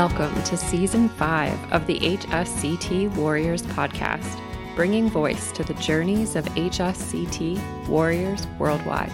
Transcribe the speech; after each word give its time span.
Welcome 0.00 0.42
to 0.44 0.56
season 0.56 1.10
five 1.10 1.58
of 1.74 1.86
the 1.86 1.98
HSCT 2.00 3.14
Warriors 3.16 3.60
podcast, 3.60 4.40
bringing 4.74 5.10
voice 5.10 5.52
to 5.52 5.62
the 5.62 5.74
journeys 5.74 6.36
of 6.36 6.46
HSCT 6.46 7.86
warriors 7.86 8.46
worldwide. 8.58 9.12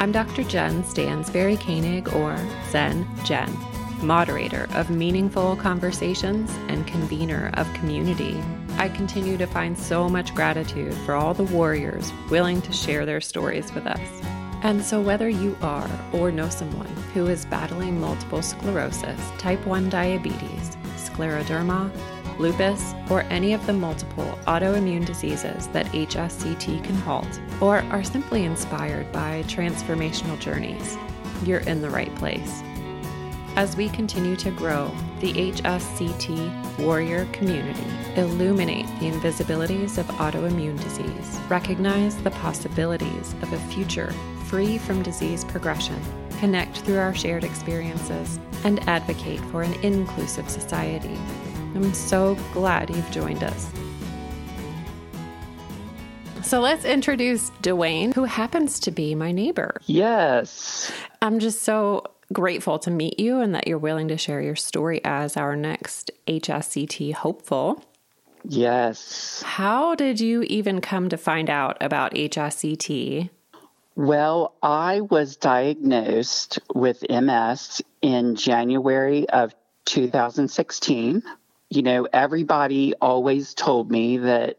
I'm 0.00 0.10
Dr. 0.10 0.42
Jen 0.42 0.82
Stansberry 0.82 1.60
Koenig, 1.60 2.12
or 2.12 2.36
Zen 2.70 3.06
Jen, 3.24 3.56
moderator 4.02 4.66
of 4.74 4.90
meaningful 4.90 5.54
conversations 5.54 6.50
and 6.66 6.88
convener 6.88 7.52
of 7.54 7.72
community. 7.74 8.42
I 8.78 8.88
continue 8.88 9.38
to 9.38 9.46
find 9.46 9.78
so 9.78 10.08
much 10.08 10.34
gratitude 10.34 10.92
for 11.06 11.14
all 11.14 11.34
the 11.34 11.44
warriors 11.44 12.12
willing 12.30 12.60
to 12.62 12.72
share 12.72 13.06
their 13.06 13.20
stories 13.20 13.72
with 13.72 13.86
us. 13.86 14.39
And 14.62 14.84
so, 14.84 15.00
whether 15.00 15.28
you 15.28 15.56
are 15.62 15.88
or 16.12 16.30
know 16.30 16.50
someone 16.50 16.94
who 17.14 17.26
is 17.28 17.46
battling 17.46 17.98
multiple 17.98 18.42
sclerosis, 18.42 19.18
type 19.38 19.64
1 19.64 19.88
diabetes, 19.88 20.76
scleroderma, 20.96 21.90
lupus, 22.38 22.94
or 23.08 23.22
any 23.30 23.54
of 23.54 23.64
the 23.66 23.72
multiple 23.72 24.38
autoimmune 24.46 25.06
diseases 25.06 25.68
that 25.68 25.86
HSCT 25.86 26.84
can 26.84 26.94
halt, 26.96 27.40
or 27.60 27.78
are 27.90 28.04
simply 28.04 28.44
inspired 28.44 29.10
by 29.12 29.42
transformational 29.44 30.38
journeys, 30.38 30.98
you're 31.44 31.60
in 31.60 31.80
the 31.80 31.90
right 31.90 32.14
place. 32.16 32.62
As 33.56 33.76
we 33.76 33.88
continue 33.88 34.36
to 34.36 34.50
grow 34.50 34.90
the 35.20 35.32
HSCT 35.32 36.78
warrior 36.78 37.26
community, 37.32 37.90
illuminate 38.16 38.86
the 39.00 39.10
invisibilities 39.10 39.98
of 39.98 40.06
autoimmune 40.06 40.80
disease, 40.82 41.40
recognize 41.48 42.16
the 42.22 42.30
possibilities 42.30 43.34
of 43.42 43.52
a 43.52 43.58
future 43.58 44.12
free 44.50 44.78
from 44.78 45.00
disease 45.00 45.44
progression, 45.44 45.96
connect 46.40 46.78
through 46.78 46.98
our 46.98 47.14
shared 47.14 47.44
experiences, 47.44 48.40
and 48.64 48.80
advocate 48.88 49.38
for 49.52 49.62
an 49.62 49.72
inclusive 49.84 50.50
society. 50.50 51.16
I'm 51.76 51.94
so 51.94 52.36
glad 52.52 52.90
you've 52.90 53.10
joined 53.12 53.44
us. 53.44 53.70
So 56.42 56.58
let's 56.58 56.84
introduce 56.84 57.50
Dwayne, 57.62 58.12
who 58.12 58.24
happens 58.24 58.80
to 58.80 58.90
be 58.90 59.14
my 59.14 59.30
neighbor. 59.30 59.80
Yes. 59.86 60.90
I'm 61.22 61.38
just 61.38 61.62
so 61.62 62.02
grateful 62.32 62.80
to 62.80 62.90
meet 62.90 63.20
you 63.20 63.38
and 63.38 63.54
that 63.54 63.68
you're 63.68 63.78
willing 63.78 64.08
to 64.08 64.18
share 64.18 64.42
your 64.42 64.56
story 64.56 65.00
as 65.04 65.36
our 65.36 65.54
next 65.54 66.10
HSCT 66.26 67.14
hopeful. 67.14 67.84
Yes. 68.44 69.44
How 69.46 69.94
did 69.94 70.18
you 70.18 70.42
even 70.42 70.80
come 70.80 71.08
to 71.08 71.16
find 71.16 71.48
out 71.48 71.76
about 71.80 72.14
HSCT? 72.14 73.30
Well, 73.96 74.54
I 74.62 75.00
was 75.00 75.36
diagnosed 75.36 76.60
with 76.74 77.04
MS 77.10 77.82
in 78.00 78.36
January 78.36 79.28
of 79.28 79.54
2016. 79.86 81.22
You 81.70 81.82
know, 81.82 82.06
everybody 82.12 82.94
always 83.00 83.54
told 83.54 83.90
me 83.90 84.18
that 84.18 84.58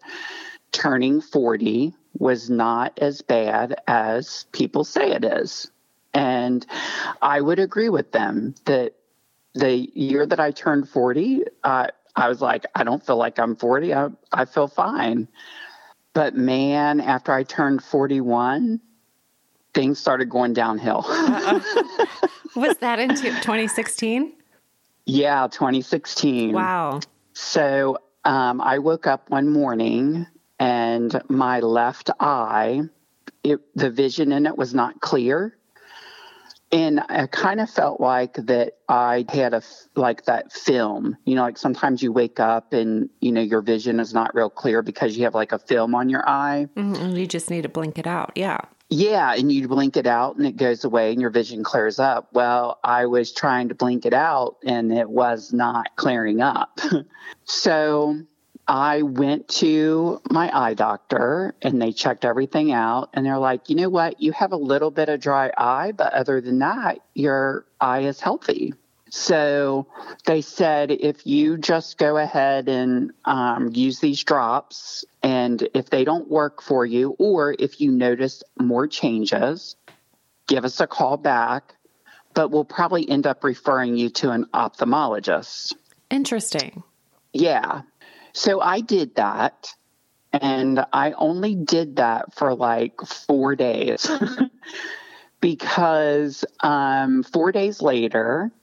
turning 0.71 1.21
40 1.21 1.93
was 2.17 2.49
not 2.49 2.99
as 2.99 3.21
bad 3.21 3.81
as 3.87 4.45
people 4.51 4.83
say 4.83 5.11
it 5.11 5.23
is. 5.23 5.71
And 6.13 6.65
I 7.21 7.39
would 7.39 7.59
agree 7.59 7.89
with 7.89 8.11
them 8.11 8.53
that 8.65 8.95
the 9.53 9.75
year 9.93 10.25
that 10.25 10.39
I 10.39 10.51
turned 10.51 10.89
40, 10.89 11.43
uh, 11.63 11.87
I 12.15 12.27
was 12.27 12.41
like, 12.41 12.65
I 12.75 12.83
don't 12.83 13.05
feel 13.05 13.17
like 13.17 13.39
I'm 13.39 13.55
40. 13.55 13.93
I, 13.93 14.09
I 14.31 14.45
feel 14.45 14.67
fine. 14.67 15.29
But 16.13 16.35
man, 16.35 16.99
after 16.99 17.31
I 17.31 17.43
turned 17.43 17.81
41, 17.81 18.81
things 19.73 19.99
started 19.99 20.29
going 20.29 20.53
downhill. 20.53 21.01
Was 22.55 22.77
that 22.79 22.99
in 22.99 23.09
2016? 23.09 24.33
Yeah, 25.05 25.47
2016. 25.47 26.53
Wow. 26.53 26.99
So 27.33 27.97
um, 28.25 28.61
I 28.61 28.79
woke 28.79 29.07
up 29.07 29.29
one 29.29 29.49
morning 29.49 30.27
and 30.59 31.21
my 31.29 31.59
left 31.59 32.09
eye, 32.19 32.81
it, 33.43 33.59
the 33.75 33.89
vision 33.89 34.31
in 34.31 34.45
it 34.45 34.57
was 34.57 34.73
not 34.73 35.01
clear. 35.01 35.57
And 36.73 37.01
I 37.09 37.27
kind 37.27 37.59
of 37.59 37.69
felt 37.69 37.99
like 37.99 38.35
that 38.35 38.75
I 38.87 39.25
had 39.27 39.53
a 39.53 39.61
like 39.95 40.25
that 40.25 40.53
film, 40.53 41.17
you 41.25 41.35
know, 41.35 41.41
like 41.41 41.57
sometimes 41.57 42.01
you 42.01 42.13
wake 42.13 42.39
up 42.39 42.71
and 42.71 43.09
you 43.19 43.33
know 43.33 43.41
your 43.41 43.61
vision 43.61 43.99
is 43.99 44.13
not 44.13 44.33
real 44.33 44.49
clear 44.49 44.81
because 44.81 45.17
you 45.17 45.25
have 45.25 45.35
like 45.35 45.51
a 45.51 45.59
film 45.59 45.95
on 45.95 46.07
your 46.07 46.23
eye. 46.29 46.69
Mm-hmm. 46.77 47.17
You 47.17 47.27
just 47.27 47.49
need 47.49 47.63
to 47.63 47.69
blink 47.69 47.97
it 47.97 48.07
out. 48.07 48.31
Yeah. 48.35 48.59
Yeah, 48.93 49.33
and 49.35 49.49
you 49.49 49.69
blink 49.69 49.95
it 49.95 50.05
out 50.05 50.35
and 50.35 50.45
it 50.45 50.57
goes 50.57 50.83
away 50.83 51.13
and 51.13 51.21
your 51.21 51.29
vision 51.29 51.63
clears 51.63 51.97
up. 51.97 52.27
Well, 52.33 52.77
I 52.83 53.05
was 53.05 53.31
trying 53.31 53.69
to 53.69 53.75
blink 53.75 54.05
it 54.05 54.13
out 54.13 54.57
and 54.65 54.91
it 54.91 55.09
was 55.09 55.53
not 55.53 55.95
clearing 55.95 56.41
up. 56.41 56.77
so 57.45 58.19
I 58.67 59.03
went 59.03 59.47
to 59.47 60.21
my 60.29 60.51
eye 60.53 60.73
doctor 60.73 61.55
and 61.61 61.81
they 61.81 61.93
checked 61.93 62.25
everything 62.25 62.73
out 62.73 63.11
and 63.13 63.25
they're 63.25 63.37
like, 63.37 63.69
you 63.69 63.77
know 63.77 63.89
what? 63.89 64.21
You 64.21 64.33
have 64.33 64.51
a 64.51 64.57
little 64.57 64.91
bit 64.91 65.07
of 65.07 65.21
dry 65.21 65.53
eye, 65.57 65.93
but 65.93 66.11
other 66.11 66.41
than 66.41 66.59
that, 66.59 66.99
your 67.13 67.65
eye 67.79 68.01
is 68.01 68.19
healthy. 68.19 68.73
So 69.11 69.87
they 70.25 70.39
said 70.39 70.89
if 70.89 71.27
you 71.27 71.57
just 71.57 71.97
go 71.97 72.15
ahead 72.15 72.69
and 72.69 73.11
um, 73.25 73.69
use 73.73 73.99
these 73.99 74.23
drops, 74.23 75.03
and 75.21 75.67
if 75.73 75.89
they 75.89 76.05
don't 76.05 76.31
work 76.31 76.61
for 76.61 76.85
you, 76.85 77.17
or 77.19 77.53
if 77.59 77.81
you 77.81 77.91
notice 77.91 78.41
more 78.57 78.87
changes, 78.87 79.75
give 80.47 80.63
us 80.63 80.79
a 80.79 80.87
call 80.87 81.17
back. 81.17 81.75
But 82.33 82.51
we'll 82.51 82.63
probably 82.63 83.07
end 83.09 83.27
up 83.27 83.43
referring 83.43 83.97
you 83.97 84.09
to 84.11 84.31
an 84.31 84.45
ophthalmologist. 84.53 85.73
Interesting. 86.09 86.81
Yeah. 87.33 87.81
So 88.31 88.61
I 88.61 88.79
did 88.79 89.15
that. 89.15 89.73
And 90.31 90.85
I 90.93 91.11
only 91.11 91.55
did 91.55 91.97
that 91.97 92.33
for 92.33 92.55
like 92.55 93.01
four 93.01 93.57
days 93.57 94.09
because 95.41 96.45
um, 96.61 97.23
four 97.23 97.51
days 97.51 97.81
later, 97.81 98.53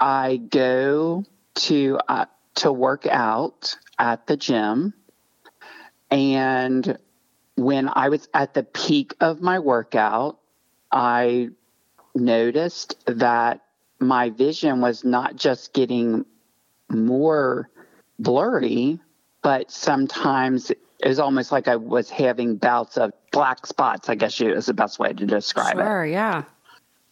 I 0.00 0.36
go 0.36 1.24
to 1.54 1.98
uh, 2.08 2.26
to 2.56 2.72
work 2.72 3.06
out 3.06 3.76
at 3.98 4.26
the 4.26 4.36
gym, 4.36 4.94
and 6.10 6.98
when 7.56 7.90
I 7.92 8.08
was 8.08 8.28
at 8.32 8.54
the 8.54 8.62
peak 8.62 9.14
of 9.20 9.40
my 9.40 9.58
workout, 9.58 10.38
I 10.92 11.50
noticed 12.14 12.96
that 13.06 13.62
my 13.98 14.30
vision 14.30 14.80
was 14.80 15.04
not 15.04 15.36
just 15.36 15.72
getting 15.72 16.24
more 16.88 17.68
blurry, 18.18 19.00
but 19.42 19.70
sometimes 19.70 20.70
it 20.70 20.78
was 21.06 21.18
almost 21.18 21.52
like 21.52 21.68
I 21.68 21.76
was 21.76 22.10
having 22.10 22.56
bouts 22.56 22.96
of 22.96 23.12
black 23.32 23.66
spots, 23.66 24.08
I 24.08 24.14
guess 24.14 24.40
is 24.40 24.66
the 24.66 24.74
best 24.74 24.98
way 24.98 25.12
to 25.12 25.26
describe 25.26 25.74
sure, 25.74 25.80
it. 25.80 25.84
Sure, 25.84 26.06
yeah. 26.06 26.44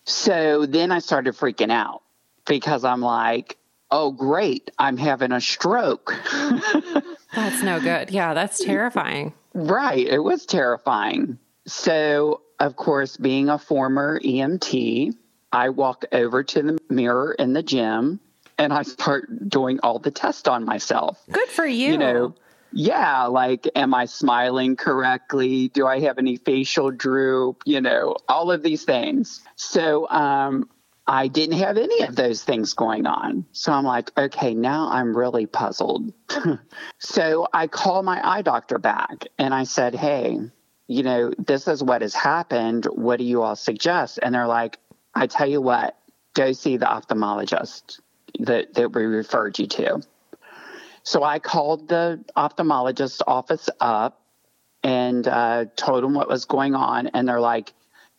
So 0.05 0.67
then 0.67 0.93
I 0.93 1.01
started 1.01 1.35
freaking 1.35 1.73
out 1.73 2.03
because 2.47 2.85
I'm 2.85 3.01
like, 3.01 3.57
oh, 3.91 4.11
great, 4.11 4.71
I'm 4.79 4.97
having 4.97 5.33
a 5.33 5.41
stroke. 5.41 6.15
that's 7.35 7.63
no 7.63 7.81
good. 7.81 8.11
Yeah, 8.11 8.35
that's 8.35 8.65
terrifying. 8.65 9.33
Right. 9.55 10.07
It 10.07 10.19
was 10.19 10.47
terrifying. 10.47 11.39
So, 11.67 12.43
of 12.61 12.77
course, 12.77 13.17
being 13.17 13.49
a 13.49 13.59
former 13.59 14.21
EMT, 14.21 15.15
I 15.53 15.71
walk 15.71 16.05
over 16.13 16.43
to 16.45 16.63
the 16.63 16.79
mirror 16.91 17.33
in 17.33 17.53
the 17.53 17.63
gym 17.63 18.21
and 18.59 18.73
I 18.73 18.83
start 18.83 19.49
doing 19.49 19.81
all 19.83 19.99
the 19.99 20.11
tests 20.11 20.49
on 20.49 20.65
myself. 20.65 21.23
Good 21.31 21.49
for 21.49 21.67
you. 21.67 21.93
You 21.93 21.99
know, 21.99 22.35
yeah, 22.73 23.25
like, 23.25 23.69
am 23.75 23.95
I 23.95 24.07
smiling 24.07 24.77
correctly? 24.77 25.69
Do 25.69 25.87
I 25.87 26.01
have 26.01 26.19
any 26.19 26.37
facial 26.37 26.91
droop? 26.91 27.63
You 27.65 27.81
know, 27.81 28.17
all 28.29 28.51
of 28.51 28.63
these 28.63 28.85
things. 28.85 29.41
So, 29.57 30.09
um, 30.11 30.69
I 31.09 31.29
didn't 31.29 31.59
have 31.59 31.79
any 31.79 32.03
of 32.03 32.17
those 32.17 32.43
things 32.43 32.75
going 32.75 33.07
on. 33.07 33.47
So 33.53 33.73
I'm 33.73 33.85
like, 33.85 34.11
okay, 34.19 34.55
now 34.55 34.89
I'm 34.91 35.17
really 35.17 35.47
puzzled. 35.47 36.13
so 36.99 37.47
I 37.53 37.69
call 37.69 38.03
my 38.03 38.21
eye 38.29 38.43
doctor 38.43 38.79
back 38.79 39.27
and 39.39 39.55
I 39.55 39.65
said, 39.65 39.95
hey, 39.95 40.41
you 40.89 41.03
know, 41.05 41.33
this 41.39 41.69
is 41.69 41.83
what 41.83 42.03
has 42.03 42.15
happened. 42.15 42.87
What 42.87 43.19
do 43.19 43.25
you 43.25 43.43
all 43.43 43.55
suggest? 43.55 44.19
And 44.21 44.35
they're 44.35 44.49
like, 44.49 44.79
I 45.15 45.29
tell 45.29 45.49
you 45.49 45.61
what, 45.61 45.97
go 46.35 46.53
see 46.53 46.77
the 46.77 46.87
ophthalmologist 46.87 48.01
that, 48.41 48.75
that 48.75 48.93
we 48.93 49.05
referred 49.05 49.59
you 49.61 49.67
to. 49.69 50.03
So 51.05 51.23
I 51.23 51.39
called 51.39 51.89
the 51.89 52.25
ophthalmologist 52.37 53.23
office 53.29 53.71
up 53.81 54.23
and 54.83 55.27
uh, 55.27 55.67
told 55.77 56.03
them 56.03 56.15
what 56.15 56.29
was 56.29 56.47
going 56.47 56.75
on. 56.75 57.07
And 57.09 57.29
they're 57.29 57.41
like, 57.41 57.73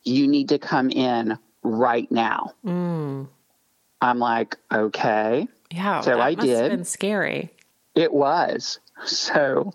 you 0.04 0.28
need 0.28 0.50
to 0.50 0.58
come 0.58 0.90
in 0.90 1.38
right 1.64 2.12
now. 2.12 2.54
Mm. 2.66 3.28
I'm 4.02 4.20
like, 4.20 4.58
okay. 4.72 5.48
Yeah. 5.72 6.02
So 6.02 6.20
I 6.20 6.36
did. 6.36 6.70
Been 6.70 6.86
scary. 6.86 7.52
It 7.96 8.14
was. 8.14 8.80
So 9.06 9.72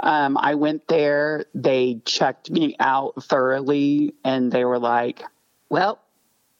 um, 0.00 0.38
I 0.38 0.54
went 0.54 0.88
there. 0.88 1.44
They 1.54 2.00
checked 2.04 2.50
me 2.50 2.76
out 2.80 3.22
thoroughly, 3.22 4.14
and 4.24 4.50
they 4.50 4.64
were 4.64 4.78
like, 4.78 5.22
"Well, 5.68 6.00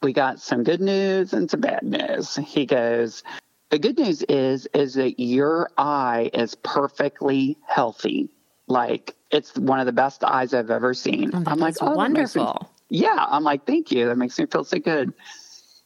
we 0.03 0.13
got 0.13 0.41
some 0.41 0.63
good 0.63 0.83
news 0.83 1.33
and 1.33 1.51
some 1.51 1.61
bad 1.61 1.85
news." 1.85 2.37
He 2.37 2.67
goes, 2.67 3.23
the 3.71 3.79
good 3.79 3.99
news 3.99 4.23
is 4.23 4.67
is 4.75 4.95
that 4.95 5.21
your 5.21 5.71
eye 5.77 6.31
is 6.33 6.55
perfectly 6.55 7.59
healthy. 7.67 8.31
Like 8.69 9.15
it's 9.31 9.57
one 9.57 9.81
of 9.81 9.87
the 9.87 9.93
best 9.93 10.23
eyes 10.25 10.55
I've 10.55 10.71
ever 10.71 10.95
seen. 10.95 11.31
Oh, 11.35 11.43
I'm 11.47 11.59
like, 11.59 11.77
oh, 11.81 11.93
wonderful. 11.93 12.71
Yeah. 12.89 13.25
I'm 13.29 13.45
like, 13.45 13.67
thank 13.67 13.91
you. 13.93 14.07
That 14.07 14.17
makes 14.17 14.39
me 14.39 14.47
feel 14.47 14.65
so 14.65 14.79
good. 14.79 15.13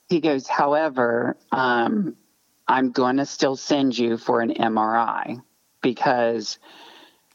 He 0.08 0.20
goes, 0.20 0.46
however, 0.46 1.36
um, 1.52 2.16
I'm 2.66 2.92
going 2.92 3.16
to 3.16 3.26
still 3.26 3.56
send 3.56 3.96
you 3.96 4.16
for 4.16 4.40
an 4.40 4.54
MRI 4.54 5.42
because 5.82 6.58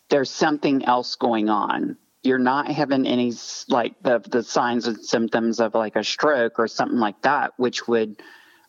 there's 0.09 0.29
something 0.29 0.85
else 0.85 1.15
going 1.15 1.49
on. 1.49 1.97
You're 2.23 2.39
not 2.39 2.71
having 2.71 3.05
any 3.05 3.33
like 3.67 4.01
the 4.01 4.19
the 4.19 4.43
signs 4.43 4.87
and 4.87 5.03
symptoms 5.03 5.59
of 5.59 5.75
like 5.75 5.95
a 5.95 6.03
stroke 6.03 6.57
or 6.57 6.67
something 6.67 6.97
like 6.97 7.21
that, 7.21 7.53
which 7.57 7.87
would 7.87 8.21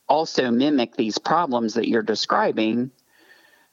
also 0.09 0.51
mimic 0.51 0.97
these 0.97 1.19
problems 1.19 1.75
that 1.75 1.89
you're 1.89 2.03
describing, 2.03 2.91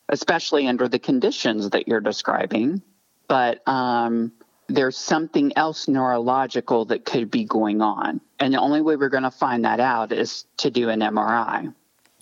especially 0.10 0.68
under 0.68 0.88
the 0.88 1.00
conditions 1.00 1.72
that 1.72 1.88
you're 1.88 2.00
describing. 2.00 2.81
But 3.28 3.68
um, 3.68 4.31
there's 4.74 4.98
something 4.98 5.54
else 5.56 5.88
neurological 5.88 6.86
that 6.86 7.06
could 7.06 7.30
be 7.30 7.46
going 7.46 7.81
on. 7.81 8.22
And 8.40 8.54
the 8.54 8.60
only 8.60 8.81
way 8.81 8.96
we're 8.96 9.10
going 9.10 9.24
to 9.24 9.31
find 9.31 9.66
that 9.66 9.80
out 9.80 10.12
is 10.12 10.46
to 10.58 10.72
do 10.72 10.90
an 10.90 11.00
MRI. 11.00 11.74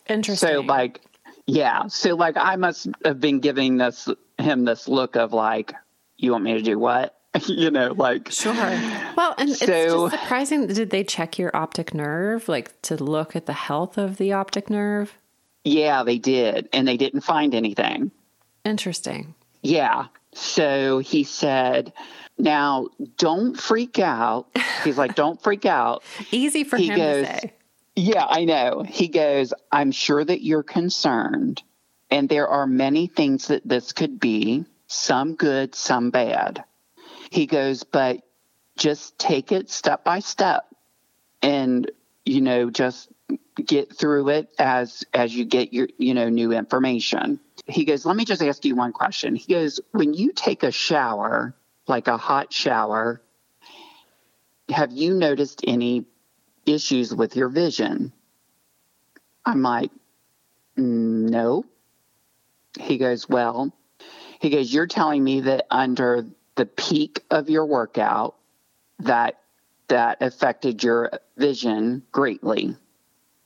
Interesting. 0.07 0.49
So, 0.49 0.61
like, 0.61 1.01
yeah. 1.47 1.87
So, 1.87 2.15
like, 2.15 2.35
I 2.37 2.55
must 2.57 2.87
have 3.05 3.19
been 3.19 3.39
giving 3.39 3.77
this 3.77 4.09
him 4.37 4.65
this 4.65 4.87
look 4.87 5.15
of 5.15 5.33
like, 5.33 5.73
you 6.17 6.31
want 6.31 6.43
me 6.43 6.53
to 6.53 6.61
do 6.61 6.77
what? 6.77 7.17
you 7.47 7.71
know, 7.71 7.93
like, 7.93 8.29
Sure. 8.31 8.53
Well, 8.53 9.33
and 9.37 9.49
it's 9.49 9.59
just 9.59 10.11
surprising. 10.11 10.67
Did 10.67 10.89
they 10.89 11.03
check 11.03 11.39
your 11.39 11.55
optic 11.55 11.93
nerve, 11.93 12.49
like 12.49 12.81
to 12.83 13.01
look 13.01 13.35
at 13.35 13.45
the 13.45 13.53
health 13.53 13.97
of 13.97 14.17
the 14.17 14.33
optic 14.33 14.69
nerve? 14.69 15.17
yeah, 15.63 16.03
they 16.03 16.17
did. 16.17 16.67
And 16.73 16.87
they 16.87 16.97
didn't 16.97 17.21
find 17.21 17.53
anything. 17.53 18.11
Interesting. 18.65 19.35
Yeah. 19.61 20.07
So 20.33 20.99
he 20.99 21.23
said, 21.23 21.93
now 22.37 22.87
don't 23.17 23.59
freak 23.59 23.99
out. 23.99 24.47
He's 24.83 24.97
like, 24.97 25.15
don't 25.15 25.41
freak 25.41 25.65
out. 25.65 26.03
Easy 26.31 26.63
for 26.63 26.77
He 26.77 26.87
him 26.87 26.97
goes- 26.97 27.27
to 27.27 27.33
say. 27.33 27.53
Yeah, 27.95 28.25
I 28.27 28.45
know. 28.45 28.83
He 28.87 29.09
goes, 29.09 29.53
I'm 29.69 29.91
sure 29.91 30.23
that 30.23 30.41
you're 30.41 30.63
concerned. 30.63 31.61
And 32.09 32.29
there 32.29 32.47
are 32.47 32.65
many 32.65 33.07
things 33.07 33.47
that 33.47 33.67
this 33.67 33.91
could 33.91 34.17
be, 34.19 34.63
some 34.87 35.35
good, 35.35 35.75
some 35.75 36.09
bad. 36.09 36.63
He 37.29 37.45
goes, 37.47 37.83
but 37.83 38.21
just 38.77 39.19
take 39.19 39.51
it 39.51 39.69
step 39.69 40.03
by 40.05 40.19
step 40.19 40.65
and, 41.41 41.91
you 42.25 42.39
know, 42.41 42.69
just 42.69 43.09
get 43.65 43.95
through 43.95 44.29
it 44.29 44.49
as 44.57 45.03
as 45.13 45.35
you 45.35 45.45
get 45.45 45.73
your, 45.73 45.87
you 45.97 46.13
know, 46.13 46.29
new 46.29 46.51
information. 46.53 47.39
He 47.71 47.85
goes, 47.85 48.05
let 48.05 48.15
me 48.15 48.25
just 48.25 48.41
ask 48.41 48.65
you 48.65 48.75
one 48.75 48.91
question. 48.91 49.35
He 49.35 49.53
goes, 49.53 49.79
when 49.91 50.13
you 50.13 50.33
take 50.33 50.63
a 50.63 50.71
shower, 50.71 51.55
like 51.87 52.07
a 52.07 52.17
hot 52.17 52.51
shower, 52.53 53.21
have 54.69 54.91
you 54.91 55.13
noticed 55.13 55.61
any 55.65 56.05
issues 56.65 57.13
with 57.13 57.35
your 57.35 57.49
vision? 57.49 58.11
I'm 59.45 59.61
like, 59.61 59.91
"Mm, 60.77 61.29
no. 61.29 61.65
He 62.79 62.97
goes, 62.97 63.27
well, 63.27 63.73
he 64.39 64.49
goes, 64.49 64.73
you're 64.73 64.87
telling 64.87 65.23
me 65.23 65.41
that 65.41 65.67
under 65.69 66.25
the 66.55 66.65
peak 66.65 67.23
of 67.29 67.49
your 67.49 67.65
workout, 67.65 68.35
that 68.99 69.39
that 69.87 70.21
affected 70.21 70.83
your 70.83 71.11
vision 71.35 72.03
greatly. 72.13 72.77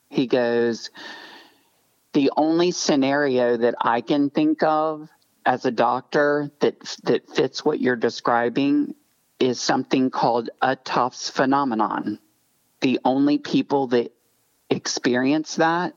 He 0.10 0.28
goes, 0.28 0.92
the 2.16 2.32
only 2.36 2.72
scenario 2.72 3.58
that 3.58 3.76
I 3.80 4.02
can 4.02 4.32
think 4.32 4.64
of 4.64 5.10
as 5.46 5.66
a 5.66 5.72
doctor 5.72 6.50
that 6.62 6.80
that 7.04 7.30
fits 7.30 7.64
what 7.64 7.80
you're 7.80 7.96
describing 7.96 8.96
is 9.40 9.60
something 9.62 10.10
called 10.10 10.50
a 10.62 10.76
Uhthoff's 10.76 11.30
phenomenon 11.30 12.20
the 12.82 13.00
only 13.04 13.40
people 13.40 13.88
that 13.88 14.14
experience 14.70 15.56
that 15.56 15.96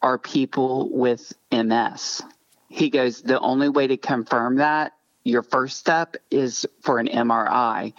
are 0.00 0.16
people 0.16 0.88
with 0.90 1.32
MS. 1.50 2.22
He 2.68 2.88
goes, 2.88 3.20
the 3.20 3.40
only 3.40 3.68
way 3.68 3.88
to 3.88 3.96
confirm 3.96 4.56
that, 4.56 4.92
your 5.24 5.42
first 5.42 5.78
step 5.78 6.16
is 6.30 6.66
for 6.82 7.00
an 7.00 7.08
MRI. 7.08 7.94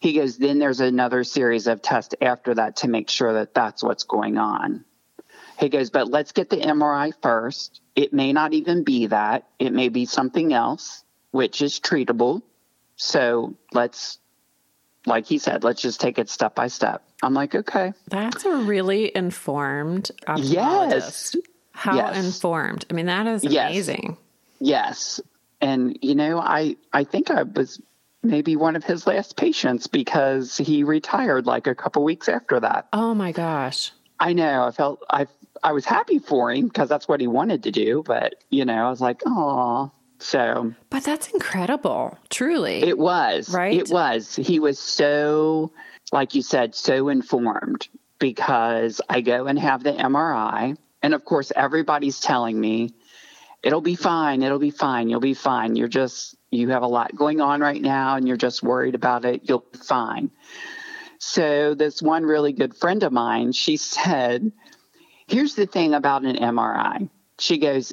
He 0.00 0.14
goes, 0.14 0.36
then 0.36 0.58
there's 0.58 0.80
another 0.80 1.22
series 1.22 1.68
of 1.68 1.80
tests 1.80 2.14
after 2.20 2.54
that 2.54 2.76
to 2.78 2.88
make 2.88 3.08
sure 3.08 3.34
that 3.34 3.54
that's 3.54 3.84
what's 3.84 4.02
going 4.02 4.36
on. 4.36 4.84
He 5.60 5.68
goes, 5.68 5.90
but 5.90 6.08
let's 6.08 6.32
get 6.32 6.48
the 6.50 6.56
MRI 6.56 7.12
first. 7.22 7.80
It 7.94 8.12
may 8.12 8.32
not 8.32 8.52
even 8.54 8.82
be 8.82 9.06
that, 9.08 9.46
it 9.58 9.72
may 9.72 9.88
be 9.90 10.06
something 10.06 10.52
else, 10.52 11.04
which 11.32 11.60
is 11.60 11.78
treatable. 11.78 12.42
So 12.96 13.54
let's, 13.72 14.18
like 15.06 15.26
he 15.26 15.38
said, 15.38 15.62
let's 15.64 15.82
just 15.82 16.00
take 16.00 16.18
it 16.18 16.28
step 16.30 16.54
by 16.54 16.68
step. 16.68 17.02
I'm 17.22 17.34
like, 17.34 17.54
okay. 17.54 17.92
That's 18.08 18.44
a 18.44 18.56
really 18.56 19.14
informed. 19.14 20.10
Yes. 20.36 21.36
How 21.72 21.96
Yes. 21.96 22.24
informed. 22.24 22.86
I 22.90 22.94
mean, 22.94 23.06
that 23.06 23.26
is 23.26 23.44
amazing. 23.44 24.16
Yes. 24.58 25.18
Yes. 25.18 25.20
And 25.62 25.98
you 26.02 26.14
know, 26.14 26.38
I 26.38 26.76
I 26.92 27.04
think 27.04 27.30
I 27.30 27.42
was 27.42 27.80
maybe 28.22 28.56
one 28.56 28.76
of 28.76 28.84
his 28.84 29.06
last 29.06 29.36
patients 29.36 29.86
because 29.86 30.56
he 30.56 30.84
retired 30.84 31.46
like 31.46 31.66
a 31.66 31.74
couple 31.74 32.02
weeks 32.04 32.28
after 32.28 32.60
that. 32.60 32.88
Oh 32.92 33.14
my 33.14 33.32
gosh. 33.32 33.92
I 34.18 34.32
know. 34.34 34.64
I 34.64 34.70
felt 34.70 35.02
I 35.08 35.26
I 35.62 35.72
was 35.72 35.84
happy 35.84 36.18
for 36.18 36.50
him 36.52 36.68
because 36.68 36.88
that's 36.88 37.06
what 37.08 37.20
he 37.20 37.26
wanted 37.26 37.64
to 37.64 37.70
do, 37.70 38.02
but 38.06 38.34
you 38.50 38.64
know, 38.64 38.86
I 38.86 38.90
was 38.90 39.00
like, 39.00 39.22
"Oh." 39.26 39.90
So, 40.22 40.74
But 40.90 41.04
that's 41.04 41.28
incredible. 41.28 42.18
Truly. 42.28 42.82
it 42.82 42.98
was. 42.98 43.48
Right? 43.54 43.74
It 43.74 43.88
was. 43.88 44.36
He 44.36 44.58
was 44.58 44.78
so 44.78 45.72
like 46.12 46.34
you 46.34 46.42
said, 46.42 46.74
so 46.74 47.08
informed 47.08 47.88
because 48.18 49.00
I 49.08 49.20
go 49.20 49.46
and 49.46 49.58
have 49.58 49.82
the 49.82 49.92
MRI 49.92 50.76
and 51.02 51.14
of 51.14 51.24
course 51.24 51.52
everybody's 51.54 52.20
telling 52.20 52.60
me 52.60 52.90
it'll 53.62 53.80
be 53.80 53.94
fine, 53.94 54.42
it'll 54.42 54.58
be 54.58 54.70
fine, 54.70 55.08
you'll 55.08 55.20
be 55.20 55.34
fine. 55.34 55.76
You're 55.76 55.88
just 55.88 56.36
you 56.50 56.70
have 56.70 56.82
a 56.82 56.86
lot 56.86 57.14
going 57.14 57.40
on 57.40 57.60
right 57.60 57.80
now 57.80 58.16
and 58.16 58.26
you're 58.26 58.36
just 58.36 58.62
worried 58.62 58.94
about 58.94 59.24
it, 59.24 59.42
you'll 59.44 59.64
be 59.72 59.78
fine. 59.78 60.30
So 61.18 61.74
this 61.74 62.02
one 62.02 62.24
really 62.24 62.52
good 62.52 62.74
friend 62.74 63.02
of 63.02 63.12
mine, 63.12 63.52
she 63.52 63.76
said, 63.76 64.52
"Here's 65.30 65.54
the 65.54 65.66
thing 65.66 65.94
about 65.94 66.24
an 66.24 66.36
MRI." 66.36 67.08
She 67.38 67.58
goes, 67.58 67.92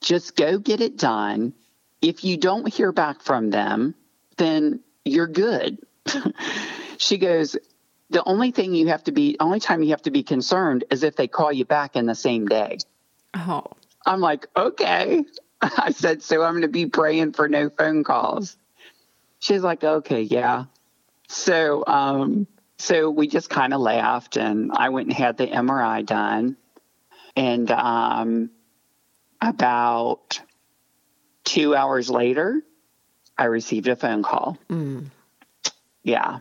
"Just 0.00 0.36
go 0.36 0.58
get 0.58 0.80
it 0.80 0.96
done. 0.96 1.52
If 2.00 2.24
you 2.24 2.36
don't 2.36 2.72
hear 2.72 2.92
back 2.92 3.22
from 3.22 3.50
them, 3.50 3.94
then 4.36 4.80
you're 5.04 5.26
good." 5.26 5.78
she 6.96 7.18
goes, 7.18 7.56
"The 8.10 8.22
only 8.24 8.50
thing 8.50 8.74
you 8.74 8.88
have 8.88 9.04
to 9.04 9.12
be, 9.12 9.36
only 9.40 9.60
time 9.60 9.82
you 9.82 9.90
have 9.90 10.02
to 10.02 10.10
be 10.10 10.22
concerned 10.22 10.84
is 10.90 11.02
if 11.02 11.16
they 11.16 11.28
call 11.28 11.52
you 11.52 11.64
back 11.64 11.96
in 11.96 12.06
the 12.06 12.14
same 12.14 12.46
day." 12.46 12.78
oh. 13.34 13.64
I'm 14.08 14.20
like, 14.20 14.46
okay. 14.56 15.24
I 15.60 15.90
said, 15.90 16.22
so 16.22 16.42
I'm 16.42 16.52
going 16.52 16.62
to 16.62 16.68
be 16.68 16.86
praying 16.86 17.32
for 17.32 17.48
no 17.48 17.68
phone 17.68 18.04
calls. 18.04 18.56
She's 19.38 19.62
like, 19.62 19.84
okay, 19.84 20.22
yeah. 20.22 20.64
So, 21.28 21.84
um, 21.86 22.46
so 22.78 23.10
we 23.10 23.28
just 23.28 23.50
kind 23.50 23.74
of 23.74 23.80
laughed 23.80 24.36
and 24.36 24.72
I 24.72 24.88
went 24.88 25.08
and 25.08 25.16
had 25.16 25.36
the 25.36 25.46
MRI 25.46 26.04
done. 26.06 26.56
And, 27.38 27.70
um, 27.70 28.50
about 29.40 30.40
two 31.44 31.74
hours 31.74 32.10
later, 32.10 32.60
I 33.36 33.44
received 33.44 33.86
a 33.86 33.96
phone 33.96 34.22
call. 34.22 34.58
Mm. 34.68 35.06
Yeah. 36.02 36.40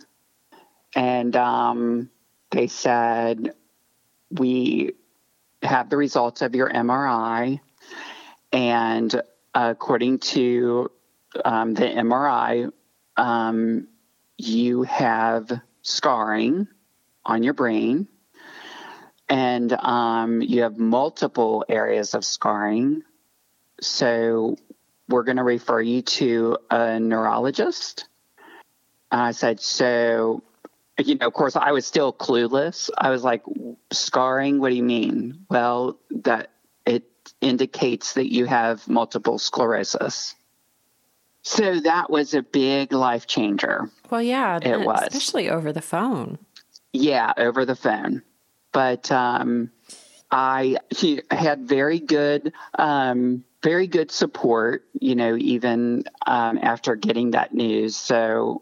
And 0.96 1.36
um, 1.36 2.10
they 2.50 2.68
said, 2.68 3.54
we 4.32 4.94
have 5.62 5.90
the 5.90 5.98
results 5.98 6.42
of 6.42 6.56
your 6.56 6.70
MRI. 6.70 7.60
And 8.52 9.22
according 9.54 10.20
to 10.20 10.92
um, 11.46 11.74
the 11.74 11.86
MRI, 11.86 12.72
um, 13.16 13.88
you 14.38 14.84
have 14.84 15.52
scarring 15.82 16.68
on 17.26 17.44
your 17.44 17.54
brain. 17.54 18.08
And 19.30 19.74
um, 19.74 20.42
you 20.42 20.62
have 20.62 20.78
multiple 20.78 21.66
areas 21.68 22.14
of 22.14 22.24
scarring. 22.24 23.04
So 23.82 24.58
we're 25.10 25.24
going 25.24 25.38
to 25.38 25.44
refer 25.44 25.82
you 25.82 26.02
to 26.02 26.58
a 26.70 27.00
neurologist. 27.00 28.08
I 29.12 29.32
said, 29.32 29.60
so, 29.60 30.44
you 30.98 31.16
know, 31.16 31.28
of 31.28 31.34
course, 31.34 31.56
I 31.56 31.72
was 31.72 31.86
still 31.86 32.12
clueless. 32.14 32.90
I 32.98 33.10
was 33.10 33.24
like, 33.24 33.44
scarring, 33.92 34.60
what 34.60 34.70
do 34.70 34.76
you 34.76 34.84
mean? 34.84 35.46
Well, 35.50 35.98
that 36.12 36.52
it 36.86 37.04
indicates 37.42 38.14
that 38.14 38.32
you 38.32 38.46
have 38.46 38.88
multiple 38.88 39.40
sclerosis. 39.40 40.36
So 41.44 41.80
that 41.82 42.10
was 42.10 42.34
a 42.34 42.42
big 42.42 42.92
life 42.92 43.28
changer. 43.28 43.90
Well, 44.10 44.22
yeah. 44.22 44.60
It 44.62 44.82
was. 44.82 45.08
Especially 45.08 45.50
over 45.50 45.72
the 45.72 45.82
phone. 45.82 46.40
Yeah, 46.92 47.32
over 47.38 47.64
the 47.64 47.76
phone. 47.76 48.24
But 48.78 49.12
um, 49.12 49.72
I 50.30 50.78
he 50.96 51.24
had 51.32 51.68
very 51.68 52.00
good, 52.00 52.54
um, 52.78 53.44
very 53.64 53.88
good 53.88 54.12
support. 54.12 54.84
You 54.94 55.16
know, 55.16 55.36
even 55.36 56.04
um, 56.28 56.60
after 56.62 56.96
getting 56.96 57.32
that 57.32 57.56
news. 57.56 57.96
So, 57.96 58.62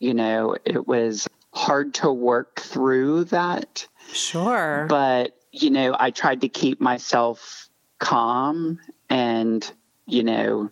you 0.00 0.12
know, 0.12 0.56
it 0.64 0.88
was 0.88 1.28
hard 1.52 1.94
to 1.94 2.10
work 2.10 2.62
through 2.62 3.26
that. 3.26 3.86
Sure. 4.12 4.86
But 4.88 5.36
you 5.52 5.70
know, 5.70 5.94
I 5.96 6.10
tried 6.10 6.40
to 6.40 6.48
keep 6.48 6.80
myself 6.80 7.68
calm 8.00 8.80
and 9.08 9.72
you 10.04 10.24
know 10.24 10.70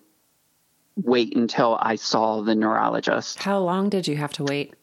wait 0.96 1.36
until 1.36 1.78
I 1.80 1.94
saw 1.94 2.42
the 2.42 2.56
neurologist. 2.56 3.38
How 3.38 3.60
long 3.60 3.90
did 3.90 4.08
you 4.08 4.16
have 4.16 4.32
to 4.32 4.42
wait? 4.42 4.74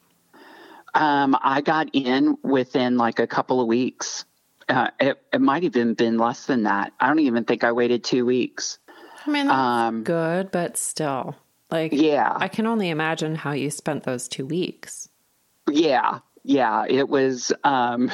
Um, 0.94 1.38
I 1.42 1.62
got 1.62 1.90
in 1.94 2.38
within 2.44 2.98
like 2.98 3.20
a 3.20 3.28
couple 3.28 3.62
of 3.62 3.68
weeks. 3.68 4.26
Uh, 4.68 4.90
it, 5.00 5.22
it 5.34 5.42
might 5.42 5.64
have 5.64 5.76
even 5.76 5.94
been 5.94 6.18
less 6.18 6.46
than 6.46 6.64
that. 6.64 6.94
I 7.00 7.08
don't 7.08 7.20
even 7.20 7.44
think 7.44 7.64
I 7.64 7.72
waited 7.72 8.04
two 8.04 8.26
weeks. 8.26 8.80
I 9.26 9.30
mean, 9.30 9.48
that's 9.48 9.58
um, 9.58 10.04
good, 10.04 10.52
but 10.52 10.78
still, 10.78 11.36
like, 11.70 11.92
yeah, 11.92 12.32
I 12.36 12.48
can 12.48 12.66
only 12.66 12.90
imagine 12.90 13.36
how 13.36 13.52
you 13.52 13.70
spent 13.70 14.04
those 14.04 14.28
two 14.28 14.46
weeks. 14.46 15.10
Yeah, 15.70 16.20
yeah, 16.44 16.86
it 16.88 17.10
was 17.10 17.52
um, 17.64 18.12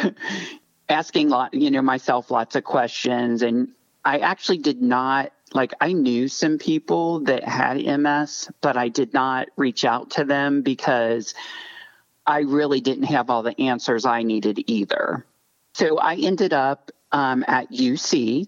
asking 0.90 1.30
lot, 1.30 1.54
you 1.54 1.72
know, 1.72 1.82
myself 1.82 2.32
lots 2.32 2.56
of 2.56 2.64
questions, 2.64 3.42
and 3.42 3.70
I 4.04 4.20
actually 4.20 4.58
did 4.60 4.82
not 4.82 5.32
like 5.54 5.74
I 5.80 5.94
knew 5.94 6.28
some 6.28 6.58
people 6.58 7.22
that 7.22 7.44
had 7.44 7.78
MS, 7.78 8.50
but 8.62 8.78
I 8.78 8.90
did 8.90 9.14
not 9.14 9.48
reach 9.56 9.86
out 9.86 10.12
to 10.12 10.26
them 10.26 10.62
because 10.62 11.34
I 12.26 12.40
really 12.40 12.82
didn't 12.82 13.06
have 13.06 13.30
all 13.30 13.44
the 13.44 13.60
answers 13.60 14.06
I 14.06 14.24
needed 14.24 14.64
either. 14.68 15.26
So 15.74 15.98
I 15.98 16.16
ended 16.16 16.54
up 16.54 16.92
um, 17.12 17.44
at 17.48 17.72
UC. 17.72 18.48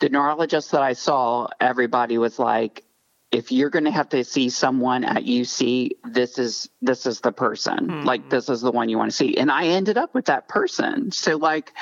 The 0.00 0.08
neurologist 0.08 0.70
that 0.72 0.82
I 0.82 0.92
saw, 0.92 1.48
everybody 1.60 2.18
was 2.18 2.38
like, 2.38 2.84
if 3.30 3.52
you're 3.52 3.70
going 3.70 3.84
to 3.84 3.90
have 3.90 4.08
to 4.10 4.24
see 4.24 4.48
someone 4.48 5.04
at 5.04 5.24
UC, 5.24 5.90
this 6.04 6.38
is 6.38 6.70
this 6.80 7.04
is 7.04 7.20
the 7.20 7.32
person. 7.32 7.88
Hmm. 7.88 8.02
Like 8.04 8.30
this 8.30 8.48
is 8.48 8.60
the 8.60 8.72
one 8.72 8.88
you 8.88 8.96
want 8.96 9.10
to 9.10 9.16
see. 9.16 9.36
And 9.36 9.50
I 9.50 9.66
ended 9.66 9.98
up 9.98 10.14
with 10.14 10.26
that 10.26 10.48
person. 10.48 11.10
So 11.10 11.36
like 11.36 11.72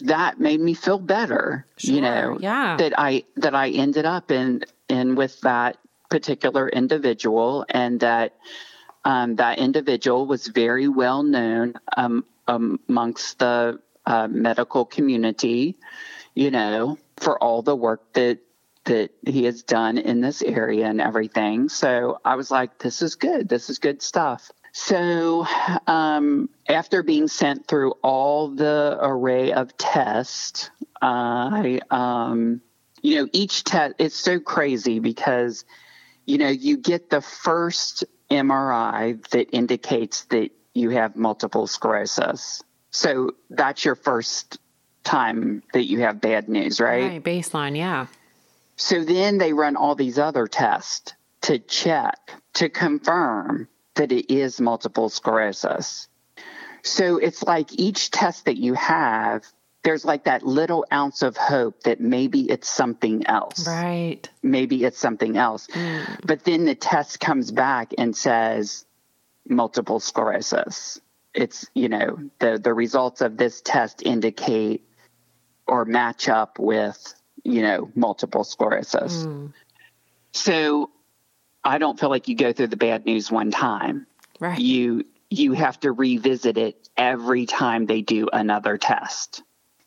that 0.00 0.40
made 0.40 0.60
me 0.60 0.74
feel 0.74 0.98
better, 0.98 1.66
sure, 1.76 1.94
you 1.94 2.00
know, 2.00 2.38
yeah. 2.40 2.76
that 2.76 2.98
I 2.98 3.24
that 3.36 3.54
I 3.54 3.70
ended 3.70 4.04
up 4.04 4.30
in 4.30 4.64
in 4.88 5.14
with 5.14 5.40
that 5.42 5.78
particular 6.10 6.68
individual 6.68 7.64
and 7.68 8.00
that 8.00 8.34
um, 9.04 9.36
that 9.36 9.58
individual 9.58 10.26
was 10.26 10.46
very 10.48 10.88
well 10.88 11.22
known 11.22 11.74
um, 11.96 12.24
amongst 12.46 13.38
the 13.38 13.80
uh, 14.06 14.28
medical 14.28 14.84
community, 14.84 15.76
you 16.34 16.50
know, 16.50 16.98
for 17.16 17.42
all 17.42 17.62
the 17.62 17.76
work 17.76 18.12
that 18.14 18.38
that 18.84 19.10
he 19.26 19.44
has 19.44 19.62
done 19.62 19.96
in 19.96 20.20
this 20.20 20.42
area 20.42 20.86
and 20.86 21.00
everything. 21.00 21.70
So 21.70 22.20
I 22.22 22.34
was 22.34 22.50
like, 22.50 22.78
this 22.78 23.00
is 23.00 23.14
good. 23.14 23.48
This 23.48 23.70
is 23.70 23.78
good 23.78 24.02
stuff. 24.02 24.50
So, 24.72 25.46
um, 25.86 26.50
after 26.68 27.02
being 27.02 27.28
sent 27.28 27.68
through 27.68 27.92
all 28.02 28.48
the 28.48 28.98
array 29.00 29.52
of 29.52 29.76
tests, 29.78 30.68
I, 31.00 31.80
um, 31.90 32.60
you 33.00 33.16
know, 33.16 33.28
each 33.32 33.62
test, 33.62 33.94
it's 33.98 34.16
so 34.16 34.40
crazy 34.40 34.98
because, 34.98 35.64
you 36.26 36.38
know, 36.38 36.48
you 36.48 36.76
get 36.76 37.08
the 37.08 37.20
first 37.20 38.04
MRI 38.34 39.26
that 39.30 39.54
indicates 39.54 40.24
that 40.24 40.50
you 40.74 40.90
have 40.90 41.16
multiple 41.16 41.66
sclerosis. 41.66 42.62
So 42.90 43.32
that's 43.50 43.84
your 43.84 43.94
first 43.94 44.58
time 45.04 45.62
that 45.72 45.84
you 45.84 46.00
have 46.00 46.20
bad 46.20 46.48
news, 46.48 46.80
right? 46.80 47.04
Right, 47.04 47.24
baseline, 47.24 47.76
yeah. 47.76 48.06
So 48.76 49.04
then 49.04 49.38
they 49.38 49.52
run 49.52 49.76
all 49.76 49.94
these 49.94 50.18
other 50.18 50.46
tests 50.46 51.12
to 51.42 51.58
check, 51.58 52.32
to 52.54 52.68
confirm 52.68 53.68
that 53.94 54.10
it 54.10 54.32
is 54.32 54.60
multiple 54.60 55.08
sclerosis. 55.08 56.08
So 56.82 57.18
it's 57.18 57.42
like 57.42 57.72
each 57.72 58.10
test 58.10 58.46
that 58.46 58.56
you 58.56 58.74
have, 58.74 59.44
there's 59.84 60.04
like 60.04 60.24
that 60.24 60.42
little 60.42 60.84
ounce 60.92 61.22
of 61.22 61.36
hope 61.36 61.82
that 61.84 62.00
maybe 62.00 62.50
it's 62.50 62.68
something 62.68 63.26
else. 63.26 63.66
Right. 63.66 64.28
Maybe 64.42 64.82
it's 64.82 64.98
something 64.98 65.36
else. 65.36 65.68
Mm. 65.68 66.26
But 66.26 66.44
then 66.44 66.64
the 66.64 66.74
test 66.74 67.20
comes 67.20 67.52
back 67.52 67.92
and 67.98 68.16
says 68.16 68.86
multiple 69.46 70.00
sclerosis. 70.00 71.00
It's, 71.34 71.66
you 71.74 71.90
know, 71.90 72.30
the, 72.38 72.58
the 72.58 72.72
results 72.72 73.20
of 73.20 73.36
this 73.36 73.60
test 73.60 74.02
indicate 74.02 74.88
or 75.66 75.84
match 75.84 76.28
up 76.28 76.58
with, 76.58 77.14
you 77.42 77.60
know, 77.62 77.90
multiple 77.94 78.44
sclerosis. 78.44 79.24
Mm. 79.24 79.52
So 80.32 80.90
I 81.62 81.76
don't 81.76 82.00
feel 82.00 82.08
like 82.08 82.26
you 82.28 82.36
go 82.36 82.54
through 82.54 82.68
the 82.68 82.76
bad 82.76 83.04
news 83.04 83.30
one 83.30 83.50
time. 83.50 84.06
Right. 84.40 84.58
You 84.58 85.04
you 85.30 85.52
have 85.52 85.80
to 85.80 85.90
revisit 85.90 86.56
it 86.58 86.88
every 86.96 87.44
time 87.44 87.86
they 87.86 88.02
do 88.02 88.28
another 88.32 88.78
test. 88.78 89.42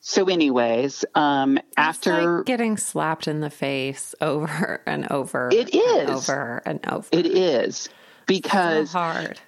So, 0.09 0.29
anyways, 0.29 1.03
um, 1.15 1.57
it's 1.57 1.67
after 1.75 2.37
like 2.37 2.45
getting 2.45 2.77
slapped 2.77 3.27
in 3.27 3.41
the 3.41 3.49
face 3.49 4.15
over 4.21 4.81
and 4.85 5.05
over, 5.11 5.49
it 5.51 5.75
is. 5.75 5.99
and 5.99 6.09
over 6.09 6.61
and 6.65 6.87
over. 6.87 7.09
It 7.11 7.25
is. 7.25 7.89
Because 8.25 8.91
so 8.91 8.99
hard. 8.99 9.41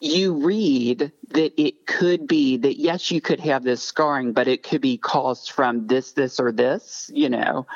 you 0.00 0.44
read 0.44 1.12
that 1.28 1.62
it 1.62 1.86
could 1.86 2.26
be 2.26 2.56
that 2.56 2.76
yes 2.80 3.12
you 3.12 3.20
could 3.20 3.38
have 3.38 3.62
this 3.62 3.84
scarring 3.84 4.32
but 4.32 4.48
it 4.48 4.64
could 4.64 4.80
be 4.80 4.96
caused 4.96 5.52
from 5.52 5.86
this 5.86 6.12
this 6.12 6.40
or 6.40 6.50
this 6.50 7.08
you 7.14 7.28
know? 7.28 7.66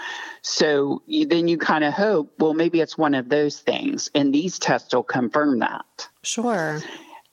So 0.43 1.03
you, 1.07 1.27
then 1.27 1.47
you 1.47 1.57
kind 1.57 1.85
of 1.85 1.93
hope 1.93 2.35
well 2.39 2.55
maybe 2.55 2.81
it's 2.81 2.99
one 2.99 3.15
of 3.15 3.29
those 3.29 3.61
things 3.61 4.11
and 4.13 4.35
these 4.35 4.59
tests 4.59 4.93
will 4.93 5.05
confirm 5.05 5.61
that. 5.61 6.09
Sure. 6.23 6.81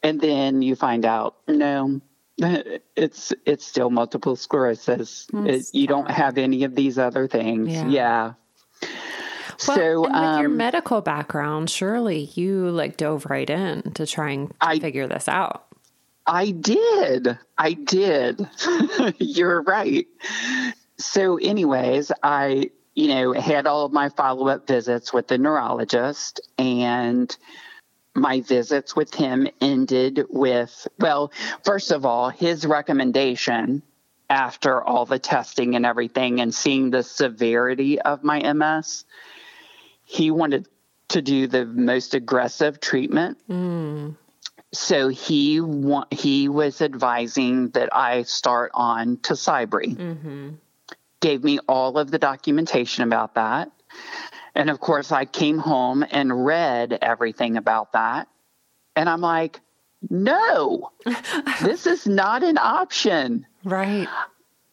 And 0.04 0.22
then 0.22 0.62
you 0.62 0.76
find 0.76 1.06
out 1.06 1.38
no 1.48 2.02
it's 2.96 3.34
it's 3.46 3.66
still 3.66 3.90
multiple 3.90 4.36
sclerosis 4.36 5.28
it, 5.34 5.66
you 5.74 5.88
don't 5.88 6.10
have 6.10 6.38
any 6.38 6.64
of 6.64 6.76
these 6.76 6.98
other 6.98 7.28
things 7.28 7.72
yeah, 7.72 7.88
yeah. 7.88 8.34
Well, 9.68 9.78
so, 9.78 10.02
with 10.02 10.12
um, 10.12 10.42
your 10.42 10.50
medical 10.50 11.02
background, 11.02 11.70
surely 11.70 12.32
you 12.34 12.70
like 12.72 12.98
dove 12.98 13.26
right 13.28 13.50
in 13.50 13.92
to 13.94 14.08
try 14.08 14.32
and 14.32 14.54
I, 14.60 14.80
figure 14.80 15.08
this 15.08 15.28
out. 15.28 15.68
I 16.26 16.52
did. 16.52 17.38
I 17.58 17.74
did. 17.74 18.48
You're 19.20 19.62
right. 19.62 20.08
So, 20.98 21.38
anyways, 21.38 22.12
I, 22.24 22.72
you 22.96 23.08
know, 23.10 23.34
had 23.34 23.68
all 23.68 23.86
of 23.86 23.92
my 23.92 24.10
follow 24.10 24.48
up 24.48 24.68
visits 24.68 25.14
with 25.14 25.28
the 25.28 25.38
neurologist, 25.38 26.42
and 26.58 27.36
my 28.14 28.42
visits 28.42 28.96
with 28.96 29.14
him 29.14 29.48
ended 29.60 30.26
with, 30.30 30.88
well, 31.00 31.32
first 31.64 31.92
of 31.92 32.06
all, 32.06 32.30
his 32.30 32.66
recommendation 32.66 33.82
after 34.30 34.82
all 34.82 35.06
the 35.06 35.20
testing 35.20 35.76
and 35.76 35.86
everything 35.86 36.40
and 36.40 36.54
seeing 36.54 36.90
the 36.90 37.04
severity 37.04 38.00
of 38.00 38.24
my 38.24 38.54
MS 38.54 39.06
he 40.12 40.30
wanted 40.30 40.68
to 41.08 41.22
do 41.22 41.48
the 41.48 41.66
most 41.66 42.14
aggressive 42.14 42.82
treatment. 42.82 43.38
Mm. 43.50 44.16
So 44.74 45.08
he 45.08 45.62
wa- 45.62 46.06
he 46.12 46.50
was 46.50 46.82
advising 46.82 47.70
that 47.70 47.96
I 47.96 48.24
start 48.24 48.72
on 48.74 49.18
Tysabri. 49.18 49.96
Mm-hmm. 49.96 50.50
Gave 51.22 51.44
me 51.44 51.60
all 51.68 51.98
of 51.98 52.12
the 52.12 52.20
documentation 52.20 53.04
about 53.04 53.36
that. 53.36 53.72
And 54.56 54.70
of 54.70 54.80
course, 54.80 55.12
I 55.12 55.26
came 55.26 55.58
home 55.58 56.06
and 56.10 56.46
read 56.46 56.98
everything 57.02 57.58
about 57.58 57.94
that. 57.94 58.28
And 58.96 59.10
I'm 59.10 59.22
like, 59.22 59.62
no, 60.10 60.92
this 61.62 61.86
is 61.88 62.08
not 62.08 62.44
an 62.44 62.58
option. 62.58 63.46
Right. 63.64 64.08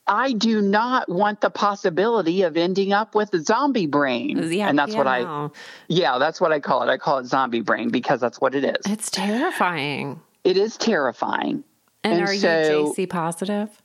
I 0.07 0.33
do 0.33 0.63
not 0.63 1.09
want 1.09 1.43
the 1.43 1.51
possibility 1.51 2.43
of 2.43 2.57
ending 2.57 2.93
up 2.93 3.15
with 3.15 3.33
a 3.35 3.41
zombie 3.41 3.87
brain. 3.87 4.51
Yeah, 4.51 4.69
and 4.69 4.79
that's 4.79 4.93
yeah. 4.93 4.99
what 4.99 5.07
I 5.07 5.49
Yeah, 5.89 6.19
that's 6.19 6.41
what 6.41 6.51
I 6.51 6.61
call 6.61 6.83
it. 6.83 6.91
I 6.91 6.97
call 6.97 7.19
it 7.19 7.27
zombie 7.27 7.61
brain 7.61 7.91
because 7.91 8.21
that's 8.21 8.41
what 8.41 8.55
it 8.55 8.65
is. 8.65 8.91
It's 8.91 9.11
terrifying. 9.11 10.21
It 10.45 10.57
is 10.57 10.79
terrifying. 10.79 11.63
And, 12.03 12.15
and 12.15 12.23
are 12.23 12.35
so, 12.35 12.87
you 12.87 12.95
JC 12.97 13.11
positive? 13.11 13.83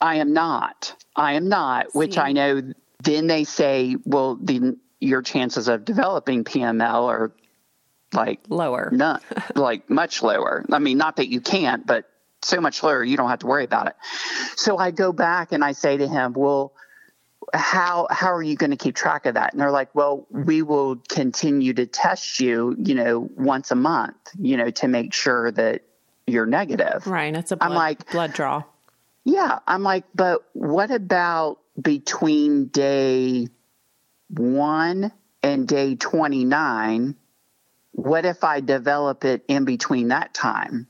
I 0.00 0.16
am 0.16 0.32
not. 0.32 0.96
I 1.14 1.34
am 1.34 1.48
not, 1.48 1.92
See. 1.92 1.98
which 1.98 2.18
I 2.18 2.32
know 2.32 2.62
then 3.02 3.26
they 3.26 3.44
say, 3.44 3.96
well, 4.04 4.36
the 4.36 4.76
your 5.00 5.22
chances 5.22 5.68
of 5.68 5.84
developing 5.84 6.44
PML 6.44 7.08
are 7.08 7.32
like 8.12 8.40
lower. 8.48 8.90
Not 8.92 9.22
like 9.54 9.90
much 9.90 10.22
lower. 10.22 10.64
I 10.70 10.78
mean, 10.78 10.98
not 10.98 11.16
that 11.16 11.28
you 11.28 11.40
can't, 11.40 11.86
but 11.86 12.08
so 12.42 12.60
much 12.60 12.82
lower, 12.82 13.02
you 13.02 13.16
don't 13.16 13.30
have 13.30 13.40
to 13.40 13.46
worry 13.46 13.64
about 13.64 13.88
it. 13.88 13.96
So 14.56 14.76
I 14.78 14.90
go 14.90 15.12
back 15.12 15.52
and 15.52 15.64
I 15.64 15.72
say 15.72 15.96
to 15.96 16.06
him, 16.06 16.34
well, 16.34 16.72
how 17.52 18.06
how 18.10 18.32
are 18.32 18.42
you 18.42 18.56
going 18.56 18.70
to 18.70 18.76
keep 18.76 18.94
track 18.94 19.26
of 19.26 19.34
that? 19.34 19.52
And 19.52 19.60
they're 19.60 19.70
like, 19.70 19.94
well, 19.94 20.26
we 20.30 20.62
will 20.62 20.96
continue 21.08 21.74
to 21.74 21.86
test 21.86 22.40
you, 22.40 22.74
you 22.78 22.94
know, 22.94 23.28
once 23.36 23.70
a 23.70 23.74
month, 23.74 24.16
you 24.38 24.56
know, 24.56 24.70
to 24.70 24.88
make 24.88 25.12
sure 25.12 25.50
that 25.52 25.82
you're 26.26 26.46
negative. 26.46 27.06
Right. 27.06 27.34
It's 27.34 27.52
a 27.52 27.56
blood, 27.56 27.70
I'm 27.70 27.76
like 27.76 28.10
blood 28.10 28.32
draw. 28.32 28.62
Yeah. 29.24 29.58
I'm 29.66 29.82
like, 29.82 30.04
but 30.14 30.44
what 30.52 30.90
about 30.90 31.58
between 31.80 32.66
day 32.66 33.48
one 34.38 35.12
and 35.42 35.66
day 35.68 35.94
29? 35.94 37.16
What 37.92 38.26
if 38.26 38.44
I 38.44 38.60
develop 38.60 39.24
it 39.24 39.44
in 39.48 39.64
between 39.64 40.08
that 40.08 40.34
time? 40.34 40.88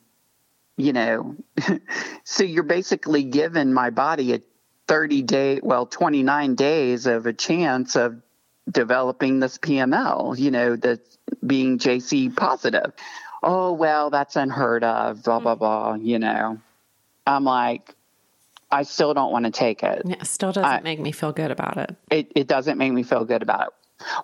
You 0.76 0.92
know, 0.92 1.36
so 2.24 2.44
you're 2.44 2.64
basically 2.64 3.24
giving 3.24 3.72
my 3.72 3.90
body 3.90 4.34
a 4.34 4.40
30 4.86 5.22
day, 5.22 5.60
well, 5.62 5.86
29 5.86 6.54
days 6.54 7.06
of 7.06 7.26
a 7.26 7.32
chance 7.32 7.96
of 7.96 8.20
developing 8.70 9.40
this 9.40 9.58
PML, 9.58 10.38
you 10.38 10.50
know, 10.50 10.76
that's 10.76 11.18
being 11.46 11.78
JC 11.78 12.34
positive. 12.34 12.92
Oh, 13.42 13.72
well, 13.72 14.10
that's 14.10 14.36
unheard 14.36 14.84
of, 14.84 15.22
blah, 15.22 15.38
blah, 15.38 15.54
mm-hmm. 15.54 15.58
blah, 15.58 15.94
you 15.94 16.18
know. 16.18 16.58
I'm 17.26 17.44
like, 17.44 17.94
I 18.74 18.82
still 18.82 19.14
don't 19.14 19.30
want 19.30 19.44
to 19.44 19.52
take 19.52 19.82
it. 19.82 20.02
Yeah, 20.04 20.22
still 20.24 20.50
doesn't 20.50 20.64
I, 20.64 20.80
make 20.80 20.98
me 20.98 21.12
feel 21.12 21.32
good 21.32 21.50
about 21.52 21.76
it. 21.76 21.96
It 22.10 22.32
it 22.34 22.46
doesn't 22.48 22.76
make 22.76 22.92
me 22.92 23.04
feel 23.04 23.24
good 23.24 23.42
about 23.42 23.68
it. 23.68 23.72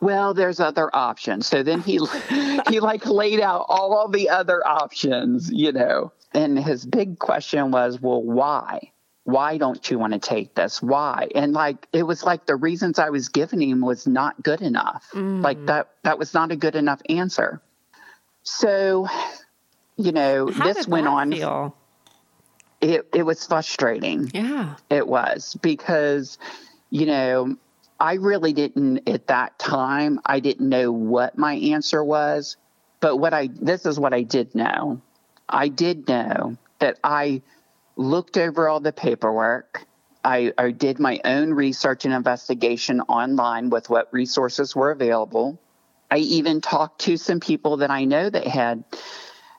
Well, 0.01 0.35
there's 0.35 0.59
other 0.59 0.91
options. 0.95 1.47
So 1.47 1.63
then 1.63 1.81
he 1.81 2.01
he 2.69 2.81
like 2.81 3.07
laid 3.07 3.41
out 3.41 3.67
all 3.69 4.09
the 4.09 4.29
other 4.31 4.67
options, 4.67 5.51
you 5.53 5.73
know. 5.73 6.13
And 6.33 6.59
his 6.59 6.85
big 6.85 7.19
question 7.19 7.71
was, 7.71 8.01
well, 8.01 8.23
why? 8.23 8.93
Why 9.25 9.59
don't 9.59 9.89
you 9.89 9.99
want 9.99 10.15
to 10.15 10.19
take 10.19 10.55
this? 10.57 10.83
Why? 10.83 11.29
And 11.35 11.53
like 11.53 11.87
it 11.93 12.03
was 12.03 12.25
like 12.25 12.47
the 12.47 12.57
reasons 12.57 12.99
I 12.99 13.11
was 13.11 13.29
giving 13.29 13.63
him 13.63 13.81
was 13.81 14.07
not 14.07 14.43
good 14.43 14.63
enough. 14.63 15.07
Mm. 15.15 15.43
Like 15.43 15.65
that 15.67 15.91
that 16.03 16.19
was 16.19 16.35
not 16.35 16.51
a 16.51 16.57
good 16.57 16.75
enough 16.75 17.01
answer. 17.09 17.63
So, 18.43 19.07
you 19.97 20.11
know, 20.13 20.51
How 20.51 20.65
this 20.65 20.89
went 20.89 21.07
on. 21.07 21.31
Feel? 21.31 21.77
It 22.81 23.09
it 23.15 23.23
was 23.25 23.47
frustrating. 23.47 24.31
Yeah. 24.33 24.77
It 24.89 25.07
was 25.07 25.57
because 25.61 26.39
you 26.91 27.07
know, 27.07 27.57
I 27.99 28.15
really 28.15 28.53
didn't 28.53 29.09
at 29.09 29.29
that 29.29 29.59
time, 29.59 30.21
I 30.25 30.41
didn't 30.41 30.69
know 30.69 30.91
what 30.91 31.39
my 31.39 31.55
answer 31.55 32.03
was, 32.03 32.57
but 33.01 33.17
what 33.17 33.35
I 33.35 33.49
this 33.53 33.87
is 33.87 33.99
what 33.99 34.15
I 34.15 34.23
did 34.23 34.55
know. 34.55 35.01
I 35.49 35.69
did 35.69 36.09
know 36.09 36.57
that 36.79 36.99
I 37.03 37.43
looked 37.97 38.37
over 38.37 38.69
all 38.69 38.81
the 38.81 38.93
paperwork. 38.93 39.85
I, 40.25 40.53
I 40.57 40.71
did 40.71 40.99
my 40.99 41.21
own 41.25 41.53
research 41.55 42.05
and 42.05 42.15
investigation 42.15 43.01
online 43.03 43.71
with 43.71 43.89
what 43.89 44.13
resources 44.13 44.77
were 44.77 44.91
available. 44.91 45.59
I 46.11 46.19
even 46.19 46.61
talked 46.61 47.03
to 47.03 47.17
some 47.17 47.41
people 47.41 47.79
that 47.79 47.91
I 47.91 48.05
know 48.05 48.29
that 48.29 48.47
had 48.47 48.85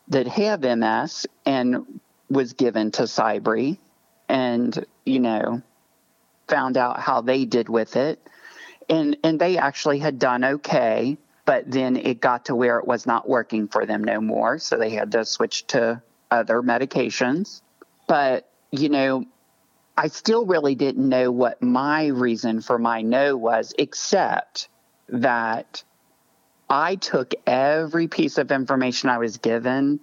that 0.09 0.27
have 0.27 0.61
MS 0.61 1.25
and 1.45 1.99
was 2.31 2.53
given 2.53 2.91
Tysabri 2.91 3.77
and, 4.29 4.85
you 5.05 5.19
know, 5.19 5.61
found 6.47 6.77
out 6.77 6.99
how 6.99 7.21
they 7.21 7.45
did 7.45 7.69
with 7.69 7.95
it. 7.95 8.25
And, 8.89 9.17
and 9.23 9.39
they 9.39 9.57
actually 9.57 9.99
had 9.99 10.17
done 10.17 10.43
okay, 10.43 11.17
but 11.45 11.69
then 11.69 11.97
it 11.97 12.21
got 12.21 12.45
to 12.45 12.55
where 12.55 12.79
it 12.79 12.87
was 12.87 13.05
not 13.05 13.27
working 13.27 13.67
for 13.67 13.85
them 13.85 14.03
no 14.03 14.21
more. 14.21 14.57
So 14.57 14.77
they 14.77 14.91
had 14.91 15.11
to 15.11 15.25
switch 15.25 15.67
to 15.67 16.01
other 16.29 16.61
medications. 16.61 17.61
But, 18.07 18.49
you 18.71 18.89
know, 18.89 19.25
I 19.97 20.07
still 20.07 20.45
really 20.45 20.75
didn't 20.75 21.07
know 21.07 21.31
what 21.31 21.61
my 21.61 22.07
reason 22.07 22.61
for 22.61 22.79
my 22.79 23.01
no 23.01 23.35
was, 23.35 23.73
except 23.77 24.69
that 25.09 25.83
I 26.69 26.95
took 26.95 27.33
every 27.45 28.07
piece 28.07 28.37
of 28.37 28.51
information 28.51 29.09
I 29.09 29.17
was 29.17 29.37
given 29.37 29.99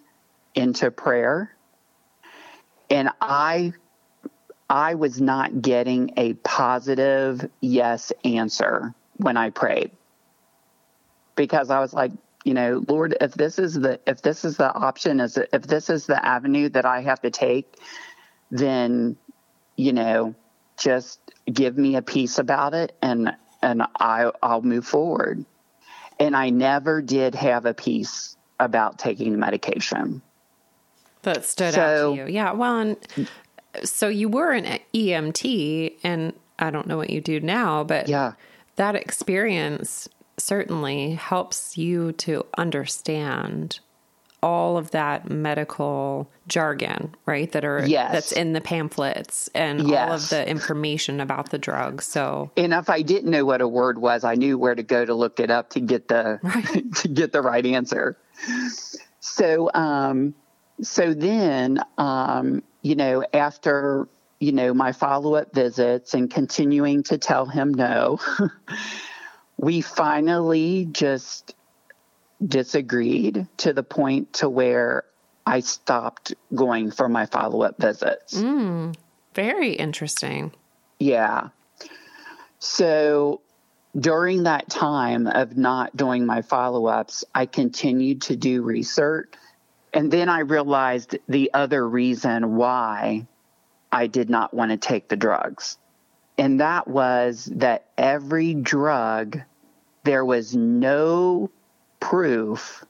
into 0.55 0.91
prayer 0.91 1.55
and 2.91 3.11
I 3.21 3.73
I 4.71 4.95
was 4.95 5.21
not 5.21 5.63
getting 5.63 6.13
a 6.17 6.35
positive 6.35 7.49
yes 7.61 8.13
answer 8.25 8.95
when 9.17 9.37
I 9.37 9.51
prayed. 9.51 9.91
Because 11.37 11.71
I 11.71 11.81
was 11.81 11.95
like, 11.95 12.13
you 12.45 12.53
know, 12.53 12.85
Lord, 12.87 13.17
if 13.21 13.35
this 13.35 13.59
is 13.59 13.75
the 13.75 14.01
if 14.07 14.23
this 14.23 14.45
is 14.45 14.57
the 14.57 14.73
option 14.73 15.21
is 15.21 15.39
if 15.53 15.63
this 15.63 15.91
is 15.91 16.07
the 16.07 16.25
avenue 16.25 16.69
that 16.71 16.85
I 16.85 17.01
have 17.03 17.21
to 17.23 17.31
take, 17.31 17.77
then 18.51 19.17
you 19.77 19.93
know, 19.93 20.35
just 20.77 21.21
give 21.51 21.79
me 21.79 21.97
a 21.97 22.03
peace 22.03 22.39
about 22.39 22.75
it 22.75 22.97
and 23.01 23.35
and 23.63 23.83
I 23.99 24.31
I'll 24.43 24.63
move 24.63 24.87
forward. 24.87 25.45
And 26.21 26.37
I 26.37 26.51
never 26.51 27.01
did 27.01 27.37
have 27.37 27.65
a 27.65 27.75
peace 27.75 28.37
about 28.59 28.99
taking 28.99 29.33
the 29.33 29.39
medication 29.39 30.21
that 31.29 31.45
stood 31.45 31.75
so, 31.75 31.81
out 31.81 32.15
to 32.15 32.23
you. 32.23 32.27
Yeah. 32.29 32.53
Well, 32.53 32.79
and 32.79 33.29
so 33.85 34.09
you 34.09 34.29
were 34.29 34.53
an 34.53 34.81
EMT, 34.95 35.95
and 36.03 36.33
I 36.59 36.71
don't 36.71 36.87
know 36.87 36.97
what 36.97 37.11
you 37.11 37.21
do 37.21 37.41
now, 37.41 37.85
but 37.85 38.09
yeah, 38.09 38.33
that 38.77 38.95
experience 38.95 40.09
certainly 40.39 41.13
helps 41.13 41.77
you 41.77 42.13
to 42.13 42.47
understand 42.57 43.81
all 44.41 44.77
of 44.77 44.93
that 44.93 45.29
medical 45.29 46.31
jargon, 46.47 47.15
right? 47.27 47.51
That 47.53 47.65
are 47.65 47.85
yes. 47.87 48.13
that's 48.13 48.33
in 48.33 48.53
the 48.53 48.61
pamphlets 48.61 49.49
and 49.55 49.89
yes. 49.89 50.09
all 50.09 50.15
of 50.15 50.29
the 50.29 50.49
information 50.49 51.21
about 51.21 51.51
the 51.51 51.59
drug. 51.59 52.03
So, 52.03 52.51
and 52.57 52.73
if 52.73 52.89
I 52.89 53.03
didn't 53.03 53.31
know 53.31 53.45
what 53.45 53.61
a 53.61 53.69
word 53.69 53.99
was, 53.99 54.25
I 54.25 54.35
knew 54.35 54.57
where 54.57 54.75
to 54.75 54.83
go 54.83 55.05
to 55.05 55.15
look 55.15 55.41
it 55.41 55.51
up 55.51 55.71
to 55.71 55.81
get 55.81 56.09
the 56.09 56.39
right. 56.43 56.95
to 56.97 57.09
get 57.09 57.33
the 57.33 57.43
right 57.43 57.65
answer. 57.67 58.17
So, 59.21 59.71
um, 59.75 60.35
so 60.83 61.15
then, 61.15 61.81
um, 61.97 62.63
you 62.83 62.95
know, 62.95 63.25
after, 63.33 64.09
you 64.39 64.53
know, 64.53 64.73
my 64.73 64.93
follow 64.93 65.35
up 65.35 65.53
visits 65.53 66.15
and 66.15 66.31
continuing 66.31 67.03
to 67.05 67.19
tell 67.19 67.47
him 67.47 67.75
no, 67.75 68.19
we 69.57 69.81
finally 69.81 70.87
just 70.91 71.55
disagreed 72.45 73.47
to 73.59 73.73
the 73.73 73.83
point 73.83 74.33
to 74.35 74.49
where 74.49 75.05
I 75.45 75.61
stopped 75.61 76.35
going 76.55 76.91
for 76.91 77.09
my 77.09 77.27
follow 77.27 77.63
up 77.63 77.79
visits. 77.79 78.35
Mm, 78.35 78.95
very 79.35 79.73
interesting. 79.73 80.53
Yeah. 81.01 81.49
So 82.61 83.41
during 83.99 84.45
that 84.45 84.69
time 84.69 85.27
of 85.27 85.57
not 85.57 85.97
doing 85.97 86.27
my 86.27 86.43
follow 86.43 86.87
ups, 86.87 87.25
I 87.35 87.47
continued 87.47 88.23
to 88.23 88.37
do 88.37 88.63
research 88.63 89.33
and 89.93 90.11
then 90.11 90.29
I 90.29 90.41
realized 90.41 91.19
the 91.29 91.51
other 91.55 91.87
reason 91.87 92.57
why 92.57 93.27
I 93.91 94.07
did 94.07 94.29
not 94.29 94.53
want 94.53 94.71
to 94.71 94.77
take 94.77 95.09
the 95.09 95.17
drugs. 95.17 95.79
And 96.37 96.61
that 96.61 96.87
was 96.87 97.47
that 97.57 97.87
every 97.97 98.55
drug, 98.55 99.41
there 100.05 100.25
was 100.25 100.55
no 100.55 101.51
proof 102.01 102.85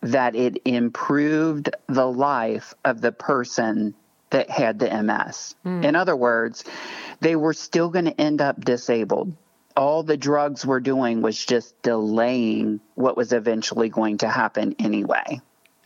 that 0.00 0.34
it 0.34 0.62
improved 0.64 1.70
the 1.88 2.06
life 2.06 2.74
of 2.84 3.00
the 3.00 3.12
person 3.12 3.94
that 4.30 4.48
had 4.48 4.78
the 4.78 5.02
MS. 5.02 5.56
Mm. 5.66 5.84
In 5.84 5.96
other 5.96 6.16
words, 6.16 6.64
they 7.20 7.34
were 7.34 7.52
still 7.52 7.88
going 7.88 8.04
to 8.04 8.20
end 8.20 8.40
up 8.40 8.64
disabled. 8.64 9.34
All 9.76 10.02
the 10.02 10.16
drugs 10.16 10.64
were 10.64 10.80
doing 10.80 11.20
was 11.20 11.44
just 11.44 11.80
delaying 11.82 12.80
what 12.94 13.16
was 13.16 13.32
eventually 13.32 13.88
going 13.88 14.18
to 14.18 14.28
happen 14.28 14.76
anyway 14.78 15.40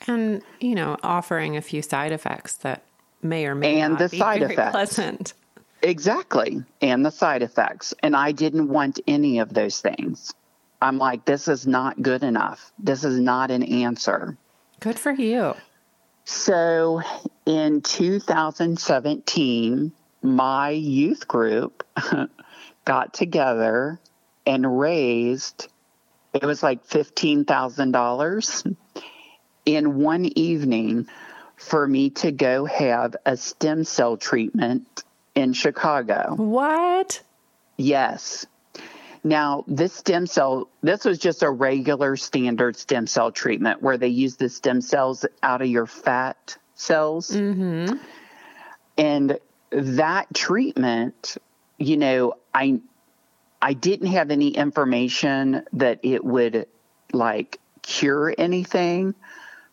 and 0.09 0.43
you 0.61 0.75
know 0.75 0.97
offering 1.03 1.57
a 1.57 1.62
few 1.62 1.83
side 1.83 2.12
effects 2.12 2.57
that 2.59 2.83
may 3.23 3.47
or 3.47 3.55
may 3.55 3.81
and 3.81 3.95
not 3.95 4.01
the 4.01 4.09
be 4.09 4.19
side 4.19 4.41
very 4.41 4.55
effects. 4.55 4.71
pleasant. 4.71 5.35
Exactly. 5.83 6.62
And 6.81 7.05
the 7.05 7.11
side 7.11 7.43
effects. 7.43 7.93
And 8.03 8.17
i 8.17 8.33
didn't 8.33 8.69
want 8.69 9.01
any 9.07 9.41
of 9.41 9.53
those 9.53 9.81
things. 9.81 10.33
I'm 10.81 10.99
like 10.99 11.25
this 11.25 11.49
is 11.49 11.67
not 11.67 12.01
good 12.03 12.23
enough. 12.23 12.73
This 12.79 13.05
is 13.05 13.19
not 13.19 13.51
an 13.51 13.62
answer. 13.62 14.37
Good 14.81 14.99
for 14.99 15.12
you. 15.12 15.55
So 16.25 17.03
in 17.47 17.83
2017 17.83 19.93
my 20.25 20.71
youth 20.71 21.27
group 21.27 21.85
got 22.85 23.12
together 23.12 23.99
and 24.47 24.79
raised 24.79 25.67
it 26.33 26.45
was 26.45 26.62
like 26.62 26.87
$15,000 26.87 28.77
in 29.64 29.96
one 29.98 30.27
evening 30.37 31.09
for 31.57 31.87
me 31.87 32.11
to 32.11 32.33
go 32.33 32.64
have 32.64 33.16
a 33.25 33.37
stem 33.37 33.85
cell 33.85 34.16
treatment 34.16 35.05
in 35.35 35.53
Chicago. 35.53 36.35
What? 36.37 37.22
Yes. 37.77 38.46
Now, 39.25 39.64
this 39.68 39.92
stem 39.92 40.27
cell, 40.27 40.68
this 40.83 41.05
was 41.05 41.18
just 41.18 41.42
a 41.42 41.51
regular 41.51 42.16
standard 42.16 42.77
stem 42.77 43.07
cell 43.07 43.31
treatment 43.31 43.81
where 43.81 43.96
they 43.96 44.09
use 44.09 44.37
the 44.37 44.48
stem 44.48 44.81
cells 44.81 45.25
out 45.42 45.62
of 45.62 45.68
your 45.68 45.87
fat 45.87 46.57
cells. 46.75 47.31
Mm-hmm. 47.31 47.96
And 48.98 49.38
that 49.70 50.35
treatment, 50.35 51.37
you 51.79 51.96
know, 51.96 52.35
I 52.53 52.81
I 53.62 53.75
didn't 53.75 54.09
have 54.09 54.33
any 54.33 54.48
information 54.48 55.64
that 55.75 56.01
it 56.03 56.25
would 56.25 56.66
like 57.12 57.61
cure 57.83 58.35
anything, 58.37 59.14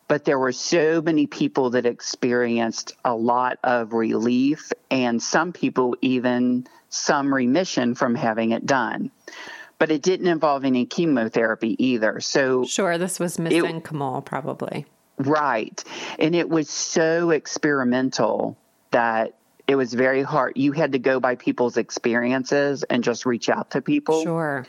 but 0.09 0.25
there 0.25 0.39
were 0.39 0.51
so 0.51 1.01
many 1.01 1.27
people 1.27 1.69
that 1.69 1.85
experienced 1.85 2.93
a 3.05 3.15
lot 3.15 3.59
of 3.63 3.93
relief 3.93 4.73
and 4.89 5.21
some 5.21 5.53
people 5.53 5.95
even 6.01 6.67
some 6.89 7.31
remission 7.33 7.93
from 7.93 8.15
having 8.15 8.51
it 8.51 8.65
done. 8.65 9.11
But 9.77 9.91
it 9.91 10.01
didn't 10.01 10.27
involve 10.27 10.65
any 10.65 10.85
chemotherapy 10.87 11.81
either. 11.81 12.19
So 12.19 12.65
Sure, 12.65 12.97
this 12.97 13.19
was 13.19 13.37
mesenchymal 13.37 14.25
probably. 14.25 14.87
Right. 15.17 15.81
And 16.17 16.35
it 16.35 16.49
was 16.49 16.69
so 16.69 17.29
experimental 17.29 18.57
that 18.89 19.35
it 19.67 19.75
was 19.75 19.93
very 19.93 20.23
hard. 20.23 20.53
You 20.55 20.71
had 20.71 20.93
to 20.93 20.99
go 20.99 21.19
by 21.19 21.35
people's 21.35 21.77
experiences 21.77 22.81
and 22.83 23.03
just 23.03 23.27
reach 23.27 23.47
out 23.47 23.71
to 23.71 23.81
people. 23.81 24.23
Sure. 24.23 24.65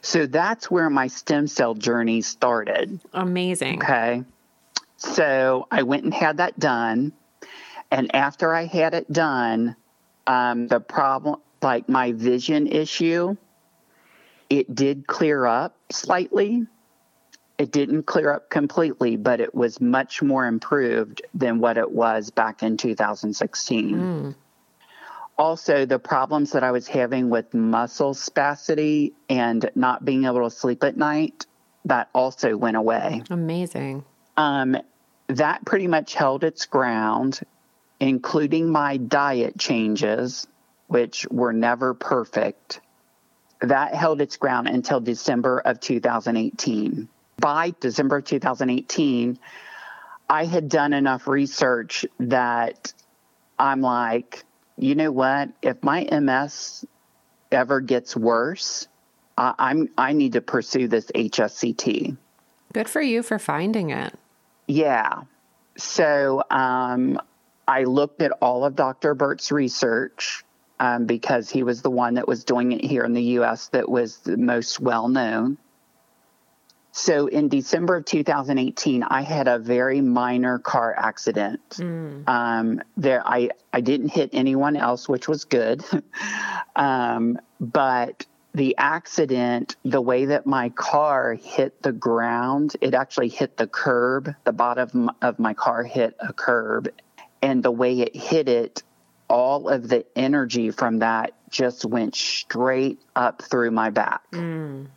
So 0.00 0.26
that's 0.26 0.70
where 0.70 0.88
my 0.88 1.08
stem 1.08 1.48
cell 1.48 1.74
journey 1.74 2.20
started. 2.20 3.00
Amazing. 3.12 3.82
Okay. 3.82 4.22
So 5.00 5.66
I 5.70 5.82
went 5.82 6.04
and 6.04 6.14
had 6.14 6.36
that 6.36 6.58
done. 6.58 7.12
And 7.90 8.14
after 8.14 8.54
I 8.54 8.66
had 8.66 8.94
it 8.94 9.10
done, 9.10 9.74
um, 10.26 10.68
the 10.68 10.78
problem, 10.78 11.40
like 11.60 11.88
my 11.88 12.12
vision 12.12 12.68
issue, 12.68 13.36
it 14.48 14.72
did 14.74 15.06
clear 15.06 15.46
up 15.46 15.76
slightly. 15.90 16.66
It 17.58 17.72
didn't 17.72 18.04
clear 18.04 18.32
up 18.32 18.48
completely, 18.50 19.16
but 19.16 19.40
it 19.40 19.54
was 19.54 19.80
much 19.80 20.22
more 20.22 20.46
improved 20.46 21.22
than 21.34 21.60
what 21.60 21.76
it 21.76 21.90
was 21.90 22.30
back 22.30 22.62
in 22.62 22.76
2016. 22.76 23.96
Mm. 23.96 24.34
Also, 25.36 25.86
the 25.86 25.98
problems 25.98 26.52
that 26.52 26.62
I 26.62 26.70
was 26.70 26.86
having 26.86 27.30
with 27.30 27.52
muscle 27.54 28.12
spasticity 28.12 29.12
and 29.28 29.70
not 29.74 30.04
being 30.04 30.26
able 30.26 30.44
to 30.44 30.50
sleep 30.50 30.84
at 30.84 30.96
night, 30.96 31.46
that 31.86 32.10
also 32.14 32.56
went 32.56 32.76
away. 32.76 33.22
Amazing. 33.30 34.04
Um, 34.36 34.76
that 35.36 35.64
pretty 35.64 35.86
much 35.86 36.14
held 36.14 36.44
its 36.44 36.66
ground, 36.66 37.40
including 37.98 38.70
my 38.70 38.96
diet 38.96 39.58
changes, 39.58 40.46
which 40.86 41.26
were 41.30 41.52
never 41.52 41.94
perfect. 41.94 42.80
That 43.60 43.94
held 43.94 44.20
its 44.20 44.36
ground 44.36 44.68
until 44.68 45.00
December 45.00 45.58
of 45.60 45.80
2018. 45.80 47.08
By 47.38 47.74
December 47.80 48.16
of 48.18 48.24
2018, 48.24 49.38
I 50.28 50.44
had 50.44 50.68
done 50.68 50.92
enough 50.92 51.26
research 51.26 52.06
that 52.18 52.92
I'm 53.58 53.80
like, 53.80 54.44
you 54.76 54.94
know 54.94 55.12
what? 55.12 55.50
If 55.60 55.82
my 55.82 56.08
MS 56.10 56.84
ever 57.52 57.80
gets 57.80 58.16
worse, 58.16 58.88
I, 59.36 59.54
I'm 59.58 59.88
I 59.98 60.12
need 60.12 60.32
to 60.34 60.40
pursue 60.40 60.88
this 60.88 61.06
HSCT. 61.14 62.16
Good 62.72 62.88
for 62.88 63.02
you 63.02 63.22
for 63.22 63.38
finding 63.38 63.90
it. 63.90 64.14
Yeah. 64.70 65.22
So 65.76 66.44
um, 66.48 67.20
I 67.66 67.84
looked 67.84 68.22
at 68.22 68.30
all 68.40 68.64
of 68.64 68.76
Dr. 68.76 69.14
Burt's 69.14 69.50
research 69.50 70.44
um, 70.78 71.06
because 71.06 71.50
he 71.50 71.62
was 71.64 71.82
the 71.82 71.90
one 71.90 72.14
that 72.14 72.28
was 72.28 72.44
doing 72.44 72.72
it 72.72 72.84
here 72.84 73.04
in 73.04 73.12
the 73.12 73.22
U.S. 73.22 73.68
that 73.68 73.88
was 73.88 74.18
the 74.18 74.36
most 74.36 74.80
well 74.80 75.08
known. 75.08 75.58
So 76.92 77.26
in 77.26 77.48
December 77.48 77.96
of 77.96 78.04
2018, 78.04 79.02
I 79.04 79.22
had 79.22 79.48
a 79.48 79.58
very 79.58 80.00
minor 80.00 80.58
car 80.58 80.94
accident. 80.96 81.60
Mm. 81.70 82.28
Um, 82.28 82.82
there, 82.96 83.26
I 83.26 83.50
I 83.72 83.80
didn't 83.80 84.08
hit 84.08 84.30
anyone 84.32 84.76
else, 84.76 85.08
which 85.08 85.28
was 85.28 85.44
good, 85.44 85.84
um, 86.76 87.38
but 87.60 88.26
the 88.54 88.76
accident, 88.78 89.76
the 89.84 90.00
way 90.00 90.26
that 90.26 90.46
my 90.46 90.70
car 90.70 91.34
hit 91.34 91.82
the 91.82 91.92
ground, 91.92 92.76
it 92.80 92.94
actually 92.94 93.28
hit 93.28 93.56
the 93.56 93.66
curb. 93.66 94.34
The 94.44 94.52
bottom 94.52 95.10
of 95.22 95.38
my 95.38 95.54
car 95.54 95.82
hit 95.84 96.16
a 96.18 96.32
curb. 96.32 96.88
And 97.42 97.62
the 97.62 97.70
way 97.70 98.00
it 98.00 98.14
hit 98.14 98.48
it, 98.48 98.82
all 99.28 99.68
of 99.68 99.88
the 99.88 100.04
energy 100.16 100.70
from 100.70 100.98
that 100.98 101.32
just 101.48 101.84
went 101.84 102.14
straight 102.16 103.00
up 103.14 103.42
through 103.42 103.70
my 103.70 103.90
back. 103.90 104.22
Mm. 104.32 104.88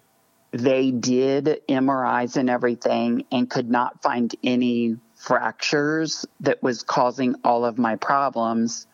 They 0.52 0.92
did 0.92 1.62
MRIs 1.68 2.38
and 2.38 2.50
everything 2.50 3.26
and 3.32 3.50
could 3.50 3.70
not 3.70 4.02
find 4.02 4.34
any 4.44 4.98
fractures 5.16 6.26
that 6.42 6.62
was 6.62 6.84
causing 6.84 7.36
all 7.44 7.66
of 7.66 7.78
my 7.78 7.96
problems 7.96 8.88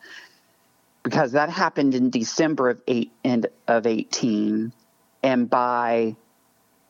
because 1.02 1.32
that 1.32 1.50
happened 1.50 1.94
in 1.94 2.10
December 2.10 2.70
of 2.70 2.82
eight 2.86 3.12
and 3.24 3.46
of 3.66 3.86
eighteen, 3.86 4.72
and 5.22 5.48
by 5.48 6.16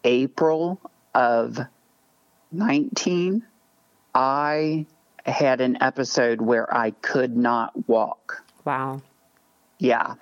April 0.05 0.81
of 1.14 1.59
nineteen, 2.53 3.44
I 4.14 4.87
had 5.27 5.61
an 5.61 5.83
episode 5.83 6.40
where 6.40 6.73
I 6.75 6.90
could 6.90 7.37
not 7.37 7.88
walk. 7.88 8.42
Wow. 8.64 9.03
Yeah. 9.79 10.14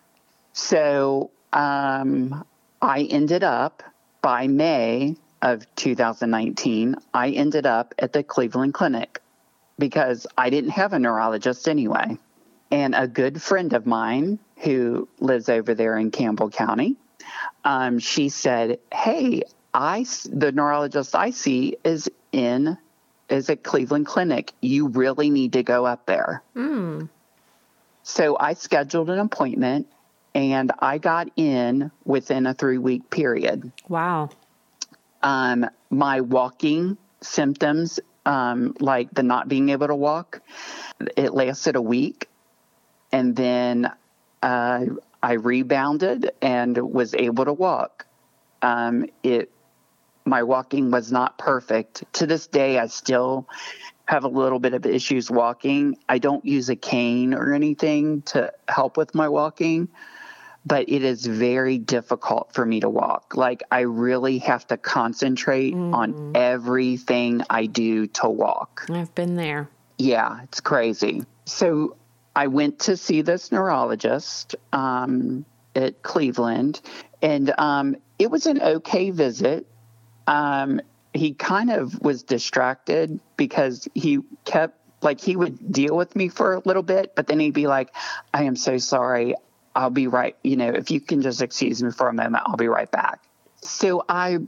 So 0.52 1.30
um, 1.52 2.44
I 2.82 3.02
ended 3.02 3.44
up 3.44 3.82
by 4.22 4.48
May 4.48 5.16
of 5.42 5.64
2019, 5.76 6.96
I 7.14 7.30
ended 7.30 7.66
up 7.66 7.94
at 7.98 8.12
the 8.12 8.22
Cleveland 8.22 8.74
Clinic 8.74 9.20
because 9.78 10.26
I 10.36 10.50
didn't 10.50 10.70
have 10.70 10.92
a 10.92 10.98
neurologist 10.98 11.68
anyway. 11.68 12.18
And 12.70 12.94
a 12.94 13.08
good 13.08 13.40
friend 13.40 13.72
of 13.72 13.86
mine 13.86 14.38
who 14.58 15.08
lives 15.20 15.48
over 15.48 15.74
there 15.74 15.96
in 15.96 16.10
Campbell 16.10 16.50
County, 16.50 16.96
um, 17.64 17.98
she 17.98 18.28
said, 18.28 18.78
"Hey, 18.92 19.42
I 19.72 20.04
the 20.30 20.52
neurologist 20.52 21.14
I 21.14 21.30
see 21.30 21.76
is 21.84 22.10
in 22.32 22.76
is 23.28 23.48
at 23.50 23.62
Cleveland 23.62 24.06
Clinic. 24.06 24.52
You 24.60 24.88
really 24.88 25.30
need 25.30 25.54
to 25.54 25.62
go 25.62 25.86
up 25.86 26.06
there." 26.06 26.42
Mm. 26.54 27.08
So 28.02 28.36
I 28.38 28.54
scheduled 28.54 29.10
an 29.10 29.18
appointment, 29.18 29.86
and 30.34 30.72
I 30.78 30.98
got 30.98 31.30
in 31.36 31.90
within 32.04 32.46
a 32.46 32.54
three 32.54 32.78
week 32.78 33.10
period. 33.10 33.72
Wow. 33.88 34.30
Um, 35.22 35.68
my 35.90 36.20
walking 36.20 36.96
symptoms, 37.20 37.98
um, 38.24 38.74
like 38.78 39.10
the 39.12 39.22
not 39.22 39.48
being 39.48 39.70
able 39.70 39.88
to 39.88 39.94
walk, 39.94 40.40
it 41.16 41.34
lasted 41.34 41.76
a 41.76 41.82
week 41.82 42.27
and 43.12 43.34
then 43.34 43.90
uh, 44.42 44.84
I 45.22 45.32
rebounded 45.32 46.30
and 46.40 46.76
was 46.76 47.14
able 47.14 47.44
to 47.44 47.52
walk. 47.52 48.06
Um, 48.62 49.06
it 49.22 49.50
my 50.24 50.42
walking 50.42 50.90
was 50.90 51.10
not 51.10 51.38
perfect. 51.38 52.04
To 52.14 52.26
this 52.26 52.46
day, 52.46 52.78
I 52.78 52.88
still 52.88 53.48
have 54.04 54.24
a 54.24 54.28
little 54.28 54.58
bit 54.58 54.74
of 54.74 54.86
issues 54.86 55.30
walking. 55.30 55.96
I 56.08 56.18
don't 56.18 56.44
use 56.44 56.68
a 56.68 56.76
cane 56.76 57.34
or 57.34 57.52
anything 57.52 58.22
to 58.22 58.52
help 58.68 58.96
with 58.96 59.14
my 59.14 59.28
walking, 59.28 59.88
but 60.64 60.88
it 60.88 61.02
is 61.02 61.26
very 61.26 61.78
difficult 61.78 62.52
for 62.52 62.64
me 62.64 62.80
to 62.80 62.88
walk. 62.88 63.36
Like 63.36 63.62
I 63.70 63.80
really 63.80 64.38
have 64.38 64.66
to 64.68 64.76
concentrate 64.76 65.74
mm-hmm. 65.74 65.94
on 65.94 66.32
everything 66.34 67.42
I 67.50 67.66
do 67.66 68.06
to 68.06 68.28
walk. 68.28 68.86
I've 68.90 69.14
been 69.14 69.36
there. 69.36 69.68
Yeah, 69.98 70.42
it's 70.44 70.60
crazy. 70.60 71.24
So 71.46 71.96
I 72.38 72.46
went 72.46 72.78
to 72.82 72.96
see 72.96 73.22
this 73.22 73.50
neurologist 73.50 74.54
um, 74.72 75.44
at 75.74 76.04
Cleveland, 76.04 76.80
and 77.20 77.52
um, 77.58 77.96
it 78.16 78.30
was 78.30 78.46
an 78.46 78.62
okay 78.62 79.10
visit. 79.10 79.66
Um, 80.28 80.80
he 81.12 81.34
kind 81.34 81.68
of 81.68 82.00
was 82.00 82.22
distracted 82.22 83.18
because 83.36 83.88
he 83.92 84.20
kept 84.44 84.78
like 85.02 85.20
he 85.20 85.34
would 85.34 85.72
deal 85.72 85.96
with 85.96 86.14
me 86.14 86.28
for 86.28 86.54
a 86.54 86.62
little 86.64 86.84
bit, 86.84 87.16
but 87.16 87.26
then 87.26 87.40
he'd 87.40 87.54
be 87.54 87.66
like, 87.66 87.92
"I 88.32 88.44
am 88.44 88.54
so 88.54 88.78
sorry. 88.78 89.34
I'll 89.74 89.90
be 89.90 90.06
right. 90.06 90.36
You 90.44 90.58
know, 90.58 90.68
if 90.68 90.92
you 90.92 91.00
can 91.00 91.22
just 91.22 91.42
excuse 91.42 91.82
me 91.82 91.90
for 91.90 92.06
a 92.06 92.12
moment, 92.12 92.44
I'll 92.46 92.56
be 92.56 92.68
right 92.68 92.88
back." 92.88 93.20
So 93.62 94.04
I 94.08 94.38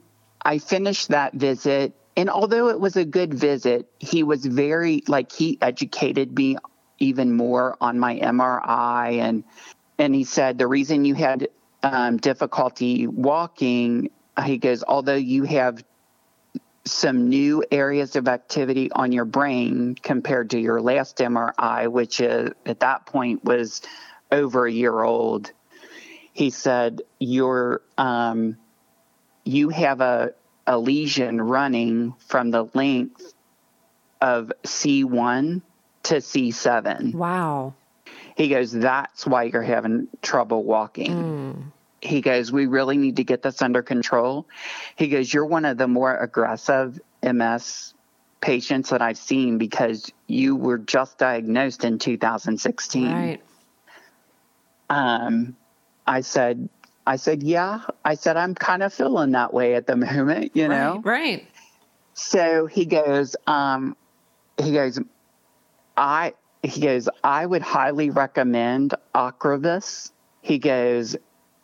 I 0.40 0.58
finished 0.58 1.08
that 1.08 1.34
visit 1.34 1.96
and 2.16 2.30
although 2.30 2.68
it 2.68 2.78
was 2.78 2.96
a 2.96 3.04
good 3.04 3.34
visit, 3.34 3.88
he 3.98 4.22
was 4.22 4.44
very 4.44 5.02
like 5.08 5.32
he 5.32 5.58
educated 5.60 6.36
me 6.36 6.56
even 7.00 7.32
more 7.34 7.76
on 7.80 7.98
my 7.98 8.18
MRI 8.18 9.18
and 9.18 9.44
and 9.98 10.14
he 10.14 10.24
said 10.24 10.56
the 10.58 10.66
reason 10.66 11.04
you 11.04 11.14
had 11.14 11.48
um, 11.82 12.16
difficulty 12.16 13.06
walking, 13.06 14.10
he 14.44 14.58
goes, 14.58 14.82
although 14.82 15.14
you 15.14 15.44
have 15.44 15.84
some 16.86 17.28
new 17.28 17.62
areas 17.70 18.16
of 18.16 18.26
activity 18.26 18.90
on 18.92 19.12
your 19.12 19.26
brain 19.26 19.94
compared 19.94 20.50
to 20.50 20.58
your 20.58 20.80
last 20.80 21.18
MRI, 21.18 21.90
which 21.90 22.20
is, 22.20 22.50
at 22.64 22.80
that 22.80 23.06
point 23.06 23.44
was 23.44 23.82
over 24.32 24.66
a 24.66 24.72
year 24.72 25.02
old. 25.02 25.52
He 26.32 26.50
said, 26.50 27.02
"You're 27.18 27.82
um, 27.98 28.56
you 29.44 29.68
have 29.68 30.00
a, 30.00 30.32
a 30.66 30.78
lesion 30.78 31.40
running 31.40 32.14
from 32.26 32.50
the 32.50 32.64
length 32.74 33.34
of 34.20 34.52
C1 34.64 35.62
to 36.04 36.16
C7. 36.16 37.14
Wow. 37.14 37.74
He 38.36 38.48
goes, 38.48 38.72
That's 38.72 39.26
why 39.26 39.44
you're 39.44 39.62
having 39.62 40.08
trouble 40.22 40.64
walking. 40.64 41.12
Mm. 41.12 41.72
He 42.00 42.20
goes, 42.20 42.50
We 42.50 42.66
really 42.66 42.96
need 42.96 43.16
to 43.16 43.24
get 43.24 43.42
this 43.42 43.60
under 43.62 43.82
control. 43.82 44.46
He 44.96 45.08
goes, 45.08 45.32
You're 45.32 45.46
one 45.46 45.64
of 45.64 45.76
the 45.78 45.88
more 45.88 46.16
aggressive 46.16 47.00
MS 47.22 47.94
patients 48.40 48.90
that 48.90 49.02
I've 49.02 49.18
seen 49.18 49.58
because 49.58 50.10
you 50.26 50.56
were 50.56 50.78
just 50.78 51.18
diagnosed 51.18 51.84
in 51.84 51.98
2016. 51.98 53.12
Right. 53.12 53.42
Um, 54.88 55.56
I 56.06 56.22
said, 56.22 56.68
I 57.06 57.16
said, 57.16 57.42
yeah. 57.42 57.82
I 58.04 58.14
said, 58.14 58.36
I'm 58.36 58.54
kind 58.54 58.82
of 58.82 58.92
feeling 58.92 59.32
that 59.32 59.52
way 59.52 59.74
at 59.74 59.86
the 59.86 59.96
moment, 59.96 60.52
you 60.54 60.68
know? 60.68 61.00
Right. 61.04 61.20
right. 61.20 61.48
So 62.14 62.66
he 62.66 62.86
goes, 62.86 63.36
um, 63.46 63.96
he 64.58 64.72
goes, 64.72 64.98
I, 66.00 66.32
he 66.62 66.80
goes, 66.80 67.10
I 67.22 67.44
would 67.44 67.60
highly 67.60 68.08
recommend 68.08 68.94
Ocrevus. 69.14 70.10
He 70.40 70.58
goes, 70.58 71.14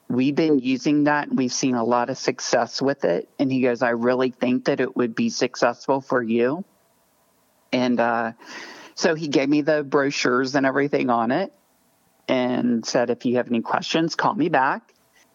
we've 0.09 0.35
been 0.35 0.59
using 0.59 1.05
that. 1.05 1.29
And 1.29 1.39
we've 1.39 1.53
seen 1.53 1.75
a 1.75 1.83
lot 1.83 2.11
of 2.11 2.19
success 2.19 2.83
with 2.83 3.05
it. 3.05 3.31
And 3.39 3.51
he 3.51 3.63
goes, 3.63 3.83
I 3.83 3.91
really 3.91 4.31
think 4.31 4.67
that 4.67 4.81
it 4.81 4.95
would 4.95 5.15
be 5.15 5.31
successful 5.31 6.03
for 6.03 6.23
you. 6.23 6.65
And 7.73 7.99
uh, 7.99 8.33
so 8.95 9.15
he 9.15 9.29
gave 9.29 9.49
me 9.49 9.63
the 9.63 9.83
brochures 9.83 10.55
and 10.55 10.67
everything 10.67 11.09
on 11.09 11.31
it 11.31 11.53
and 12.29 12.85
said, 12.85 13.09
if 13.09 13.25
you 13.25 13.37
have 13.37 13.49
any 13.49 13.63
questions, 13.63 14.17
call 14.17 14.35
me 14.35 14.51
back. 14.51 14.93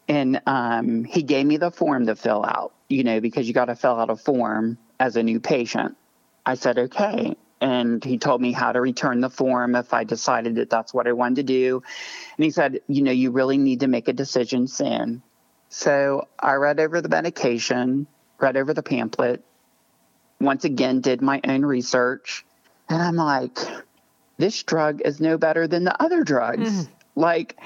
And 0.08 0.42
um, 0.46 1.06
he 1.06 1.24
gave 1.24 1.46
me 1.46 1.58
the 1.58 1.72
form 1.72 2.06
to 2.06 2.16
fill 2.16 2.46
out, 2.46 2.74
you 2.88 3.04
know, 3.04 3.20
because 3.20 3.48
you 3.48 3.54
got 3.54 3.66
to 3.66 3.76
fill 3.76 4.00
out 4.00 4.12
a 4.12 4.16
form 4.16 4.78
as 5.00 5.16
a 5.16 5.24
new 5.24 5.40
patient. 5.40 5.98
I 6.46 6.54
said, 6.54 6.78
okay. 6.78 7.36
And 7.62 8.04
he 8.04 8.18
told 8.18 8.42
me 8.42 8.52
how 8.52 8.72
to 8.72 8.82
return 8.82 9.22
the 9.22 9.30
form 9.30 9.76
if 9.76 9.94
I 9.94 10.04
decided 10.04 10.56
that 10.56 10.72
that's 10.72 10.94
what 10.94 11.08
I 11.08 11.12
wanted 11.14 11.36
to 11.36 11.44
do. 11.44 11.84
And 12.38 12.44
he 12.44 12.50
said, 12.50 12.82
you 12.88 13.04
know, 13.04 13.12
you 13.12 13.30
really 13.30 13.60
need 13.60 13.82
to 13.82 13.88
make 13.88 14.08
a 14.08 14.14
decision 14.14 14.68
soon. 14.68 15.22
So 15.70 16.28
I 16.40 16.56
read 16.56 16.80
over 16.80 17.00
the 17.02 17.10
medication, 17.10 18.08
read 18.40 18.58
over 18.58 18.74
the 18.74 18.82
pamphlet, 18.82 19.44
once 20.40 20.66
again 20.66 21.02
did 21.02 21.22
my 21.22 21.40
own 21.48 21.64
research. 21.64 22.44
And 22.90 23.02
I'm 23.02 23.16
like, 23.16 23.60
this 24.38 24.64
drug 24.64 25.02
is 25.06 25.22
no 25.22 25.38
better 25.38 25.68
than 25.68 25.84
the 25.84 26.02
other 26.02 26.24
drugs. 26.24 26.70
Mm. 26.70 26.90
Like, 27.16 27.60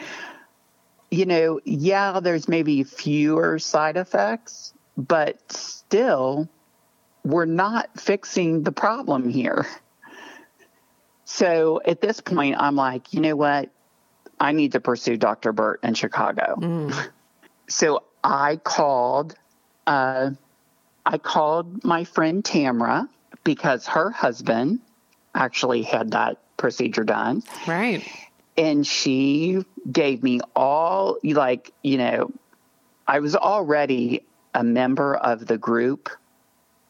you 1.10 1.25
know, 1.25 1.62
yeah, 1.63 2.19
there's 2.19 2.49
maybe 2.49 2.84
fewer 2.84 3.60
side 3.60 3.95
effects, 3.95 4.73
but 4.97 5.51
still, 5.51 6.49
we're 7.23 7.45
not 7.45 7.99
fixing 7.99 8.63
the 8.63 8.73
problem 8.73 9.29
here. 9.29 9.65
So 11.26 11.82
at 11.84 12.02
this 12.02 12.22
point, 12.22 12.56
I'm 12.58 12.76
like, 12.76 13.14
you 13.14 13.20
know 13.20 13.36
what? 13.36 13.70
I 14.40 14.52
need 14.52 14.74
to 14.74 14.80
pursue 14.80 15.18
Dr. 15.18 15.52
Burt 15.52 15.80
in 15.84 15.94
Chicago. 15.94 16.56
Mm. 16.58 17.10
So 17.68 18.04
I 18.24 18.58
called, 18.58 19.34
uh, 19.88 20.30
I 21.04 21.18
called 21.18 21.84
my 21.84 22.04
friend 22.04 22.44
Tamra 22.44 23.10
because 23.44 23.88
her 23.88 24.12
husband 24.12 24.82
actually 25.34 25.82
had 25.82 26.12
that 26.12 26.38
procedure 26.58 27.04
done. 27.04 27.42
Right. 27.66 28.08
And 28.56 28.86
she 28.86 29.66
gave 29.92 30.22
me 30.22 30.42
all, 30.56 31.18
like, 31.24 31.72
you 31.82 31.98
know, 31.98 32.32
I 33.08 33.20
was 33.20 33.36
already 33.36 34.24
a 34.54 34.64
member 34.64 35.16
of 35.16 35.48
the 35.48 35.58
group. 35.58 36.10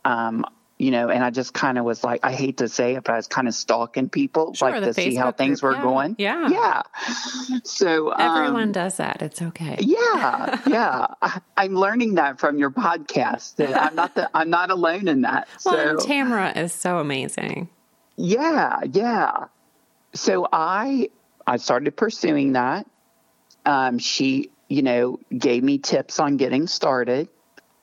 Um, 0.04 0.46
you 0.78 0.92
know, 0.92 1.10
and 1.10 1.24
I 1.24 1.30
just 1.30 1.54
kind 1.54 1.78
of 1.78 1.86
was 1.86 2.04
like, 2.04 2.20
I 2.24 2.34
hate 2.34 2.58
to 2.58 2.68
say 2.68 2.96
it, 2.96 3.04
but 3.06 3.14
I 3.14 3.16
was 3.16 3.28
kind 3.28 3.48
of 3.48 3.54
stalking 3.54 4.10
people, 4.10 4.54
sure, 4.54 4.72
like 4.72 4.84
to 4.84 4.90
Facebook 4.90 4.94
see 4.96 5.16
how 5.16 5.32
things 5.32 5.62
group. 5.62 5.78
were 5.78 5.78
yeah. 5.78 5.84
going. 5.84 6.16
Yeah. 6.18 6.50
Yeah. 6.50 7.60
So 7.64 8.10
everyone 8.10 8.64
um, 8.64 8.72
does 8.74 8.98
that. 8.98 9.22
It's 9.22 9.42
okay. 9.42 9.78
Yeah. 9.80 10.60
Yeah. 10.76 11.08
I, 11.22 11.42
am 11.58 11.76
learning 11.76 12.16
that 12.16 12.40
from 12.40 12.58
your 12.58 12.72
podcast. 12.72 13.56
That 13.56 13.82
I'm 13.82 13.96
not 13.96 14.16
the, 14.16 14.30
I'm 14.34 14.50
not 14.50 14.72
alone 14.72 15.08
in 15.08 15.22
that. 15.22 15.48
Well, 15.66 16.00
so, 16.00 16.06
Tamara 16.06 16.52
is 16.58 16.74
so 16.74 16.98
amazing. 16.98 17.70
Yeah. 18.18 18.82
Yeah. 18.92 19.46
So 20.14 20.48
I, 20.52 21.10
I 21.48 21.58
started 21.58 21.96
pursuing 21.96 22.54
that. 22.54 22.88
Um, 23.66 24.00
she, 24.00 24.52
you 24.68 24.82
know, 24.82 25.20
gave 25.36 25.64
me 25.64 25.78
tips 25.78 26.20
on 26.20 26.38
getting 26.38 26.68
started 26.68 27.30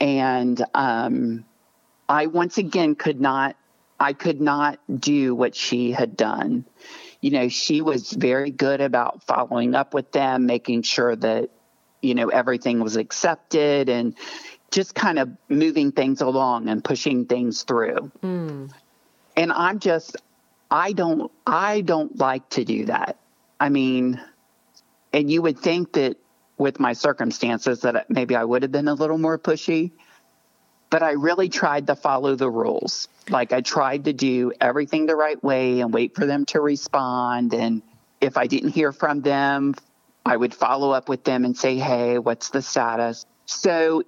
and, 0.00 0.62
um, 0.74 1.44
I 2.08 2.26
once 2.26 2.58
again 2.58 2.94
could 2.94 3.20
not 3.20 3.56
I 3.98 4.14
could 4.14 4.40
not 4.40 4.80
do 4.92 5.32
what 5.32 5.54
she 5.54 5.92
had 5.92 6.16
done. 6.16 6.64
You 7.20 7.30
know, 7.30 7.48
she 7.48 7.82
was 7.82 8.10
very 8.10 8.50
good 8.50 8.80
about 8.80 9.22
following 9.22 9.76
up 9.76 9.94
with 9.94 10.10
them, 10.10 10.44
making 10.44 10.82
sure 10.82 11.14
that 11.14 11.50
you 12.00 12.16
know 12.16 12.28
everything 12.28 12.80
was 12.80 12.96
accepted 12.96 13.88
and 13.88 14.16
just 14.72 14.94
kind 14.94 15.20
of 15.20 15.30
moving 15.48 15.92
things 15.92 16.20
along 16.20 16.68
and 16.68 16.82
pushing 16.82 17.26
things 17.26 17.62
through. 17.62 18.10
Mm. 18.22 18.72
And 19.36 19.52
I'm 19.52 19.78
just 19.78 20.16
I 20.68 20.92
don't 20.92 21.30
I 21.46 21.82
don't 21.82 22.18
like 22.18 22.48
to 22.50 22.64
do 22.64 22.86
that. 22.86 23.18
I 23.60 23.68
mean, 23.68 24.20
and 25.12 25.30
you 25.30 25.42
would 25.42 25.58
think 25.58 25.92
that 25.92 26.16
with 26.58 26.80
my 26.80 26.94
circumstances 26.94 27.82
that 27.82 28.10
maybe 28.10 28.34
I 28.34 28.42
would 28.42 28.62
have 28.62 28.72
been 28.72 28.88
a 28.88 28.94
little 28.94 29.18
more 29.18 29.38
pushy 29.38 29.92
but 30.92 31.02
I 31.02 31.12
really 31.12 31.48
tried 31.48 31.86
to 31.86 31.96
follow 31.96 32.34
the 32.34 32.50
rules. 32.50 33.08
Like 33.30 33.54
I 33.54 33.62
tried 33.62 34.04
to 34.04 34.12
do 34.12 34.52
everything 34.60 35.06
the 35.06 35.16
right 35.16 35.42
way 35.42 35.80
and 35.80 35.92
wait 35.92 36.14
for 36.14 36.26
them 36.26 36.44
to 36.46 36.60
respond. 36.60 37.54
And 37.54 37.80
if 38.20 38.36
I 38.36 38.46
didn't 38.46 38.72
hear 38.72 38.92
from 38.92 39.22
them, 39.22 39.74
I 40.26 40.36
would 40.36 40.52
follow 40.52 40.90
up 40.90 41.08
with 41.08 41.24
them 41.24 41.46
and 41.46 41.56
say, 41.56 41.78
hey, 41.78 42.18
what's 42.18 42.50
the 42.50 42.60
status? 42.60 43.24
So 43.46 44.02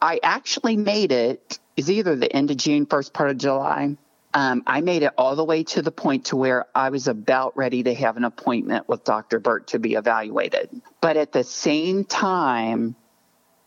I 0.00 0.18
actually 0.22 0.78
made 0.78 1.12
it, 1.12 1.58
is 1.76 1.90
either 1.90 2.16
the 2.16 2.34
end 2.34 2.50
of 2.50 2.56
June, 2.56 2.86
first 2.86 3.12
part 3.12 3.28
of 3.28 3.36
July. 3.36 3.98
Um, 4.32 4.62
I 4.66 4.80
made 4.80 5.02
it 5.02 5.12
all 5.18 5.36
the 5.36 5.44
way 5.44 5.64
to 5.64 5.82
the 5.82 5.92
point 5.92 6.26
to 6.26 6.36
where 6.36 6.64
I 6.74 6.88
was 6.88 7.06
about 7.06 7.54
ready 7.54 7.82
to 7.82 7.92
have 7.92 8.16
an 8.16 8.24
appointment 8.24 8.88
with 8.88 9.04
Dr. 9.04 9.40
Burt 9.40 9.66
to 9.68 9.78
be 9.78 9.92
evaluated. 9.92 10.70
But 11.02 11.18
at 11.18 11.32
the 11.32 11.44
same 11.44 12.04
time, 12.04 12.96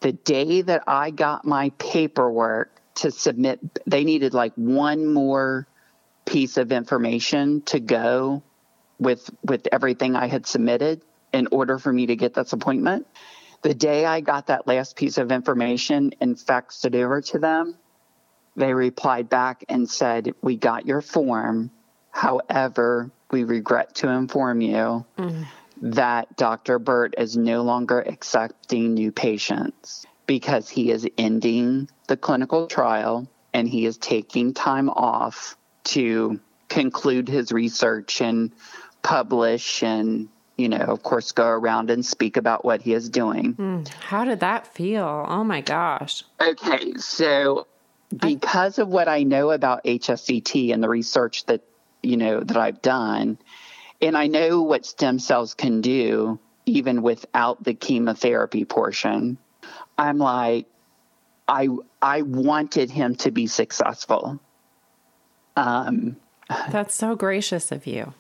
the 0.04 0.12
day 0.12 0.62
that 0.62 0.84
I 0.86 1.12
got 1.12 1.46
my 1.46 1.70
paperwork 1.80 2.70
to 2.96 3.10
submit, 3.10 3.60
they 3.88 4.04
needed 4.04 4.34
like 4.34 4.54
one 4.56 5.12
more 5.12 5.66
piece 6.26 6.58
of 6.58 6.72
information 6.72 7.62
to 7.64 7.80
go 7.80 8.44
with 9.00 9.30
with 9.44 9.68
everything 9.72 10.16
I 10.16 10.28
had 10.28 10.46
submitted 10.46 11.02
in 11.32 11.48
order 11.52 11.80
for 11.80 11.92
me 11.92 12.08
to 12.08 12.16
get 12.18 12.34
this 12.34 12.52
appointment. 12.52 13.08
The 13.62 13.74
day 13.74 14.06
I 14.06 14.20
got 14.20 14.48
that 14.48 14.68
last 14.68 14.98
piece 14.98 15.18
of 15.18 15.32
information 15.32 16.12
and 16.20 16.36
faxed 16.36 16.84
it 16.84 16.96
over 16.96 17.22
to 17.22 17.40
them, 17.40 17.76
they 18.58 18.74
replied 18.74 19.30
back 19.30 19.64
and 19.70 19.90
said, 19.90 20.34
"We 20.42 20.58
got 20.58 20.86
your 20.86 21.02
form. 21.02 21.72
However, 22.12 23.10
we 23.32 23.46
regret 23.46 23.96
to 23.96 24.10
inform 24.10 24.60
you 24.60 25.06
mm 25.18 25.46
that 25.84 26.38
Dr. 26.38 26.80
Burt 26.80 27.14
is 27.18 27.36
no 27.36 27.62
longer 27.64 28.00
accepting 28.00 28.94
new 28.94 29.12
patients 29.12 30.06
because 30.26 30.70
he 30.70 30.90
is 30.90 31.06
ending 31.18 31.90
the 32.08 32.16
clinical 32.16 32.68
trial 32.68 33.28
and 33.54 33.68
he 33.68 33.86
is 33.86 33.98
taking 33.98 34.54
time 34.54 34.90
off 34.90 35.58
to 35.84 36.40
conclude 36.70 37.28
his 37.28 37.52
research 37.52 38.22
and 38.22 38.54
publish 39.02 39.84
and 39.84 40.30
you 40.56 40.70
know 40.70 40.78
of 40.78 41.04
course 41.04 41.34
go 41.34 41.46
around 41.46 41.90
and 41.90 42.06
speak 42.06 42.38
about 42.38 42.64
what 42.64 42.82
he 42.82 42.94
is 42.94 43.10
doing. 43.10 43.54
Mm, 43.56 43.88
how 43.90 44.24
did 44.24 44.40
that 44.40 44.66
feel? 44.66 45.26
Oh 45.28 45.44
my 45.44 45.60
gosh. 45.60 46.24
Okay 46.40 46.94
so 46.96 47.68
because 48.16 48.80
I- 48.80 48.84
of 48.84 48.88
what 48.88 49.08
i 49.08 49.24
know 49.24 49.52
about 49.52 49.84
hsct 49.84 50.72
and 50.74 50.84
the 50.84 50.90
research 50.90 51.46
that 51.48 51.62
you 52.04 52.16
know 52.16 52.40
that 52.42 52.58
i've 52.58 52.82
done 52.82 53.38
and 54.04 54.18
I 54.18 54.28
know 54.28 54.62
what 54.62 54.86
stem 54.86 55.18
cells 55.18 55.54
can 55.54 55.82
do 55.82 56.40
even 56.66 57.02
without 57.02 57.64
the 57.64 57.74
chemotherapy 57.74 58.66
portion. 58.66 59.38
I'm 59.98 60.18
like, 60.18 60.68
I 61.48 61.70
I 62.02 62.22
wanted 62.22 62.92
him 62.92 63.16
to 63.18 63.32
be 63.32 63.48
successful. 63.48 64.40
Um, 65.56 66.18
That's 66.70 66.94
so 66.94 67.16
gracious 67.16 67.72
of 67.72 67.88
you. 67.88 68.14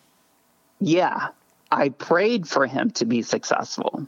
Yeah, 0.80 1.30
I 1.72 1.90
prayed 1.90 2.48
for 2.48 2.66
him 2.66 2.92
to 2.92 3.06
be 3.06 3.22
successful 3.22 4.08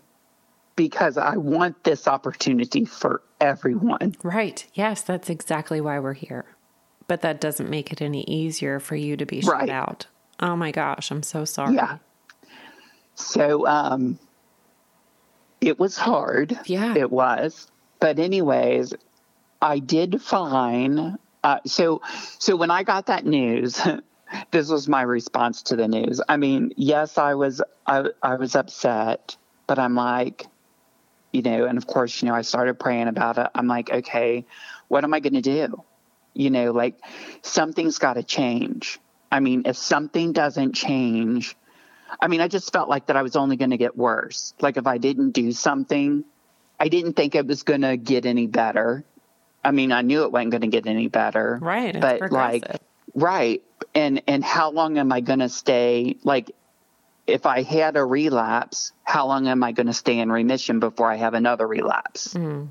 because 0.75 1.17
I 1.17 1.37
want 1.37 1.83
this 1.83 2.07
opportunity 2.07 2.85
for 2.85 3.21
everyone. 3.39 4.15
Right. 4.23 4.65
Yes, 4.73 5.01
that's 5.01 5.29
exactly 5.29 5.79
why 5.81 5.99
we're 5.99 6.13
here. 6.13 6.45
But 7.07 7.21
that 7.21 7.39
doesn't 7.39 7.69
make 7.69 7.91
it 7.91 8.01
any 8.01 8.23
easier 8.23 8.79
for 8.79 8.95
you 8.95 9.15
to 9.17 9.25
be 9.25 9.41
shut 9.41 9.53
right. 9.53 9.69
out. 9.69 10.07
Oh 10.39 10.55
my 10.55 10.71
gosh, 10.71 11.11
I'm 11.11 11.23
so 11.23 11.45
sorry. 11.45 11.75
Yeah. 11.75 11.97
So 13.15 13.65
um 13.67 14.19
it 15.61 15.79
was 15.79 15.97
hard. 15.97 16.59
Yeah. 16.65 16.95
It 16.95 17.11
was. 17.11 17.67
But 17.99 18.19
anyways, 18.19 18.93
I 19.61 19.79
did 19.79 20.21
fine. 20.21 21.17
uh, 21.43 21.59
so 21.65 22.01
so 22.39 22.55
when 22.55 22.71
I 22.71 22.83
got 22.83 23.07
that 23.07 23.25
news, 23.25 23.81
this 24.51 24.69
was 24.69 24.87
my 24.87 25.01
response 25.01 25.63
to 25.63 25.75
the 25.75 25.87
news. 25.87 26.21
I 26.27 26.37
mean, 26.37 26.73
yes, 26.75 27.17
I 27.17 27.35
was 27.35 27.61
I 27.87 28.05
I 28.21 28.35
was 28.35 28.55
upset, 28.55 29.37
but 29.67 29.79
I'm 29.79 29.95
like, 29.95 30.47
you 31.31 31.41
know, 31.41 31.65
and 31.65 31.77
of 31.77 31.87
course, 31.87 32.21
you 32.21 32.27
know, 32.27 32.35
I 32.35 32.41
started 32.41 32.79
praying 32.79 33.07
about 33.07 33.37
it. 33.37 33.47
I'm 33.55 33.67
like, 33.67 33.89
okay, 33.89 34.45
what 34.87 35.03
am 35.03 35.13
I 35.13 35.19
going 35.19 35.33
to 35.33 35.41
do? 35.41 35.83
You 36.33 36.49
know, 36.49 36.71
like 36.71 36.99
something's 37.41 37.97
got 37.97 38.13
to 38.13 38.23
change. 38.23 38.99
I 39.35 39.41
mean, 39.41 39.63
if 39.65 39.75
something 39.75 40.31
doesn't 40.31 40.75
change, 40.75 41.57
I 42.21 42.29
mean, 42.29 42.39
I 42.39 42.47
just 42.47 42.71
felt 42.71 42.87
like 42.87 43.07
that 43.07 43.17
I 43.17 43.21
was 43.21 43.35
only 43.35 43.57
going 43.57 43.71
to 43.71 43.77
get 43.77 43.97
worse. 43.97 44.53
Like 44.61 44.77
if 44.77 44.87
I 44.87 44.97
didn't 44.97 45.31
do 45.31 45.51
something, 45.51 46.23
I 46.79 46.87
didn't 46.87 47.17
think 47.17 47.35
it 47.35 47.45
was 47.45 47.63
going 47.63 47.81
to 47.81 47.97
get 47.97 48.25
any 48.25 48.47
better. 48.47 49.03
I 49.61 49.71
mean, 49.71 49.91
I 49.91 50.03
knew 50.03 50.23
it 50.23 50.31
wasn't 50.31 50.51
going 50.51 50.61
to 50.61 50.67
get 50.67 50.87
any 50.87 51.09
better. 51.09 51.59
Right. 51.61 51.99
but 51.99 52.31
like, 52.31 52.63
right. 53.13 53.61
And, 53.93 54.21
and 54.25 54.41
how 54.41 54.71
long 54.71 54.97
am 54.99 55.11
I 55.11 55.19
going 55.19 55.39
to 55.39 55.49
stay? 55.49 56.15
Like, 56.23 56.51
if 57.27 57.45
I 57.45 57.63
had 57.63 57.97
a 57.97 58.05
relapse, 58.05 58.93
how 59.03 59.27
long 59.27 59.49
am 59.49 59.65
I 59.65 59.73
going 59.73 59.87
to 59.87 59.93
stay 59.93 60.17
in 60.17 60.31
remission 60.31 60.79
before 60.79 61.11
I 61.11 61.15
have 61.17 61.33
another 61.33 61.67
relapse? 61.67 62.35
Mm. 62.35 62.69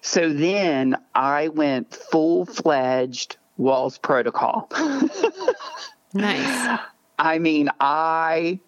So 0.00 0.32
then 0.32 0.96
I 1.14 1.46
went 1.46 1.94
full 1.94 2.46
fledged 2.46 3.36
Wahls 3.62 4.00
protocol. 4.00 4.68
nice. 6.14 6.80
I 7.18 7.38
mean, 7.38 7.70
I 7.78 8.58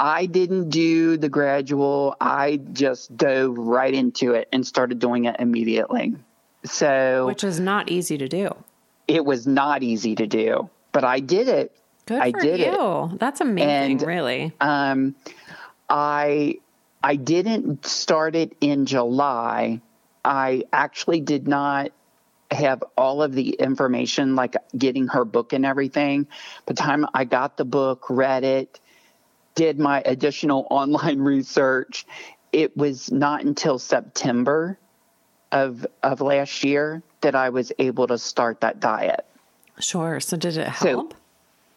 I 0.00 0.26
didn't 0.26 0.70
do 0.70 1.16
the 1.16 1.28
gradual. 1.28 2.16
I 2.20 2.56
just 2.72 3.16
dove 3.16 3.56
right 3.56 3.94
into 3.94 4.32
it 4.32 4.48
and 4.52 4.66
started 4.66 4.98
doing 4.98 5.26
it 5.26 5.36
immediately. 5.38 6.16
So 6.64 7.26
Which 7.26 7.44
is 7.44 7.60
not 7.60 7.88
easy 7.88 8.18
to 8.18 8.28
do. 8.28 8.54
It 9.06 9.24
was 9.24 9.46
not 9.46 9.82
easy 9.84 10.16
to 10.16 10.26
do, 10.26 10.68
but 10.90 11.04
I 11.04 11.20
did 11.20 11.46
it. 11.46 11.76
Good 12.06 12.20
I 12.20 12.32
for 12.32 12.40
did 12.40 12.60
you. 12.60 13.10
It. 13.12 13.20
That's 13.20 13.40
amazing, 13.40 13.68
and, 13.68 14.02
really. 14.02 14.52
Um 14.60 15.14
I 15.88 16.56
I 17.02 17.14
didn't 17.16 17.86
start 17.86 18.34
it 18.34 18.56
in 18.60 18.86
July. 18.86 19.80
I 20.24 20.64
actually 20.72 21.20
did 21.20 21.46
not 21.46 21.92
have 22.54 22.82
all 22.96 23.22
of 23.22 23.32
the 23.32 23.50
information, 23.50 24.36
like 24.36 24.56
getting 24.76 25.08
her 25.08 25.24
book 25.24 25.52
and 25.52 25.64
everything. 25.64 26.24
By 26.66 26.74
the 26.74 26.74
time 26.74 27.06
I 27.14 27.24
got 27.24 27.56
the 27.56 27.64
book, 27.64 28.06
read 28.10 28.44
it, 28.44 28.80
did 29.54 29.78
my 29.78 30.02
additional 30.04 30.66
online 30.70 31.20
research, 31.20 32.06
it 32.52 32.76
was 32.76 33.10
not 33.10 33.42
until 33.42 33.78
September 33.78 34.78
of 35.50 35.86
of 36.02 36.20
last 36.20 36.64
year 36.64 37.02
that 37.20 37.34
I 37.34 37.50
was 37.50 37.72
able 37.78 38.06
to 38.06 38.18
start 38.18 38.62
that 38.62 38.80
diet. 38.80 39.26
Sure. 39.78 40.20
So 40.20 40.36
did 40.36 40.56
it 40.56 40.68
help? 40.68 41.12
So 41.12 41.18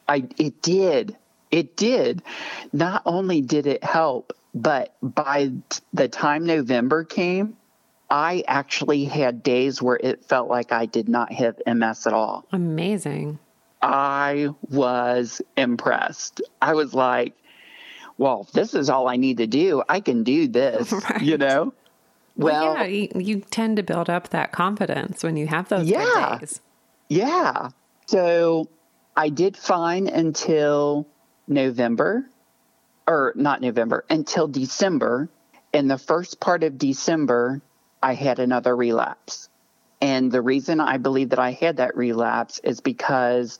I 0.07 0.27
it 0.37 0.61
did. 0.61 1.17
It 1.51 1.77
did. 1.77 2.21
Not 2.73 3.03
only 3.05 3.41
did 3.41 3.67
it 3.67 3.83
help, 3.83 4.33
but 4.53 4.95
by 5.01 5.51
the 5.93 6.07
time 6.07 6.45
November 6.45 7.03
came, 7.03 7.57
I 8.09 8.43
actually 8.47 9.05
had 9.05 9.41
days 9.43 9.81
where 9.81 9.99
it 10.01 10.25
felt 10.25 10.49
like 10.49 10.71
I 10.71 10.85
did 10.85 11.09
not 11.09 11.31
have 11.33 11.59
MS 11.65 12.05
at 12.07 12.13
all. 12.13 12.45
Amazing. 12.51 13.39
I 13.81 14.49
was 14.69 15.41
impressed. 15.57 16.41
I 16.61 16.73
was 16.73 16.93
like, 16.93 17.33
well, 18.17 18.47
this 18.53 18.73
is 18.73 18.89
all 18.89 19.07
I 19.07 19.17
need 19.17 19.37
to 19.37 19.47
do. 19.47 19.83
I 19.87 19.99
can 19.99 20.23
do 20.23 20.47
this, 20.47 20.91
right. 21.09 21.21
you 21.21 21.37
know? 21.37 21.73
Well, 22.37 22.73
well 22.73 22.77
yeah, 22.77 22.83
you, 22.85 23.09
you, 23.15 23.39
tend 23.41 23.77
to 23.77 23.83
build 23.83 24.09
up 24.09 24.29
that 24.29 24.51
confidence 24.51 25.23
when 25.23 25.37
you 25.37 25.47
have 25.47 25.69
those 25.69 25.87
yeah, 25.87 26.37
days. 26.39 26.61
Yeah. 27.09 27.69
So 28.07 28.69
I 29.15 29.29
did 29.29 29.57
fine 29.57 30.07
until 30.07 31.07
November, 31.47 32.25
or 33.07 33.33
not 33.35 33.61
November, 33.61 34.05
until 34.09 34.47
December. 34.47 35.29
In 35.73 35.89
the 35.89 35.97
first 35.97 36.39
part 36.39 36.63
of 36.63 36.77
December, 36.77 37.61
I 38.05 38.13
had 38.13 38.37
another 38.37 38.75
relapse. 38.75 39.49
And 39.99 40.31
the 40.31 40.41
reason 40.41 40.79
I 40.79 40.97
believe 40.97 41.29
that 41.29 41.39
I 41.39 41.53
had 41.53 41.77
that 41.77 41.97
relapse 41.97 42.59
is 42.59 42.79
because 42.79 43.57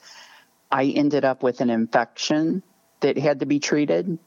I 0.72 0.84
ended 0.86 1.26
up 1.26 1.42
with 1.42 1.62
an 1.62 1.72
infection 1.72 2.62
that 3.00 3.18
had 3.18 3.40
to 3.40 3.48
be 3.48 3.60
treated. 3.60 4.20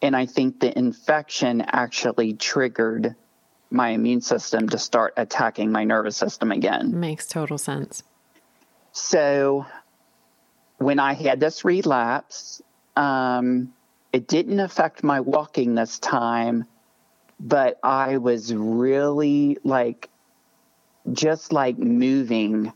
And 0.00 0.16
I 0.16 0.24
think 0.24 0.60
the 0.60 0.76
infection 0.76 1.60
actually 1.60 2.32
triggered 2.32 3.14
my 3.70 3.90
immune 3.90 4.22
system 4.22 4.70
to 4.70 4.78
start 4.78 5.12
attacking 5.18 5.70
my 5.70 5.84
nervous 5.84 6.16
system 6.16 6.50
again. 6.50 6.98
Makes 6.98 7.26
total 7.26 7.58
sense. 7.58 8.02
So 8.92 9.66
when 10.78 10.98
I 10.98 11.12
had 11.12 11.40
this 11.40 11.62
relapse, 11.62 12.62
um, 12.96 13.74
it 14.14 14.28
didn't 14.28 14.60
affect 14.60 15.04
my 15.04 15.20
walking 15.20 15.74
this 15.74 15.98
time, 15.98 16.64
but 17.42 17.80
I 17.82 18.18
was 18.18 18.54
really 18.54 19.58
like, 19.64 20.08
just 21.12 21.52
like 21.52 21.76
moving. 21.76 22.72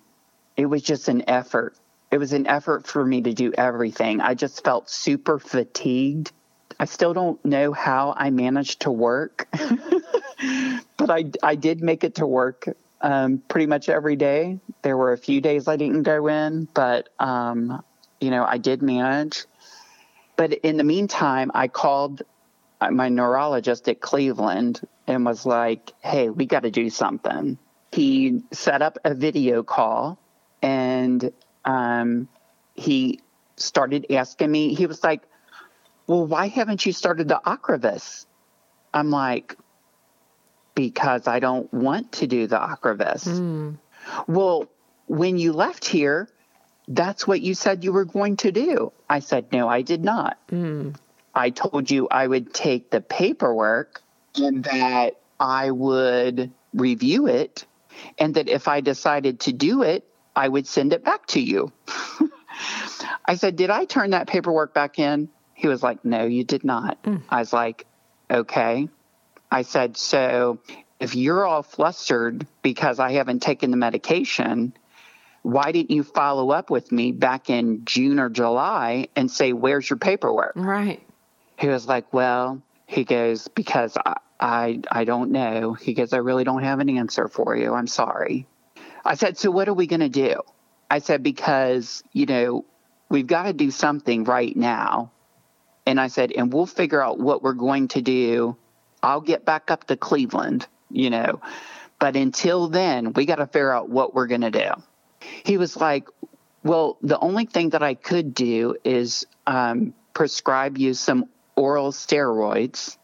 It 0.56 0.66
was 0.66 0.82
just 0.82 1.08
an 1.08 1.28
effort. 1.30 1.76
It 2.10 2.18
was 2.18 2.32
an 2.32 2.48
effort 2.48 2.86
for 2.86 3.04
me 3.04 3.22
to 3.22 3.32
do 3.32 3.52
everything. 3.56 4.20
I 4.20 4.34
just 4.34 4.64
felt 4.64 4.90
super 4.90 5.38
fatigued. 5.38 6.32
I 6.80 6.84
still 6.84 7.14
don't 7.14 7.42
know 7.44 7.72
how 7.72 8.12
I 8.16 8.30
managed 8.30 8.80
to 8.80 8.90
work, 8.90 9.46
but 10.96 11.10
I, 11.10 11.30
I 11.42 11.54
did 11.54 11.80
make 11.80 12.02
it 12.02 12.16
to 12.16 12.26
work 12.26 12.68
um, 13.00 13.42
pretty 13.48 13.66
much 13.66 13.88
every 13.88 14.16
day. 14.16 14.58
There 14.82 14.96
were 14.96 15.12
a 15.12 15.18
few 15.18 15.40
days 15.40 15.68
I 15.68 15.76
didn't 15.76 16.02
go 16.02 16.26
in, 16.26 16.66
but, 16.74 17.08
um, 17.20 17.82
you 18.20 18.30
know, 18.30 18.44
I 18.44 18.58
did 18.58 18.82
manage. 18.82 19.44
But 20.36 20.52
in 20.52 20.76
the 20.76 20.84
meantime, 20.84 21.50
I 21.54 21.68
called 21.68 22.22
my 22.80 23.08
neurologist 23.08 23.88
at 23.88 24.00
Cleveland 24.00 24.80
and 25.06 25.24
was 25.24 25.46
like, 25.46 25.92
hey, 26.00 26.28
we 26.28 26.46
got 26.46 26.64
to 26.64 26.70
do 26.70 26.90
something. 26.90 27.58
He 27.92 28.42
set 28.52 28.82
up 28.82 28.98
a 29.04 29.14
video 29.14 29.62
call 29.62 30.18
and 30.62 31.32
um, 31.64 32.28
he 32.74 33.20
started 33.56 34.06
asking 34.10 34.50
me, 34.50 34.74
he 34.74 34.86
was 34.86 35.02
like, 35.02 35.22
well, 36.06 36.26
why 36.26 36.48
haven't 36.48 36.84
you 36.84 36.92
started 36.92 37.28
the 37.28 37.40
Ocrevus? 37.44 38.26
I'm 38.92 39.10
like, 39.10 39.56
because 40.74 41.26
I 41.26 41.40
don't 41.40 41.72
want 41.72 42.12
to 42.12 42.26
do 42.26 42.46
the 42.46 42.58
Ocrevus. 42.58 43.26
Mm. 43.26 43.78
Well, 44.28 44.68
when 45.06 45.38
you 45.38 45.52
left 45.52 45.84
here, 45.86 46.28
that's 46.86 47.26
what 47.26 47.40
you 47.40 47.54
said 47.54 47.82
you 47.82 47.92
were 47.92 48.04
going 48.04 48.36
to 48.38 48.52
do. 48.52 48.92
I 49.08 49.20
said, 49.20 49.52
no, 49.52 49.68
I 49.68 49.82
did 49.82 50.04
not. 50.04 50.38
Mm. 50.48 50.96
I 51.36 51.50
told 51.50 51.90
you 51.90 52.08
I 52.08 52.26
would 52.26 52.54
take 52.54 52.90
the 52.90 53.02
paperwork 53.02 54.00
and 54.36 54.64
that 54.64 55.20
I 55.38 55.70
would 55.70 56.50
review 56.72 57.26
it 57.26 57.66
and 58.18 58.34
that 58.34 58.48
if 58.48 58.68
I 58.68 58.80
decided 58.80 59.40
to 59.40 59.52
do 59.52 59.82
it, 59.82 60.04
I 60.34 60.48
would 60.48 60.66
send 60.66 60.94
it 60.94 61.04
back 61.04 61.26
to 61.28 61.40
you. 61.40 61.72
I 63.26 63.34
said, 63.34 63.56
Did 63.56 63.68
I 63.68 63.84
turn 63.84 64.10
that 64.10 64.28
paperwork 64.28 64.72
back 64.72 64.98
in? 64.98 65.28
He 65.52 65.68
was 65.68 65.82
like, 65.82 66.04
No, 66.04 66.24
you 66.24 66.42
did 66.42 66.64
not. 66.64 67.02
Mm. 67.02 67.22
I 67.28 67.40
was 67.40 67.52
like, 67.52 67.86
Okay. 68.30 68.88
I 69.50 69.62
said, 69.62 69.98
So 69.98 70.60
if 70.98 71.14
you're 71.14 71.44
all 71.44 71.62
flustered 71.62 72.46
because 72.62 72.98
I 72.98 73.12
haven't 73.12 73.40
taken 73.40 73.70
the 73.70 73.76
medication, 73.76 74.72
why 75.42 75.70
didn't 75.72 75.90
you 75.90 76.02
follow 76.02 76.50
up 76.50 76.70
with 76.70 76.90
me 76.90 77.12
back 77.12 77.50
in 77.50 77.84
June 77.84 78.18
or 78.18 78.30
July 78.30 79.08
and 79.14 79.30
say, 79.30 79.52
Where's 79.52 79.88
your 79.88 79.98
paperwork? 79.98 80.52
Right. 80.56 81.05
He 81.58 81.68
was 81.68 81.86
like, 81.86 82.12
Well, 82.12 82.62
he 82.86 83.04
goes, 83.04 83.48
Because 83.48 83.96
I, 84.04 84.16
I, 84.38 84.80
I 84.90 85.04
don't 85.04 85.30
know. 85.30 85.72
He 85.74 85.94
goes, 85.94 86.12
I 86.12 86.18
really 86.18 86.44
don't 86.44 86.62
have 86.62 86.80
an 86.80 86.90
answer 86.90 87.28
for 87.28 87.56
you. 87.56 87.74
I'm 87.74 87.86
sorry. 87.86 88.46
I 89.04 89.14
said, 89.14 89.38
So 89.38 89.50
what 89.50 89.68
are 89.68 89.74
we 89.74 89.86
going 89.86 90.00
to 90.00 90.08
do? 90.08 90.40
I 90.90 90.98
said, 90.98 91.22
Because, 91.22 92.02
you 92.12 92.26
know, 92.26 92.64
we've 93.08 93.26
got 93.26 93.44
to 93.44 93.52
do 93.52 93.70
something 93.70 94.24
right 94.24 94.54
now. 94.54 95.12
And 95.86 96.00
I 96.00 96.08
said, 96.08 96.32
And 96.32 96.52
we'll 96.52 96.66
figure 96.66 97.02
out 97.02 97.18
what 97.18 97.42
we're 97.42 97.54
going 97.54 97.88
to 97.88 98.02
do. 98.02 98.56
I'll 99.02 99.20
get 99.20 99.44
back 99.44 99.70
up 99.70 99.84
to 99.84 99.96
Cleveland, 99.96 100.66
you 100.90 101.10
know. 101.10 101.40
But 101.98 102.16
until 102.16 102.68
then, 102.68 103.14
we 103.14 103.24
got 103.24 103.36
to 103.36 103.46
figure 103.46 103.72
out 103.72 103.88
what 103.88 104.14
we're 104.14 104.26
going 104.26 104.42
to 104.42 104.50
do. 104.50 104.70
He 105.44 105.56
was 105.56 105.76
like, 105.76 106.08
Well, 106.62 106.98
the 107.00 107.18
only 107.18 107.46
thing 107.46 107.70
that 107.70 107.82
I 107.82 107.94
could 107.94 108.34
do 108.34 108.76
is 108.84 109.26
um, 109.46 109.94
prescribe 110.12 110.76
you 110.76 110.92
some 110.92 111.28
oral 111.56 111.92
steroids. 111.92 112.96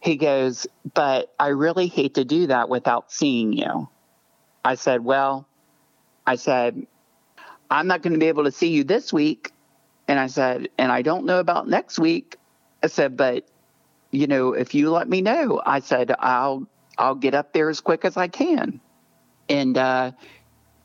He 0.00 0.16
goes, 0.16 0.66
But 0.94 1.32
I 1.38 1.48
really 1.48 1.86
hate 1.86 2.14
to 2.14 2.24
do 2.24 2.48
that 2.48 2.68
without 2.68 3.12
seeing 3.12 3.52
you. 3.52 3.88
I 4.64 4.74
said, 4.74 5.04
Well, 5.04 5.46
I 6.26 6.36
said, 6.36 6.86
I'm 7.70 7.86
not 7.86 8.02
going 8.02 8.12
to 8.12 8.18
be 8.18 8.26
able 8.26 8.44
to 8.44 8.52
see 8.52 8.68
you 8.68 8.84
this 8.84 9.12
week. 9.12 9.52
And 10.08 10.18
I 10.18 10.26
said, 10.26 10.68
And 10.78 10.90
I 10.90 11.02
don't 11.02 11.26
know 11.26 11.38
about 11.38 11.68
next 11.68 11.98
week. 11.98 12.36
I 12.82 12.88
said, 12.88 13.16
But, 13.16 13.46
you 14.10 14.26
know, 14.26 14.54
if 14.54 14.74
you 14.74 14.90
let 14.90 15.08
me 15.08 15.22
know, 15.22 15.62
I 15.64 15.80
said, 15.80 16.14
I'll, 16.18 16.66
I'll 16.98 17.14
get 17.14 17.34
up 17.34 17.52
there 17.52 17.68
as 17.70 17.80
quick 17.80 18.04
as 18.04 18.16
I 18.16 18.28
can. 18.28 18.80
And, 19.48 19.78
uh, 19.78 20.12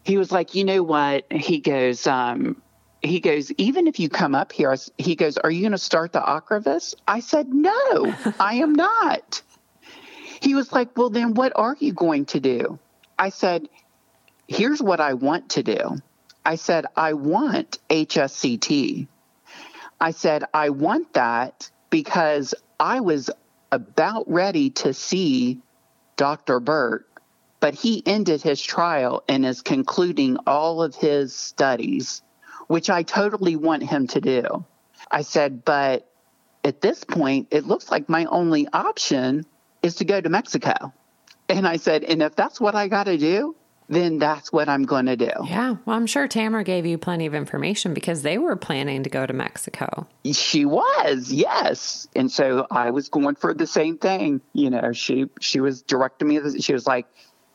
he 0.04 0.18
was 0.18 0.32
like, 0.32 0.56
you 0.56 0.64
know 0.64 0.84
what? 0.84 1.26
He 1.32 1.60
goes, 1.60 2.08
um, 2.08 2.62
he 3.02 3.20
goes, 3.20 3.52
even 3.54 3.88
if 3.88 4.00
you 4.00 4.10
come 4.10 4.36
up 4.36 4.52
here, 4.52 4.76
he 4.98 5.16
goes, 5.16 5.38
are 5.38 5.52
you 5.52 5.62
going 5.62 5.72
to 5.72 5.78
start 5.78 6.14
the 6.14 6.20
Ocrevus? 6.20 6.96
I 7.08 7.20
said, 7.20 7.50
no, 7.50 8.14
I 8.40 8.56
am 8.56 8.74
not. 8.74 9.42
He 10.42 10.56
was 10.56 10.72
like, 10.72 10.98
well, 10.98 11.10
then 11.10 11.34
what 11.34 11.54
are 11.56 11.76
you 11.80 11.94
going 11.94 12.26
to 12.28 12.40
do? 12.40 12.80
I 13.18 13.30
said, 13.30 13.70
here's 14.48 14.82
what 14.82 15.00
I 15.00 15.14
want 15.14 15.52
to 15.52 15.64
do. 15.64 15.98
I 16.46 16.56
said, 16.56 16.86
I 16.96 17.14
want 17.14 17.80
HSCT. 17.90 19.08
I 20.00 20.12
said, 20.12 20.44
I 20.54 20.70
want 20.70 21.14
that 21.14 21.70
because 21.90 22.54
I 22.80 23.00
was 23.02 23.30
about 23.72 24.30
ready 24.30 24.70
to 24.70 24.94
see 24.94 25.60
Dr. 26.16 26.60
Burt, 26.60 27.08
but 27.60 27.74
he 27.76 28.04
ended 28.06 28.42
his 28.42 28.62
trial 28.62 29.24
and 29.28 29.46
is 29.46 29.62
concluding 29.62 30.38
all 30.46 30.82
of 30.84 30.96
his 30.96 31.36
studies, 31.36 32.22
which 32.68 32.90
I 32.90 33.04
totally 33.04 33.56
want 33.56 33.84
him 33.84 34.08
to 34.08 34.22
do. 34.22 34.66
I 35.10 35.22
said, 35.22 35.64
but 35.66 36.10
at 36.64 36.82
this 36.82 37.04
point, 37.04 37.48
it 37.52 37.66
looks 37.66 37.90
like 37.90 38.10
my 38.10 38.26
only 38.26 38.68
option 38.72 39.46
is 39.82 39.96
to 39.96 40.06
go 40.06 40.20
to 40.20 40.30
Mexico. 40.30 40.94
And 41.50 41.68
I 41.68 41.78
said, 41.78 42.04
and 42.04 42.22
if 42.22 42.36
that's 42.36 42.60
what 42.60 42.76
I 42.76 42.90
got 42.90 43.06
to 43.06 43.18
do, 43.18 43.56
then 43.90 44.20
that's 44.20 44.52
what 44.52 44.68
I'm 44.68 44.84
going 44.84 45.06
to 45.06 45.16
do. 45.16 45.32
Yeah. 45.46 45.78
Well, 45.86 45.96
I'm 45.96 46.08
sure 46.08 46.28
Tamara 46.28 46.66
gave 46.66 46.86
you 46.86 46.98
plenty 46.98 47.26
of 47.26 47.34
information 47.34 47.94
because 47.94 48.22
they 48.22 48.38
were 48.38 48.58
planning 48.58 49.04
to 49.04 49.10
go 49.10 49.26
to 49.26 49.32
Mexico. 49.32 50.08
She 50.26 50.66
was, 50.66 51.32
yes. 51.32 52.08
And 52.16 52.30
so 52.30 52.68
I 52.70 52.92
was 52.92 53.08
going 53.08 53.36
for 53.36 53.54
the 53.54 53.68
same 53.68 53.98
thing. 53.98 54.42
You 54.52 54.70
know, 54.72 54.92
she 54.92 55.28
she 55.40 55.62
was 55.62 55.84
directing 55.84 56.28
me. 56.28 56.60
She 56.60 56.74
was 56.74 56.86
like, 56.86 57.08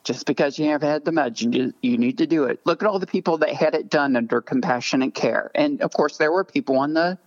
just 0.04 0.26
because 0.26 0.58
you 0.58 0.66
have 0.66 0.82
had 0.82 1.04
the 1.04 1.10
meds, 1.10 1.40
you, 1.40 1.72
you 1.80 1.96
need 1.96 2.18
to 2.18 2.26
do 2.26 2.44
it. 2.44 2.60
Look 2.64 2.82
at 2.82 2.88
all 2.88 2.98
the 2.98 3.06
people 3.06 3.38
that 3.38 3.50
had 3.50 3.74
it 3.74 3.88
done 3.88 4.16
under 4.16 4.40
compassionate 4.40 5.14
care. 5.14 5.50
And 5.54 5.80
of 5.80 5.92
course, 5.92 6.16
there 6.16 6.32
were 6.32 6.44
people 6.44 6.78
on 6.78 6.94
the 6.94 7.18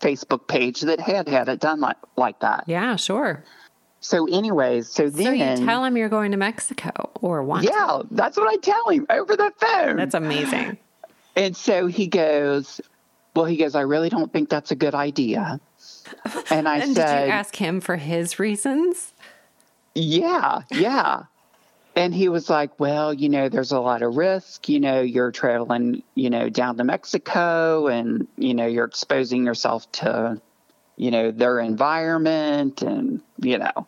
Facebook 0.00 0.46
page 0.46 0.82
that 0.82 1.00
had 1.00 1.28
had 1.28 1.48
it 1.48 1.60
done 1.60 1.80
like, 1.80 1.96
like 2.16 2.40
that. 2.40 2.64
Yeah, 2.66 2.96
sure. 2.96 3.44
So, 4.00 4.26
anyways, 4.26 4.88
so 4.88 5.08
then. 5.08 5.24
So 5.24 5.30
you 5.30 5.66
tell 5.66 5.84
him 5.84 5.96
you're 5.96 6.08
going 6.08 6.32
to 6.32 6.36
Mexico 6.36 7.10
or 7.20 7.42
want 7.42 7.64
Yeah, 7.64 8.02
that's 8.10 8.36
what 8.36 8.48
I 8.48 8.56
tell 8.56 8.88
him 8.88 9.06
over 9.08 9.36
the 9.36 9.52
phone. 9.58 9.96
That's 9.96 10.14
amazing. 10.14 10.78
And 11.36 11.56
so 11.56 11.86
he 11.86 12.08
goes, 12.08 12.80
Well, 13.34 13.44
he 13.44 13.56
goes, 13.56 13.74
I 13.74 13.82
really 13.82 14.08
don't 14.08 14.32
think 14.32 14.48
that's 14.48 14.70
a 14.70 14.76
good 14.76 14.94
idea. 14.94 15.60
And 16.50 16.68
I 16.68 16.78
and 16.78 16.94
said, 16.94 17.20
did 17.20 17.26
you 17.26 17.32
ask 17.32 17.56
him 17.56 17.80
for 17.80 17.96
his 17.96 18.38
reasons? 18.38 19.14
Yeah, 19.94 20.62
yeah. 20.70 21.24
And 21.94 22.14
he 22.14 22.28
was 22.28 22.48
like, 22.48 22.78
Well, 22.80 23.12
you 23.12 23.28
know, 23.28 23.48
there's 23.48 23.72
a 23.72 23.80
lot 23.80 24.02
of 24.02 24.16
risk. 24.16 24.68
You 24.68 24.80
know, 24.80 25.00
you're 25.00 25.30
traveling, 25.30 26.02
you 26.14 26.30
know, 26.30 26.48
down 26.48 26.76
to 26.78 26.84
Mexico 26.84 27.88
and, 27.88 28.26
you 28.36 28.54
know, 28.54 28.66
you're 28.66 28.86
exposing 28.86 29.44
yourself 29.44 29.90
to, 29.92 30.40
you 30.96 31.10
know, 31.10 31.30
their 31.30 31.60
environment. 31.60 32.82
And, 32.82 33.20
you 33.38 33.58
know, 33.58 33.86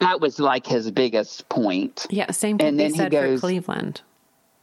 that 0.00 0.20
was 0.20 0.40
like 0.40 0.66
his 0.66 0.90
biggest 0.90 1.48
point. 1.48 2.06
Yeah, 2.10 2.30
same 2.30 2.58
thing 2.58 2.68
And 2.68 2.80
then 2.80 2.90
he 2.92 2.96
said 2.96 3.12
goes- 3.12 3.40
for 3.40 3.46
Cleveland. 3.46 4.00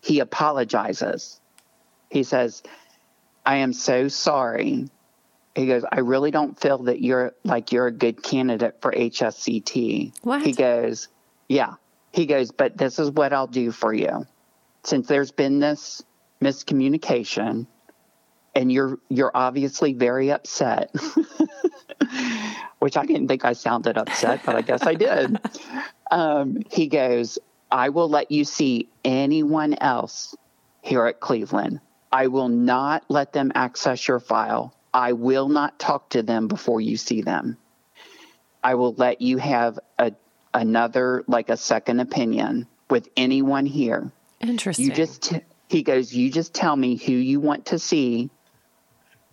He 0.01 0.19
apologizes. 0.19 1.39
He 2.09 2.23
says, 2.23 2.63
I 3.45 3.57
am 3.57 3.73
so 3.73 4.07
sorry. 4.07 4.87
He 5.55 5.67
goes, 5.67 5.83
I 5.91 5.99
really 5.99 6.31
don't 6.31 6.59
feel 6.59 6.79
that 6.83 7.01
you're 7.01 7.33
like 7.43 7.71
you're 7.71 7.87
a 7.87 7.91
good 7.91 8.23
candidate 8.23 8.77
for 8.81 8.91
HSCT. 8.91 10.13
What? 10.23 10.41
He 10.41 10.53
goes, 10.53 11.09
Yeah. 11.47 11.73
He 12.11 12.25
goes, 12.25 12.51
but 12.51 12.77
this 12.77 12.99
is 12.99 13.11
what 13.11 13.33
I'll 13.33 13.47
do 13.47 13.71
for 13.71 13.93
you. 13.93 14.25
Since 14.83 15.07
there's 15.07 15.31
been 15.31 15.59
this 15.59 16.03
miscommunication 16.41 17.67
and 18.55 18.71
you're 18.71 18.97
you're 19.09 19.31
obviously 19.33 19.93
very 19.93 20.31
upset. 20.31 20.93
Which 22.79 22.97
I 22.97 23.05
didn't 23.05 23.27
think 23.27 23.45
I 23.45 23.53
sounded 23.53 23.97
upset, 23.97 24.41
but 24.45 24.55
I 24.55 24.61
guess 24.61 24.83
I 24.83 24.95
did. 24.95 25.39
Um, 26.11 26.63
he 26.71 26.87
goes, 26.87 27.37
I 27.69 27.89
will 27.89 28.09
let 28.09 28.31
you 28.31 28.43
see 28.43 28.89
anyone 29.05 29.75
else 29.75 30.35
here 30.81 31.05
at 31.05 31.19
Cleveland. 31.19 31.81
I 32.11 32.25
will 32.27 32.49
not 32.49 33.03
let 33.09 33.31
them 33.31 33.51
access 33.53 34.07
your 34.07 34.19
file. 34.19 34.73
I 34.91 35.13
will 35.13 35.49
not 35.49 35.77
talk 35.77 36.09
to 36.09 36.23
them 36.23 36.47
before 36.47 36.81
you 36.81 36.97
see 36.97 37.21
them. 37.21 37.57
I 38.63 38.73
will 38.73 38.93
let 38.93 39.21
you 39.21 39.37
have 39.37 39.77
a 39.99 40.13
another 40.53 41.23
like 41.27 41.49
a 41.49 41.57
second 41.57 41.99
opinion 41.99 42.67
with 42.89 43.09
anyone 43.15 43.65
here. 43.65 44.11
Interesting. 44.39 44.85
You 44.85 44.91
just 44.91 45.33
he 45.67 45.83
goes, 45.83 46.13
you 46.13 46.31
just 46.31 46.53
tell 46.53 46.75
me 46.75 46.95
who 46.95 47.13
you 47.13 47.39
want 47.39 47.67
to 47.67 47.79
see 47.79 48.29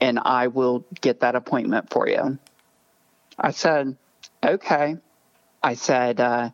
and 0.01 0.19
I 0.23 0.49
will 0.49 0.85
get 1.01 1.21
that 1.21 1.35
appointment 1.35 1.91
for 1.91 2.09
you. 2.09 2.39
I 3.39 3.51
said, 3.51 3.97
"Okay." 4.45 4.97
I 5.63 5.75
said, 5.75 6.21
uh, 6.21 6.51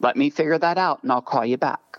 "Let 0.00 0.16
me 0.16 0.30
figure 0.30 0.58
that 0.58 0.78
out 0.78 1.02
and 1.02 1.12
I'll 1.12 1.22
call 1.22 1.44
you 1.44 1.56
back." 1.56 1.98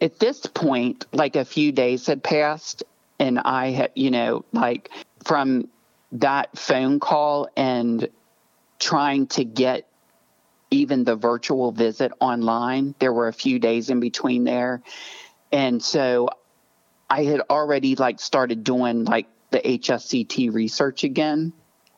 At 0.00 0.18
this 0.18 0.44
point, 0.44 1.06
like 1.12 1.36
a 1.36 1.44
few 1.44 1.72
days 1.72 2.06
had 2.06 2.22
passed 2.22 2.84
and 3.18 3.38
I 3.38 3.70
had, 3.70 3.92
you 3.94 4.10
know, 4.10 4.44
like 4.52 4.90
from 5.24 5.68
that 6.12 6.56
phone 6.56 7.00
call 7.00 7.48
and 7.56 8.08
trying 8.78 9.26
to 9.28 9.44
get 9.44 9.88
even 10.70 11.04
the 11.04 11.16
virtual 11.16 11.72
visit 11.72 12.12
online. 12.20 12.94
There 12.98 13.12
were 13.12 13.28
a 13.28 13.32
few 13.32 13.58
days 13.58 13.90
in 13.90 14.00
between 14.00 14.44
there. 14.44 14.82
And 15.52 15.82
so 15.82 16.28
I 17.08 17.24
had 17.24 17.42
already 17.48 17.94
like 17.96 18.20
started 18.20 18.64
doing 18.64 19.04
like 19.04 19.26
the 19.50 19.60
HSCT 19.60 20.52
research 20.52 21.04
again. 21.04 21.52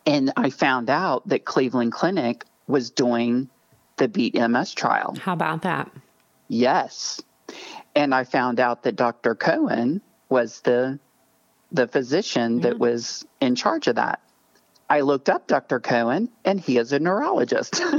And 0.07 0.33
I 0.37 0.51
found 0.51 0.91
out 0.91 1.29
that 1.29 1.45
Cleveland 1.45 1.93
Clinic 1.93 2.45
was 2.67 2.91
doing 2.91 3.49
the 3.97 4.09
Beat 4.09 4.35
MS 4.35 4.75
trial. 4.75 5.17
How 5.21 5.33
about 5.33 5.63
that? 5.63 5.91
Yes. 6.47 7.21
And 7.95 8.15
I 8.15 8.25
found 8.25 8.61
out 8.61 8.85
that 8.85 8.97
Dr. 8.97 9.35
Cohen 9.35 10.01
was 10.29 10.61
the 10.61 10.99
the 11.71 11.87
physician 11.87 12.61
that 12.61 12.75
mm. 12.75 12.79
was 12.79 13.27
in 13.41 13.55
charge 13.55 13.89
of 13.89 13.97
that. 13.97 14.21
I 14.91 15.01
looked 15.01 15.29
up 15.29 15.47
Dr. 15.47 15.81
Cohen 15.81 16.31
and 16.45 16.59
he 16.61 16.79
is 16.79 16.93
a 16.93 16.99
neurologist. 16.99 17.83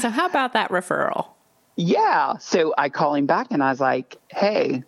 So 0.00 0.10
how 0.10 0.26
about 0.26 0.52
that 0.52 0.68
referral? 0.68 1.28
Yeah. 1.76 2.36
So 2.36 2.74
I 2.76 2.90
call 2.90 3.14
him 3.14 3.24
back 3.24 3.46
and 3.52 3.62
I 3.62 3.70
was 3.70 3.80
like, 3.80 4.18
hey, 4.28 4.84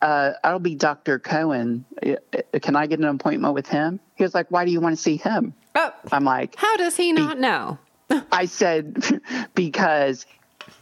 uh, 0.00 0.30
I'll 0.42 0.58
be 0.58 0.74
Dr. 0.74 1.18
Cohen. 1.18 1.84
Uh, 2.02 2.14
Can 2.60 2.74
I 2.76 2.86
get 2.86 2.98
an 2.98 3.04
appointment 3.04 3.52
with 3.52 3.68
him? 3.68 4.00
He 4.14 4.22
was 4.22 4.34
like, 4.34 4.50
why 4.50 4.64
do 4.64 4.70
you 4.70 4.80
want 4.80 4.96
to 4.96 5.02
see 5.02 5.18
him? 5.18 5.52
Oh, 5.74 5.92
I'm 6.10 6.24
like, 6.24 6.56
how 6.56 6.78
does 6.78 6.96
he 6.96 7.12
not 7.12 7.38
know? 7.38 7.78
I 8.32 8.46
said, 8.46 9.20
because 9.54 10.24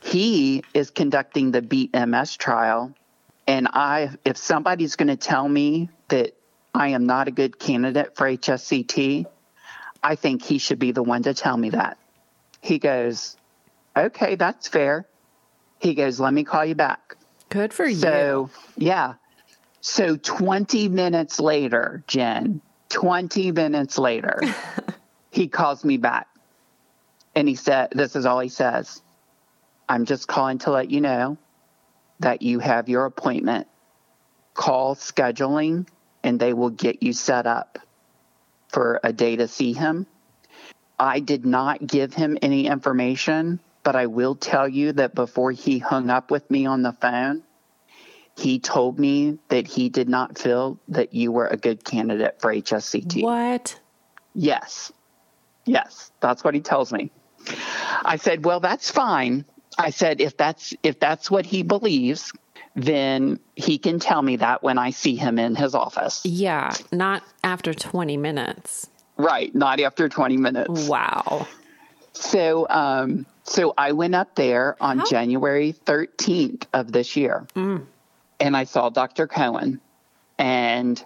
he 0.01 0.63
is 0.73 0.91
conducting 0.91 1.51
the 1.51 1.61
Beat 1.61 1.93
MS 1.93 2.37
trial. 2.37 2.95
And 3.49 3.67
I, 3.73 4.11
if 4.25 4.37
somebody's 4.37 4.95
going 4.95 5.09
to 5.09 5.17
tell 5.17 5.49
me 5.49 5.91
that 6.07 6.37
I 6.77 6.89
am 6.89 7.07
not 7.07 7.27
a 7.27 7.31
good 7.31 7.59
candidate 7.59 8.17
for 8.17 8.27
HSCT, 8.27 9.27
I 10.03 10.15
think 10.15 10.43
he 10.43 10.59
should 10.59 10.79
be 10.79 10.93
the 10.93 11.03
one 11.03 11.23
to 11.23 11.33
tell 11.33 11.57
me 11.57 11.71
that. 11.71 11.99
He 12.61 12.79
goes, 12.79 13.37
okay, 13.97 14.35
that's 14.35 14.69
fair. 14.69 15.07
He 15.81 15.95
goes, 15.95 16.21
let 16.21 16.35
me 16.35 16.45
call 16.45 16.65
you 16.65 16.75
back. 16.75 17.17
Good 17.49 17.73
for 17.73 17.87
you. 17.87 17.97
So, 17.97 18.51
yeah. 18.77 19.15
So 19.81 20.17
20 20.17 20.89
minutes 20.89 21.41
later, 21.41 22.05
Jen, 22.07 22.61
20 22.91 23.53
minutes 23.53 23.97
later, 23.97 24.41
he 25.31 25.49
calls 25.49 25.83
me 25.85 25.97
back. 25.97 26.29
And 27.35 27.49
he 27.49 27.55
said, 27.55 27.91
This 27.93 28.17
is 28.17 28.27
all 28.27 28.41
he 28.41 28.49
says. 28.49 29.03
I'm 29.89 30.05
just 30.05 30.27
calling 30.27 30.59
to 30.59 30.71
let 30.71 30.91
you 30.91 31.01
know 31.01 31.37
that 32.21 32.43
you 32.43 32.59
have 32.59 32.89
your 32.89 33.05
appointment. 33.05 33.67
Call 34.55 34.95
scheduling 34.95 35.87
and 36.27 36.41
they 36.41 36.53
will 36.53 36.71
get 36.71 37.05
you 37.05 37.13
set 37.13 37.47
up 37.47 37.79
for 38.69 38.99
a 39.05 39.13
day 39.13 39.37
to 39.37 39.47
see 39.47 39.73
him. 39.73 40.07
I 40.99 41.21
did 41.21 41.47
not 41.47 41.87
give 41.87 42.13
him 42.15 42.37
any 42.43 42.67
information, 42.67 43.61
but 43.85 43.95
I 43.95 44.07
will 44.07 44.35
tell 44.35 44.69
you 44.69 44.93
that 44.95 45.15
before 45.15 45.53
he 45.53 45.79
hung 45.79 46.11
up 46.11 46.33
with 46.33 46.51
me 46.51 46.67
on 46.67 46.83
the 46.83 46.93
phone, 46.93 47.45
he 48.37 48.59
told 48.59 48.99
me 48.99 49.39
that 49.51 49.69
he 49.69 49.89
did 49.89 50.09
not 50.09 50.37
feel 50.37 50.81
that 50.89 51.15
you 51.15 51.31
were 51.31 51.47
a 51.47 51.57
good 51.57 51.85
candidate 51.85 52.41
for 52.41 52.53
HSCT. 52.53 53.23
what? 53.23 53.79
Yes. 54.35 54.93
Yes, 55.65 56.11
that's 56.21 56.43
what 56.43 56.55
he 56.55 56.61
tells 56.61 56.93
me. 56.93 57.11
I 58.05 58.17
said, 58.17 58.45
"Well, 58.45 58.61
that's 58.61 58.91
fine." 58.91 59.45
I 59.79 59.91
said, 59.91 60.21
"If 60.21 60.37
that's 60.37 60.75
if 60.83 60.99
that's 61.01 61.31
what 61.31 61.47
he 61.47 61.63
believes, 61.63 62.33
then 62.77 63.41
he 63.57 63.79
can 63.79 63.99
tell 63.99 64.23
me 64.23 64.37
that 64.37 64.63
when 64.63 64.79
I 64.79 64.91
see 64.91 65.17
him 65.17 65.39
in 65.39 65.55
his 65.57 65.75
office." 65.75 66.25
Yeah, 66.25 66.73
not 66.93 67.23
after 67.43 67.75
20 67.75 68.17
minutes. 68.17 68.89
Right, 69.17 69.55
not 69.55 69.81
after 69.81 70.09
20 70.09 70.37
minutes. 70.37 70.89
Wow. 70.89 71.49
So, 72.13 72.67
um, 72.69 73.27
so 73.45 73.73
I 73.77 73.93
went 73.93 74.15
up 74.15 74.35
there 74.35 74.77
on 74.81 74.99
How- 74.99 75.07
January 75.07 75.73
13th 75.87 76.67
of 76.73 76.93
this 76.93 77.17
year, 77.17 77.47
and 77.55 78.57
I 78.57 78.65
saw 78.65 78.91
Dr. 78.91 79.27
Cohen, 79.27 79.81
and 80.39 81.03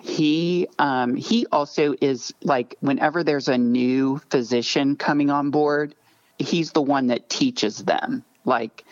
he 0.00 0.68
um, 0.78 1.16
he 1.16 1.46
also 1.50 1.94
is 2.00 2.32
like 2.42 2.76
whenever 2.80 3.24
there's 3.24 3.48
a 3.48 3.58
new 3.58 4.20
physician 4.30 4.96
coming 4.96 5.30
on 5.30 5.50
board, 5.50 5.94
he's 6.38 6.72
the 6.72 6.82
one 6.82 7.08
that 7.08 7.28
teaches 7.28 7.78
them. 7.84 8.24
Like, 8.44 8.84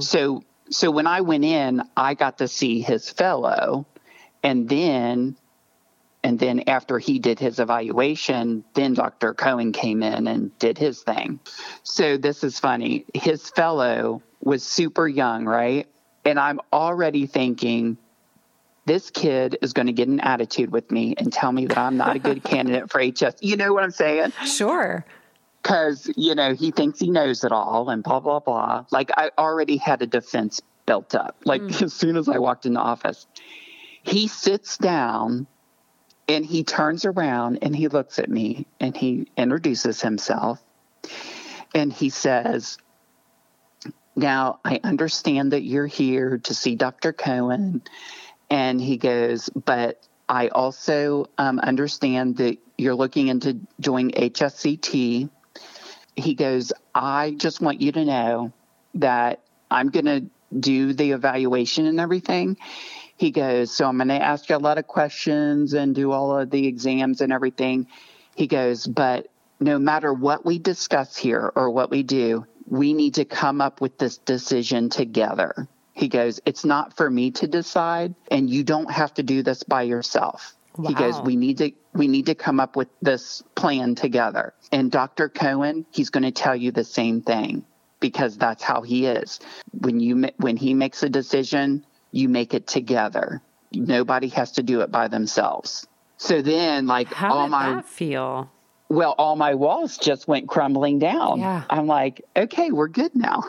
so 0.00 0.42
so 0.70 0.90
when 0.90 1.06
I 1.06 1.20
went 1.20 1.44
in, 1.44 1.82
I 1.96 2.14
got 2.14 2.38
to 2.38 2.48
see 2.48 2.80
his 2.80 3.10
fellow. 3.10 3.86
And 4.42 4.68
then 4.68 5.36
and 6.22 6.38
then 6.38 6.64
after 6.68 6.98
he 6.98 7.18
did 7.18 7.38
his 7.38 7.58
evaluation, 7.58 8.64
then 8.72 8.94
Dr. 8.94 9.34
Cohen 9.34 9.72
came 9.72 10.02
in 10.02 10.26
and 10.26 10.58
did 10.58 10.78
his 10.78 11.02
thing. 11.02 11.38
So 11.82 12.16
this 12.16 12.42
is 12.42 12.58
funny. 12.58 13.04
His 13.12 13.50
fellow 13.50 14.22
was 14.40 14.62
super 14.62 15.06
young, 15.06 15.44
right? 15.44 15.86
And 16.24 16.40
I'm 16.40 16.60
already 16.72 17.26
thinking, 17.26 17.98
this 18.86 19.10
kid 19.10 19.58
is 19.60 19.74
going 19.74 19.86
to 19.86 19.92
get 19.92 20.08
an 20.08 20.20
attitude 20.20 20.72
with 20.72 20.90
me 20.90 21.14
and 21.18 21.30
tell 21.30 21.52
me 21.52 21.66
that 21.66 21.76
I'm 21.76 21.98
not 21.98 22.16
a 22.16 22.18
good 22.18 22.42
candidate 22.44 22.90
for 22.90 23.02
HS. 23.02 23.36
You 23.42 23.58
know 23.58 23.74
what 23.74 23.84
I'm 23.84 23.90
saying? 23.90 24.32
Sure. 24.46 25.04
Because, 25.64 26.10
you 26.14 26.34
know, 26.34 26.54
he 26.54 26.70
thinks 26.70 27.00
he 27.00 27.10
knows 27.10 27.42
it 27.42 27.50
all 27.50 27.88
and 27.88 28.04
blah, 28.04 28.20
blah, 28.20 28.40
blah. 28.40 28.84
Like, 28.90 29.10
I 29.16 29.30
already 29.38 29.78
had 29.78 30.02
a 30.02 30.06
defense 30.06 30.60
built 30.84 31.14
up. 31.14 31.38
Like, 31.46 31.62
mm. 31.62 31.82
as 31.82 31.94
soon 31.94 32.18
as 32.18 32.28
I 32.28 32.36
walked 32.36 32.66
in 32.66 32.74
the 32.74 32.80
office, 32.80 33.26
he 34.02 34.28
sits 34.28 34.76
down 34.76 35.46
and 36.28 36.44
he 36.44 36.64
turns 36.64 37.06
around 37.06 37.60
and 37.62 37.74
he 37.74 37.88
looks 37.88 38.18
at 38.18 38.28
me 38.28 38.66
and 38.78 38.94
he 38.94 39.26
introduces 39.38 40.02
himself 40.02 40.62
and 41.74 41.92
he 41.92 42.10
says, 42.10 42.78
Now 44.14 44.60
I 44.64 44.80
understand 44.84 45.52
that 45.52 45.62
you're 45.62 45.86
here 45.86 46.38
to 46.44 46.54
see 46.54 46.76
Dr. 46.76 47.14
Cohen. 47.14 47.82
And 48.50 48.80
he 48.80 48.96
goes, 48.98 49.48
But 49.48 50.06
I 50.28 50.48
also 50.48 51.26
um, 51.36 51.58
understand 51.58 52.36
that 52.36 52.58
you're 52.78 52.94
looking 52.94 53.28
into 53.28 53.60
doing 53.80 54.10
HSCT. 54.10 55.30
He 56.16 56.34
goes, 56.34 56.72
I 56.94 57.32
just 57.32 57.60
want 57.60 57.80
you 57.80 57.92
to 57.92 58.04
know 58.04 58.52
that 58.94 59.40
I'm 59.70 59.88
going 59.88 60.04
to 60.06 60.24
do 60.58 60.92
the 60.92 61.12
evaluation 61.12 61.86
and 61.86 61.98
everything 61.98 62.56
he 63.16 63.30
goes, 63.30 63.70
So 63.72 63.86
I'm 63.86 63.96
going 63.96 64.08
to 64.08 64.22
ask 64.22 64.48
you 64.48 64.56
a 64.56 64.58
lot 64.58 64.78
of 64.78 64.86
questions 64.86 65.74
and 65.74 65.94
do 65.94 66.12
all 66.12 66.38
of 66.38 66.50
the 66.50 66.66
exams 66.66 67.20
and 67.20 67.32
everything. 67.32 67.86
He 68.34 68.46
goes, 68.46 68.86
But 68.86 69.28
no 69.60 69.78
matter 69.78 70.12
what 70.12 70.44
we 70.44 70.58
discuss 70.58 71.16
here 71.16 71.52
or 71.54 71.70
what 71.70 71.90
we 71.90 72.02
do, 72.02 72.46
we 72.66 72.92
need 72.92 73.14
to 73.14 73.24
come 73.24 73.60
up 73.60 73.80
with 73.80 73.98
this 73.98 74.18
decision 74.18 74.88
together. 74.88 75.68
He 75.92 76.08
goes, 76.08 76.40
It's 76.44 76.64
not 76.64 76.96
for 76.96 77.08
me 77.08 77.30
to 77.32 77.46
decide, 77.46 78.14
and 78.30 78.50
you 78.50 78.64
don't 78.64 78.90
have 78.90 79.14
to 79.14 79.22
do 79.22 79.42
this 79.42 79.62
by 79.62 79.82
yourself. 79.82 80.56
Wow. 80.76 80.88
He 80.88 80.94
goes, 80.94 81.20
We 81.20 81.36
need 81.36 81.58
to 81.58 81.72
we 81.92 82.08
need 82.08 82.26
to 82.26 82.34
come 82.34 82.58
up 82.60 82.76
with 82.76 82.88
this 83.00 83.42
plan 83.54 83.94
together. 83.94 84.54
And 84.72 84.90
Dr. 84.90 85.28
Cohen, 85.28 85.86
he's 85.92 86.10
going 86.10 86.24
to 86.24 86.32
tell 86.32 86.56
you 86.56 86.72
the 86.72 86.84
same 86.84 87.22
thing 87.22 87.64
because 88.00 88.36
that's 88.36 88.62
how 88.62 88.82
he 88.82 89.06
is. 89.06 89.40
When 89.72 90.00
you 90.00 90.30
when 90.38 90.56
he 90.56 90.74
makes 90.74 91.02
a 91.02 91.08
decision, 91.08 91.86
you 92.10 92.28
make 92.28 92.54
it 92.54 92.66
together. 92.66 93.40
Nobody 93.72 94.28
has 94.28 94.52
to 94.52 94.62
do 94.62 94.80
it 94.80 94.90
by 94.90 95.08
themselves. 95.08 95.86
So 96.16 96.42
then, 96.42 96.86
like, 96.86 97.08
How 97.08 97.34
all 97.34 97.48
my 97.48 97.82
feel. 97.82 98.50
Well, 98.94 99.14
all 99.18 99.34
my 99.36 99.54
walls 99.54 99.98
just 99.98 100.28
went 100.28 100.48
crumbling 100.48 100.98
down. 100.98 101.40
Yeah. 101.40 101.64
I'm 101.68 101.86
like, 101.86 102.24
okay, 102.36 102.70
we're 102.70 102.88
good 102.88 103.14
now. 103.14 103.42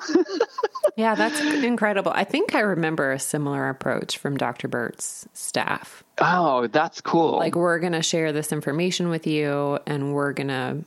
yeah, 0.97 1.13
that's 1.13 1.39
incredible. 1.39 2.11
I 2.15 2.23
think 2.23 2.55
I 2.55 2.61
remember 2.61 3.11
a 3.11 3.19
similar 3.19 3.69
approach 3.69 4.17
from 4.17 4.37
Dr. 4.37 4.67
Burt's 4.67 5.27
staff. 5.33 6.03
Oh, 6.17 6.67
that's 6.67 6.99
cool. 7.01 7.37
Like, 7.37 7.55
we're 7.55 7.79
going 7.79 7.93
to 7.93 8.01
share 8.01 8.31
this 8.31 8.51
information 8.51 9.09
with 9.09 9.27
you 9.27 9.79
and 9.85 10.13
we're 10.13 10.33
going 10.33 10.47
to 10.47 10.83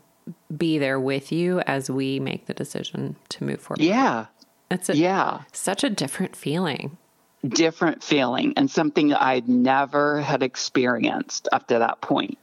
be 0.56 0.78
there 0.78 0.98
with 0.98 1.30
you 1.30 1.60
as 1.60 1.88
we 1.88 2.18
make 2.18 2.46
the 2.46 2.54
decision 2.54 3.16
to 3.28 3.44
move 3.44 3.60
forward. 3.60 3.80
Yeah. 3.80 4.26
It's 4.70 4.88
a, 4.88 4.96
yeah. 4.96 5.42
such 5.52 5.84
a 5.84 5.90
different 5.90 6.36
feeling 6.36 6.98
different 7.46 8.02
feeling 8.02 8.54
and 8.56 8.68
something 8.68 9.14
I'd 9.14 9.48
never 9.48 10.20
had 10.20 10.42
experienced 10.42 11.48
up 11.52 11.68
to 11.68 11.78
that 11.78 12.00
point. 12.00 12.36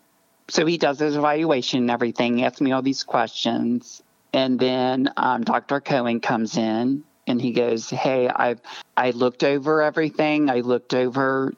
So 0.48 0.66
he 0.66 0.78
does 0.78 1.00
his 1.00 1.16
evaluation 1.16 1.80
and 1.80 1.92
everything, 1.92 2.44
asks 2.44 2.62
me 2.62 2.72
all 2.72 2.82
these 2.82 3.04
questions. 3.04 4.04
And 4.34 4.60
then 4.60 5.10
um, 5.18 5.44
Dr. 5.44 5.82
Cohen 5.82 6.20
comes 6.20 6.58
in 6.58 7.04
and 7.26 7.42
he 7.42 7.52
goes, 7.52 7.90
Hey, 7.90 8.28
I've 8.28 8.62
I 8.96 9.12
looked 9.12 9.44
over 9.44 9.82
everything. 9.82 10.50
I 10.50 10.60
looked 10.60 10.94
over 10.94 11.54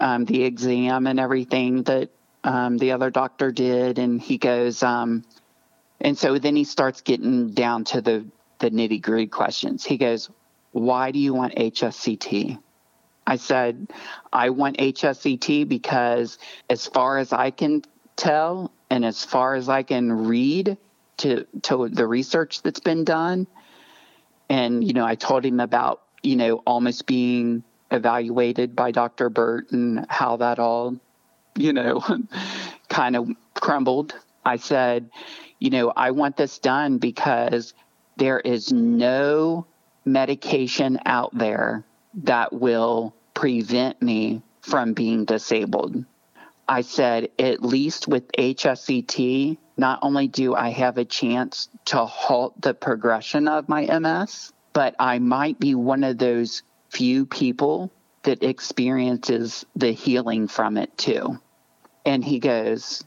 um, 0.00 0.24
the 0.24 0.44
exam 0.44 1.06
and 1.06 1.18
everything 1.18 1.82
that 1.84 2.10
um, 2.44 2.78
the 2.78 2.92
other 2.92 3.10
doctor 3.10 3.50
did. 3.50 3.98
And 3.98 4.20
he 4.20 4.38
goes, 4.38 4.82
um, 4.82 5.24
and 6.00 6.16
so 6.16 6.38
then 6.38 6.54
he 6.54 6.64
starts 6.64 7.00
getting 7.00 7.50
down 7.50 7.84
to 7.84 8.00
the, 8.00 8.26
the 8.60 8.70
nitty 8.70 9.02
gritty 9.02 9.26
questions. 9.26 9.84
He 9.84 9.96
goes, 9.96 10.30
Why 10.72 11.10
do 11.10 11.18
you 11.18 11.34
want 11.34 11.56
HSCT? 11.56 12.58
I 13.26 13.36
said, 13.36 13.88
I 14.32 14.50
want 14.50 14.78
HSCT 14.78 15.68
because, 15.68 16.38
as 16.70 16.86
far 16.86 17.18
as 17.18 17.32
I 17.32 17.50
can 17.50 17.82
tell, 18.18 18.70
and 18.90 19.04
as 19.04 19.24
far 19.24 19.54
as 19.54 19.68
I 19.68 19.82
can 19.82 20.12
read 20.26 20.76
to, 21.18 21.46
to 21.62 21.88
the 21.88 22.06
research 22.06 22.62
that's 22.62 22.80
been 22.80 23.04
done, 23.04 23.46
and, 24.50 24.84
you 24.84 24.92
know, 24.92 25.06
I 25.06 25.14
told 25.14 25.44
him 25.44 25.60
about, 25.60 26.02
you 26.22 26.36
know, 26.36 26.62
almost 26.66 27.06
being 27.06 27.62
evaluated 27.90 28.76
by 28.76 28.90
Dr. 28.90 29.30
Burt 29.30 29.70
and 29.70 30.04
how 30.08 30.36
that 30.38 30.58
all, 30.58 30.96
you 31.56 31.72
know, 31.72 32.04
kind 32.88 33.16
of 33.16 33.28
crumbled. 33.54 34.14
I 34.44 34.56
said, 34.56 35.10
you 35.58 35.70
know, 35.70 35.92
I 35.94 36.10
want 36.10 36.36
this 36.36 36.58
done 36.58 36.98
because 36.98 37.74
there 38.16 38.40
is 38.40 38.72
no 38.72 39.66
medication 40.04 40.98
out 41.04 41.36
there 41.36 41.84
that 42.14 42.52
will 42.52 43.14
prevent 43.34 44.00
me 44.02 44.42
from 44.62 44.92
being 44.92 45.24
disabled. 45.24 46.04
I 46.68 46.82
said, 46.82 47.30
at 47.38 47.62
least 47.62 48.08
with 48.08 48.30
HSCT, 48.32 49.56
not 49.76 50.00
only 50.02 50.28
do 50.28 50.54
I 50.54 50.68
have 50.70 50.98
a 50.98 51.04
chance 51.04 51.68
to 51.86 52.04
halt 52.04 52.60
the 52.60 52.74
progression 52.74 53.48
of 53.48 53.68
my 53.68 53.86
MS, 53.98 54.52
but 54.72 54.94
I 54.98 55.18
might 55.18 55.58
be 55.58 55.74
one 55.74 56.04
of 56.04 56.18
those 56.18 56.62
few 56.90 57.24
people 57.24 57.90
that 58.24 58.42
experiences 58.42 59.64
the 59.76 59.92
healing 59.92 60.48
from 60.48 60.76
it 60.76 60.96
too. 60.98 61.38
And 62.04 62.24
he 62.24 62.38
goes, 62.38 63.02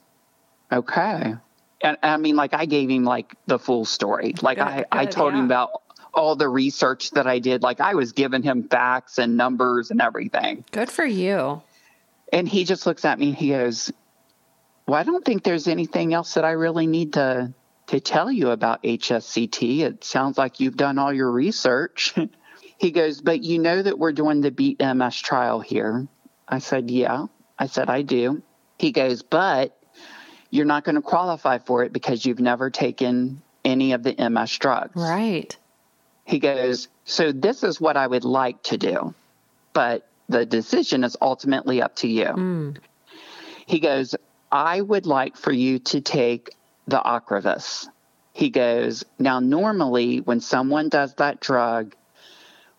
okay. 0.72 1.36
And 1.82 1.98
I 2.02 2.18
mean, 2.18 2.36
like, 2.36 2.54
I 2.54 2.66
gave 2.66 2.90
him 2.90 3.04
like 3.04 3.36
the 3.46 3.60
full 3.60 3.86
story. 3.86 4.34
Like, 4.42 4.58
good, 4.58 4.68
I, 4.68 4.76
good, 4.78 4.88
I 4.92 5.06
told 5.06 5.34
yeah. 5.34 5.40
him 5.40 5.46
about 5.46 5.82
all 6.14 6.36
the 6.36 6.48
research 6.48 7.12
that 7.12 7.28
I 7.28 7.40
did. 7.40 7.64
Like 7.64 7.80
I 7.80 7.96
was 7.96 8.12
giving 8.12 8.44
him 8.44 8.68
facts 8.68 9.18
and 9.18 9.38
numbers 9.38 9.92
and 9.92 10.02
everything. 10.02 10.66
Good 10.72 10.90
for 10.90 11.06
you. 11.06 11.62
And 12.32 12.48
he 12.48 12.64
just 12.64 12.86
looks 12.86 13.06
at 13.06 13.20
me 13.20 13.30
and 13.30 13.38
he 13.38 13.50
goes, 13.50 13.92
Well, 14.88 15.00
I 15.00 15.04
don't 15.04 15.24
think 15.26 15.44
there's 15.44 15.68
anything 15.68 16.14
else 16.14 16.36
that 16.36 16.46
I 16.46 16.52
really 16.52 16.88
need 16.88 17.14
to 17.14 17.54
to 17.88 18.00
tell 18.00 18.32
you 18.32 18.52
about 18.52 18.84
HSCT. 18.84 19.80
It 19.80 20.04
sounds 20.06 20.38
like 20.38 20.62
you've 20.62 20.78
done 20.78 20.98
all 20.98 21.12
your 21.12 21.30
research. 21.30 22.16
he 22.78 22.92
goes, 22.92 23.22
But 23.22 23.44
you 23.44 23.60
know 23.60 23.82
that 23.82 24.00
we're 24.00 24.14
doing 24.14 24.42
the 24.42 24.52
Beat 24.52 24.80
MS 24.80 25.20
trial 25.20 25.60
here. 25.60 26.08
I 26.48 26.60
said, 26.60 26.90
Yeah. 26.90 27.28
I 27.60 27.68
said, 27.68 27.90
I 27.90 28.02
do. 28.02 28.42
He 28.80 28.92
goes, 28.92 29.24
But 29.24 29.78
you're 30.50 30.66
not 30.66 30.84
going 30.84 30.96
to 30.96 31.02
qualify 31.02 31.58
for 31.60 31.84
it 31.84 31.94
because 31.94 32.26
you've 32.26 32.40
never 32.40 32.70
taken 32.70 33.42
any 33.64 33.92
of 33.92 34.04
the 34.04 34.16
MS 34.30 34.58
drugs. 34.58 34.96
Right. 34.96 35.56
He 36.26 36.40
goes, 36.40 36.88
So 37.04 37.32
this 37.32 37.64
is 37.64 37.82
what 37.82 37.98
I 37.98 38.08
would 38.08 38.24
like 38.24 38.64
to 38.64 38.78
do, 38.78 39.14
but 39.74 40.08
the 40.32 40.46
decision 40.46 41.04
is 41.04 41.18
ultimately 41.22 41.82
up 41.82 41.96
to 41.98 42.08
you. 42.08 42.26
Mm. 42.26 42.78
He 43.66 43.80
goes, 43.80 44.16
I 44.52 44.82
would 44.82 45.06
like 45.06 45.38
for 45.38 45.52
you 45.52 45.80
to 45.80 46.02
take 46.02 46.52
the 46.88 47.00
Ocrevus. 47.00 47.88
He 48.34 48.50
goes, 48.50 49.04
Now, 49.20 49.40
normally 49.40 50.22
when 50.22 50.40
someone 50.40 50.90
does 50.90 51.14
that 51.16 51.40
drug, 51.40 51.96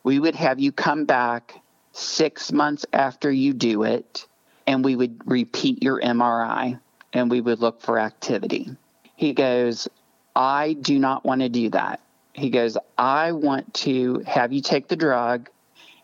we 0.02 0.18
would 0.18 0.34
have 0.34 0.58
you 0.58 0.72
come 0.72 1.04
back 1.04 1.54
six 1.92 2.52
months 2.52 2.84
after 2.92 3.30
you 3.30 3.52
do 3.52 3.84
it, 3.84 4.26
and 4.66 4.84
we 4.84 4.96
would 4.96 5.20
repeat 5.26 5.82
your 5.82 6.00
MRI 6.00 6.80
and 7.12 7.30
we 7.30 7.40
would 7.40 7.60
look 7.60 7.82
for 7.82 7.98
activity. 7.98 8.70
He 9.14 9.34
goes, 9.34 9.88
I 10.34 10.72
do 10.72 10.98
not 10.98 11.24
want 11.24 11.42
to 11.42 11.48
do 11.48 11.68
that 11.70 12.00
he 12.32 12.50
goes, 12.50 12.76
I 12.96 13.32
want 13.32 13.74
to 13.74 14.22
have 14.26 14.52
you 14.52 14.62
take 14.62 14.88
the 14.88 14.96
drug 14.96 15.48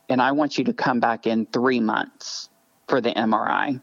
and 0.09 0.23
I 0.23 0.33
want 0.33 0.59
you 0.59 0.65
to 0.65 0.73
come 0.73 1.01
back 1.01 1.27
in 1.27 1.47
three 1.47 1.81
months 1.81 2.49
for 2.89 3.01
the 3.01 3.11
MRI. 3.11 3.81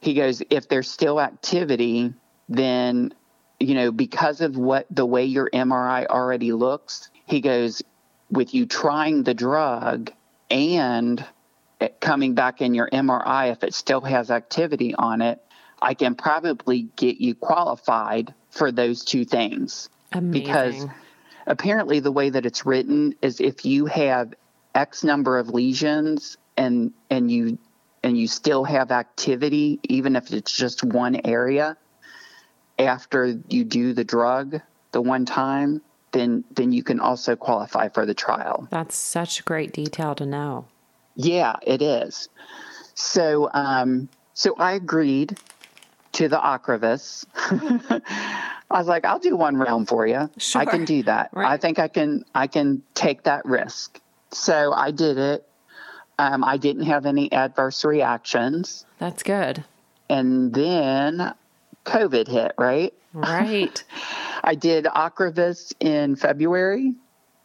He 0.00 0.14
goes, 0.14 0.42
if 0.50 0.68
there's 0.68 0.90
still 0.90 1.20
activity, 1.20 2.12
then, 2.48 3.14
you 3.58 3.74
know, 3.74 3.92
because 3.92 4.40
of 4.40 4.56
what 4.56 4.86
the 4.90 5.06
way 5.06 5.24
your 5.24 5.48
MRI 5.52 6.06
already 6.06 6.52
looks, 6.52 7.10
he 7.26 7.40
goes, 7.40 7.82
with 8.30 8.54
you 8.54 8.66
trying 8.66 9.24
the 9.24 9.34
drug 9.34 10.10
and 10.50 11.24
coming 12.00 12.34
back 12.34 12.60
in 12.60 12.74
your 12.74 12.88
MRI, 12.90 13.52
if 13.52 13.64
it 13.64 13.74
still 13.74 14.00
has 14.00 14.30
activity 14.30 14.94
on 14.94 15.20
it, 15.22 15.40
I 15.82 15.94
can 15.94 16.14
probably 16.14 16.88
get 16.96 17.20
you 17.20 17.34
qualified 17.34 18.34
for 18.50 18.70
those 18.70 19.04
two 19.04 19.24
things. 19.24 19.88
Amazing. 20.12 20.30
Because 20.30 20.86
apparently 21.46 22.00
the 22.00 22.12
way 22.12 22.30
that 22.30 22.46
it's 22.46 22.66
written 22.66 23.14
is 23.22 23.40
if 23.40 23.64
you 23.64 23.86
have 23.86 24.34
X 24.74 25.04
number 25.04 25.38
of 25.38 25.48
lesions 25.48 26.36
and 26.56 26.92
and 27.10 27.30
you 27.30 27.58
and 28.02 28.16
you 28.16 28.26
still 28.26 28.64
have 28.64 28.90
activity, 28.90 29.78
even 29.84 30.16
if 30.16 30.32
it's 30.32 30.56
just 30.56 30.82
one 30.82 31.20
area, 31.24 31.76
after 32.78 33.38
you 33.48 33.64
do 33.64 33.92
the 33.92 34.04
drug 34.04 34.60
the 34.92 35.00
one 35.00 35.24
time, 35.26 35.82
then 36.12 36.44
then 36.50 36.72
you 36.72 36.82
can 36.82 37.00
also 37.00 37.36
qualify 37.36 37.88
for 37.88 38.06
the 38.06 38.14
trial. 38.14 38.66
That's 38.70 38.96
such 38.96 39.44
great 39.44 39.72
detail 39.72 40.14
to 40.16 40.26
know. 40.26 40.66
Yeah, 41.14 41.56
it 41.62 41.82
is. 41.82 42.28
So 42.94 43.50
um, 43.52 44.08
so 44.34 44.54
I 44.58 44.72
agreed 44.72 45.38
to 46.12 46.28
the 46.28 46.38
Ocrevus. 46.38 47.24
I 48.70 48.78
was 48.78 48.86
like, 48.86 49.04
I'll 49.04 49.18
do 49.18 49.36
one 49.36 49.56
round 49.56 49.88
for 49.88 50.06
you. 50.06 50.30
Sure. 50.38 50.62
I 50.62 50.64
can 50.64 50.84
do 50.84 51.02
that. 51.04 51.30
Right. 51.32 51.50
I 51.50 51.56
think 51.56 51.78
I 51.78 51.88
can 51.88 52.24
I 52.34 52.46
can 52.46 52.82
take 52.94 53.24
that 53.24 53.44
risk. 53.44 54.00
So 54.32 54.72
I 54.72 54.90
did 54.90 55.18
it. 55.18 55.46
Um, 56.18 56.44
I 56.44 56.56
didn't 56.58 56.84
have 56.84 57.06
any 57.06 57.32
adverse 57.32 57.84
reactions. 57.84 58.84
That's 58.98 59.22
good. 59.22 59.64
And 60.08 60.52
then 60.52 61.34
COVID 61.86 62.28
hit, 62.28 62.52
right? 62.58 62.92
Right. 63.12 63.82
I 64.44 64.54
did 64.54 64.84
Ocrevus 64.84 65.72
in 65.80 66.16
February. 66.16 66.94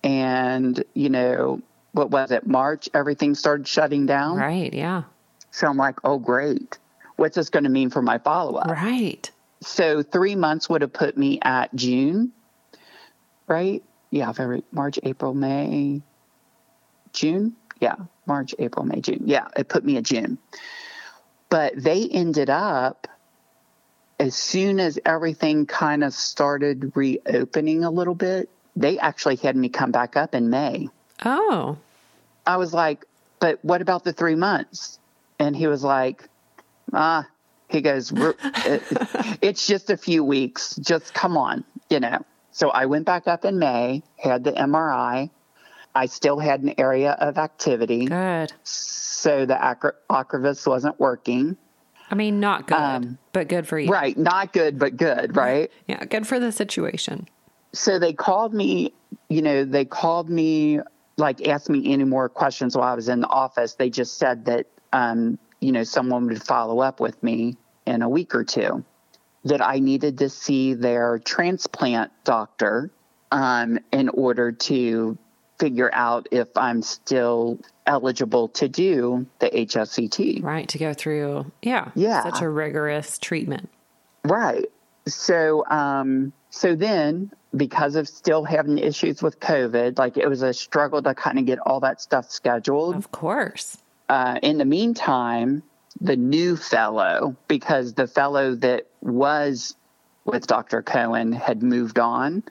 And, 0.04 0.84
you 0.94 1.10
know, 1.10 1.62
what 1.94 2.12
was 2.12 2.32
it, 2.32 2.46
March? 2.46 2.90
Everything 2.94 3.34
started 3.34 3.68
shutting 3.68 4.06
down. 4.06 4.38
right. 4.38 4.74
Yeah. 4.74 5.04
So 5.52 5.68
I'm 5.68 5.78
like, 5.78 5.96
oh, 6.04 6.20
great. 6.20 6.78
What's 7.16 7.38
this 7.38 7.50
going 7.50 7.64
to 7.64 7.70
mean 7.70 7.90
for 7.90 8.02
my 8.02 8.18
follow 8.18 8.56
up? 8.58 8.70
Right. 8.70 9.32
So 9.62 10.04
three 10.04 10.36
months 10.36 10.70
would 10.70 10.82
have 10.82 10.92
put 10.92 11.18
me 11.18 11.40
at 11.42 11.74
June, 11.74 12.34
right? 13.48 13.82
Yeah, 14.12 14.32
February, 14.34 14.64
March, 14.72 15.00
April, 15.04 15.34
May, 15.34 16.02
June. 17.16 17.56
Yeah, 17.80 17.96
March, 18.26 18.56
April, 18.60 18.86
May, 18.86 19.02
June. 19.02 19.24
Yeah, 19.26 19.48
it 19.58 19.68
put 19.68 19.84
me 19.84 19.98
at 19.98 20.04
June. 20.04 20.38
But 21.50 21.74
they 21.76 22.08
ended 22.08 22.50
up, 22.50 23.08
as 24.20 24.36
soon 24.36 24.80
as 24.80 25.00
everything 25.06 25.66
kind 25.66 26.04
of 26.04 26.14
started 26.14 26.92
reopening 26.96 27.84
a 27.84 27.92
little 27.92 28.16
bit, 28.16 28.50
they 28.76 28.98
actually 29.00 29.38
had 29.38 29.56
me 29.56 29.70
come 29.70 29.92
back 29.92 30.16
up 30.16 30.36
in 30.36 30.50
May. 30.50 30.90
Oh. 31.24 31.78
I 32.46 32.58
was 32.58 32.74
like, 32.74 33.06
but 33.40 33.64
what 33.64 33.82
about 33.82 34.04
the 34.04 34.14
three 34.14 34.36
months? 34.36 35.00
And 35.40 35.56
he 35.56 35.68
was 35.68 35.84
like, 35.84 36.28
ah, 36.94 37.28
he 37.70 37.82
goes, 37.82 38.12
it, 38.16 38.84
it's 39.42 39.68
just 39.68 39.90
a 39.90 39.98
few 39.98 40.24
weeks. 40.24 40.76
Just 40.76 41.14
come 41.14 41.38
on, 41.38 41.64
you 41.90 42.00
know. 42.00 42.26
So 42.52 42.70
I 42.70 42.86
went 42.86 43.06
back 43.06 43.28
up 43.28 43.44
in 43.44 43.60
May, 43.60 44.04
had 44.18 44.44
the 44.44 44.52
MRI. 44.54 45.30
I 45.96 46.06
still 46.08 46.38
had 46.40 46.62
an 46.62 46.74
area 46.78 47.12
of 47.14 47.38
activity. 47.38 48.06
Good. 48.06 48.52
So 48.64 49.46
the 49.46 49.62
acro- 49.64 49.94
Ocrevus 50.10 50.68
wasn't 50.68 51.00
working. 51.00 51.56
I 52.12 52.16
mean, 52.16 52.40
not 52.40 52.68
good, 52.68 52.76
Um, 52.76 53.18
but 53.32 53.48
good 53.48 53.68
for 53.68 53.80
you. 53.80 53.90
Right. 53.90 54.16
Not 54.18 54.54
good, 54.54 54.78
but 54.78 54.98
good, 54.98 55.36
right? 55.36 55.72
Yeah. 55.88 56.04
Good 56.06 56.28
for 56.28 56.40
the 56.40 56.52
situation. 56.52 57.28
so 57.74 58.00
they 58.00 58.14
called 58.14 58.54
me, 58.54 58.94
you 59.28 59.42
know, 59.42 59.66
they 59.66 59.84
called 59.84 60.30
me, 60.30 60.80
like, 61.18 61.46
asked 61.48 61.70
me 61.70 61.92
any 61.92 62.06
more 62.06 62.30
questions 62.30 62.78
while 62.78 62.88
I 62.88 62.94
was 62.94 63.10
in 63.10 63.20
the 63.20 63.28
office. 63.28 63.74
They 63.74 63.90
just 63.90 64.18
said 64.18 64.46
that, 64.46 64.68
um, 64.94 65.38
you 65.60 65.74
know, 65.74 65.84
someone 65.84 66.28
would 66.28 66.42
follow 66.42 66.80
up 66.80 67.02
with 67.02 67.22
me 67.22 67.58
in 67.86 68.02
a 68.02 68.08
week 68.08 68.34
or 68.34 68.46
two, 68.46 68.86
that 69.44 69.62
I 69.62 69.80
needed 69.80 70.20
to 70.20 70.30
see 70.30 70.74
their 70.74 71.20
transplant 71.20 72.12
doctor 72.24 72.92
um, 73.32 73.78
in 73.92 74.08
order 74.10 74.54
to 74.54 75.18
figure 75.60 75.90
out 75.94 76.28
if 76.32 76.48
I'm 76.56 76.82
still 76.82 77.60
eligible 77.86 78.50
to 78.50 78.68
do 78.68 79.26
the 79.40 79.50
HSCT. 79.50 80.44
Right. 80.44 80.68
To 80.70 80.78
go 80.78 80.94
through, 80.94 81.52
yeah. 81.62 81.92
Yeah. 81.96 82.24
Such 82.24 82.42
a 82.42 82.50
rigorous 82.50 83.18
treatment. 83.20 83.70
Right. 84.24 84.66
So, 85.08 85.66
um, 85.68 86.34
so 86.50 86.76
then 86.76 87.32
because 87.56 87.96
of 87.96 88.08
still 88.08 88.44
having 88.44 88.78
issues 88.78 89.22
with 89.22 89.40
COVID, 89.40 89.98
like 89.98 90.18
it 90.18 90.28
was 90.28 90.42
a 90.42 90.54
struggle 90.54 91.02
to 91.04 91.14
kind 91.14 91.40
of 91.40 91.46
get 91.46 91.60
all 91.60 91.80
that 91.82 92.02
stuff 92.02 92.30
scheduled. 92.30 92.96
Of 92.96 93.12
course. 93.12 93.78
Uh, 94.10 94.40
in 94.42 94.58
the 94.58 94.66
meantime, 94.66 95.64
the 96.02 96.16
new 96.16 96.58
fellow, 96.58 97.36
because 97.48 97.94
the 97.94 98.08
fellow 98.08 98.56
that 98.56 98.88
was 99.02 99.76
with 100.26 100.48
Dr. 100.48 100.82
Cohen 100.82 101.32
had 101.32 101.64
moved 101.64 102.00
on. 102.00 102.44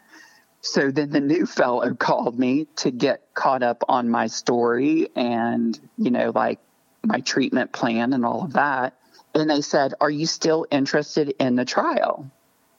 So 0.64 0.90
then 0.90 1.10
the 1.10 1.20
new 1.20 1.44
fellow 1.44 1.92
called 1.92 2.38
me 2.38 2.66
to 2.76 2.90
get 2.90 3.34
caught 3.34 3.62
up 3.62 3.84
on 3.86 4.08
my 4.08 4.28
story 4.28 5.08
and, 5.14 5.78
you 5.98 6.10
know, 6.10 6.32
like 6.34 6.58
my 7.04 7.20
treatment 7.20 7.70
plan 7.70 8.14
and 8.14 8.24
all 8.24 8.44
of 8.44 8.54
that. 8.54 8.94
And 9.34 9.50
they 9.50 9.60
said, 9.60 9.92
Are 10.00 10.08
you 10.08 10.24
still 10.24 10.66
interested 10.70 11.34
in 11.38 11.54
the 11.54 11.66
trial? 11.66 12.30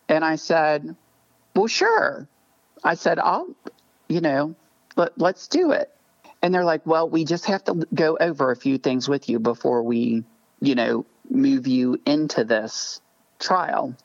And 0.10 0.26
I 0.26 0.38
said, 0.38 0.96
Well, 1.56 1.68
sure. 1.68 2.28
I 2.84 2.96
said, 2.96 3.20
I'll, 3.20 3.54
you 4.08 4.20
know, 4.20 4.56
let, 4.96 5.16
let's 5.20 5.48
do 5.48 5.72
it. 5.72 5.94
And 6.42 6.52
they're 6.56 6.66
like, 6.66 6.88
Well, 6.88 7.08
we 7.08 7.24
just 7.24 7.46
have 7.46 7.64
to 7.66 7.88
go 7.94 8.18
over 8.20 8.50
a 8.50 8.56
few 8.56 8.80
things 8.80 9.08
with 9.08 9.30
you 9.30 9.38
before 9.38 9.84
we, 9.84 10.24
you 10.60 10.74
know, 10.74 11.06
move 11.30 11.68
you 11.68 12.02
into 12.04 12.46
this 12.46 13.00
trial. 13.38 13.96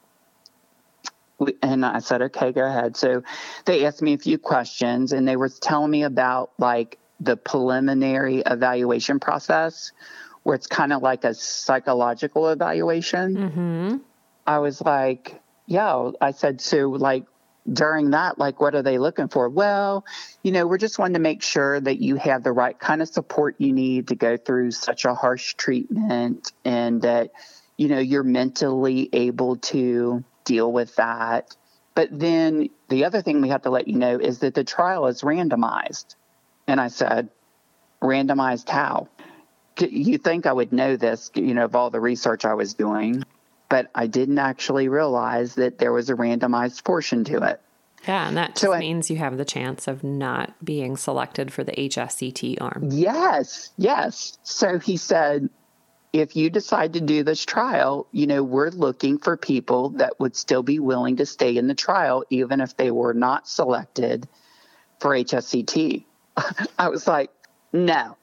And 1.63 1.85
I 1.85 2.01
said, 2.01 2.23
okay, 2.23 2.53
go 2.53 2.65
ahead. 2.65 2.97
So 2.97 3.23
they 3.65 3.87
asked 3.87 4.03
me 4.03 4.15
a 4.15 4.19
few 4.19 4.39
questions 4.39 5.13
and 5.13 5.27
they 5.27 5.37
were 5.37 5.49
telling 5.49 5.91
me 5.91 6.03
about 6.03 6.53
like 6.59 6.99
the 7.19 7.37
preliminary 7.37 8.43
evaluation 8.45 9.21
process 9.21 9.93
where 10.43 10.55
it's 10.55 10.67
kind 10.67 10.93
of 10.93 11.03
like 11.03 11.25
a 11.25 11.35
psychological 11.35 12.49
evaluation. 12.49 13.37
Mm-hmm. 13.37 13.97
I 14.47 14.59
was 14.59 14.81
like, 14.81 15.41
yeah, 15.67 16.11
I 16.21 16.33
said, 16.33 16.61
so 16.61 16.89
like 16.91 17.25
during 17.71 18.11
that, 18.11 18.39
like, 18.39 18.61
what 18.61 18.75
are 18.75 18.83
they 18.83 18.99
looking 18.99 19.29
for? 19.29 19.49
Well, 19.49 20.05
you 20.43 20.51
know, 20.51 20.67
we're 20.67 20.79
just 20.79 20.99
wanting 20.99 21.15
to 21.15 21.21
make 21.21 21.43
sure 21.43 21.79
that 21.79 22.01
you 22.01 22.17
have 22.17 22.43
the 22.43 22.53
right 22.53 22.79
kind 22.79 23.03
of 23.03 23.09
support 23.09 23.57
you 23.59 23.73
need 23.73 24.09
to 24.09 24.15
go 24.15 24.37
through 24.37 24.71
such 24.73 25.05
a 25.05 25.15
harsh 25.15 25.55
treatment 25.55 26.53
and 26.65 27.03
that, 27.03 27.31
you 27.77 27.89
know, 27.89 27.99
you're 27.99 28.25
mentally 28.25 29.09
able 29.13 29.57
to 29.57 30.25
deal 30.45 30.71
with 30.73 30.97
that. 30.97 31.57
But 31.95 32.09
then 32.13 32.71
the 32.89 33.05
other 33.05 33.23
thing 33.23 33.41
we 33.41 33.49
have 33.51 33.63
to 33.63 33.71
let 33.71 33.89
you 33.89 33.97
know 33.97 34.19
is 34.19 34.39
that 34.41 34.55
the 34.55 34.65
trial 34.65 35.07
is 35.07 35.23
randomized. 35.23 36.15
And 36.67 36.81
I 36.81 36.89
said, 36.89 37.29
randomized 38.03 38.69
how? 38.69 39.09
You 39.79 40.19
think 40.19 40.47
I 40.47 40.53
would 40.53 40.73
know 40.73 40.97
this, 40.97 41.31
you 41.35 41.55
know, 41.55 41.65
of 41.65 41.75
all 41.75 41.91
the 41.91 42.01
research 42.01 42.45
I 42.45 42.55
was 42.55 42.75
doing 42.75 43.23
but 43.69 43.89
I 43.95 44.09
didn't 44.09 44.41
actually 44.41 44.89
realize 44.89 45.55
that 45.55 45.79
there 45.79 45.93
was 45.93 46.11
a 46.11 46.15
randomized 46.15 46.83
portion 46.83 47.23
to 47.27 47.37
it. 47.45 47.61
Yeah. 48.05 48.27
And 48.27 48.37
that 48.37 48.49
just 48.57 48.63
So 48.63 48.73
I- 48.73 48.81
means 48.81 49.09
you 49.11 49.17
have 49.19 49.37
the 49.39 49.45
chance 49.45 49.87
of 49.87 50.03
not 50.03 50.55
being 50.65 50.97
selected 50.97 51.53
for 51.53 51.63
the 51.63 51.71
HSCT 51.81 52.61
arm. 52.61 52.89
Yes, 52.91 53.71
yes. 53.77 54.37
So 54.43 54.81
he 54.81 54.97
said, 54.97 55.49
if 56.13 56.35
you 56.35 56.51
decide 56.51 56.95
to 56.95 57.01
do 57.01 57.23
this 57.23 57.45
trial, 57.45 58.07
you 58.11 58.27
know, 58.27 58.43
we're 58.43 58.71
looking 58.71 59.19
for 59.19 59.37
people 59.37 59.91
that 59.91 60.19
would 60.19 60.35
still 60.35 60.63
be 60.63 60.79
willing 60.79 61.17
to 61.17 61.27
stay 61.27 61.57
in 61.57 61.69
the 61.69 61.75
trial, 61.75 62.25
even 62.31 62.61
if 62.61 62.77
they 62.77 62.91
were 62.91 63.15
not 63.15 63.47
selected 63.47 64.29
for 64.99 65.11
HSCT. 65.11 66.05
I 66.79 66.89
was 66.89 67.07
like, 67.07 67.31
no. 67.73 68.17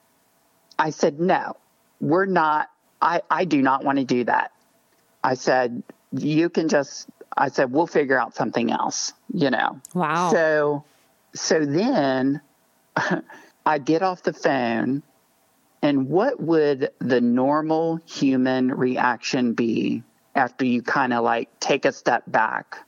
I 0.78 0.90
said, 0.90 1.18
no, 1.18 1.56
we're 2.00 2.26
not. 2.26 2.68
I, 3.00 3.22
I 3.30 3.44
do 3.44 3.62
not 3.62 3.84
want 3.84 3.98
to 3.98 4.04
do 4.04 4.24
that. 4.24 4.52
I 5.24 5.34
said, 5.34 5.82
you 6.12 6.48
can 6.50 6.68
just, 6.68 7.08
I 7.36 7.48
said, 7.48 7.72
we'll 7.72 7.86
figure 7.86 8.18
out 8.18 8.34
something 8.34 8.70
else, 8.70 9.12
you 9.32 9.50
know. 9.50 9.80
Wow. 9.94 10.30
So, 10.30 10.84
so 11.34 11.64
then 11.64 12.40
I 13.66 13.78
get 13.78 14.02
off 14.02 14.22
the 14.22 14.32
phone, 14.32 15.02
and 15.82 16.08
what 16.08 16.40
would 16.40 16.90
the 16.98 17.20
normal 17.20 18.00
human 18.06 18.72
reaction 18.72 19.54
be 19.54 20.02
after 20.34 20.64
you 20.64 20.82
kind 20.82 21.12
of 21.12 21.22
like 21.22 21.60
take 21.60 21.84
a 21.84 21.92
step 21.92 22.24
back 22.26 22.78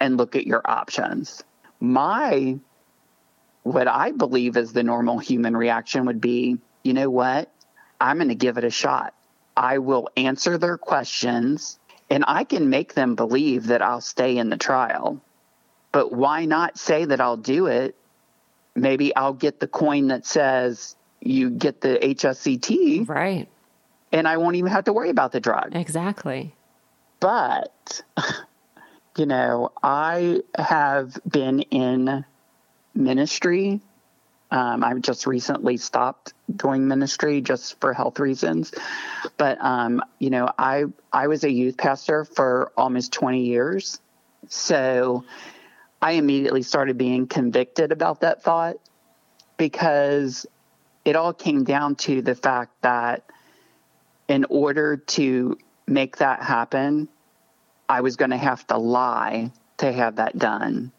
and 0.00 0.16
look 0.16 0.34
at 0.34 0.46
your 0.46 0.62
options? 0.64 1.44
My, 1.78 2.58
what 3.62 3.88
I 3.88 4.10
believe 4.12 4.56
is 4.56 4.72
the 4.72 4.82
normal 4.82 5.18
human 5.18 5.56
reaction 5.56 6.06
would 6.06 6.20
be, 6.20 6.58
you 6.82 6.92
know 6.92 7.10
what? 7.10 7.52
I'm 8.00 8.16
going 8.16 8.28
to 8.28 8.34
give 8.34 8.58
it 8.58 8.64
a 8.64 8.70
shot. 8.70 9.14
I 9.56 9.78
will 9.78 10.08
answer 10.16 10.58
their 10.58 10.78
questions 10.78 11.78
and 12.08 12.24
I 12.26 12.44
can 12.44 12.70
make 12.70 12.94
them 12.94 13.14
believe 13.14 13.68
that 13.68 13.82
I'll 13.82 14.00
stay 14.00 14.36
in 14.36 14.50
the 14.50 14.56
trial. 14.56 15.20
But 15.92 16.12
why 16.12 16.44
not 16.46 16.78
say 16.78 17.04
that 17.04 17.20
I'll 17.20 17.36
do 17.36 17.66
it? 17.66 17.94
Maybe 18.74 19.14
I'll 19.14 19.34
get 19.34 19.60
the 19.60 19.68
coin 19.68 20.08
that 20.08 20.26
says 20.26 20.96
you 21.20 21.50
get 21.50 21.80
the 21.80 21.98
HSCT 22.02 23.08
right. 23.08 23.48
and 24.12 24.26
I 24.26 24.36
won't 24.38 24.56
even 24.56 24.70
have 24.72 24.84
to 24.84 24.92
worry 24.92 25.10
about 25.10 25.32
the 25.32 25.40
drug. 25.40 25.74
Exactly. 25.76 26.54
But, 27.20 28.02
you 29.16 29.26
know, 29.26 29.72
I 29.82 30.40
have 30.56 31.18
been 31.28 31.60
in 31.62 32.24
ministry 32.94 33.80
Um, 34.50 34.82
I 34.82 34.92
just 34.94 35.26
recently 35.26 35.76
stopped 35.76 36.34
doing 36.54 36.88
ministry 36.88 37.40
just 37.40 37.78
for 37.80 37.92
health 37.92 38.18
reasons. 38.18 38.72
But 39.36 39.58
um, 39.60 40.02
you 40.18 40.30
know, 40.30 40.50
I 40.58 40.84
I 41.12 41.28
was 41.28 41.44
a 41.44 41.50
youth 41.50 41.76
pastor 41.76 42.24
for 42.24 42.72
almost 42.76 43.12
20 43.12 43.44
years, 43.44 44.00
so 44.48 45.24
I 46.02 46.12
immediately 46.12 46.62
started 46.62 46.98
being 46.98 47.28
convicted 47.28 47.92
about 47.92 48.20
that 48.22 48.42
thought 48.42 48.76
because 49.56 50.46
it 51.04 51.16
all 51.16 51.32
came 51.32 51.64
down 51.64 51.96
to 51.96 52.22
the 52.22 52.34
fact 52.34 52.72
that 52.82 53.24
in 54.28 54.44
order 54.48 54.96
to 54.96 55.58
make 55.86 56.18
that 56.18 56.42
happen, 56.42 57.08
I 57.88 58.02
was 58.02 58.16
going 58.16 58.30
to 58.30 58.36
have 58.36 58.66
to 58.68 58.76
lie 58.76 59.52
to 59.78 59.90
have 59.90 60.16
that 60.16 60.38
done. 60.38 60.92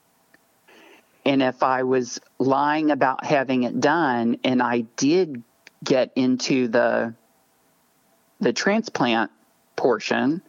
And 1.23 1.41
if 1.41 1.63
I 1.63 1.83
was 1.83 2.19
lying 2.39 2.91
about 2.91 3.23
having 3.23 3.63
it 3.63 3.79
done 3.79 4.37
and 4.43 4.61
I 4.61 4.81
did 4.97 5.43
get 5.83 6.11
into 6.15 6.67
the 6.67 7.13
the 8.39 8.51
transplant 8.51 9.29
portion, 9.75 10.41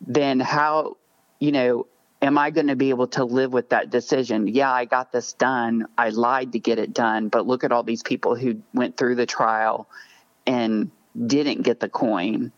then 0.00 0.40
how, 0.40 0.96
you 1.38 1.52
know, 1.52 1.86
am 2.22 2.38
I 2.38 2.50
going 2.50 2.66
to 2.68 2.76
be 2.76 2.90
able 2.90 3.08
to 3.08 3.24
live 3.24 3.52
with 3.52 3.70
that 3.70 3.90
decision? 3.90 4.46
Yeah, 4.46 4.72
I 4.72 4.84
got 4.84 5.12
this 5.12 5.32
done. 5.32 5.86
I 5.96 6.10
lied 6.10 6.52
to 6.52 6.58
get 6.58 6.78
it 6.78 6.92
done, 6.92 7.28
but 7.28 7.46
look 7.46 7.64
at 7.64 7.72
all 7.72 7.82
these 7.82 8.02
people 8.02 8.34
who 8.34 8.62
went 8.74 8.96
through 8.96 9.14
the 9.16 9.26
trial 9.26 9.88
and 10.46 10.90
didn't 11.26 11.62
get 11.62 11.80
the 11.80 11.88
coin, 11.88 12.52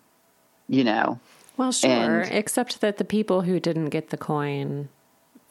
you 0.68 0.84
know. 0.84 1.20
Well, 1.56 1.72
sure, 1.72 1.90
and, 1.90 2.32
except 2.32 2.80
that 2.80 2.96
the 2.96 3.04
people 3.04 3.42
who 3.42 3.60
didn't 3.60 3.90
get 3.90 4.10
the 4.10 4.16
coin 4.16 4.88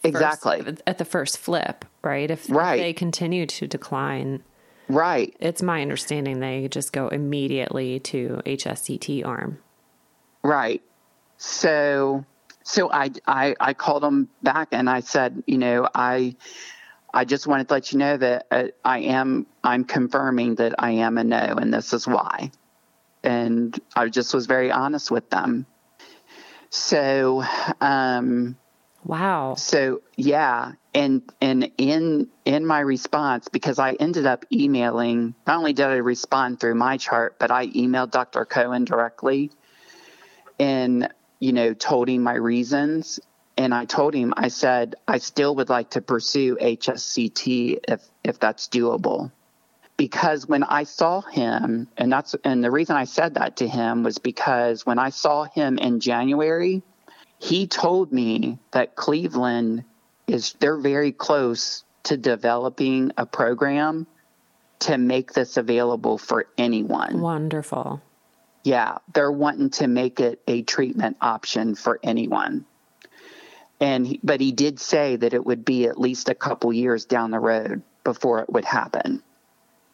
exactly 0.03 0.61
first, 0.61 0.81
at 0.87 0.97
the 0.97 1.05
first 1.05 1.37
flip, 1.37 1.85
right? 2.01 2.29
If, 2.29 2.49
right. 2.49 2.75
if 2.75 2.81
they 2.81 2.93
continue 2.93 3.45
to 3.45 3.67
decline, 3.67 4.43
right? 4.89 5.35
It's 5.39 5.61
my 5.61 5.81
understanding 5.81 6.39
they 6.39 6.67
just 6.67 6.91
go 6.91 7.07
immediately 7.07 7.99
to 7.99 8.41
HSCT 8.45 9.25
arm, 9.25 9.59
right? 10.43 10.81
So, 11.37 12.25
so 12.63 12.91
I 12.91 13.11
I 13.27 13.55
I 13.59 13.73
called 13.73 14.03
them 14.03 14.29
back 14.43 14.69
and 14.71 14.89
I 14.89 15.01
said, 15.01 15.43
you 15.47 15.57
know, 15.57 15.87
I. 15.93 16.35
I 17.13 17.25
just 17.25 17.45
wanted 17.45 17.67
to 17.67 17.73
let 17.73 17.91
you 17.91 17.97
know 17.99 18.15
that 18.15 18.47
uh, 18.51 18.63
I 18.85 18.99
am 18.99 19.45
I'm 19.65 19.83
confirming 19.83 20.55
that 20.55 20.75
I 20.79 20.91
am 20.91 21.17
a 21.17 21.25
no 21.25 21.55
and 21.59 21.73
this 21.73 21.91
is 21.91 22.07
why. 22.07 22.51
And 23.21 23.77
I 23.93 24.07
just 24.07 24.33
was 24.33 24.45
very 24.45 24.71
honest 24.71 25.11
with 25.11 25.29
them. 25.29 25.65
So 26.69 27.43
um 27.81 28.55
Wow. 29.03 29.55
So 29.55 30.01
yeah, 30.15 30.73
and 30.93 31.23
and 31.41 31.71
in 31.77 32.29
in 32.45 32.65
my 32.65 32.79
response 32.79 33.47
because 33.47 33.79
I 33.79 33.93
ended 33.93 34.25
up 34.25 34.45
emailing. 34.51 35.33
Not 35.47 35.57
only 35.57 35.73
did 35.73 35.87
I 35.87 35.95
respond 35.95 36.59
through 36.59 36.75
my 36.75 36.97
chart, 36.97 37.37
but 37.39 37.49
I 37.51 37.67
emailed 37.67 38.11
Dr. 38.11 38.45
Cohen 38.45 38.85
directly, 38.85 39.51
and 40.59 41.09
you 41.41 41.51
know 41.51 41.73
told 41.73 42.07
him 42.07 42.23
my 42.23 42.35
reasons. 42.35 43.19
And 43.57 43.73
I 43.73 43.83
told 43.83 44.13
him 44.13 44.33
I 44.37 44.47
said 44.47 44.95
I 45.07 45.17
still 45.17 45.55
would 45.55 45.67
like 45.67 45.91
to 45.91 46.01
pursue 46.01 46.55
HSCT 46.55 47.79
if 47.89 48.01
if 48.23 48.39
that's 48.39 48.69
doable. 48.69 49.31
Because 49.97 50.47
when 50.47 50.63
I 50.63 50.83
saw 50.83 51.21
him, 51.21 51.89
and 51.97 52.11
that's 52.11 52.33
and 52.45 52.63
the 52.63 52.71
reason 52.71 52.95
I 52.95 53.03
said 53.03 53.33
that 53.33 53.57
to 53.57 53.67
him 53.67 54.03
was 54.03 54.17
because 54.19 54.85
when 54.85 54.97
I 54.97 55.09
saw 55.09 55.43
him 55.43 55.77
in 55.77 55.99
January, 55.99 56.81
he 57.39 57.67
told 57.67 58.13
me 58.13 58.57
that 58.71 58.95
Cleveland 58.95 59.83
is 60.27 60.53
they're 60.59 60.77
very 60.77 61.11
close 61.11 61.83
to 62.03 62.17
developing 62.17 63.11
a 63.17 63.25
program 63.25 64.07
to 64.79 64.97
make 64.97 65.33
this 65.33 65.57
available 65.57 66.17
for 66.17 66.47
anyone. 66.57 67.21
Wonderful. 67.21 68.01
Yeah, 68.63 68.99
they're 69.13 69.31
wanting 69.31 69.71
to 69.71 69.87
make 69.87 70.19
it 70.19 70.41
a 70.47 70.61
treatment 70.61 71.17
option 71.21 71.75
for 71.75 71.99
anyone. 72.03 72.65
And 73.79 74.05
he, 74.05 74.19
but 74.23 74.39
he 74.39 74.51
did 74.51 74.79
say 74.79 75.15
that 75.15 75.33
it 75.33 75.43
would 75.43 75.65
be 75.65 75.85
at 75.87 75.99
least 75.99 76.29
a 76.29 76.35
couple 76.35 76.71
years 76.71 77.05
down 77.05 77.31
the 77.31 77.39
road 77.39 77.81
before 78.03 78.39
it 78.39 78.49
would 78.51 78.65
happen. 78.65 79.23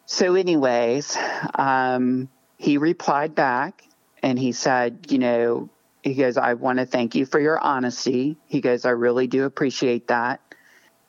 So, 0.04 0.34
anyways, 0.34 1.16
um, 1.54 2.28
he 2.58 2.76
replied 2.76 3.34
back 3.34 3.82
and 4.22 4.38
he 4.38 4.52
said, 4.52 5.06
you 5.10 5.18
know, 5.18 5.70
he 6.02 6.14
goes, 6.14 6.36
I 6.36 6.54
want 6.54 6.78
to 6.78 6.86
thank 6.86 7.14
you 7.14 7.26
for 7.26 7.40
your 7.40 7.58
honesty. 7.58 8.36
He 8.46 8.60
goes, 8.60 8.84
I 8.84 8.90
really 8.90 9.26
do 9.26 9.44
appreciate 9.44 10.08
that. 10.08 10.40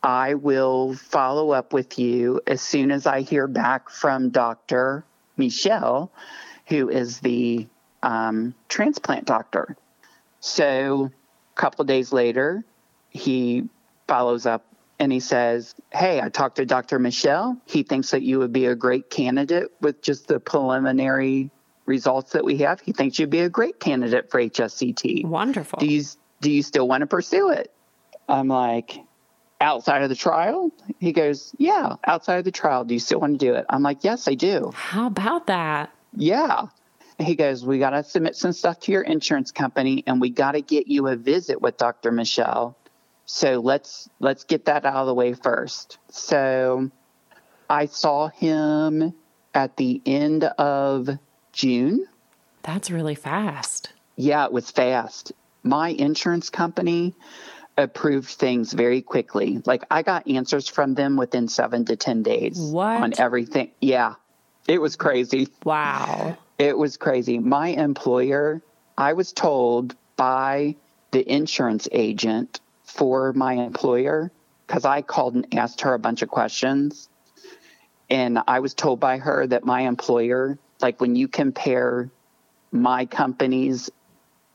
I 0.01 0.35
will 0.35 0.95
follow 0.95 1.51
up 1.51 1.73
with 1.73 1.99
you 1.99 2.41
as 2.47 2.61
soon 2.61 2.91
as 2.91 3.05
I 3.05 3.21
hear 3.21 3.47
back 3.47 3.89
from 3.89 4.29
Dr. 4.29 5.03
Michelle, 5.35 6.11
who 6.69 6.89
is 6.89 7.19
the 7.19 7.67
um, 8.01 8.55
transplant 8.69 9.25
doctor. 9.25 9.75
So 10.39 11.11
a 11.55 11.59
couple 11.59 11.83
days 11.85 12.13
later, 12.13 12.63
he 13.09 13.67
follows 14.07 14.45
up 14.45 14.65
and 14.99 15.11
he 15.11 15.19
says, 15.19 15.75
Hey, 15.91 16.21
I 16.21 16.29
talked 16.29 16.57
to 16.57 16.65
Dr. 16.65 16.99
Michelle. 16.99 17.59
He 17.65 17.83
thinks 17.83 18.11
that 18.11 18.21
you 18.21 18.39
would 18.39 18.53
be 18.53 18.65
a 18.65 18.75
great 18.75 19.09
candidate 19.09 19.71
with 19.81 20.01
just 20.01 20.27
the 20.27 20.39
preliminary 20.39 21.51
results 21.89 22.33
that 22.33 22.45
we 22.45 22.57
have, 22.59 22.79
he 22.79 22.93
thinks 22.93 23.19
you'd 23.19 23.31
be 23.31 23.41
a 23.41 23.49
great 23.49 23.79
candidate 23.79 24.29
for 24.31 24.39
HSCT. 24.39 25.25
Wonderful. 25.25 25.79
Do 25.79 25.87
you 25.87 26.03
do 26.39 26.51
you 26.51 26.63
still 26.63 26.87
want 26.87 27.01
to 27.01 27.07
pursue 27.07 27.49
it? 27.49 27.73
I'm 28.29 28.47
like, 28.47 28.99
outside 29.59 30.03
of 30.03 30.09
the 30.09 30.15
trial? 30.15 30.71
He 30.99 31.11
goes, 31.11 31.53
Yeah, 31.57 31.95
outside 32.05 32.37
of 32.37 32.45
the 32.45 32.51
trial. 32.51 32.85
Do 32.85 32.93
you 32.93 32.99
still 32.99 33.19
want 33.19 33.37
to 33.37 33.45
do 33.45 33.55
it? 33.55 33.65
I'm 33.69 33.81
like, 33.81 34.03
Yes, 34.05 34.27
I 34.29 34.35
do. 34.35 34.71
How 34.73 35.07
about 35.07 35.47
that? 35.47 35.91
Yeah. 36.15 36.67
He 37.17 37.35
goes, 37.35 37.65
We 37.65 37.79
got 37.79 37.91
to 37.91 38.03
submit 38.03 38.35
some 38.35 38.53
stuff 38.53 38.79
to 38.81 38.91
your 38.91 39.01
insurance 39.01 39.51
company 39.51 40.03
and 40.07 40.21
we 40.21 40.29
got 40.29 40.53
to 40.53 40.61
get 40.61 40.87
you 40.87 41.07
a 41.07 41.15
visit 41.15 41.61
with 41.61 41.77
Dr. 41.77 42.11
Michelle. 42.11 42.77
So 43.25 43.59
let's 43.59 44.09
let's 44.19 44.43
get 44.43 44.65
that 44.65 44.85
out 44.85 44.95
of 44.95 45.07
the 45.07 45.13
way 45.13 45.33
first. 45.33 45.99
So 46.09 46.89
I 47.69 47.85
saw 47.85 48.29
him 48.29 49.13
at 49.53 49.77
the 49.77 50.01
end 50.05 50.45
of 50.45 51.09
June. 51.51 52.07
That's 52.63 52.89
really 52.89 53.15
fast. 53.15 53.93
Yeah, 54.15 54.45
it 54.45 54.51
was 54.51 54.71
fast. 54.71 55.31
My 55.63 55.89
insurance 55.89 56.49
company 56.49 57.13
approved 57.77 58.29
things 58.29 58.73
very 58.73 59.01
quickly. 59.01 59.61
Like 59.65 59.83
I 59.91 60.01
got 60.01 60.27
answers 60.27 60.67
from 60.67 60.95
them 60.95 61.15
within 61.15 61.47
seven 61.47 61.85
to 61.85 61.95
10 61.95 62.23
days 62.23 62.59
what? 62.59 63.01
on 63.01 63.13
everything. 63.17 63.71
Yeah, 63.79 64.15
it 64.67 64.79
was 64.79 64.95
crazy. 64.95 65.47
Wow. 65.63 66.37
It 66.57 66.77
was 66.77 66.97
crazy. 66.97 67.39
My 67.39 67.69
employer, 67.69 68.61
I 68.97 69.13
was 69.13 69.31
told 69.33 69.95
by 70.15 70.75
the 71.11 71.31
insurance 71.31 71.87
agent 71.91 72.59
for 72.83 73.33
my 73.33 73.53
employer, 73.53 74.31
because 74.67 74.85
I 74.85 75.01
called 75.01 75.35
and 75.35 75.55
asked 75.55 75.81
her 75.81 75.93
a 75.93 75.99
bunch 75.99 76.21
of 76.21 76.29
questions. 76.29 77.09
And 78.09 78.39
I 78.47 78.59
was 78.59 78.73
told 78.73 78.99
by 78.99 79.17
her 79.17 79.47
that 79.47 79.63
my 79.63 79.81
employer 79.81 80.57
like 80.81 81.01
when 81.01 81.15
you 81.15 81.27
compare 81.27 82.09
my 82.71 83.05
company's 83.05 83.89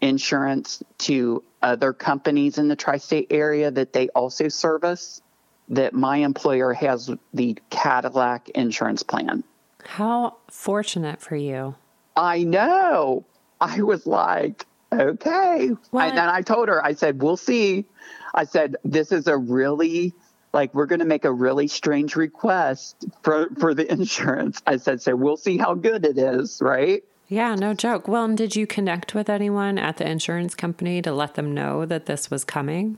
insurance 0.00 0.82
to 0.98 1.42
other 1.62 1.92
companies 1.92 2.58
in 2.58 2.68
the 2.68 2.76
tri 2.76 2.98
state 2.98 3.28
area 3.30 3.70
that 3.70 3.92
they 3.92 4.08
also 4.10 4.48
service, 4.48 5.22
that 5.68 5.94
my 5.94 6.18
employer 6.18 6.72
has 6.72 7.10
the 7.32 7.56
Cadillac 7.70 8.50
insurance 8.50 9.02
plan. 9.02 9.44
How 9.86 10.36
fortunate 10.50 11.20
for 11.20 11.36
you. 11.36 11.74
I 12.16 12.44
know. 12.44 13.24
I 13.60 13.82
was 13.82 14.06
like, 14.06 14.66
okay. 14.92 15.70
What? 15.90 16.08
And 16.08 16.18
then 16.18 16.28
I 16.28 16.42
told 16.42 16.68
her, 16.68 16.84
I 16.84 16.94
said, 16.94 17.22
we'll 17.22 17.36
see. 17.36 17.86
I 18.34 18.44
said, 18.44 18.76
this 18.84 19.12
is 19.12 19.26
a 19.26 19.36
really 19.36 20.12
like 20.54 20.72
we're 20.72 20.86
going 20.86 21.00
to 21.00 21.04
make 21.04 21.24
a 21.24 21.32
really 21.32 21.66
strange 21.66 22.16
request 22.16 23.04
for 23.22 23.48
for 23.58 23.74
the 23.74 23.90
insurance 23.92 24.62
i 24.66 24.76
said 24.76 25.02
so 25.02 25.14
we'll 25.14 25.36
see 25.36 25.58
how 25.58 25.74
good 25.74 26.06
it 26.06 26.16
is 26.16 26.62
right 26.62 27.02
yeah 27.28 27.54
no 27.54 27.74
joke 27.74 28.08
well 28.08 28.24
and 28.24 28.38
did 28.38 28.56
you 28.56 28.66
connect 28.66 29.14
with 29.14 29.28
anyone 29.28 29.76
at 29.76 29.98
the 29.98 30.08
insurance 30.08 30.54
company 30.54 31.02
to 31.02 31.12
let 31.12 31.34
them 31.34 31.52
know 31.52 31.84
that 31.84 32.06
this 32.06 32.30
was 32.30 32.44
coming 32.44 32.96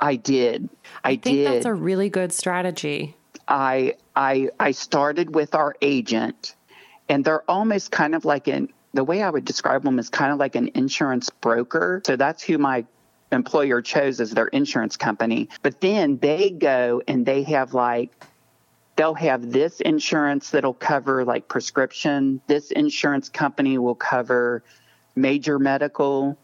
i 0.00 0.16
did 0.16 0.68
i, 1.04 1.10
I 1.10 1.16
think 1.16 1.36
did. 1.36 1.46
that's 1.46 1.66
a 1.66 1.74
really 1.74 2.08
good 2.08 2.32
strategy 2.32 3.16
i 3.52 3.94
i 4.16 4.48
i 4.58 4.72
started 4.72 5.34
with 5.34 5.54
our 5.54 5.76
agent 5.80 6.56
and 7.08 7.24
they're 7.24 7.48
almost 7.48 7.92
kind 7.92 8.14
of 8.14 8.24
like 8.24 8.48
an 8.48 8.68
the 8.94 9.04
way 9.04 9.22
i 9.22 9.30
would 9.30 9.44
describe 9.44 9.82
them 9.84 9.98
is 9.98 10.08
kind 10.08 10.32
of 10.32 10.38
like 10.38 10.56
an 10.56 10.70
insurance 10.74 11.30
broker 11.30 12.02
so 12.04 12.16
that's 12.16 12.42
who 12.42 12.58
my 12.58 12.84
employer 13.32 13.82
chose 13.82 14.20
as 14.20 14.30
their 14.30 14.46
insurance 14.48 14.96
company. 14.96 15.48
But 15.62 15.80
then 15.80 16.18
they 16.18 16.50
go 16.50 17.02
and 17.08 17.26
they 17.26 17.42
have 17.44 17.74
like, 17.74 18.10
they'll 18.96 19.14
have 19.14 19.50
this 19.50 19.80
insurance 19.80 20.50
that'll 20.50 20.74
cover 20.74 21.24
like 21.24 21.48
prescription. 21.48 22.40
This 22.46 22.70
insurance 22.70 23.28
company 23.28 23.78
will 23.78 23.94
cover 23.94 24.62
major 25.16 25.58
medical. 25.58 26.38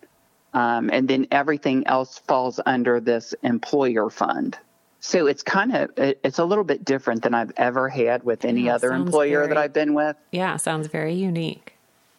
Um, 0.55 0.91
and 0.91 1.07
then 1.07 1.27
everything 1.31 1.87
else 1.87 2.19
falls 2.19 2.59
under 2.65 3.01
this 3.01 3.35
employer 3.43 4.09
fund. 4.11 4.59
So 5.01 5.27
it's 5.27 5.43
kind 5.43 5.75
of 5.75 5.91
it's 5.97 6.39
a 6.39 6.45
little 6.45 6.65
bit 6.65 6.85
different 6.85 7.23
than 7.23 7.35
I've 7.35 7.53
ever 7.57 7.89
had 7.89 8.25
with 8.25 8.45
any 8.45 8.63
Yeah, 8.63 8.75
other 8.75 8.93
employer 8.93 9.41
very- 9.41 9.49
that 9.49 9.57
I've 9.59 9.73
been 9.73 9.95
with. 9.95 10.17
Yeah, 10.33 10.57
sounds 10.57 10.89
very 10.89 11.15
unique. 11.15 11.75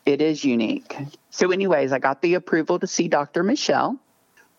It 0.06 0.22
is 0.22 0.44
unique. 0.46 0.98
So, 1.30 1.52
anyways, 1.52 1.92
I 1.92 2.00
got 2.00 2.22
the 2.22 2.34
approval 2.36 2.80
to 2.80 2.88
see 2.88 3.08
Dr. 3.08 3.44
Michelle. 3.44 3.98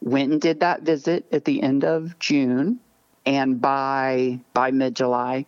Went 0.03 0.33
and 0.33 0.41
did 0.41 0.61
that 0.61 0.83
visit 0.83 1.27
at 1.33 1.45
the 1.45 1.63
end 1.63 1.85
of 1.85 2.19
June, 2.19 2.79
and 3.27 3.61
by 3.61 4.41
by 4.55 4.71
mid 4.71 4.95
July, 4.97 5.47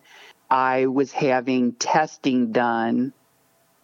I 0.51 0.87
was 0.87 1.13
having 1.13 1.73
testing 1.75 2.53
done 2.53 3.13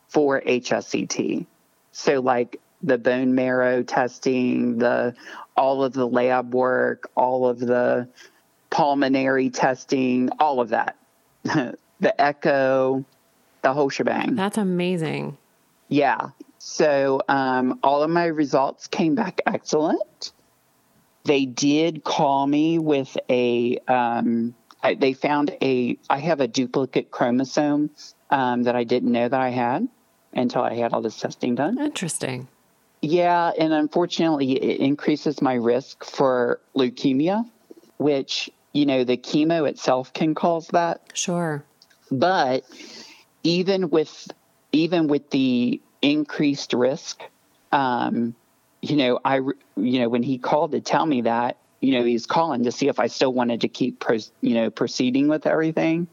for 0.08 0.40
HSCT. 0.40 1.46
So, 1.92 2.20
like 2.20 2.60
the 2.82 2.98
bone 2.98 3.34
marrow 3.34 3.82
testing, 3.82 4.78
the 4.78 5.14
all 5.56 5.84
of 5.84 5.92
the 5.92 6.06
lab 6.06 6.54
work, 6.54 7.10
all 7.14 7.46
of 7.48 7.58
the 7.60 8.08
pulmonary 8.70 9.50
testing, 9.50 10.30
all 10.38 10.60
of 10.60 10.70
that, 10.70 10.96
the 11.42 12.20
echo, 12.20 13.04
the 13.62 13.72
whole 13.72 13.88
shebang. 13.88 14.34
That's 14.34 14.58
amazing. 14.58 15.36
Yeah. 15.88 16.30
So 16.58 17.22
um, 17.28 17.80
all 17.82 18.02
of 18.02 18.10
my 18.10 18.26
results 18.26 18.86
came 18.86 19.14
back 19.14 19.40
excellent. 19.46 20.32
They 21.24 21.44
did 21.44 22.04
call 22.04 22.46
me 22.46 22.78
with 22.78 23.16
a. 23.28 23.78
Um, 23.88 24.54
I, 24.82 24.94
they 24.94 25.12
found 25.12 25.56
a. 25.62 25.98
I 26.08 26.18
have 26.18 26.40
a 26.40 26.48
duplicate 26.48 27.10
chromosome 27.10 27.90
um, 28.30 28.64
that 28.64 28.76
I 28.76 28.84
didn't 28.84 29.12
know 29.12 29.28
that 29.28 29.40
I 29.40 29.50
had 29.50 29.88
until 30.32 30.62
I 30.62 30.74
had 30.74 30.92
all 30.92 31.02
this 31.02 31.18
testing 31.18 31.54
done. 31.54 31.78
Interesting. 31.78 32.48
Yeah, 33.00 33.52
and 33.58 33.72
unfortunately, 33.72 34.52
it 34.52 34.80
increases 34.80 35.40
my 35.40 35.54
risk 35.54 36.04
for 36.04 36.60
leukemia, 36.76 37.48
which 37.98 38.50
you 38.72 38.86
know 38.86 39.04
the 39.04 39.16
chemo 39.16 39.68
itself 39.68 40.12
can 40.12 40.34
cause 40.34 40.68
that. 40.68 41.00
Sure. 41.14 41.64
but 42.10 42.64
even 43.42 43.90
with 43.90 44.28
even 44.72 45.08
with 45.08 45.30
the 45.30 45.80
increased 46.02 46.72
risk 46.72 47.22
um 47.72 48.34
you 48.82 48.96
know 48.96 49.18
i 49.24 49.36
you 49.76 49.98
know 50.00 50.08
when 50.08 50.22
he 50.22 50.38
called 50.38 50.72
to 50.72 50.80
tell 50.80 51.04
me 51.06 51.22
that 51.22 51.56
you 51.80 51.92
know 51.92 52.04
he's 52.04 52.26
calling 52.26 52.64
to 52.64 52.72
see 52.72 52.88
if 52.88 52.98
i 53.00 53.06
still 53.06 53.32
wanted 53.32 53.60
to 53.62 53.68
keep 53.68 53.98
pros- 53.98 54.32
you 54.40 54.54
know 54.54 54.70
proceeding 54.70 55.28
with 55.28 55.46
everything. 55.46 56.06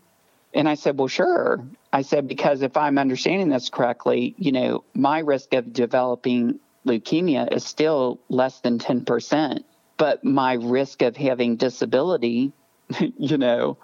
And 0.54 0.70
i 0.70 0.76
said 0.76 0.98
well 0.98 1.08
sure. 1.08 1.64
I 1.92 2.02
said 2.02 2.28
because 2.28 2.62
if 2.62 2.78
i'm 2.78 2.98
understanding 2.98 3.50
this 3.50 3.70
correctly 3.70 4.34
you 4.38 4.52
know 4.52 4.84
my 4.94 5.20
risk 5.20 5.54
of 5.54 5.72
developing 5.74 6.60
leukemia 6.88 7.54
is 7.54 7.66
still 7.66 8.20
less 8.30 8.60
than 8.62 8.80
10% 8.80 9.64
but 9.98 10.24
my 10.24 10.54
risk 10.54 11.02
of 11.02 11.16
having 11.16 11.56
disability 11.56 12.52
you 13.18 13.38
know 13.38 13.78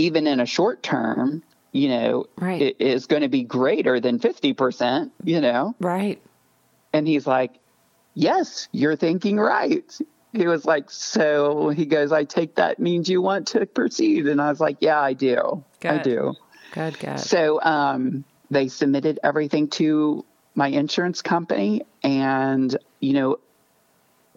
even 0.00 0.26
in 0.26 0.40
a 0.40 0.46
short 0.46 0.82
term, 0.82 1.42
you 1.72 1.88
know, 1.88 2.26
Right. 2.36 2.74
is 2.78 3.06
going 3.06 3.22
to 3.22 3.28
be 3.28 3.42
greater 3.42 4.00
than 4.00 4.18
50%, 4.18 5.10
you 5.24 5.40
know? 5.40 5.74
Right. 5.78 6.20
And 6.92 7.06
he's 7.06 7.26
like, 7.26 7.52
yes, 8.14 8.68
you're 8.72 8.96
thinking 8.96 9.38
right. 9.38 9.84
He 10.32 10.46
was 10.46 10.64
like, 10.64 10.90
so 10.90 11.68
he 11.68 11.86
goes, 11.86 12.12
I 12.12 12.24
take 12.24 12.56
that 12.56 12.78
means 12.78 13.08
you 13.08 13.20
want 13.20 13.48
to 13.48 13.66
proceed. 13.66 14.26
And 14.26 14.40
I 14.40 14.48
was 14.48 14.60
like, 14.60 14.78
yeah, 14.80 15.00
I 15.00 15.12
do. 15.12 15.64
I 15.84 15.98
do. 15.98 16.34
Good, 16.72 16.98
good. 16.98 17.20
So 17.20 17.60
um, 17.62 18.24
they 18.50 18.68
submitted 18.68 19.20
everything 19.22 19.68
to 19.70 20.24
my 20.54 20.68
insurance 20.68 21.22
company. 21.22 21.82
And, 22.02 22.76
you 23.00 23.12
know, 23.12 23.38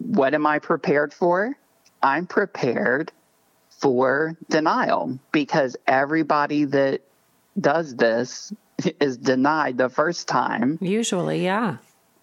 what 0.04 0.34
am 0.34 0.46
I 0.46 0.58
prepared 0.58 1.12
for? 1.12 1.56
I'm 2.02 2.26
prepared 2.26 3.10
for 3.70 4.36
denial 4.50 5.18
because 5.32 5.76
everybody 5.86 6.64
that 6.66 7.00
does 7.58 7.94
this 7.96 8.52
is 9.00 9.16
denied 9.16 9.78
the 9.78 9.88
first 9.88 10.28
time 10.28 10.78
Usually, 10.80 11.42
yeah. 11.44 11.78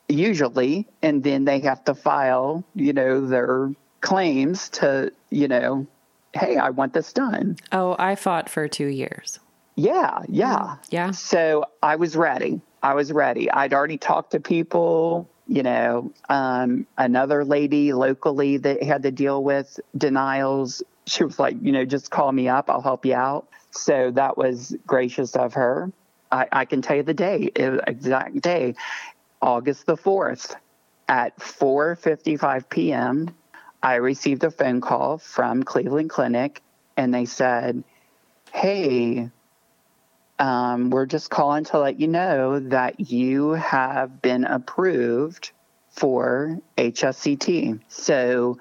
usually 0.07 0.88
and 1.01 1.23
then 1.23 1.45
they 1.45 1.59
have 1.61 1.84
to 1.86 1.93
file 1.95 2.63
you 2.75 2.93
know 2.93 3.25
their 3.27 3.71
claims 4.01 4.69
to 4.69 5.11
you 5.29 5.47
know 5.47 5.88
hey 6.34 6.57
i 6.57 6.69
want 6.69 6.93
this 6.93 7.13
done 7.13 7.55
Oh, 7.71 7.95
I 7.97 8.15
fought 8.15 8.49
for 8.49 8.67
two 8.67 8.88
years. 8.88 9.39
yeah 9.75 10.19
yeah 10.27 10.75
Yeah. 10.89 11.11
so 11.11 11.65
i 11.82 11.95
was 11.95 12.15
ready 12.17 12.59
i 12.84 12.93
was 12.93 13.11
ready 13.13 13.49
i'd 13.51 13.73
already 13.73 13.97
talked 13.97 14.32
to 14.32 14.39
people 14.39 15.29
you 15.51 15.63
know 15.63 16.13
um, 16.29 16.87
another 16.97 17.43
lady 17.43 17.91
locally 17.91 18.55
that 18.57 18.81
had 18.81 19.03
to 19.03 19.11
deal 19.11 19.43
with 19.43 19.79
denials. 19.97 20.81
She 21.05 21.25
was 21.25 21.37
like 21.37 21.57
you 21.61 21.73
know 21.73 21.83
just 21.83 22.09
call 22.09 22.31
me 22.31 22.47
up 22.47 22.69
i'll 22.69 22.81
help 22.81 23.05
you 23.05 23.15
out. 23.15 23.47
So 23.71 24.11
that 24.11 24.37
was 24.37 24.75
gracious 24.87 25.35
of 25.35 25.53
her. 25.55 25.91
I, 26.31 26.47
I 26.51 26.65
can 26.65 26.81
tell 26.81 26.95
you 26.95 27.03
the 27.03 27.13
day 27.13 27.51
exact 27.55 28.39
day 28.41 28.75
august 29.41 29.85
the 29.85 29.97
4th 29.97 30.55
at 31.09 31.37
4.55 31.39 32.69
p.m 32.69 33.35
i 33.83 33.95
received 33.95 34.43
a 34.43 34.51
phone 34.51 34.79
call 34.79 35.17
from 35.17 35.63
cleveland 35.63 36.09
clinic 36.09 36.61
and 36.95 37.13
they 37.13 37.25
said 37.25 37.83
hey 38.53 39.29
um, 40.41 40.89
we're 40.89 41.05
just 41.05 41.29
calling 41.29 41.65
to 41.65 41.77
let 41.77 41.99
you 41.99 42.07
know 42.07 42.59
that 42.59 42.99
you 42.99 43.51
have 43.51 44.23
been 44.23 44.43
approved 44.43 45.51
for 45.91 46.59
HSCT. 46.79 47.79
So 47.89 48.57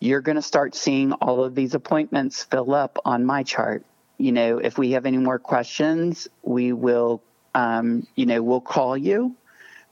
you're 0.00 0.22
going 0.22 0.36
to 0.36 0.42
start 0.42 0.74
seeing 0.74 1.12
all 1.12 1.44
of 1.44 1.54
these 1.54 1.74
appointments 1.74 2.44
fill 2.44 2.74
up 2.74 2.98
on 3.04 3.26
my 3.26 3.42
chart. 3.42 3.84
You 4.16 4.32
know, 4.32 4.56
if 4.56 4.78
we 4.78 4.92
have 4.92 5.04
any 5.04 5.18
more 5.18 5.38
questions, 5.38 6.28
we 6.42 6.72
will, 6.72 7.22
um, 7.54 8.06
you 8.14 8.24
know, 8.24 8.42
we'll 8.42 8.62
call 8.62 8.96
you. 8.96 9.36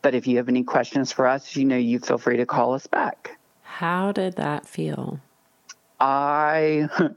But 0.00 0.14
if 0.14 0.26
you 0.26 0.38
have 0.38 0.48
any 0.48 0.64
questions 0.64 1.12
for 1.12 1.26
us, 1.26 1.54
you 1.54 1.66
know, 1.66 1.76
you 1.76 1.98
feel 1.98 2.16
free 2.16 2.38
to 2.38 2.46
call 2.46 2.72
us 2.72 2.86
back. 2.86 3.38
How 3.62 4.10
did 4.12 4.36
that 4.36 4.66
feel? 4.66 5.20
I 6.00 6.88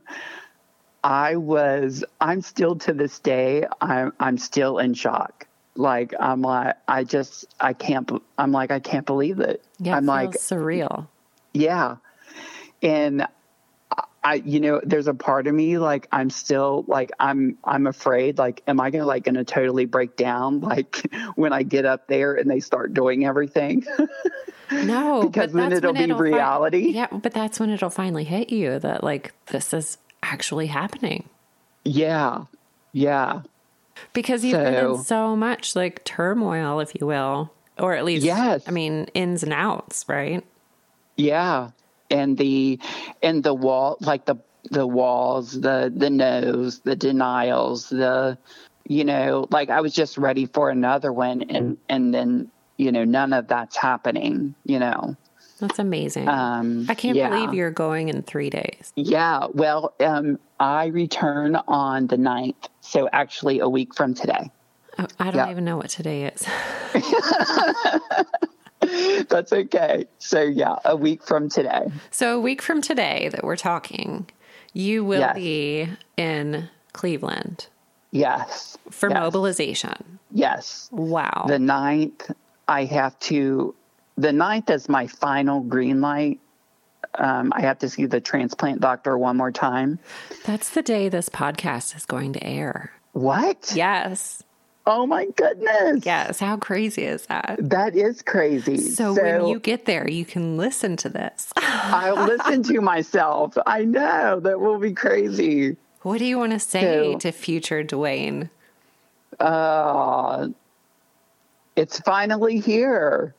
I 1.04 1.36
was 1.38 2.04
I'm 2.20 2.41
still 2.41 2.76
to 2.80 2.93
this 2.93 3.20
day 3.20 3.66
I'm 3.82 4.14
I'm 4.20 4.38
still 4.38 4.78
in 4.80 4.93
shock. 4.93 5.47
Like 5.76 6.14
I'm 6.20 6.41
like 6.41 6.76
I 6.88 7.04
just 7.04 7.45
I 7.60 7.74
can't 7.74 8.10
I'm 8.38 8.52
like 8.52 8.72
I 8.72 8.80
can't 8.80 9.06
believe 9.06 9.39
it. 9.39 9.64
Yeah, 9.80 9.95
I'm 9.95 10.06
like 10.06 10.32
surreal. 10.32 11.08
yeah. 11.54 11.97
And 12.82 13.28
I 14.22 14.36
you 14.36 14.60
know 14.60 14.82
there's 14.84 15.08
a 15.08 15.14
part 15.14 15.47
of 15.47 15.56
me 15.56 15.78
like 15.78 16.08
I'm 16.12 16.30
still 16.30 16.84
like 16.88 17.12
I'm 17.20 17.58
I'm 17.64 17.88
afraid 17.88 18.38
like 18.38 18.62
am 18.68 18.82
I 18.82 18.89
going 18.89 19.02
to 19.02 19.06
like 19.06 19.24
going 19.24 19.36
to 19.36 19.45
totally 19.45 19.86
break 19.86 20.18
down 20.18 20.60
like 20.72 21.10
when 21.36 21.54
I 21.54 21.64
get 21.64 21.86
up 21.86 22.08
there 22.08 22.34
and 22.36 22.50
they 22.52 22.60
start 22.60 22.93
doing 22.93 23.26
everything? 23.26 23.86
No, 24.72 25.24
Because 25.24 25.52
but 25.52 25.58
then 25.62 25.74
it'll 25.74 25.93
when 25.93 26.10
be 26.10 26.14
fi- 26.14 26.20
reality. 26.20 26.89
yeah, 26.91 27.08
but 27.12 27.34
that's 27.34 27.60
when 27.60 27.72
it'll 27.72 27.89
finally 27.89 28.24
hit 28.24 28.52
you 28.52 28.78
that 28.78 29.04
like 29.04 29.34
this 29.47 29.74
is 29.74 29.97
actually 30.24 30.67
happening 30.67 31.28
yeah. 31.86 32.43
Yeah. 32.91 33.41
because 34.13 34.43
you've 34.43 34.57
been 34.59 34.74
in 34.74 34.97
So- 34.97 35.03
so 35.03 35.36
much 35.36 35.76
like 35.76 36.03
turmoil, 36.03 36.80
if 36.80 36.93
you 36.99 37.07
will, 37.07 37.51
or 37.78 37.93
at 37.93 38.03
least 38.05 38.26
Yes. 38.26 38.63
I 38.67 38.72
mean 38.72 39.07
ins 39.13 39.43
and 39.43 39.53
outs, 39.53 40.05
right? 40.07 40.43
Yeah, 41.15 41.70
and 42.09 42.38
the 42.38 42.80
and 43.24 43.43
the 43.43 43.53
wall, 43.53 43.97
like 44.01 44.26
the 44.26 44.36
the 44.72 44.86
walls, 44.86 45.59
the 45.59 45.91
the 45.95 46.09
no's, 46.09 46.80
the 46.80 46.95
denials, 46.95 47.89
the 47.89 48.38
you 48.88 49.03
know, 49.05 49.47
like 49.51 49.70
I 49.70 49.82
was 49.82 49.93
just 49.93 50.17
ready 50.17 50.45
for 50.45 50.70
another 50.70 51.11
one, 51.13 51.43
and 51.43 51.78
and 51.88 52.13
then 52.13 52.51
you 52.78 52.91
know 52.91 53.03
none 53.05 53.34
of 53.34 53.47
that's 53.47 53.76
happening. 53.78 54.55
You 54.65 54.80
know, 54.80 55.15
That's 55.60 55.80
amazing. 55.80 56.28
um, 56.28 56.86
I 56.89 56.95
can't 56.95 57.16
yeah. 57.18 57.30
believe 57.30 57.53
you're 57.53 57.72
going 57.72 58.10
in 58.10 58.22
three 58.24 58.49
days. 58.49 58.91
Yeah, 58.95 59.47
well, 59.53 59.93
um, 59.99 60.39
I 60.60 60.88
return 60.88 61.55
on 61.68 62.07
the 62.07 62.16
9th, 62.18 62.68
so 62.82 63.07
actually 63.12 63.60
a 63.60 63.68
week 63.70 63.93
from 63.95 64.14
today. 64.14 64.51
Oh, 64.97 65.05
I 65.20 65.26
don't 65.32 65.36
Yeah. 65.47 65.51
even 65.51 65.66
know 65.66 65.78
what 65.78 65.89
today 65.89 66.24
is. 66.26 66.45
That's 69.30 69.51
okay. 69.53 70.05
So 70.20 70.41
yeah, 70.41 70.76
a 70.86 70.95
week 70.95 71.24
from 71.24 71.49
today. 71.49 71.91
So 72.12 72.38
a 72.38 72.39
week 72.39 72.62
from 72.62 72.82
today 72.82 73.30
that 73.32 73.43
we're 73.43 73.57
talking, 73.57 74.28
you 74.74 75.03
will 75.03 75.20
Yes. 75.20 75.36
be 75.36 75.89
in 76.18 76.70
Cleveland 76.93 77.68
Yes. 78.12 78.78
for 78.89 79.10
yes. 79.10 79.20
mobilization. 79.20 80.20
Yes. 80.32 80.88
Wow. 80.91 81.45
The 81.47 81.60
ninth, 81.60 82.32
I 82.68 82.86
have 82.86 83.18
to. 83.22 83.76
The 84.20 84.34
ninth 84.34 84.70
is 84.70 84.89
my 84.89 85.07
final 85.07 85.61
green 85.61 86.01
light. 86.01 86.41
Um, 87.15 87.53
I 87.55 87.61
have 87.61 87.80
to 87.80 87.89
see 87.89 88.05
the 88.05 88.20
transplant 88.20 88.82
doctor 88.82 89.17
one 89.17 89.38
more 89.38 89.51
time. 89.51 89.97
That's 90.43 90.72
the 90.72 90.82
day 90.82 91.07
this 91.07 91.30
podcast 91.30 91.95
is 91.95 92.05
going 92.05 92.34
to 92.34 92.43
air. 92.43 92.91
What? 93.13 93.72
Yes. 93.74 94.43
Oh 94.86 95.05
my 95.05 95.28
goodness. 95.38 96.05
Yes. 96.05 96.38
How 96.38 96.57
crazy 96.57 97.05
is 97.05 97.28
that? 97.28 97.59
That 97.61 97.95
is 97.95 98.22
crazy. 98.22 98.78
So, 98.78 99.15
so 99.15 99.24
when 99.24 99.47
you 99.47 99.57
get 99.57 99.86
there, 99.86 100.09
you 100.09 100.26
can 100.26 100.57
listen 100.57 100.97
to 100.97 101.07
this. 101.07 101.53
I'll 101.55 102.26
listen 102.26 102.63
to 102.63 102.82
myself. 102.82 103.57
I 103.65 103.86
know 103.86 104.41
that 104.41 104.59
will 104.59 104.80
be 104.80 104.91
crazy. 104.91 105.78
What 106.01 106.17
do 106.17 106.26
you 106.26 106.38
want 106.38 106.51
to 106.51 106.59
say 106.59 107.13
so, 107.13 107.20
to 107.20 107.32
future 107.32 107.86
Dwayne? 107.86 108.49
Uh, 109.39 110.49
it's 111.78 112.01
finally 112.01 112.59
here. 112.59 113.34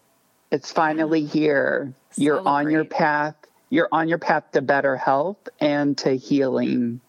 It's 0.50 0.72
finally 0.72 1.24
here. 1.24 1.92
Celebrate. 2.10 2.24
You're 2.24 2.48
on 2.48 2.70
your 2.70 2.84
path. 2.84 3.36
You're 3.68 3.88
on 3.92 4.08
your 4.08 4.18
path 4.18 4.50
to 4.52 4.62
better 4.62 4.96
health 4.96 5.48
and 5.60 5.96
to 5.98 6.16
healing. 6.16 7.00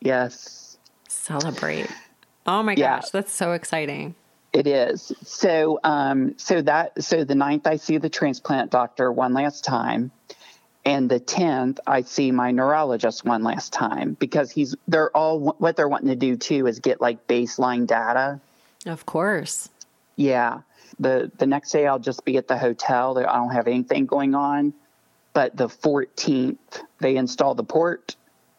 Yes. 0.00 0.78
Celebrate. 1.08 1.88
Oh 2.46 2.62
my 2.62 2.72
yeah. 2.72 3.00
gosh, 3.00 3.10
that's 3.10 3.32
so 3.32 3.52
exciting. 3.52 4.14
It 4.52 4.66
is. 4.66 5.12
So 5.22 5.80
um 5.82 6.38
so 6.38 6.62
that 6.62 7.02
so 7.02 7.24
the 7.24 7.34
ninth 7.34 7.66
I 7.66 7.76
see 7.76 7.98
the 7.98 8.08
transplant 8.08 8.70
doctor 8.70 9.10
one 9.10 9.34
last 9.34 9.64
time. 9.64 10.12
And 10.86 11.10
the 11.10 11.18
10th, 11.18 11.80
I 11.84 12.02
see 12.02 12.30
my 12.30 12.52
neurologist 12.52 13.24
one 13.24 13.42
last 13.42 13.72
time 13.72 14.16
because 14.20 14.52
he's, 14.52 14.76
they're 14.86 15.10
all, 15.16 15.40
what 15.58 15.74
they're 15.74 15.88
wanting 15.88 16.10
to 16.10 16.14
do 16.14 16.36
too 16.36 16.68
is 16.68 16.78
get 16.78 17.00
like 17.00 17.26
baseline 17.26 17.88
data. 17.88 18.40
Of 18.86 19.04
course. 19.04 19.68
Yeah. 20.14 20.60
The, 20.98 21.30
the 21.36 21.46
next 21.46 21.70
day 21.70 21.86
I'll 21.86 21.98
just 21.98 22.24
be 22.24 22.36
at 22.36 22.48
the 22.48 22.58
hotel. 22.58 23.18
I 23.18 23.22
don't 23.22 23.52
have 23.52 23.68
anything 23.68 24.06
going 24.06 24.34
on. 24.34 24.74
But 25.32 25.56
the 25.56 25.68
14th, 25.68 26.56
they 26.98 27.16
install 27.16 27.54
the 27.54 27.64
port 27.64 28.16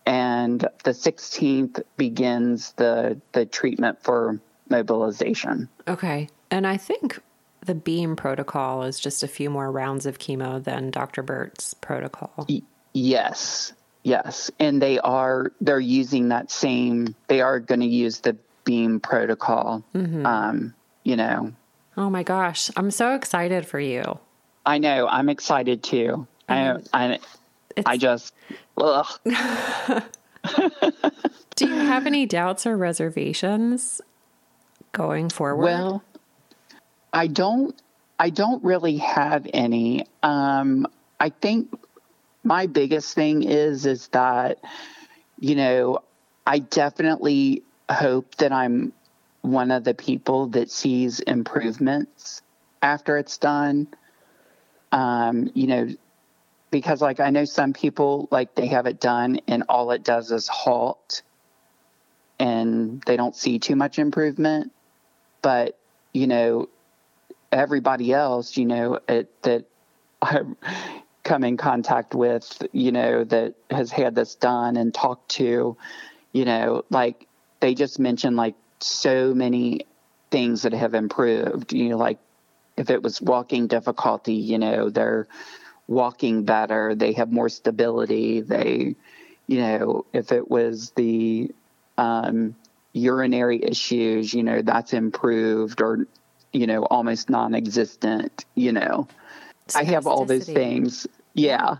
and 0.07 0.61
the 0.85 0.91
16th 0.91 1.83
begins 1.97 2.71
the 2.73 3.19
the 3.33 3.45
treatment 3.45 4.01
for 4.01 4.39
mobilization. 4.69 5.67
Okay. 5.87 6.29
And 6.49 6.65
I 6.65 6.77
think 6.77 7.19
the 7.65 7.75
BEAM 7.75 8.15
protocol 8.15 8.83
is 8.83 8.99
just 8.99 9.21
a 9.21 9.27
few 9.27 9.49
more 9.49 9.69
rounds 9.69 10.05
of 10.05 10.17
chemo 10.17 10.63
than 10.63 10.91
Dr. 10.91 11.23
Burt's 11.23 11.73
protocol. 11.73 12.45
Y- 12.47 12.61
yes. 12.93 13.73
Yes. 14.03 14.49
And 14.59 14.81
they 14.81 14.97
are 14.99 15.51
they're 15.59 15.79
using 15.79 16.29
that 16.29 16.49
same 16.51 17.13
they 17.27 17.41
are 17.41 17.59
going 17.59 17.81
to 17.81 17.87
use 17.87 18.21
the 18.21 18.37
BEAM 18.63 19.01
protocol. 19.01 19.83
Mm-hmm. 19.93 20.25
Um, 20.25 20.73
you 21.03 21.17
know. 21.17 21.51
Oh 21.97 22.09
my 22.11 22.23
gosh, 22.23 22.69
I'm 22.75 22.91
so 22.91 23.15
excited 23.15 23.65
for 23.65 23.79
you. 23.79 24.19
I 24.65 24.77
know. 24.77 25.07
I'm 25.07 25.29
excited 25.29 25.81
too. 25.81 26.27
I, 26.47 26.77
I 26.93 27.19
I 27.85 27.97
just. 27.97 28.33
Do 31.55 31.67
you 31.67 31.75
have 31.75 32.05
any 32.05 32.25
doubts 32.27 32.67
or 32.67 32.77
reservations 32.77 33.99
going 34.91 35.29
forward? 35.29 35.63
Well, 35.63 36.03
I 37.11 37.27
don't. 37.27 37.75
I 38.19 38.29
don't 38.29 38.63
really 38.63 38.97
have 38.97 39.47
any. 39.53 40.05
Um, 40.21 40.87
I 41.19 41.29
think 41.29 41.73
my 42.43 42.67
biggest 42.67 43.15
thing 43.15 43.43
is 43.43 43.85
is 43.85 44.07
that 44.09 44.59
you 45.39 45.55
know 45.55 45.99
I 46.45 46.59
definitely 46.59 47.63
hope 47.89 48.35
that 48.35 48.51
I'm 48.51 48.93
one 49.41 49.71
of 49.71 49.83
the 49.83 49.93
people 49.93 50.47
that 50.47 50.69
sees 50.71 51.19
improvements 51.19 52.41
after 52.81 53.17
it's 53.17 53.37
done. 53.37 53.87
Um, 54.91 55.51
you 55.53 55.67
know, 55.67 55.87
because 56.71 57.01
like 57.01 57.19
I 57.19 57.29
know 57.29 57.45
some 57.45 57.73
people 57.73 58.27
like 58.31 58.55
they 58.55 58.67
have 58.67 58.85
it 58.85 58.99
done 58.99 59.39
and 59.47 59.63
all 59.69 59.91
it 59.91 60.03
does 60.03 60.31
is 60.31 60.47
halt 60.47 61.21
and 62.39 63.01
they 63.05 63.17
don't 63.17 63.35
see 63.35 63.59
too 63.59 63.75
much 63.75 63.99
improvement 63.99 64.71
but 65.41 65.77
you 66.13 66.27
know 66.27 66.67
everybody 67.51 68.13
else 68.13 68.57
you 68.57 68.65
know 68.65 68.99
it, 69.07 69.41
that 69.43 69.65
I 70.21 70.41
come 71.23 71.43
in 71.43 71.57
contact 71.57 72.15
with 72.15 72.61
you 72.71 72.91
know 72.91 73.23
that 73.25 73.55
has 73.69 73.91
had 73.91 74.15
this 74.15 74.35
done 74.35 74.77
and 74.77 74.93
talked 74.93 75.29
to 75.31 75.77
you 76.31 76.45
know 76.45 76.83
like 76.89 77.27
they 77.59 77.73
just 77.73 77.99
mentioned 77.99 78.35
like 78.35 78.55
so 78.79 79.33
many 79.33 79.81
things 80.29 80.63
that 80.63 80.73
have 80.73 80.93
improved 80.93 81.73
you 81.73 81.89
know 81.89 81.97
like 81.97 82.19
if 82.75 82.89
it 82.89 83.01
was 83.01 83.21
walking 83.21 83.67
difficulty 83.67 84.35
you 84.35 84.57
know 84.57 84.89
they're 84.89 85.27
walking 85.87 86.43
better, 86.43 86.93
they 86.95 87.13
have 87.13 87.31
more 87.31 87.49
stability. 87.49 88.41
They, 88.41 88.95
you 89.47 89.61
know, 89.61 90.05
if 90.13 90.31
it 90.31 90.49
was 90.49 90.91
the 90.91 91.51
um, 91.97 92.55
urinary 92.93 93.63
issues, 93.63 94.33
you 94.33 94.43
know, 94.43 94.61
that's 94.61 94.93
improved 94.93 95.81
or, 95.81 96.07
you 96.51 96.67
know, 96.67 96.83
almost 96.83 97.29
non 97.29 97.55
existent, 97.55 98.45
you 98.55 98.73
know. 98.73 99.07
I 99.75 99.83
have 99.83 100.07
all 100.07 100.25
those 100.25 100.45
things. 100.45 101.07
Yeah. 101.33 101.77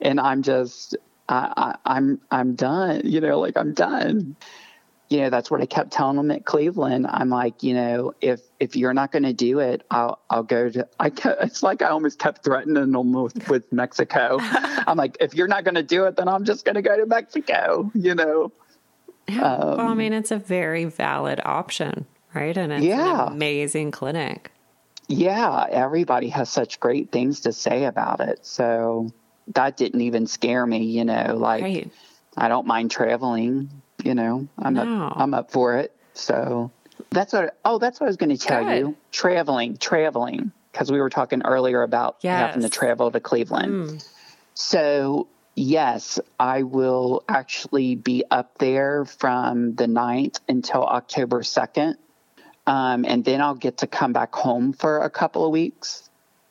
And 0.00 0.20
I'm 0.20 0.42
just, 0.42 0.96
I, 1.28 1.52
I, 1.84 1.96
I'm, 1.96 2.20
I'm 2.30 2.54
done, 2.54 3.02
you 3.04 3.20
know, 3.20 3.40
like 3.40 3.56
I'm 3.56 3.72
done 3.72 4.36
you 5.08 5.20
know 5.20 5.30
that's 5.30 5.50
what 5.50 5.60
I 5.60 5.66
kept 5.66 5.92
telling 5.92 6.16
them 6.16 6.30
at 6.30 6.44
Cleveland. 6.44 7.06
I'm 7.08 7.28
like, 7.28 7.62
you 7.62 7.74
know, 7.74 8.14
if 8.20 8.40
if 8.58 8.74
you're 8.74 8.94
not 8.94 9.12
going 9.12 9.22
to 9.22 9.32
do 9.32 9.60
it, 9.60 9.82
I'll 9.90 10.18
I'll 10.28 10.42
go 10.42 10.68
to. 10.68 10.88
I 10.98 11.10
kept, 11.10 11.42
it's 11.42 11.62
like 11.62 11.82
I 11.82 11.88
almost 11.88 12.18
kept 12.18 12.44
threatening 12.44 12.92
them 12.92 13.12
with, 13.12 13.48
with 13.48 13.72
Mexico. 13.72 14.38
I'm 14.40 14.96
like, 14.96 15.16
if 15.20 15.34
you're 15.34 15.48
not 15.48 15.64
going 15.64 15.76
to 15.76 15.82
do 15.82 16.04
it, 16.04 16.16
then 16.16 16.28
I'm 16.28 16.44
just 16.44 16.64
going 16.64 16.74
to 16.74 16.82
go 16.82 16.96
to 16.96 17.06
Mexico. 17.06 17.90
You 17.94 18.14
know. 18.14 18.52
Um, 19.28 19.38
well, 19.38 19.80
I 19.80 19.94
mean, 19.94 20.12
it's 20.12 20.30
a 20.30 20.38
very 20.38 20.84
valid 20.84 21.40
option, 21.44 22.06
right? 22.34 22.56
And 22.56 22.72
it's 22.72 22.84
yeah. 22.84 23.26
an 23.26 23.32
amazing 23.32 23.90
clinic. 23.90 24.52
Yeah, 25.08 25.66
everybody 25.70 26.28
has 26.30 26.48
such 26.48 26.80
great 26.80 27.12
things 27.12 27.40
to 27.40 27.52
say 27.52 27.84
about 27.84 28.20
it. 28.20 28.44
So 28.44 29.12
that 29.54 29.76
didn't 29.76 30.00
even 30.00 30.26
scare 30.26 30.66
me, 30.66 30.84
you 30.84 31.04
know, 31.04 31.36
like 31.36 31.62
right. 31.62 31.92
I 32.36 32.48
don't 32.48 32.66
mind 32.66 32.90
traveling 32.90 33.70
you 34.02 34.14
know, 34.14 34.48
I'm 34.58 34.74
no. 34.74 35.06
up, 35.06 35.12
I'm 35.16 35.34
up 35.34 35.50
for 35.50 35.76
it. 35.78 35.94
So 36.14 36.70
that's 37.10 37.32
what. 37.32 37.56
Oh, 37.64 37.78
that's 37.78 38.00
what 38.00 38.06
I 38.06 38.10
was 38.10 38.16
going 38.16 38.36
to 38.36 38.38
tell 38.38 38.64
Good. 38.64 38.78
you. 38.78 38.96
Traveling, 39.12 39.76
traveling, 39.76 40.52
because 40.72 40.90
we 40.90 41.00
were 41.00 41.10
talking 41.10 41.42
earlier 41.44 41.82
about 41.82 42.18
yes. 42.22 42.38
having 42.38 42.62
to 42.62 42.68
travel 42.68 43.10
to 43.10 43.20
Cleveland. 43.20 43.72
Mm. 43.72 44.08
So 44.54 45.28
yes, 45.56 46.20
I 46.38 46.62
will 46.62 47.24
actually 47.28 47.96
be 47.96 48.24
up 48.30 48.58
there 48.58 49.04
from 49.04 49.74
the 49.74 49.86
9th 49.86 50.40
until 50.48 50.84
October 50.84 51.42
2nd. 51.42 51.96
Um, 52.66 53.04
and 53.04 53.24
then 53.24 53.40
I'll 53.40 53.54
get 53.54 53.78
to 53.78 53.86
come 53.86 54.12
back 54.12 54.34
home 54.34 54.72
for 54.72 55.02
a 55.02 55.10
couple 55.10 55.44
of 55.44 55.50
weeks. 55.50 56.08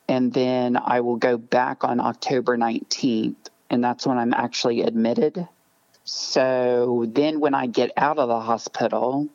And 0.08 0.34
then 0.34 0.78
I 0.78 1.02
will 1.02 1.18
go 1.18 1.38
back 1.38 1.84
on 1.84 2.00
October 2.00 2.58
19th. 2.58 3.36
And 3.70 3.84
that's 3.84 4.06
when 4.06 4.18
I'm 4.18 4.34
actually 4.34 4.82
admitted 4.82 5.48
so 6.06 7.06
then 7.08 7.39
when 7.39 7.53
I 7.53 7.66
get 7.66 7.91
out 7.97 8.20
of 8.20 8.30
the 8.30 8.39
hospital, 8.39 9.28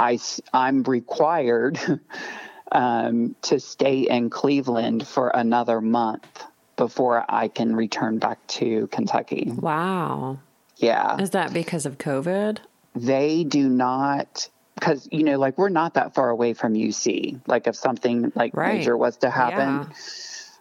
I, 0.00 0.18
I'm 0.52 0.82
required 0.82 1.78
um, 2.72 3.36
to 3.42 3.60
stay 3.60 4.00
in 4.08 4.30
Cleveland 4.30 5.06
for 5.06 5.28
another 5.28 5.80
month 5.80 6.44
before 6.76 7.24
I 7.28 7.48
can 7.48 7.76
return 7.76 8.18
back 8.18 8.44
to 8.48 8.88
Kentucky. 8.88 9.52
Wow. 9.54 10.40
Yeah. 10.76 11.20
Is 11.20 11.30
that 11.30 11.52
because 11.52 11.86
of 11.86 11.98
COVID? 11.98 12.58
They 12.96 13.44
do 13.44 13.68
not 13.68 14.48
because 14.74 15.08
you 15.12 15.22
know 15.22 15.38
like 15.38 15.56
we're 15.56 15.68
not 15.68 15.94
that 15.94 16.14
far 16.14 16.30
away 16.30 16.54
from 16.54 16.74
UC. 16.74 17.40
Like 17.46 17.66
if 17.66 17.76
something 17.76 18.32
like 18.34 18.56
right. 18.56 18.78
major 18.78 18.96
was 18.96 19.16
to 19.18 19.30
happen, 19.30 19.88
yeah. 19.88 19.96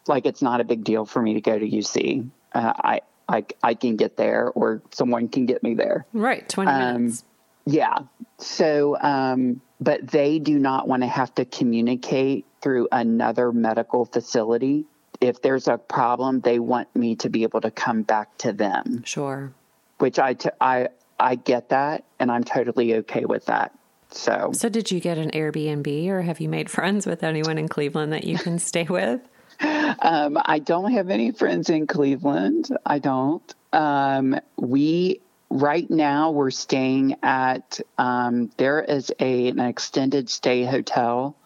like 0.08 0.26
it's 0.26 0.42
not 0.42 0.62
a 0.62 0.64
big 0.64 0.84
deal 0.84 1.06
for 1.06 1.22
me 1.22 1.36
to 1.36 1.42
go 1.42 1.58
to 1.58 1.68
UC. 1.68 2.30
Uh, 2.54 2.74
I 2.76 3.02
I, 3.28 3.46
I 3.62 3.74
can 3.74 3.96
get 3.96 4.18
there 4.18 4.50
or 4.50 4.82
someone 4.92 5.30
can 5.30 5.46
get 5.46 5.64
me 5.64 5.74
there. 5.76 6.06
Right, 6.14 6.48
20 6.48 6.70
um, 6.70 6.94
minutes. 7.04 7.24
Yeah. 7.66 8.00
So, 8.38 8.98
um, 9.00 9.62
but 9.80 10.08
they 10.08 10.40
do 10.40 10.60
not 10.60 10.88
want 10.88 11.04
to 11.04 11.08
have 11.08 11.34
to 11.36 11.46
communicate 11.46 12.46
through 12.62 12.88
another 12.92 13.52
medical 13.52 14.06
facility. 14.06 14.86
If 15.22 15.42
there's 15.42 15.68
a 15.68 15.78
problem, 15.78 16.42
they 16.42 16.60
want 16.60 16.94
me 16.96 17.16
to 17.18 17.30
be 17.30 17.44
able 17.44 17.62
to 17.62 17.72
come 17.72 18.02
back 18.02 18.38
to 18.40 18.52
them. 18.52 19.04
Sure. 19.06 19.54
Which 20.00 20.20
I, 20.20 20.34
t- 20.34 20.50
I, 20.60 20.90
I 21.20 21.36
get 21.36 21.70
that 21.70 22.04
and 22.20 22.32
I'm 22.32 22.44
totally 22.44 22.96
okay 22.96 23.26
with 23.26 23.46
that. 23.46 23.78
So, 24.12 24.52
so 24.54 24.70
did 24.70 24.92
you 24.92 25.00
get 25.00 25.18
an 25.18 25.32
Airbnb 25.32 26.08
or 26.10 26.22
have 26.22 26.40
you 26.40 26.50
made 26.50 26.70
friends 26.70 27.06
with 27.06 27.24
anyone 27.24 27.58
in 27.58 27.68
Cleveland 27.68 28.14
that 28.14 28.26
you 28.26 28.38
can 28.38 28.60
stay 28.60 28.84
with? 28.84 29.22
Um, 29.60 30.38
I 30.44 30.60
don't 30.60 30.92
have 30.92 31.10
any 31.10 31.32
friends 31.32 31.70
in 31.70 31.88
Cleveland. 31.88 32.76
I 32.86 33.00
don't. 33.00 33.56
Um, 33.72 34.40
we 34.58 35.22
right 35.50 35.90
now 35.90 36.32
we're 36.32 36.52
staying 36.52 37.16
at 37.24 37.80
um, 37.98 38.52
there 38.58 38.82
is 38.82 39.12
a 39.20 39.48
an 39.48 39.60
extended 39.60 40.30
stay 40.30 40.64
hotel 40.66 41.38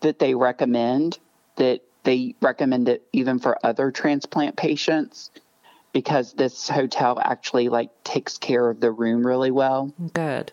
that 0.00 0.18
they 0.18 0.34
recommend 0.34 1.18
that 1.56 1.82
they 2.02 2.34
recommend 2.40 2.88
it 2.88 3.02
even 3.12 3.38
for 3.38 3.58
other 3.64 3.90
transplant 3.90 4.56
patients 4.56 5.30
because 5.92 6.34
this 6.34 6.68
hotel 6.68 7.18
actually 7.20 7.68
like 7.68 7.90
takes 8.04 8.38
care 8.38 8.68
of 8.68 8.80
the 8.80 8.90
room 8.90 9.26
really 9.26 9.50
well. 9.50 9.92
Good. 10.12 10.52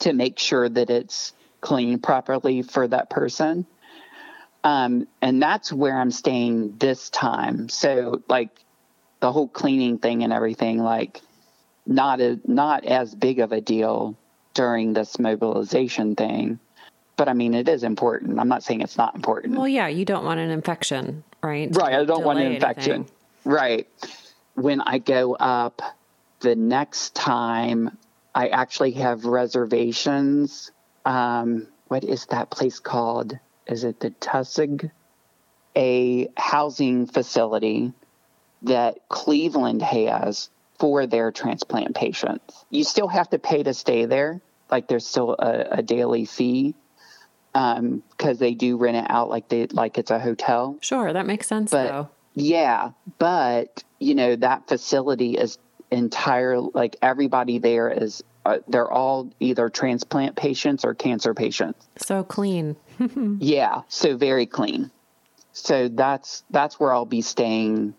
To 0.00 0.12
make 0.12 0.38
sure 0.38 0.68
that 0.68 0.90
it's 0.90 1.32
clean 1.60 1.98
properly 1.98 2.62
for 2.62 2.88
that 2.88 3.10
person. 3.10 3.66
Um, 4.62 5.06
and 5.22 5.42
that's 5.42 5.72
where 5.72 5.96
I'm 5.96 6.10
staying 6.10 6.76
this 6.78 7.10
time. 7.10 7.68
So 7.68 8.22
like 8.28 8.50
the 9.20 9.32
whole 9.32 9.48
cleaning 9.48 9.98
thing 9.98 10.22
and 10.22 10.32
everything, 10.32 10.82
like 10.82 11.20
not 11.86 12.20
a, 12.20 12.38
not 12.44 12.84
as 12.84 13.14
big 13.14 13.40
of 13.40 13.52
a 13.52 13.60
deal 13.60 14.16
during 14.54 14.92
this 14.92 15.18
mobilization 15.18 16.14
thing. 16.14 16.58
But 17.16 17.28
I 17.28 17.34
mean, 17.34 17.54
it 17.54 17.68
is 17.68 17.82
important. 17.82 18.40
I'm 18.40 18.48
not 18.48 18.62
saying 18.62 18.80
it's 18.80 18.96
not 18.96 19.14
important. 19.14 19.56
Well, 19.56 19.68
yeah, 19.68 19.88
you 19.88 20.04
don't 20.04 20.24
want 20.24 20.40
an 20.40 20.50
infection, 20.50 21.22
right? 21.42 21.68
Right. 21.74 21.94
I 21.94 22.04
don't 22.04 22.24
want 22.24 22.38
an 22.38 22.52
infection. 22.52 22.92
Anything. 22.92 23.14
Right. 23.44 23.88
When 24.54 24.80
I 24.80 24.98
go 24.98 25.34
up 25.34 25.82
the 26.40 26.54
next 26.54 27.14
time, 27.14 27.96
I 28.34 28.48
actually 28.48 28.92
have 28.92 29.24
reservations. 29.26 30.70
Um, 31.04 31.68
what 31.88 32.04
is 32.04 32.26
that 32.26 32.50
place 32.50 32.78
called? 32.78 33.38
Is 33.66 33.84
it 33.84 34.00
the 34.00 34.10
Tussig? 34.10 34.90
A 35.76 36.28
housing 36.36 37.06
facility 37.06 37.92
that 38.62 39.08
Cleveland 39.08 39.82
has 39.82 40.50
for 40.78 41.06
their 41.06 41.30
transplant 41.30 41.94
patients. 41.94 42.64
You 42.70 42.84
still 42.84 43.08
have 43.08 43.30
to 43.30 43.38
pay 43.38 43.62
to 43.62 43.74
stay 43.74 44.06
there. 44.06 44.40
Like 44.70 44.88
there's 44.88 45.06
still 45.06 45.36
a, 45.38 45.78
a 45.78 45.82
daily 45.82 46.24
fee 46.24 46.74
because 47.52 47.78
um, 47.78 48.02
they 48.38 48.54
do 48.54 48.76
rent 48.76 48.96
it 48.96 49.06
out 49.08 49.28
like 49.28 49.48
they 49.48 49.66
like 49.66 49.98
it's 49.98 50.10
a 50.10 50.18
hotel. 50.18 50.78
Sure, 50.80 51.12
that 51.12 51.26
makes 51.26 51.46
sense. 51.46 51.70
But 51.70 51.88
though. 51.88 52.08
yeah, 52.34 52.92
but 53.18 53.82
you 53.98 54.14
know 54.14 54.36
that 54.36 54.68
facility 54.68 55.36
is 55.36 55.58
entire. 55.90 56.60
Like 56.60 56.96
everybody 57.02 57.58
there 57.58 57.90
is, 57.90 58.22
uh, 58.44 58.58
they're 58.68 58.90
all 58.90 59.30
either 59.40 59.68
transplant 59.68 60.36
patients 60.36 60.84
or 60.84 60.94
cancer 60.94 61.34
patients. 61.34 61.86
So 61.96 62.24
clean. 62.24 62.76
yeah, 63.38 63.82
so 63.88 64.16
very 64.16 64.46
clean. 64.46 64.90
So 65.52 65.88
that's 65.88 66.42
that's 66.50 66.78
where 66.78 66.92
I'll 66.92 67.04
be 67.04 67.22
staying 67.22 67.94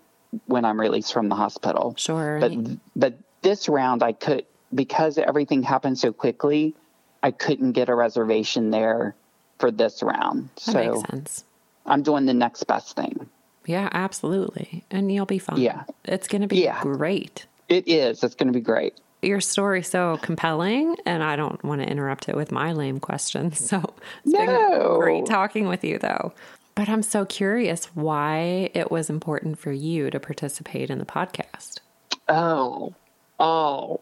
when 0.45 0.65
I'm 0.65 0.79
released 0.79 1.13
from 1.13 1.29
the 1.29 1.35
hospital. 1.35 1.95
Sure. 1.97 2.39
But 2.39 2.53
but 2.95 3.13
this 3.41 3.69
round 3.69 4.03
I 4.03 4.13
could 4.13 4.45
because 4.73 5.17
everything 5.17 5.63
happened 5.63 5.99
so 5.99 6.13
quickly, 6.13 6.75
I 7.21 7.31
couldn't 7.31 7.73
get 7.73 7.89
a 7.89 7.95
reservation 7.95 8.71
there 8.71 9.15
for 9.59 9.71
this 9.71 10.01
round. 10.01 10.49
That 10.55 10.61
so 10.61 10.73
makes 10.73 11.09
sense. 11.09 11.45
I'm 11.85 12.03
doing 12.03 12.25
the 12.25 12.33
next 12.33 12.63
best 12.65 12.95
thing. 12.95 13.29
Yeah, 13.65 13.89
absolutely. 13.91 14.83
And 14.89 15.11
you'll 15.11 15.25
be 15.25 15.39
fine. 15.39 15.59
Yeah. 15.59 15.83
It's 16.05 16.27
going 16.27 16.41
to 16.41 16.47
be 16.47 16.63
yeah. 16.63 16.81
great. 16.81 17.45
It 17.69 17.87
is. 17.87 18.23
It's 18.23 18.35
going 18.35 18.51
to 18.51 18.57
be 18.57 18.63
great. 18.63 18.99
Your 19.21 19.39
story 19.39 19.83
so 19.83 20.17
compelling, 20.21 20.95
and 21.05 21.21
I 21.21 21.35
don't 21.35 21.63
want 21.63 21.81
to 21.81 21.87
interrupt 21.87 22.27
it 22.27 22.35
with 22.35 22.51
my 22.51 22.73
lame 22.73 22.99
questions. 22.99 23.59
So 23.69 23.93
it's 24.23 24.33
no. 24.33 24.45
been 24.45 24.99
great 24.99 25.25
talking 25.27 25.67
with 25.67 25.83
you, 25.83 25.99
though. 25.99 26.33
But 26.73 26.89
I'm 26.89 27.03
so 27.03 27.25
curious 27.25 27.85
why 27.95 28.71
it 28.73 28.89
was 28.89 29.09
important 29.09 29.59
for 29.59 29.71
you 29.71 30.09
to 30.09 30.19
participate 30.19 30.89
in 30.89 30.99
the 30.99 31.05
podcast. 31.05 31.79
Oh, 32.27 32.95
oh, 33.39 34.01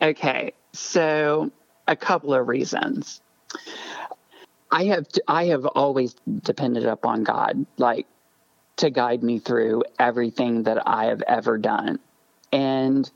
okay. 0.00 0.52
So, 0.72 1.50
a 1.88 1.96
couple 1.96 2.34
of 2.34 2.46
reasons. 2.46 3.20
I 4.70 4.84
have 4.84 5.06
I 5.26 5.46
have 5.46 5.66
always 5.66 6.14
depended 6.42 6.86
upon 6.86 7.24
God, 7.24 7.66
like 7.76 8.06
to 8.76 8.90
guide 8.90 9.22
me 9.22 9.38
through 9.40 9.84
everything 9.98 10.62
that 10.64 10.86
I 10.86 11.06
have 11.06 11.22
ever 11.22 11.58
done, 11.58 11.98
and 12.52 13.10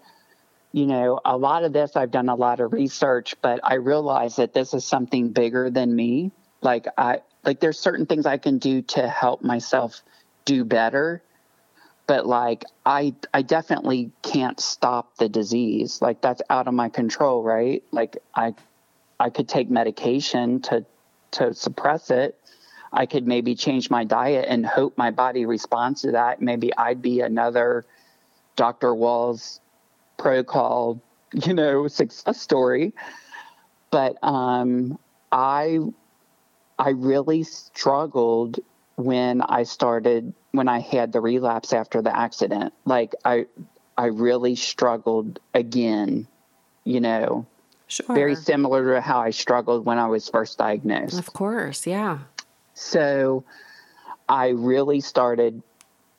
you 0.75 0.87
know, 0.87 1.21
a 1.25 1.37
lot 1.37 1.63
of 1.63 1.73
this 1.73 1.95
I've 1.95 2.11
done 2.11 2.29
a 2.29 2.35
lot 2.35 2.59
of 2.59 2.73
research, 2.73 3.37
but 3.41 3.61
I 3.63 3.75
realize 3.75 4.35
that 4.37 4.53
this 4.53 4.75
is 4.75 4.85
something 4.85 5.29
bigger 5.29 5.71
than 5.71 5.95
me. 5.95 6.33
Like 6.63 6.89
I 6.99 7.21
like 7.45 7.61
there's 7.61 7.79
certain 7.79 8.07
things 8.07 8.27
I 8.27 8.39
can 8.39 8.59
do 8.59 8.83
to 8.83 9.09
help 9.09 9.41
myself 9.45 10.03
do 10.45 10.65
better, 10.65 11.23
but 12.09 12.27
like 12.27 12.65
I 12.85 13.15
I 13.33 13.43
definitely 13.43 14.11
can't 14.23 14.59
stop 14.59 15.17
the 15.17 15.29
disease. 15.29 16.03
Like 16.03 16.21
that's 16.21 16.43
out 16.51 16.67
of 16.67 16.75
my 16.75 16.89
control, 16.89 17.45
right? 17.45 17.85
Like 17.93 18.17
I 18.35 18.55
I 19.21 19.31
could 19.31 19.49
take 19.49 19.71
medication 19.71 20.61
to 20.63 20.85
to 21.33 21.55
suppress 21.55 22.11
it. 22.11 22.37
I 22.93 23.07
could 23.07 23.29
maybe 23.29 23.55
change 23.55 23.91
my 23.91 24.03
diet 24.03 24.47
and 24.49 24.67
hope 24.67 24.99
my 24.99 25.13
body 25.13 25.47
responds 25.47 26.03
to 26.03 26.13
that. 26.13 26.43
Maybe 26.43 26.77
I'd 26.77 27.01
be 27.01 27.21
another 27.21 27.87
Dr. 28.57 28.89
Wahls 28.89 29.61
protocol, 30.17 31.01
you 31.33 31.55
know, 31.55 31.89
success 31.89 32.41
story. 32.41 32.93
But 33.91 34.17
um, 34.23 34.99
I 35.31 35.79
I 36.79 36.91
really 36.91 37.45
struggled 37.45 38.61
when 38.97 39.41
I 39.43 39.65
started 39.65 40.35
when 40.53 40.69
I 40.69 40.81
had 40.81 41.13
the 41.13 41.21
relapse 41.21 41.73
after 41.73 42.03
the 42.03 42.17
accident. 42.17 42.73
Like 42.85 43.15
I 43.25 43.47
I 43.97 44.07
really 44.07 44.57
struggled 44.57 45.41
again, 45.53 46.27
you 46.85 47.01
know. 47.01 47.47
Sure. 47.87 48.17
Very 48.17 48.35
similar 48.35 48.95
to 48.95 49.01
how 49.01 49.21
I 49.21 49.31
struggled 49.31 49.85
when 49.85 49.99
I 49.99 50.07
was 50.07 50.29
first 50.29 50.59
diagnosed. 50.59 51.19
Of 51.19 51.33
course, 51.33 51.87
yeah. 51.87 52.21
So 52.73 53.45
I 54.29 54.49
really 54.49 55.01
started 55.01 55.63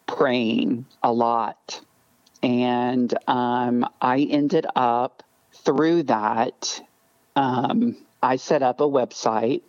praying 0.07 0.85
a 1.03 1.11
lot. 1.11 1.81
And 2.45 3.13
um, 3.27 3.85
I 3.99 4.19
ended 4.19 4.65
up 4.75 5.23
through 5.51 6.03
that, 6.03 6.81
um, 7.35 7.97
I 8.21 8.37
set 8.37 8.63
up 8.63 8.79
a 8.79 8.87
website 8.87 9.63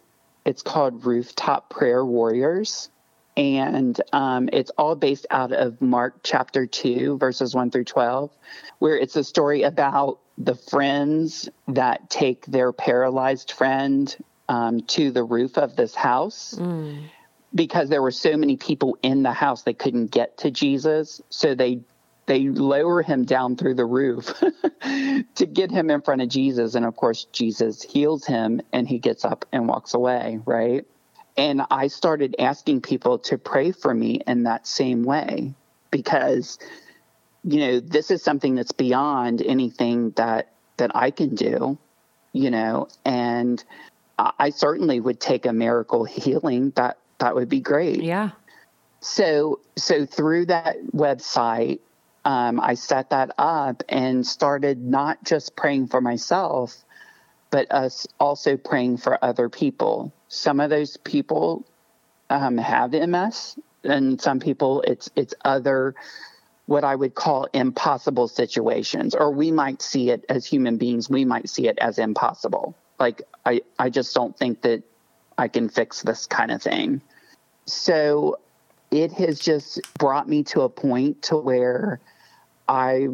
it's 0.47 0.63
called 0.63 1.05
Rooftop 1.05 1.69
Prayer 1.69 2.05
Warriors. 2.05 2.89
And 3.37 4.01
um, 4.13 4.49
it's 4.53 4.71
all 4.79 4.95
based 4.95 5.27
out 5.29 5.53
of 5.53 5.83
Mark 5.83 6.21
chapter 6.23 6.67
2, 6.67 7.19
verses 7.19 7.55
1 7.55 7.71
through 7.73 7.85
12, 7.85 8.31
where 8.79 8.97
it's 8.97 9.17
a 9.17 9.25
story 9.25 9.63
about 9.63 10.21
the 10.39 10.55
friends 10.55 11.49
that 11.69 12.09
take 12.09 12.47
their 12.47 12.73
paralyzed 12.73 13.53
friend 13.53 14.17
um, 14.49 14.81
to 14.83 15.11
the 15.11 15.25
roof 15.25 15.59
of 15.59 15.75
this 15.77 15.95
house. 15.95 16.55
Mm. 16.57 17.09
Because 17.53 17.89
there 17.89 18.03
were 18.03 18.13
so 18.13 18.37
many 18.37 18.57
people 18.57 18.97
in 19.03 19.23
the 19.23 19.33
house, 19.33 19.63
they 19.63 19.75
couldn't 19.75 20.13
get 20.13 20.39
to 20.39 20.51
Jesus. 20.51 21.21
So 21.29 21.55
they 21.55 21.81
they 22.27 22.49
lower 22.49 23.03
him 23.03 23.25
down 23.25 23.57
through 23.57 23.75
the 23.75 23.85
roof 23.85 24.35
to 24.83 25.47
get 25.47 25.71
him 25.71 25.91
in 25.91 26.03
front 26.03 26.23
of 26.23 26.29
Jesus. 26.29 26.75
And 26.75 26.85
of 26.85 26.97
course, 26.97 27.27
Jesus 27.33 27.83
heals 27.83 28.27
him 28.27 28.61
and 28.73 28.89
he 28.89 28.99
gets 28.99 29.25
up 29.25 29.47
and 29.53 29.69
walks 29.69 29.95
away, 29.95 30.41
right? 30.45 30.85
And 31.37 31.63
I 31.71 31.87
started 31.87 32.35
asking 32.39 32.81
people 32.81 33.19
to 33.21 33.39
pray 33.39 33.71
for 33.71 33.95
me 33.95 34.21
in 34.27 34.45
that 34.45 34.67
same 34.67 35.05
way 35.05 35.55
because, 35.91 36.59
you 37.45 37.61
know, 37.61 37.81
this 37.81 38.11
is 38.11 38.23
something 38.23 38.55
that's 38.57 38.73
beyond 38.73 39.43
anything 39.43 40.11
that 40.13 40.53
that 40.79 40.95
I 40.95 41.11
can 41.11 41.35
do, 41.35 41.79
you 42.33 42.51
know, 42.51 42.89
and 43.05 43.63
I 44.19 44.51
certainly 44.51 44.99
would 45.01 45.21
take 45.21 45.47
a 45.47 45.53
miracle 45.53 46.05
healing. 46.05 46.73
That 46.77 46.99
that 47.19 47.35
would 47.35 47.49
be 47.49 47.61
great. 47.61 48.03
Yeah. 48.03 48.31
So 49.01 49.61
so 49.77 50.07
through 50.07 50.47
that 50.47 50.77
website, 50.95 51.81
um, 52.27 52.59
I 52.59 52.75
set 52.75 53.11
that 53.11 53.31
up 53.39 53.85
and 53.89 54.27
started 54.27 54.83
not 54.83 55.23
just 55.23 55.55
praying 55.55 55.87
for 55.87 56.01
myself, 56.01 56.77
but 57.51 57.71
us 57.71 58.09
also 58.19 58.57
praying 58.57 58.97
for 58.97 59.25
other 59.25 59.49
people. 59.49 60.13
Some 60.27 60.59
of 60.59 60.69
those 60.69 60.97
people 60.97 61.65
um, 62.29 62.59
have 62.59 62.93
MS, 62.93 63.57
and 63.85 64.21
some 64.21 64.41
people 64.41 64.83
it's 64.83 65.09
it's 65.15 65.35
other 65.45 65.95
what 66.67 66.83
I 66.83 66.97
would 66.97 67.15
call 67.15 67.47
impossible 67.53 68.27
situations, 68.27 69.15
or 69.15 69.31
we 69.31 69.53
might 69.53 69.81
see 69.81 70.11
it 70.11 70.25
as 70.29 70.45
human 70.45 70.79
beings, 70.79 71.09
we 71.09 71.25
might 71.25 71.49
see 71.49 71.69
it 71.69 71.79
as 71.79 71.97
impossible. 71.97 72.77
Like 72.99 73.23
I, 73.45 73.61
I 73.79 73.89
just 73.89 74.13
don't 74.17 74.37
think 74.37 74.63
that 74.63 74.83
I 75.39 75.47
can 75.47 75.69
fix 75.69 76.03
this 76.03 76.27
kind 76.27 76.51
of 76.51 76.61
thing. 76.61 77.03
So 77.67 78.41
it 78.91 79.13
has 79.13 79.39
just 79.39 79.81
brought 79.97 80.29
me 80.29 80.43
to 80.45 80.63
a 80.63 80.69
point 80.69 81.23
to 81.25 81.37
where 81.37 82.01
I 82.69 83.09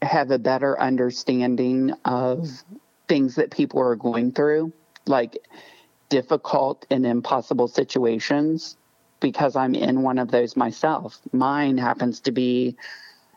have 0.00 0.30
a 0.30 0.38
better 0.38 0.78
understanding 0.80 1.92
of 2.04 2.48
things 3.08 3.36
that 3.36 3.50
people 3.50 3.80
are 3.80 3.96
going 3.96 4.32
through, 4.32 4.72
like 5.06 5.38
difficult 6.08 6.86
and 6.90 7.06
impossible 7.06 7.68
situations, 7.68 8.76
because 9.20 9.56
I'm 9.56 9.74
in 9.74 10.02
one 10.02 10.18
of 10.18 10.30
those 10.30 10.56
myself. 10.56 11.20
Mine 11.32 11.78
happens 11.78 12.20
to 12.20 12.32
be 12.32 12.76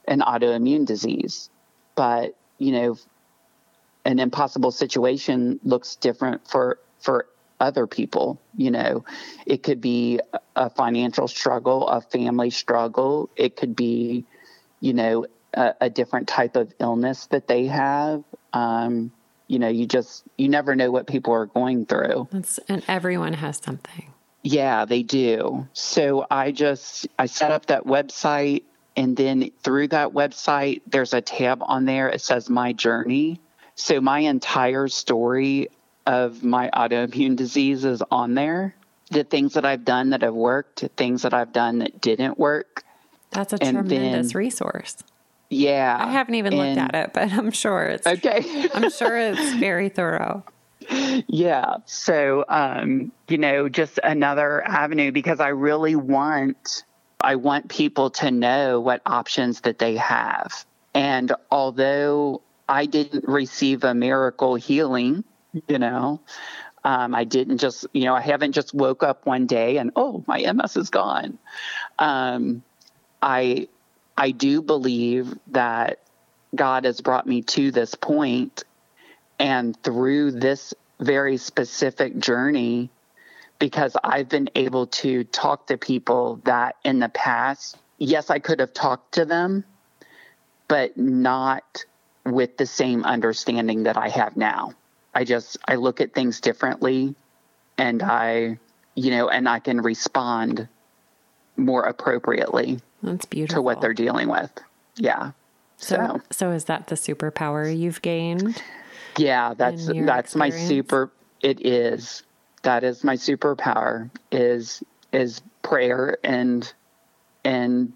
an 0.07 0.21
autoimmune 0.21 0.85
disease, 0.85 1.49
but 1.95 2.35
you 2.57 2.71
know, 2.71 2.97
an 4.05 4.19
impossible 4.19 4.71
situation 4.71 5.59
looks 5.63 5.95
different 5.95 6.47
for 6.47 6.79
for 6.99 7.27
other 7.59 7.87
people. 7.87 8.39
You 8.55 8.71
know, 8.71 9.05
it 9.45 9.63
could 9.63 9.81
be 9.81 10.19
a 10.55 10.69
financial 10.69 11.27
struggle, 11.27 11.87
a 11.87 12.01
family 12.01 12.49
struggle. 12.49 13.29
It 13.35 13.55
could 13.55 13.75
be, 13.75 14.25
you 14.79 14.93
know, 14.93 15.25
a, 15.55 15.75
a 15.81 15.89
different 15.89 16.27
type 16.27 16.55
of 16.55 16.73
illness 16.79 17.27
that 17.27 17.47
they 17.47 17.67
have. 17.67 18.23
Um, 18.53 19.11
you 19.47 19.59
know, 19.59 19.67
you 19.67 19.85
just, 19.85 20.23
you 20.37 20.49
never 20.49 20.75
know 20.75 20.91
what 20.91 21.07
people 21.07 21.33
are 21.33 21.45
going 21.45 21.85
through. 21.85 22.27
That's, 22.31 22.59
and 22.67 22.83
everyone 22.87 23.33
has 23.33 23.57
something. 23.63 24.11
Yeah, 24.43 24.85
they 24.85 25.03
do. 25.03 25.67
So 25.73 26.25
I 26.29 26.51
just, 26.51 27.07
I 27.17 27.25
set 27.25 27.51
up 27.51 27.67
that 27.67 27.85
website 27.85 28.63
and 28.95 29.17
then 29.17 29.51
through 29.63 29.89
that 29.89 30.09
website, 30.09 30.81
there's 30.87 31.13
a 31.13 31.21
tab 31.21 31.61
on 31.61 31.85
there. 31.85 32.09
It 32.09 32.21
says 32.21 32.49
my 32.49 32.73
journey. 32.73 33.41
So 33.75 33.99
my 33.99 34.19
entire 34.19 34.87
story 34.87 35.69
of 36.05 36.43
my 36.43 36.69
autoimmune 36.73 37.35
disease 37.35 37.83
is 37.83 38.01
on 38.09 38.35
there. 38.35 38.75
The 39.11 39.23
things 39.23 39.53
that 39.53 39.65
I've 39.65 39.83
done 39.83 40.11
that 40.11 40.21
have 40.21 40.33
worked, 40.33 40.85
things 40.95 41.23
that 41.23 41.33
I've 41.33 41.51
done 41.51 41.79
that 41.79 41.99
didn't 41.99 42.39
work. 42.39 42.83
That's 43.31 43.53
a 43.53 43.57
and 43.61 43.77
tremendous 43.77 44.31
then, 44.31 44.37
resource. 44.37 44.97
Yeah. 45.55 45.97
I 45.99 46.11
haven't 46.11 46.35
even 46.35 46.53
and, 46.53 46.75
looked 46.75 46.95
at 46.95 47.05
it, 47.05 47.13
but 47.13 47.31
I'm 47.31 47.51
sure 47.51 47.83
it's 47.83 48.05
okay. 48.05 48.69
I'm 48.73 48.91
sure 48.91 49.17
it's 49.17 49.53
very 49.59 49.89
thorough. 49.89 50.43
Yeah. 51.27 51.77
So, 51.85 52.45
um, 52.47 53.11
you 53.27 53.37
know, 53.37 53.69
just 53.69 53.99
another 54.03 54.63
avenue 54.65 55.11
because 55.11 55.39
I 55.39 55.49
really 55.49 55.95
want 55.95 56.83
I 57.21 57.37
want 57.37 57.69
people 57.69 58.11
to 58.11 58.29
know 58.29 58.79
what 58.79 59.01
options 59.05 59.61
that 59.61 59.79
they 59.79 59.95
have. 59.95 60.65
And 60.93 61.31
although 61.49 62.41
I 62.69 62.85
didn't 62.85 63.27
receive 63.27 63.83
a 63.83 63.95
miracle 63.95 64.55
healing, 64.55 65.23
you 65.67 65.79
know, 65.79 66.21
um, 66.83 67.15
I 67.15 67.23
didn't 67.23 67.57
just, 67.57 67.87
you 67.93 68.03
know, 68.03 68.13
I 68.13 68.21
haven't 68.21 68.51
just 68.51 68.75
woke 68.75 69.01
up 69.01 69.25
one 69.25 69.47
day 69.47 69.77
and 69.77 69.91
oh, 69.95 70.23
my 70.27 70.39
MS 70.51 70.77
is 70.77 70.89
gone. 70.91 71.39
Um, 71.97 72.61
I 73.23 73.69
I 74.17 74.31
do 74.31 74.61
believe 74.61 75.33
that 75.47 75.99
God 76.55 76.85
has 76.85 77.01
brought 77.01 77.27
me 77.27 77.41
to 77.41 77.71
this 77.71 77.95
point, 77.95 78.63
and 79.39 79.81
through 79.83 80.31
this 80.31 80.73
very 80.99 81.37
specific 81.37 82.17
journey, 82.17 82.89
because 83.59 83.97
I've 84.03 84.29
been 84.29 84.49
able 84.55 84.87
to 84.87 85.25
talk 85.25 85.67
to 85.67 85.77
people 85.77 86.39
that 86.45 86.77
in 86.85 86.99
the 86.99 87.09
past, 87.09 87.77
yes, 87.97 88.29
I 88.29 88.39
could 88.39 88.59
have 88.59 88.73
talked 88.73 89.15
to 89.15 89.25
them, 89.25 89.65
but 90.67 90.97
not 90.97 91.83
with 92.25 92.57
the 92.57 92.65
same 92.65 93.03
understanding 93.03 93.83
that 93.83 93.97
I 93.97 94.09
have 94.09 94.37
now. 94.37 94.73
I 95.13 95.23
just, 95.23 95.57
I 95.67 95.75
look 95.75 96.01
at 96.01 96.13
things 96.13 96.41
differently 96.41 97.15
and 97.77 98.01
I, 98.01 98.57
you 98.95 99.11
know, 99.11 99.29
and 99.29 99.47
I 99.47 99.59
can 99.59 99.81
respond 99.81 100.67
more 101.57 101.83
appropriately. 101.83 102.79
That's 103.05 103.25
beautiful. 103.25 103.57
To 103.57 103.61
what 103.61 103.81
they're 103.81 103.93
dealing 103.93 104.27
with. 104.27 104.51
Yeah. 104.95 105.31
So, 105.77 105.95
so, 105.95 106.21
so 106.31 106.51
is 106.51 106.65
that 106.65 106.87
the 106.87 106.95
superpower 106.95 107.75
you've 107.75 108.01
gained? 108.01 108.61
Yeah, 109.17 109.53
that's 109.53 109.85
that's 109.85 110.35
experience? 110.35 110.35
my 110.35 110.49
super. 110.49 111.11
It 111.41 111.65
is 111.65 112.23
that 112.65 112.83
is 112.83 113.03
my 113.03 113.15
superpower 113.15 114.09
is 114.31 114.83
is 115.13 115.41
prayer 115.61 116.17
and 116.23 116.73
and 117.43 117.93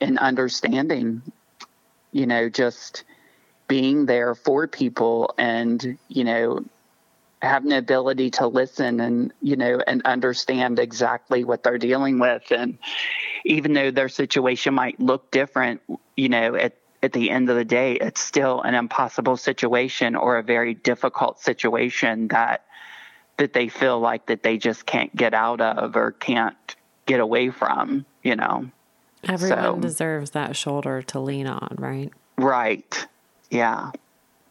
and 0.00 0.18
understanding 0.18 1.22
you 2.12 2.26
know 2.26 2.48
just 2.48 3.04
being 3.68 4.06
there 4.06 4.34
for 4.34 4.66
people 4.66 5.34
and 5.38 5.98
you 6.08 6.24
know 6.24 6.64
having 7.42 7.70
the 7.70 7.78
ability 7.78 8.30
to 8.30 8.46
listen 8.46 9.00
and 9.00 9.32
you 9.42 9.56
know 9.56 9.80
and 9.86 10.02
understand 10.04 10.78
exactly 10.78 11.44
what 11.44 11.62
they're 11.62 11.78
dealing 11.78 12.18
with 12.18 12.50
and 12.50 12.78
even 13.46 13.72
though 13.72 13.90
their 13.90 14.08
situation 14.08 14.74
might 14.74 14.98
look 15.00 15.30
different 15.30 15.80
you 16.16 16.28
know 16.28 16.54
at 16.54 16.76
at 17.02 17.12
the 17.12 17.30
end 17.30 17.48
of 17.50 17.56
the 17.56 17.64
day 17.64 17.94
it's 17.94 18.20
still 18.20 18.62
an 18.62 18.74
impossible 18.74 19.36
situation 19.36 20.16
or 20.16 20.38
a 20.38 20.42
very 20.42 20.74
difficult 20.74 21.38
situation 21.40 22.28
that 22.28 22.64
that 23.36 23.52
they 23.52 23.68
feel 23.68 24.00
like 24.00 24.26
that 24.26 24.42
they 24.42 24.56
just 24.56 24.86
can't 24.86 25.14
get 25.14 25.34
out 25.34 25.60
of 25.60 25.96
or 25.96 26.12
can't 26.12 26.76
get 27.06 27.20
away 27.20 27.50
from, 27.50 28.04
you 28.22 28.36
know. 28.36 28.70
Everyone 29.24 29.58
so, 29.58 29.80
deserves 29.80 30.30
that 30.32 30.56
shoulder 30.56 31.02
to 31.02 31.20
lean 31.20 31.46
on, 31.46 31.76
right? 31.78 32.12
Right. 32.36 33.06
Yeah. 33.50 33.92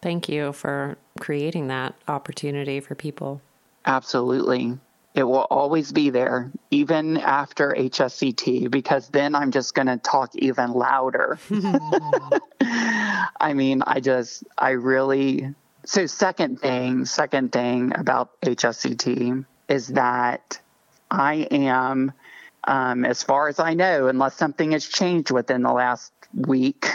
Thank 0.01 0.30
you 0.30 0.53
for 0.53 0.97
creating 1.19 1.67
that 1.67 1.95
opportunity 2.07 2.80
for 2.80 2.95
people. 2.95 3.41
Absolutely. 3.85 4.77
It 5.16 5.24
will 5.24 5.48
always 5.50 5.94
be 5.94 6.10
there, 6.10 6.52
even 6.72 7.18
after 7.18 7.74
HSCT, 7.78 8.70
because 8.70 9.08
then 9.08 9.34
I'm 9.34 9.52
just 9.52 9.74
going 9.74 9.88
to 9.88 9.98
talk 9.98 10.36
even 10.36 10.74
louder. 10.74 11.40
I 13.40 13.54
mean, 13.56 13.82
I 13.88 14.02
just, 14.02 14.44
I 14.58 14.72
really 14.72 15.56
so 15.86 16.08
second 16.08 16.60
thing, 16.60 17.06
second 17.06 17.52
thing 17.52 17.94
about 17.96 18.42
HSCT 18.42 19.46
is 19.70 19.88
that 19.90 20.60
I 21.12 21.48
am, 21.52 22.12
um, 22.64 23.06
as 23.06 23.22
far 23.22 23.48
as 23.48 23.60
I 23.60 23.76
know, 23.76 24.08
unless 24.08 24.36
something 24.36 24.72
has 24.72 24.86
changed 24.86 25.30
within 25.30 25.62
the 25.62 25.72
last 25.72 26.12
week, 26.34 26.88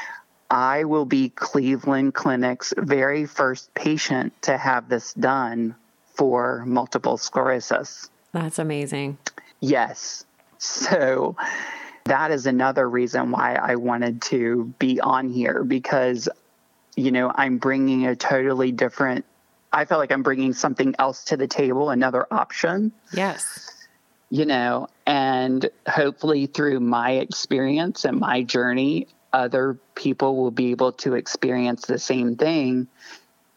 I 0.50 0.84
will 0.84 1.04
be 1.04 1.28
Cleveland 1.28 2.14
Clinic's 2.14 2.72
very 2.76 3.26
first 3.26 3.74
patient 3.74 4.32
to 4.42 4.56
have 4.56 4.88
this 4.88 5.12
done 5.12 5.76
for 6.18 6.64
multiple 6.66 7.16
sclerosis. 7.16 8.10
That's 8.32 8.58
amazing. 8.58 9.16
Yes. 9.60 10.26
So 10.58 11.36
that 12.04 12.30
is 12.32 12.46
another 12.46 12.88
reason 12.88 13.30
why 13.30 13.54
I 13.54 13.76
wanted 13.76 14.20
to 14.22 14.74
be 14.78 15.00
on 15.00 15.30
here 15.30 15.64
because 15.64 16.28
you 16.98 17.12
know, 17.12 17.30
I'm 17.32 17.58
bringing 17.58 18.06
a 18.06 18.16
totally 18.16 18.72
different, 18.72 19.24
I 19.72 19.84
feel 19.84 19.98
like 19.98 20.10
I'm 20.10 20.24
bringing 20.24 20.52
something 20.52 20.96
else 20.98 21.24
to 21.26 21.36
the 21.36 21.46
table, 21.46 21.90
another 21.90 22.26
option. 22.28 22.90
Yes. 23.12 23.70
You 24.30 24.46
know, 24.46 24.88
and 25.06 25.70
hopefully 25.86 26.46
through 26.46 26.80
my 26.80 27.12
experience 27.12 28.04
and 28.04 28.18
my 28.18 28.42
journey, 28.42 29.06
other 29.32 29.78
people 29.94 30.36
will 30.36 30.50
be 30.50 30.72
able 30.72 30.92
to 30.92 31.14
experience 31.14 31.86
the 31.86 31.98
same 31.98 32.34
thing. 32.34 32.88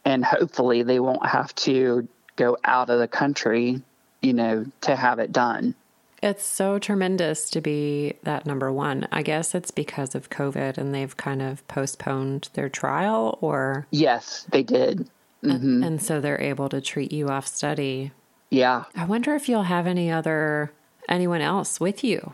And 0.05 0.23
hopefully 0.23 0.83
they 0.83 0.99
won't 0.99 1.25
have 1.25 1.53
to 1.55 2.07
go 2.41 2.57
out 2.63 2.89
of 2.89 2.99
the 2.99 3.07
country, 3.07 3.81
you 4.21 4.33
know, 4.33 4.65
to 4.81 4.95
have 4.95 5.19
it 5.19 5.31
done. 5.31 5.75
It's 6.23 6.43
so 6.43 6.79
tremendous 6.79 7.49
to 7.51 7.61
be 7.61 8.13
that 8.23 8.45
number 8.45 8.71
one. 8.71 9.07
I 9.11 9.21
guess 9.21 9.55
it's 9.55 9.71
because 9.71 10.13
of 10.13 10.29
COVID 10.29 10.77
and 10.77 10.93
they've 10.93 11.15
kind 11.17 11.41
of 11.41 11.67
postponed 11.67 12.49
their 12.53 12.69
trial 12.69 13.37
or. 13.41 13.87
Yes, 13.91 14.45
they 14.51 14.63
did. 14.63 15.09
Mm-hmm. 15.43 15.83
And, 15.83 16.01
so 16.01 16.21
they're 16.21 16.39
able 16.39 16.69
to 16.69 16.81
treat 16.81 17.11
you 17.11 17.29
off 17.29 17.47
study. 17.47 18.11
Yeah. 18.51 18.83
I 18.95 19.05
wonder 19.05 19.33
if 19.33 19.49
you'll 19.49 19.63
have 19.63 19.87
any 19.87 20.11
other, 20.11 20.71
anyone 21.09 21.41
else 21.41 21.79
with 21.79 22.03
you 22.03 22.33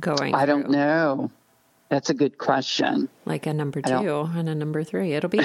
going. 0.00 0.34
I 0.34 0.44
through. 0.44 0.62
don't 0.62 0.70
know. 0.70 1.30
That's 1.88 2.10
a 2.10 2.14
good 2.14 2.38
question. 2.38 3.08
Like 3.24 3.46
a 3.46 3.54
number 3.54 3.80
two 3.80 4.30
and 4.34 4.48
a 4.48 4.54
number 4.54 4.82
three. 4.82 5.12
It'll 5.12 5.30
be. 5.30 5.38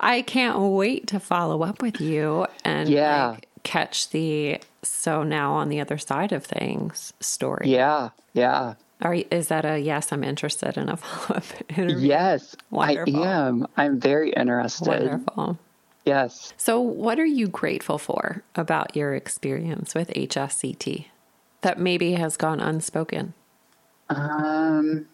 I 0.00 0.22
can't 0.26 0.58
wait 0.58 1.06
to 1.08 1.20
follow 1.20 1.62
up 1.62 1.80
with 1.80 2.00
you 2.00 2.46
and 2.64 2.88
yeah. 2.88 3.28
Like, 3.28 3.48
catch 3.62 4.10
the 4.10 4.60
so 4.82 5.24
now 5.24 5.54
on 5.54 5.68
the 5.68 5.80
other 5.80 5.98
side 5.98 6.32
of 6.32 6.44
things 6.44 7.12
story. 7.20 7.68
Yeah, 7.68 8.10
yeah. 8.32 8.74
Are 9.02 9.14
is 9.14 9.48
that 9.48 9.64
a 9.64 9.78
yes? 9.78 10.12
I'm 10.12 10.22
interested 10.22 10.78
in 10.78 10.88
a 10.88 10.96
follow 10.96 11.38
up 11.38 11.44
interview. 11.76 12.06
Yes, 12.06 12.54
Wonderful. 12.70 13.24
I 13.24 13.28
am. 13.28 13.66
I'm 13.76 13.98
very 13.98 14.30
interested. 14.30 14.86
Wonderful. 14.86 15.58
Yes. 16.04 16.54
So, 16.56 16.80
what 16.80 17.18
are 17.18 17.26
you 17.26 17.48
grateful 17.48 17.98
for 17.98 18.42
about 18.54 18.94
your 18.94 19.14
experience 19.14 19.94
with 19.94 20.08
HSCT 20.10 21.06
that 21.62 21.78
maybe 21.78 22.12
has 22.12 22.36
gone 22.36 22.60
unspoken? 22.60 23.34
Um, 24.08 25.06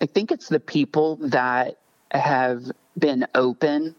I 0.00 0.06
think 0.06 0.32
it's 0.32 0.48
the 0.48 0.60
people 0.60 1.16
that 1.16 1.76
have 2.10 2.62
been 2.98 3.26
open 3.34 3.94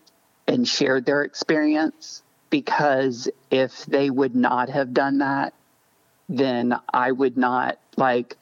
and 0.48 0.68
shared 0.68 1.06
their 1.06 1.24
experience 1.24 2.24
because 2.50 3.30
if 3.50 3.86
they 3.86 4.10
would 4.10 4.36
not 4.36 4.70
have 4.70 4.94
done 4.94 5.20
that, 5.20 5.54
then 6.28 6.76
I 6.94 7.12
would 7.12 7.38
not 7.38 7.80
like 7.98 8.38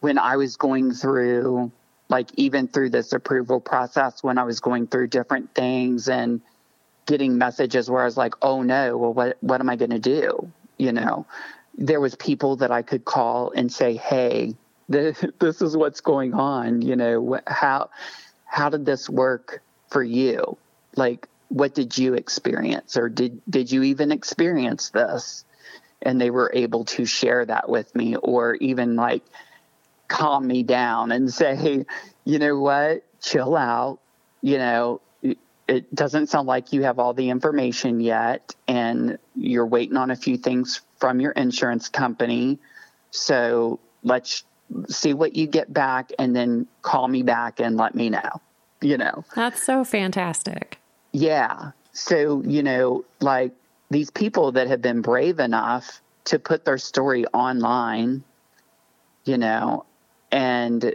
when 0.00 0.18
I 0.18 0.36
was 0.36 0.56
going 0.56 0.92
through 0.92 1.70
like 2.08 2.28
even 2.36 2.68
through 2.68 2.90
this 2.90 3.12
approval 3.12 3.60
process 3.60 4.22
when 4.22 4.38
I 4.38 4.44
was 4.44 4.60
going 4.60 4.86
through 4.86 5.08
different 5.08 5.54
things 5.54 6.08
and 6.08 6.40
getting 7.06 7.38
messages 7.38 7.90
where 7.90 8.02
I 8.02 8.04
was 8.04 8.16
like, 8.16 8.34
"Oh 8.42 8.62
no, 8.62 8.96
well 8.96 9.12
what 9.12 9.38
what 9.40 9.60
am 9.60 9.70
I 9.70 9.76
going 9.76 9.90
to 9.90 9.98
do?" 9.98 10.50
You 10.78 10.92
know, 10.92 11.26
there 11.76 12.00
was 12.00 12.14
people 12.14 12.56
that 12.56 12.70
I 12.70 12.82
could 12.82 13.04
call 13.04 13.52
and 13.52 13.72
say, 13.72 13.96
"Hey, 13.96 14.54
this, 14.88 15.24
this 15.38 15.62
is 15.62 15.76
what's 15.76 16.00
going 16.00 16.34
on, 16.34 16.82
you 16.82 16.96
know, 16.96 17.40
how 17.46 17.90
how 18.44 18.68
did 18.68 18.84
this 18.86 19.08
work 19.08 19.62
for 19.90 20.02
you?" 20.02 20.56
like 20.98 21.28
what 21.48 21.74
did 21.74 21.98
you 21.98 22.14
experience 22.14 22.96
or 22.96 23.10
did 23.10 23.42
did 23.50 23.70
you 23.70 23.82
even 23.82 24.10
experience 24.10 24.88
this 24.88 25.44
and 26.00 26.18
they 26.18 26.30
were 26.30 26.50
able 26.54 26.86
to 26.86 27.04
share 27.04 27.44
that 27.44 27.68
with 27.68 27.94
me 27.94 28.16
or 28.16 28.54
even 28.54 28.96
like 28.96 29.22
calm 30.08 30.46
me 30.46 30.62
down 30.62 31.12
and 31.12 31.30
say 31.30 31.84
you 32.24 32.38
know 32.38 32.58
what 32.58 33.04
chill 33.26 33.56
out. 33.56 33.98
You 34.40 34.58
know, 34.58 35.00
it 35.22 35.92
doesn't 35.94 36.28
sound 36.28 36.46
like 36.46 36.72
you 36.72 36.84
have 36.84 36.98
all 36.98 37.12
the 37.12 37.30
information 37.30 38.00
yet, 38.00 38.54
and 38.68 39.18
you're 39.34 39.66
waiting 39.66 39.96
on 39.96 40.10
a 40.10 40.16
few 40.16 40.36
things 40.36 40.80
from 40.98 41.20
your 41.20 41.32
insurance 41.32 41.88
company. 41.88 42.58
So 43.10 43.80
let's 44.02 44.44
see 44.88 45.14
what 45.14 45.36
you 45.36 45.46
get 45.46 45.72
back 45.72 46.10
and 46.18 46.34
then 46.34 46.66
call 46.82 47.08
me 47.08 47.22
back 47.22 47.60
and 47.60 47.76
let 47.76 47.94
me 47.94 48.10
know, 48.10 48.40
you 48.80 48.98
know. 48.98 49.24
That's 49.34 49.62
so 49.62 49.84
fantastic. 49.84 50.78
Yeah. 51.12 51.70
So, 51.92 52.42
you 52.42 52.62
know, 52.62 53.04
like 53.20 53.52
these 53.90 54.10
people 54.10 54.52
that 54.52 54.68
have 54.68 54.82
been 54.82 55.00
brave 55.02 55.38
enough 55.38 56.00
to 56.24 56.38
put 56.38 56.64
their 56.64 56.78
story 56.78 57.24
online, 57.26 58.24
you 59.24 59.38
know, 59.38 59.86
and 60.32 60.94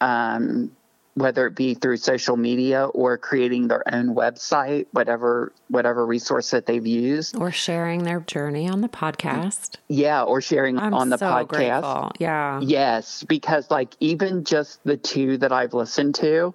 um, 0.00 0.74
whether 1.14 1.46
it 1.46 1.54
be 1.54 1.74
through 1.74 1.96
social 1.96 2.36
media 2.36 2.86
or 2.86 3.18
creating 3.18 3.68
their 3.68 3.82
own 3.92 4.14
website, 4.14 4.86
whatever 4.92 5.52
whatever 5.68 6.06
resource 6.06 6.50
that 6.50 6.66
they've 6.66 6.86
used, 6.86 7.36
or 7.36 7.50
sharing 7.50 8.04
their 8.04 8.20
journey 8.20 8.68
on 8.68 8.80
the 8.80 8.88
podcast. 8.88 9.76
Yeah, 9.88 10.22
or 10.22 10.40
sharing 10.40 10.78
I'm 10.78 10.94
on 10.94 11.08
the 11.08 11.18
so 11.18 11.26
podcast. 11.26 11.48
Grateful. 11.48 12.12
Yeah. 12.18 12.60
Yes, 12.60 13.24
because 13.24 13.70
like 13.70 13.94
even 14.00 14.44
just 14.44 14.82
the 14.84 14.96
two 14.96 15.38
that 15.38 15.52
I've 15.52 15.74
listened 15.74 16.14
to, 16.16 16.54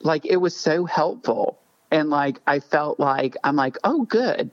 like 0.00 0.26
it 0.26 0.36
was 0.36 0.56
so 0.56 0.84
helpful, 0.84 1.58
and 1.90 2.10
like 2.10 2.40
I 2.46 2.60
felt 2.60 2.98
like 2.98 3.36
I'm 3.44 3.56
like, 3.56 3.78
oh, 3.84 4.02
good. 4.04 4.50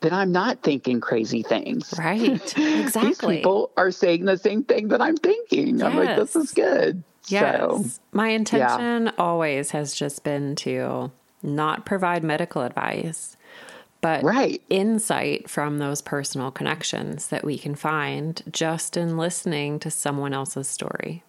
Then 0.00 0.12
I'm 0.12 0.30
not 0.30 0.62
thinking 0.62 1.00
crazy 1.00 1.42
things. 1.42 1.94
Right. 1.98 2.42
Exactly. 2.86 3.08
These 3.08 3.18
people 3.18 3.70
are 3.76 3.90
saying 3.90 4.26
the 4.26 4.36
same 4.36 4.62
thing 4.62 4.88
that 4.88 5.00
I'm 5.00 5.16
thinking. 5.16 5.82
I'm 5.82 5.96
like, 5.96 6.16
this 6.16 6.36
is 6.36 6.52
good. 6.52 7.02
Yes. 7.28 7.60
So, 7.60 7.84
My 8.12 8.28
intention 8.28 9.06
yeah. 9.06 9.12
always 9.18 9.70
has 9.72 9.94
just 9.94 10.24
been 10.24 10.54
to 10.56 11.10
not 11.42 11.84
provide 11.84 12.22
medical 12.22 12.62
advice, 12.62 13.36
but 14.00 14.22
right. 14.22 14.62
insight 14.68 15.48
from 15.48 15.78
those 15.78 16.02
personal 16.02 16.50
connections 16.50 17.28
that 17.28 17.44
we 17.44 17.58
can 17.58 17.74
find 17.74 18.42
just 18.50 18.96
in 18.96 19.16
listening 19.16 19.78
to 19.80 19.90
someone 19.90 20.32
else's 20.32 20.68
story. 20.68 21.24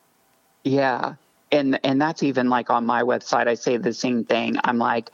Yeah. 0.63 1.15
And 1.51 1.79
and 1.83 2.01
that's 2.01 2.23
even 2.23 2.49
like 2.49 2.69
on 2.69 2.85
my 2.85 3.03
website 3.03 3.47
I 3.47 3.53
say 3.53 3.77
the 3.77 3.93
same 3.93 4.25
thing. 4.25 4.57
I'm 4.63 4.77
like 4.77 5.11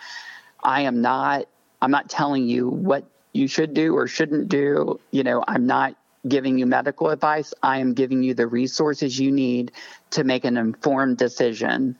I 0.63 0.81
am 0.81 1.01
not 1.01 1.47
I'm 1.81 1.91
not 1.91 2.09
telling 2.09 2.47
you 2.47 2.69
what 2.69 3.05
you 3.33 3.47
should 3.47 3.73
do 3.73 3.95
or 3.95 4.07
shouldn't 4.07 4.49
do. 4.49 4.99
You 5.11 5.23
know, 5.23 5.43
I'm 5.47 5.67
not 5.67 5.95
giving 6.27 6.57
you 6.57 6.65
medical 6.65 7.09
advice. 7.09 7.53
I 7.61 7.79
am 7.79 7.93
giving 7.93 8.23
you 8.23 8.33
the 8.33 8.47
resources 8.47 9.19
you 9.19 9.31
need 9.31 9.71
to 10.11 10.23
make 10.23 10.45
an 10.45 10.57
informed 10.57 11.17
decision 11.17 11.97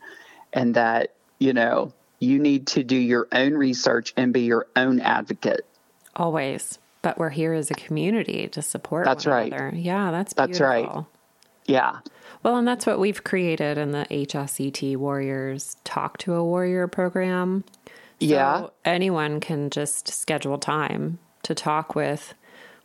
and 0.51 0.75
that, 0.75 1.13
you 1.39 1.53
know, 1.53 1.93
you 2.19 2.39
need 2.39 2.67
to 2.67 2.83
do 2.83 2.95
your 2.95 3.27
own 3.31 3.53
research 3.53 4.13
and 4.15 4.33
be 4.33 4.41
your 4.41 4.67
own 4.75 5.01
advocate. 5.01 5.65
Always. 6.15 6.79
But 7.01 7.17
we're 7.17 7.29
here 7.29 7.53
as 7.53 7.69
a 7.69 7.73
community 7.73 8.47
to 8.49 8.61
support 8.61 9.05
that's 9.05 9.25
right. 9.25 9.51
Another. 9.51 9.75
Yeah, 9.75 10.11
that's 10.11 10.33
beautiful. 10.33 10.53
That's 10.53 10.61
right. 10.61 11.05
Yeah. 11.65 11.99
Well, 12.43 12.57
and 12.57 12.67
that's 12.67 12.85
what 12.85 12.99
we've 12.99 13.23
created 13.23 13.77
in 13.77 13.91
the 13.91 14.05
HSCT 14.09 14.95
Warriors 14.97 15.75
Talk 15.83 16.17
to 16.19 16.33
a 16.33 16.43
Warrior 16.43 16.87
program. 16.87 17.63
So 18.19 18.27
yeah. 18.27 18.67
anyone 18.85 19.41
can 19.41 19.69
just 19.69 20.07
schedule 20.07 20.57
time 20.57 21.19
to 21.43 21.53
talk 21.53 21.95
with 21.95 22.33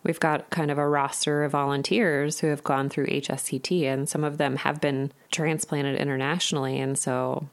we've 0.03 0.20
got 0.20 0.51
kind 0.51 0.70
of 0.70 0.79
a 0.79 0.89
roster 0.89 1.45
of 1.45 1.53
volunteers 1.53 2.41
who 2.41 2.49
have 2.49 2.65
gone 2.65 2.89
through 2.89 3.07
HSCT, 3.07 3.85
and 3.85 4.09
some 4.09 4.25
of 4.25 4.39
them 4.39 4.57
have 4.57 4.81
been 4.81 5.12
transplanted 5.31 5.97
internationally. 5.99 6.79
And 6.79 6.99
so 6.99 7.49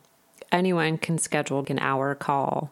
anyone 0.51 0.97
can 0.97 1.17
schedule 1.17 1.65
an 1.69 1.79
hour 1.79 2.15
call 2.15 2.71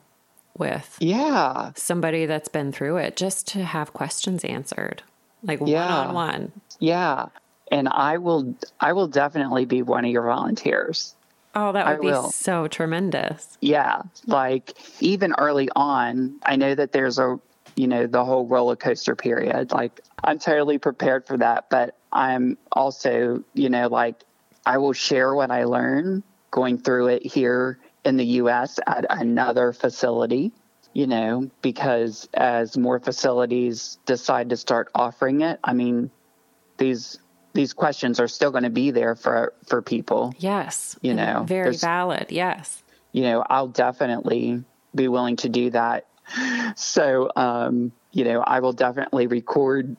with 0.56 0.98
yeah 1.00 1.72
somebody 1.76 2.28
that's 2.28 2.48
been 2.48 2.72
through 2.72 2.98
it 2.98 3.16
just 3.16 3.48
to 3.48 3.64
have 3.64 3.92
questions 3.92 4.46
answered 4.46 5.02
like 5.42 5.60
one 5.60 5.74
on 5.74 6.14
one 6.14 6.52
yeah 6.80 7.26
and 7.72 7.90
i 7.90 8.20
will 8.20 8.56
i 8.80 8.94
will 8.94 9.08
definitely 9.08 9.66
be 9.66 9.82
one 9.82 10.06
of 10.06 10.12
your 10.12 10.24
volunteers 10.24 11.16
Oh, 11.56 11.72
that 11.72 11.86
would 11.86 11.98
I 11.98 12.00
be 12.00 12.08
will. 12.08 12.32
so 12.32 12.68
tremendous. 12.68 13.60
Yeah. 13.62 14.02
Like 14.26 14.74
even 15.02 15.36
early 15.38 15.70
on, 15.76 16.40
I 16.44 16.56
know 16.56 16.74
that 16.74 16.92
there's 16.94 17.20
a 17.20 17.40
you 17.76 17.88
know, 17.88 18.08
the 18.08 18.24
whole 18.24 18.46
roller 18.46 18.76
coaster 18.76 19.16
period. 19.16 19.72
Like, 19.72 20.02
I'm 20.24 20.40
totally 20.40 20.78
prepared 20.78 21.26
for 21.28 21.38
that. 21.38 21.70
But 21.70 21.98
I'm 22.12 22.58
also, 22.72 23.44
you 23.54 23.70
know, 23.70 23.88
like, 23.88 24.24
I 24.66 24.78
will 24.78 24.94
share 24.94 25.34
what 25.34 25.52
I 25.52 25.66
learn 25.66 26.24
going 26.52 26.78
through 26.78 27.08
it 27.08 27.26
here 27.26 27.80
in 28.06 28.18
the 28.18 28.26
US 28.26 28.80
at 28.86 29.06
another 29.10 29.74
facility, 29.74 30.52
you 30.94 31.08
know, 31.08 31.50
because 31.62 32.30
as 32.34 32.78
more 32.78 33.00
facilities 33.00 33.98
decide 34.06 34.50
to 34.50 34.58
start 34.58 34.90
offering 34.94 35.42
it, 35.42 35.60
I 35.64 35.74
mean, 35.74 36.12
these 36.78 37.20
these 37.54 37.74
questions 37.74 38.20
are 38.20 38.28
still 38.28 38.50
going 38.50 38.64
to 38.64 38.70
be 38.70 38.92
there 38.92 39.16
for 39.16 39.54
for 39.68 39.82
people. 39.82 40.34
Yes. 40.40 40.98
You 41.02 41.14
know, 41.14 41.44
very 41.48 41.76
valid. 41.76 42.28
Yes. 42.30 42.84
You 43.12 43.24
know, 43.24 43.44
I'll 43.48 43.68
definitely 43.68 44.64
be 44.96 45.08
willing 45.08 45.36
to 45.38 45.50
do 45.50 45.70
that 45.72 46.06
so 46.76 47.32
um, 47.36 47.92
you 48.14 48.24
know, 48.24 48.42
I 48.42 48.60
will 48.60 48.74
definitely 48.74 49.28
record 49.28 49.96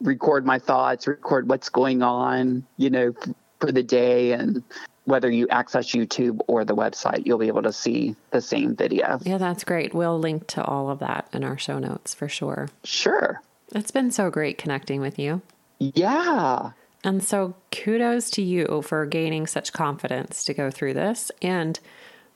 record 0.00 0.46
my 0.46 0.58
thoughts, 0.58 1.06
record 1.06 1.48
what's 1.48 1.68
going 1.68 2.02
on, 2.02 2.64
you 2.76 2.88
know, 2.88 3.14
for 3.58 3.72
the 3.72 3.82
day 3.82 4.32
and 4.32 4.62
whether 5.04 5.30
you 5.30 5.48
access 5.48 5.86
YouTube 5.86 6.38
or 6.46 6.64
the 6.64 6.76
website, 6.76 7.26
you'll 7.26 7.38
be 7.38 7.48
able 7.48 7.62
to 7.62 7.72
see 7.72 8.14
the 8.30 8.40
same 8.40 8.76
video. 8.76 9.18
Yeah, 9.22 9.38
that's 9.38 9.64
great. 9.64 9.94
We'll 9.94 10.18
link 10.18 10.46
to 10.48 10.64
all 10.64 10.90
of 10.90 11.00
that 11.00 11.28
in 11.32 11.42
our 11.42 11.58
show 11.58 11.78
notes 11.78 12.14
for 12.14 12.28
sure. 12.28 12.68
Sure. 12.84 13.42
It's 13.74 13.90
been 13.90 14.10
so 14.10 14.30
great 14.30 14.58
connecting 14.58 15.00
with 15.00 15.18
you. 15.18 15.42
Yeah. 15.78 16.72
And 17.02 17.24
so 17.24 17.54
kudos 17.72 18.30
to 18.32 18.42
you 18.42 18.82
for 18.82 19.06
gaining 19.06 19.46
such 19.46 19.72
confidence 19.72 20.44
to 20.44 20.54
go 20.54 20.70
through 20.70 20.94
this 20.94 21.30
and 21.40 21.80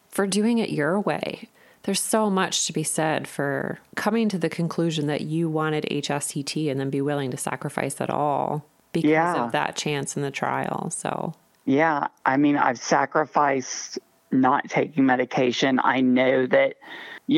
for 0.08 0.26
doing 0.26 0.58
it 0.58 0.70
your 0.70 0.98
way 0.98 1.48
there's 1.84 2.00
so 2.00 2.30
much 2.30 2.66
to 2.66 2.72
be 2.72 2.82
said 2.82 3.26
for 3.26 3.78
coming 3.96 4.28
to 4.28 4.38
the 4.38 4.48
conclusion 4.48 5.06
that 5.08 5.22
you 5.22 5.48
wanted 5.48 5.84
HSCT 5.90 6.70
and 6.70 6.78
then 6.78 6.90
be 6.90 7.00
willing 7.00 7.30
to 7.30 7.36
sacrifice 7.36 8.00
it 8.00 8.10
all 8.10 8.64
because 8.92 9.10
yeah. 9.10 9.44
of 9.44 9.52
that 9.52 9.74
chance 9.76 10.16
in 10.16 10.22
the 10.22 10.30
trial. 10.30 10.90
So, 10.90 11.34
yeah, 11.64 12.06
I 12.24 12.36
mean, 12.36 12.56
I've 12.56 12.78
sacrificed 12.78 13.98
not 14.30 14.68
taking 14.68 15.06
medication. 15.06 15.80
I 15.82 16.00
know 16.00 16.46
that, 16.46 16.76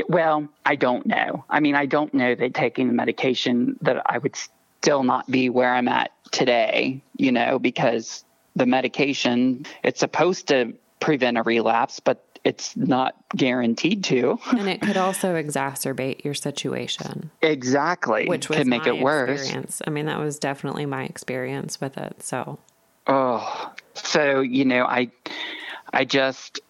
well, 0.09 0.49
I 0.65 0.77
don't 0.77 1.07
know. 1.07 1.45
I 1.49 1.61
mean, 1.61 1.75
I 1.75 1.87
don't 1.87 2.13
know 2.13 2.35
that 2.35 2.55
taking 2.55 2.89
the 2.89 2.95
medication 2.95 3.79
that 3.83 4.03
I 4.07 4.19
would 4.19 4.37
still 4.37 5.03
not 5.03 5.31
be 5.31 5.49
where 5.49 5.75
I'm 5.75 5.89
at 5.89 6.13
today, 6.31 7.03
you 7.17 7.33
know, 7.33 7.59
because 7.59 8.25
the 8.57 8.67
medication, 8.67 9.67
it's 9.83 10.01
supposed 10.01 10.49
to 10.49 10.75
prevent 11.01 11.39
a 11.39 11.43
relapse, 11.43 12.01
but 12.01 12.34
it's 12.45 12.77
not 12.77 13.17
guaranteed 13.35 14.05
to. 14.05 14.39
And 14.51 14.69
it 14.69 14.83
could 14.83 14.99
also 14.99 15.35
exacerbate 15.35 16.25
your 16.25 16.35
situation. 16.35 17.31
Exactly. 17.41 18.27
Which 18.27 18.49
could 18.49 18.67
make 18.67 18.87
it 18.87 19.01
worse. 19.01 19.41
Experience. 19.41 19.83
I 19.87 19.91
mean, 19.91 20.07
that 20.07 20.19
was 20.19 20.39
definitely 20.39 20.87
my 20.87 21.05
experience 21.05 21.81
with 21.81 21.97
it. 21.97 22.23
So 22.23 22.59
Oh. 23.07 23.73
So, 23.95 24.41
you 24.41 24.65
know, 24.65 24.85
I 24.85 25.11
I 25.93 26.05
just 26.05 26.61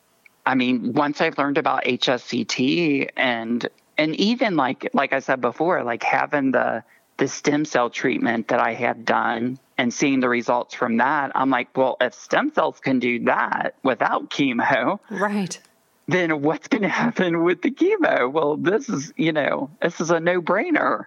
I 0.46 0.55
mean, 0.55 0.92
once 0.92 1.20
I've 1.20 1.38
learned 1.38 1.59
about 1.59 1.84
HSCT 1.84 3.10
and 3.16 3.68
and 3.96 4.14
even 4.16 4.56
like 4.56 4.90
like 4.92 5.12
I 5.12 5.20
said 5.20 5.40
before, 5.40 5.82
like 5.82 6.02
having 6.02 6.52
the 6.52 6.84
the 7.16 7.28
stem 7.28 7.64
cell 7.64 7.90
treatment 7.90 8.48
that 8.48 8.60
I 8.60 8.74
had 8.74 9.04
done 9.04 9.58
and 9.78 9.92
seeing 9.92 10.20
the 10.20 10.28
results 10.28 10.74
from 10.74 10.98
that, 10.98 11.32
I'm 11.34 11.50
like, 11.50 11.76
well, 11.76 11.96
if 12.00 12.14
stem 12.14 12.52
cells 12.52 12.80
can 12.80 12.98
do 12.98 13.24
that 13.24 13.74
without 13.82 14.30
chemo, 14.30 14.98
right? 15.10 15.58
Then 16.06 16.42
what's 16.42 16.68
going 16.68 16.82
to 16.82 16.88
happen 16.88 17.44
with 17.44 17.62
the 17.62 17.70
chemo? 17.70 18.30
Well, 18.30 18.56
this 18.56 18.88
is, 18.88 19.12
you 19.16 19.32
know, 19.32 19.70
this 19.80 20.00
is 20.00 20.10
a 20.10 20.20
no 20.20 20.42
brainer. 20.42 21.06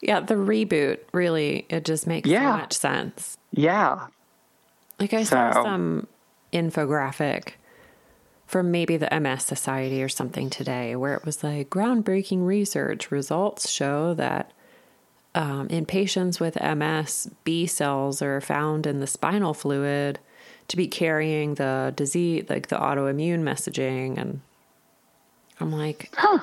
Yeah, 0.00 0.20
the 0.20 0.34
reboot 0.34 1.00
really, 1.12 1.66
it 1.68 1.84
just 1.84 2.06
makes 2.06 2.28
yeah. 2.28 2.52
so 2.52 2.58
much 2.58 2.72
sense. 2.74 3.38
Yeah. 3.50 4.06
Like 5.00 5.14
I 5.14 5.24
so. 5.24 5.36
saw 5.36 5.62
some 5.64 6.06
infographic 6.52 7.54
from 8.46 8.70
maybe 8.70 8.96
the 8.96 9.08
MS 9.20 9.44
Society 9.44 10.02
or 10.02 10.08
something 10.08 10.48
today 10.48 10.94
where 10.94 11.14
it 11.14 11.24
was 11.24 11.42
like 11.42 11.68
groundbreaking 11.68 12.46
research 12.46 13.10
results 13.10 13.68
show 13.68 14.14
that 14.14 14.52
um, 15.36 15.68
in 15.68 15.84
patients 15.84 16.40
with 16.40 16.60
MS, 16.60 17.30
B 17.44 17.66
cells 17.66 18.22
are 18.22 18.40
found 18.40 18.86
in 18.86 19.00
the 19.00 19.06
spinal 19.06 19.52
fluid 19.52 20.18
to 20.68 20.76
be 20.76 20.88
carrying 20.88 21.54
the 21.54 21.92
disease, 21.94 22.46
like 22.48 22.68
the 22.68 22.76
autoimmune 22.76 23.42
messaging. 23.42 24.18
And 24.18 24.40
I'm 25.60 25.70
like, 25.70 26.10
huh. 26.16 26.40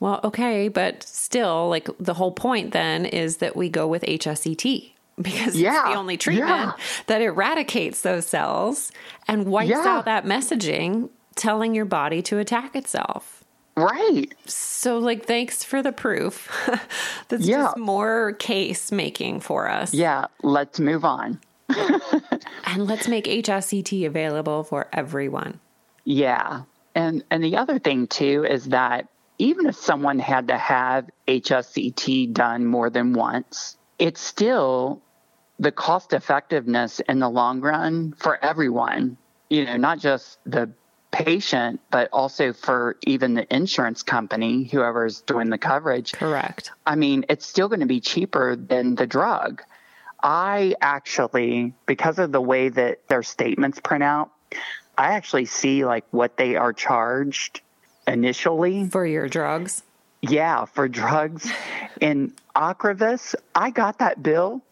Well, 0.00 0.20
okay, 0.24 0.68
but 0.68 1.02
still, 1.02 1.68
like 1.68 1.88
the 1.98 2.14
whole 2.14 2.32
point 2.32 2.72
then 2.72 3.06
is 3.06 3.38
that 3.38 3.56
we 3.56 3.68
go 3.68 3.86
with 3.86 4.02
HSCT 4.02 4.92
because 5.22 5.56
yeah. 5.56 5.82
it's 5.82 5.90
the 5.90 5.98
only 5.98 6.16
treatment 6.16 6.48
yeah. 6.50 6.72
that 7.06 7.22
eradicates 7.22 8.02
those 8.02 8.26
cells 8.26 8.92
and 9.26 9.46
wipes 9.46 9.70
yeah. 9.70 9.84
out 9.86 10.04
that 10.04 10.24
messaging 10.24 11.10
telling 11.36 11.74
your 11.74 11.84
body 11.84 12.20
to 12.22 12.38
attack 12.38 12.74
itself. 12.74 13.37
Right. 13.78 14.34
So, 14.46 14.98
like, 14.98 15.24
thanks 15.26 15.62
for 15.62 15.82
the 15.82 15.92
proof. 15.92 16.50
That's 17.28 17.46
Yeah. 17.46 17.62
just 17.64 17.76
more 17.76 18.32
case 18.32 18.90
making 18.90 19.40
for 19.40 19.68
us. 19.70 19.94
Yeah. 19.94 20.26
Let's 20.42 20.80
move 20.80 21.04
on. 21.04 21.40
And 22.64 22.86
let's 22.86 23.08
make 23.08 23.24
HSCT 23.24 24.06
available 24.06 24.62
for 24.62 24.88
everyone. 24.92 25.58
Yeah. 26.04 26.62
And 26.94 27.24
and 27.30 27.42
the 27.42 27.56
other 27.56 27.78
thing 27.78 28.06
too 28.08 28.44
is 28.48 28.66
that 28.66 29.08
even 29.38 29.66
if 29.66 29.74
someone 29.74 30.18
had 30.18 30.48
to 30.48 30.58
have 30.58 31.08
HSCT 31.26 32.34
done 32.34 32.66
more 32.66 32.90
than 32.90 33.14
once, 33.14 33.78
it's 33.98 34.20
still 34.20 35.00
the 35.58 35.72
cost 35.72 36.12
effectiveness 36.12 37.00
in 37.00 37.20
the 37.20 37.28
long 37.30 37.62
run 37.62 38.12
for 38.18 38.42
everyone. 38.44 39.16
You 39.48 39.64
know, 39.64 39.78
not 39.78 39.98
just 39.98 40.38
the 40.44 40.70
patient, 41.10 41.80
but 41.90 42.08
also 42.12 42.52
for 42.52 42.96
even 43.06 43.34
the 43.34 43.54
insurance 43.54 44.02
company, 44.02 44.64
whoever's 44.64 45.20
doing 45.22 45.50
the 45.50 45.58
coverage. 45.58 46.12
Correct. 46.12 46.70
I 46.86 46.96
mean, 46.96 47.24
it's 47.28 47.46
still 47.46 47.68
going 47.68 47.80
to 47.80 47.86
be 47.86 48.00
cheaper 48.00 48.56
than 48.56 48.94
the 48.94 49.06
drug. 49.06 49.62
I 50.22 50.74
actually, 50.80 51.74
because 51.86 52.18
of 52.18 52.32
the 52.32 52.40
way 52.40 52.68
that 52.68 53.06
their 53.08 53.22
statements 53.22 53.80
print 53.80 54.02
out, 54.02 54.30
I 54.96 55.12
actually 55.12 55.44
see 55.44 55.84
like 55.84 56.04
what 56.10 56.36
they 56.36 56.56
are 56.56 56.72
charged 56.72 57.60
initially. 58.06 58.88
For 58.88 59.06
your 59.06 59.28
drugs. 59.28 59.82
Yeah, 60.20 60.64
for 60.64 60.88
drugs. 60.88 61.50
In 62.00 62.32
Ocrevus, 62.56 63.34
I 63.54 63.70
got 63.70 64.00
that 64.00 64.22
bill. 64.22 64.62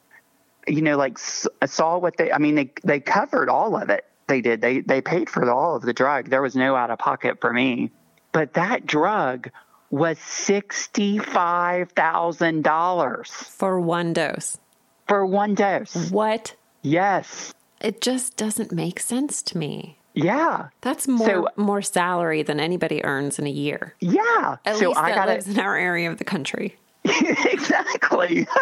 You 0.66 0.82
know, 0.82 0.96
like 0.96 1.18
saw 1.18 1.98
what 1.98 2.16
they. 2.16 2.32
I 2.32 2.38
mean, 2.38 2.56
they 2.56 2.72
they 2.82 2.98
covered 2.98 3.48
all 3.48 3.76
of 3.76 3.88
it. 3.88 4.04
They 4.28 4.40
did. 4.40 4.60
They 4.60 4.80
they 4.80 5.00
paid 5.00 5.30
for 5.30 5.48
all 5.50 5.76
of 5.76 5.82
the 5.82 5.92
drug. 5.92 6.30
There 6.30 6.42
was 6.42 6.56
no 6.56 6.74
out 6.76 6.90
of 6.90 6.98
pocket 6.98 7.38
for 7.40 7.52
me. 7.52 7.90
But 8.32 8.54
that 8.54 8.84
drug 8.86 9.50
was 9.90 10.18
sixty 10.18 11.18
five 11.18 11.92
thousand 11.92 12.64
dollars 12.64 13.30
For 13.30 13.80
one 13.80 14.12
dose. 14.12 14.58
for 15.06 15.24
one 15.24 15.54
dose. 15.54 16.10
What? 16.10 16.56
Yes. 16.82 17.54
It 17.80 18.00
just 18.00 18.36
doesn't 18.36 18.72
make 18.72 18.98
sense 19.00 19.42
to 19.42 19.58
me. 19.58 19.98
Yeah. 20.14 20.68
That's 20.80 21.06
more 21.06 21.26
So- 21.28 21.48
more 21.56 21.82
salary 21.82 22.42
than 22.42 22.58
anybody 22.58 23.04
earns 23.04 23.38
in 23.38 23.46
a 23.46 23.50
year. 23.50 23.94
Yeah. 24.00 24.56
At 24.64 24.76
so 24.76 24.88
least 24.88 24.98
I 25.00 25.10
that 25.10 25.14
got 25.14 25.28
lives 25.28 25.46
in 25.48 25.60
our 25.60 25.76
area 25.76 26.10
of 26.10 26.18
the 26.18 26.24
country. 26.24 26.76
exactly. 27.04 28.46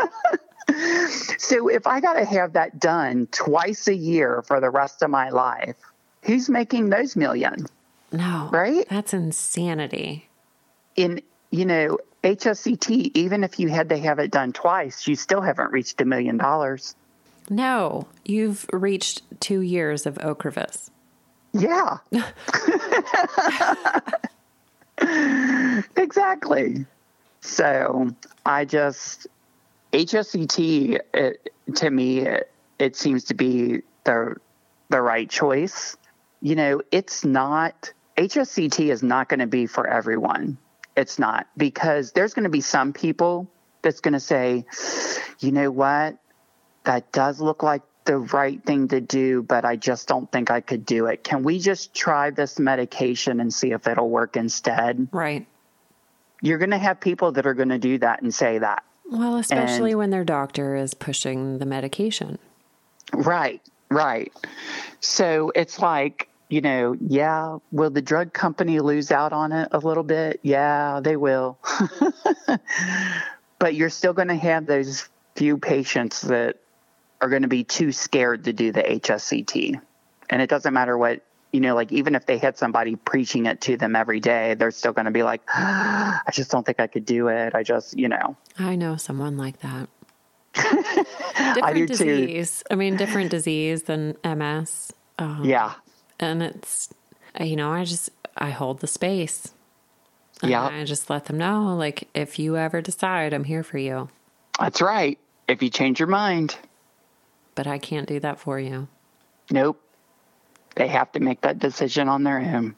so 1.38 1.68
if 1.68 1.86
I 1.86 2.00
got 2.00 2.14
to 2.14 2.24
have 2.24 2.54
that 2.54 2.78
done 2.78 3.28
twice 3.30 3.88
a 3.88 3.94
year 3.94 4.42
for 4.42 4.60
the 4.60 4.70
rest 4.70 5.02
of 5.02 5.10
my 5.10 5.30
life, 5.30 5.76
who's 6.22 6.48
making 6.48 6.90
those 6.90 7.16
million? 7.16 7.66
No. 8.12 8.48
Right? 8.52 8.86
That's 8.88 9.14
insanity. 9.14 10.28
In 10.96 11.22
you 11.50 11.66
know 11.66 11.98
HSCT, 12.22 13.12
even 13.14 13.44
if 13.44 13.58
you 13.58 13.68
had 13.68 13.88
to 13.90 13.98
have 13.98 14.18
it 14.18 14.30
done 14.30 14.52
twice, 14.52 15.06
you 15.06 15.16
still 15.16 15.40
haven't 15.40 15.72
reached 15.72 16.00
a 16.00 16.04
million 16.04 16.36
dollars. 16.36 16.94
No, 17.50 18.06
you've 18.24 18.66
reached 18.72 19.22
two 19.40 19.60
years 19.60 20.06
of 20.06 20.14
Ocrevus. 20.16 20.90
Yeah. 21.52 21.98
exactly. 25.96 26.86
So 27.40 28.10
I 28.46 28.64
just 28.64 29.26
HSCT 29.94 30.98
it, 31.14 31.52
to 31.76 31.90
me 31.90 32.18
it, 32.18 32.50
it 32.80 32.96
seems 32.96 33.24
to 33.24 33.34
be 33.34 33.82
the 34.02 34.36
the 34.90 35.00
right 35.00 35.30
choice. 35.30 35.96
You 36.40 36.56
know, 36.56 36.82
it's 36.90 37.24
not 37.24 37.92
HSCT 38.16 38.90
is 38.90 39.02
not 39.02 39.28
going 39.28 39.40
to 39.40 39.46
be 39.46 39.66
for 39.66 39.86
everyone. 39.86 40.58
It's 40.96 41.18
not 41.18 41.46
because 41.56 42.12
there's 42.12 42.34
going 42.34 42.44
to 42.44 42.50
be 42.50 42.60
some 42.60 42.92
people 42.92 43.48
that's 43.82 44.00
going 44.00 44.14
to 44.14 44.20
say, 44.20 44.66
you 45.38 45.52
know 45.52 45.70
what, 45.70 46.18
that 46.84 47.12
does 47.12 47.40
look 47.40 47.62
like 47.62 47.82
the 48.04 48.18
right 48.18 48.62
thing 48.64 48.88
to 48.88 49.00
do, 49.00 49.42
but 49.42 49.64
I 49.64 49.76
just 49.76 50.08
don't 50.08 50.30
think 50.30 50.50
I 50.50 50.60
could 50.60 50.84
do 50.84 51.06
it. 51.06 51.22
Can 51.24 51.42
we 51.44 51.58
just 51.58 51.94
try 51.94 52.30
this 52.30 52.58
medication 52.58 53.40
and 53.40 53.52
see 53.52 53.72
if 53.72 53.86
it'll 53.86 54.10
work 54.10 54.36
instead? 54.36 55.08
Right. 55.12 55.46
You're 56.42 56.58
going 56.58 56.70
to 56.70 56.78
have 56.78 57.00
people 57.00 57.32
that 57.32 57.46
are 57.46 57.54
going 57.54 57.70
to 57.70 57.78
do 57.78 57.98
that 57.98 58.22
and 58.22 58.34
say 58.34 58.58
that. 58.58 58.82
Well, 59.10 59.36
especially 59.36 59.94
when 59.94 60.10
their 60.10 60.24
doctor 60.24 60.76
is 60.76 60.94
pushing 60.94 61.58
the 61.58 61.66
medication. 61.66 62.38
Right, 63.12 63.60
right. 63.90 64.32
So 65.00 65.52
it's 65.54 65.78
like, 65.78 66.28
you 66.48 66.60
know, 66.60 66.96
yeah, 67.00 67.58
will 67.70 67.90
the 67.90 68.02
drug 68.02 68.32
company 68.32 68.80
lose 68.80 69.10
out 69.10 69.32
on 69.32 69.52
it 69.52 69.68
a 69.72 69.78
little 69.78 70.02
bit? 70.02 70.40
Yeah, 70.42 71.00
they 71.02 71.16
will. 71.16 71.58
but 73.58 73.74
you're 73.74 73.90
still 73.90 74.12
going 74.12 74.28
to 74.28 74.34
have 74.34 74.66
those 74.66 75.08
few 75.36 75.58
patients 75.58 76.22
that 76.22 76.56
are 77.20 77.28
going 77.28 77.42
to 77.42 77.48
be 77.48 77.64
too 77.64 77.92
scared 77.92 78.44
to 78.44 78.52
do 78.52 78.72
the 78.72 78.82
HSCT. 78.82 79.80
And 80.30 80.42
it 80.42 80.48
doesn't 80.48 80.72
matter 80.72 80.96
what, 80.96 81.22
you 81.54 81.60
know, 81.60 81.76
like 81.76 81.92
even 81.92 82.16
if 82.16 82.26
they 82.26 82.36
had 82.36 82.58
somebody 82.58 82.96
preaching 82.96 83.46
it 83.46 83.60
to 83.60 83.76
them 83.76 83.94
every 83.94 84.18
day, 84.18 84.54
they're 84.54 84.72
still 84.72 84.92
going 84.92 85.04
to 85.04 85.12
be 85.12 85.22
like, 85.22 85.40
I 85.54 86.20
just 86.32 86.50
don't 86.50 86.66
think 86.66 86.80
I 86.80 86.88
could 86.88 87.06
do 87.06 87.28
it. 87.28 87.54
I 87.54 87.62
just, 87.62 87.96
you 87.96 88.08
know. 88.08 88.36
I 88.58 88.74
know 88.74 88.96
someone 88.96 89.36
like 89.36 89.60
that. 89.60 89.88
I 90.56 91.54
different 91.54 91.76
do 91.76 91.86
too. 91.86 92.04
disease. 92.04 92.64
I 92.72 92.74
mean, 92.74 92.96
different 92.96 93.30
disease 93.30 93.84
than 93.84 94.16
MS. 94.24 94.92
Um, 95.20 95.44
Yeah. 95.44 95.74
And 96.18 96.42
it's, 96.42 96.92
you 97.38 97.54
know, 97.54 97.70
I 97.70 97.84
just, 97.84 98.10
I 98.36 98.50
hold 98.50 98.80
the 98.80 98.88
space. 98.88 99.52
Yeah. 100.42 100.64
I 100.66 100.82
just 100.82 101.08
let 101.08 101.26
them 101.26 101.38
know, 101.38 101.76
like, 101.76 102.08
if 102.14 102.36
you 102.40 102.56
ever 102.56 102.80
decide, 102.80 103.32
I'm 103.32 103.44
here 103.44 103.62
for 103.62 103.78
you. 103.78 104.08
That's 104.58 104.80
right. 104.82 105.20
If 105.46 105.62
you 105.62 105.70
change 105.70 106.00
your 106.00 106.08
mind, 106.08 106.56
But 107.54 107.68
I 107.68 107.78
can't 107.78 108.08
do 108.08 108.18
that 108.18 108.40
for 108.40 108.58
you. 108.58 108.88
nope. 109.52 109.80
They 110.74 110.88
have 110.88 111.12
to 111.12 111.20
make 111.20 111.40
that 111.42 111.58
decision 111.58 112.08
on 112.08 112.24
their 112.24 112.38
own. 112.38 112.76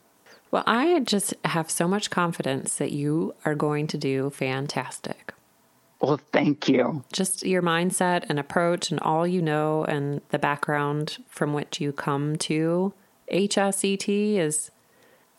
Well, 0.50 0.64
I 0.66 1.00
just 1.00 1.34
have 1.44 1.70
so 1.70 1.88
much 1.88 2.10
confidence 2.10 2.76
that 2.76 2.92
you 2.92 3.34
are 3.44 3.54
going 3.54 3.86
to 3.88 3.98
do 3.98 4.30
fantastic. 4.30 5.32
Well, 6.00 6.20
thank 6.32 6.68
you. 6.68 7.04
Just 7.12 7.44
your 7.44 7.62
mindset 7.62 8.26
and 8.28 8.38
approach, 8.38 8.90
and 8.90 9.00
all 9.00 9.26
you 9.26 9.40
know, 9.42 9.84
and 9.84 10.20
the 10.28 10.38
background 10.38 11.18
from 11.28 11.52
which 11.54 11.80
you 11.80 11.90
come 11.92 12.36
to 12.36 12.92
HSCT 13.32 14.36
is 14.36 14.70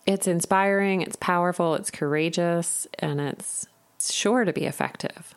it's 0.05 0.27
inspiring, 0.27 1.01
it's 1.01 1.15
powerful, 1.17 1.75
it's 1.75 1.91
courageous, 1.91 2.87
and 2.99 3.21
it's 3.21 3.67
sure 4.01 4.45
to 4.45 4.53
be 4.53 4.65
effective. 4.65 5.35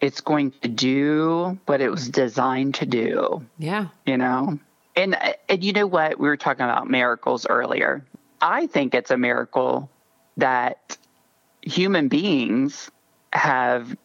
It's 0.00 0.20
going 0.20 0.52
to 0.62 0.68
do 0.68 1.58
what 1.66 1.80
it 1.80 1.90
was 1.90 2.08
designed 2.08 2.74
to 2.76 2.86
do, 2.86 3.46
Yeah. 3.58 3.88
you 4.06 4.16
know? 4.16 4.58
And, 4.96 5.14
uh, 5.14 5.32
and 5.48 5.64
you 5.64 5.72
know 5.72 5.86
what? 5.86 6.18
We 6.18 6.28
were 6.28 6.36
talking 6.36 6.64
about 6.64 6.88
miracles 6.88 7.46
earlier. 7.46 8.04
I 8.40 8.66
think 8.66 8.94
it's 8.94 9.10
a 9.10 9.16
miracle 9.16 9.90
that 10.36 10.96
human 11.62 12.08
beings 12.08 12.90
have, 13.32 13.96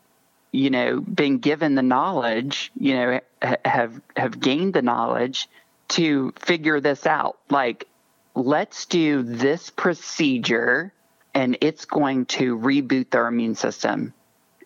you 0.52 0.70
know, 0.70 1.00
been 1.00 1.40
given 1.40 1.76
the 1.76 1.82
knowledge, 1.82 2.72
you 2.78 2.94
know, 2.96 3.20
have 3.64 4.00
have 4.16 4.40
gained 4.40 4.74
the 4.74 4.82
knowledge 4.82 5.48
to 5.90 6.34
figure 6.38 6.80
this 6.80 7.06
out. 7.06 7.38
Like, 7.50 7.88
let's 8.34 8.86
do 8.86 9.24
this 9.24 9.70
procedure 9.70 10.92
and 11.34 11.58
it's 11.62 11.86
going 11.86 12.26
to 12.26 12.58
reboot 12.58 13.10
their 13.12 13.28
immune 13.28 13.56
system. 13.56 14.14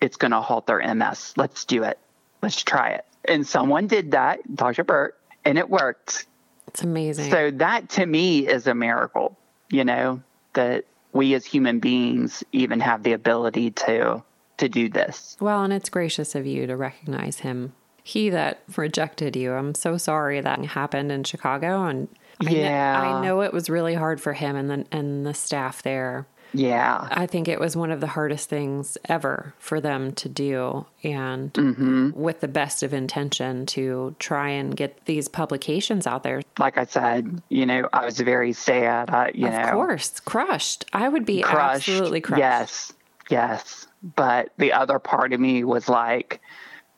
It's 0.01 0.17
going 0.17 0.31
to 0.31 0.41
halt 0.41 0.67
their 0.67 0.95
MS. 0.95 1.33
Let's 1.35 1.65
do 1.65 1.83
it. 1.83 1.99
Let's 2.41 2.61
try 2.63 2.91
it. 2.91 3.05
And 3.25 3.45
someone 3.45 3.87
did 3.87 4.11
that, 4.11 4.55
Dr. 4.55 4.83
Burt, 4.83 5.18
and 5.49 5.57
it 5.57 5.69
worked. 5.69 6.27
It's 6.67 6.83
amazing. 6.83 7.31
So 7.31 7.51
that 7.51 7.89
to 7.89 8.05
me 8.05 8.47
is 8.47 8.67
a 8.67 8.75
miracle, 8.75 9.37
you 9.69 9.83
know, 9.83 10.21
that 10.53 10.85
we 11.13 11.33
as 11.33 11.43
human 11.45 11.79
beings 11.79 12.43
even 12.51 12.79
have 12.79 13.03
the 13.03 13.13
ability 13.13 13.71
to 13.71 14.23
to 14.57 14.69
do 14.69 14.89
this. 14.89 15.37
well, 15.39 15.63
and 15.63 15.71
it's 15.73 15.89
gracious 15.89 16.35
of 16.35 16.45
you 16.45 16.67
to 16.67 16.75
recognize 16.75 17.39
him. 17.39 17.73
He 18.03 18.29
that 18.29 18.61
rejected 18.75 19.35
you. 19.35 19.53
I'm 19.53 19.73
so 19.73 19.97
sorry 19.97 20.41
that 20.41 20.63
happened 20.65 21.11
in 21.11 21.23
Chicago, 21.23 21.85
and 21.85 22.07
I 22.41 22.45
kn- 22.45 22.57
Yeah. 22.57 23.01
I 23.01 23.25
know 23.25 23.41
it 23.41 23.53
was 23.53 23.69
really 23.69 23.93
hard 23.95 24.19
for 24.19 24.33
him 24.33 24.55
and 24.55 24.69
the 24.69 24.85
and 24.91 25.25
the 25.25 25.33
staff 25.33 25.81
there. 25.81 26.27
Yeah. 26.53 27.07
I 27.11 27.27
think 27.27 27.47
it 27.47 27.59
was 27.59 27.75
one 27.77 27.91
of 27.91 28.01
the 28.01 28.07
hardest 28.07 28.49
things 28.49 28.97
ever 29.05 29.53
for 29.59 29.79
them 29.79 30.13
to 30.13 30.29
do, 30.29 30.85
and 31.03 31.53
Mm-hmm. 31.53 32.09
with 32.13 32.39
the 32.39 32.47
best 32.47 32.81
of 32.83 32.93
intention 32.93 33.65
to 33.67 34.15
try 34.19 34.49
and 34.49 34.75
get 34.75 35.05
these 35.05 35.27
publications 35.27 36.07
out 36.07 36.23
there. 36.23 36.41
Like 36.57 36.77
I 36.77 36.85
said, 36.85 37.41
you 37.49 37.65
know, 37.65 37.87
I 37.93 38.05
was 38.05 38.19
very 38.19 38.53
sad. 38.53 39.09
I, 39.09 39.31
you 39.33 39.47
of 39.47 39.53
know, 39.53 39.71
course, 39.73 40.19
crushed. 40.21 40.85
I 40.93 41.07
would 41.07 41.25
be 41.25 41.41
crushed. 41.41 41.87
absolutely 41.89 42.21
crushed. 42.21 42.39
Yes. 42.39 42.93
Yes. 43.29 43.87
But 44.01 44.49
the 44.57 44.73
other 44.73 44.97
part 44.97 45.33
of 45.33 45.39
me 45.39 45.63
was 45.63 45.87
like, 45.87 46.41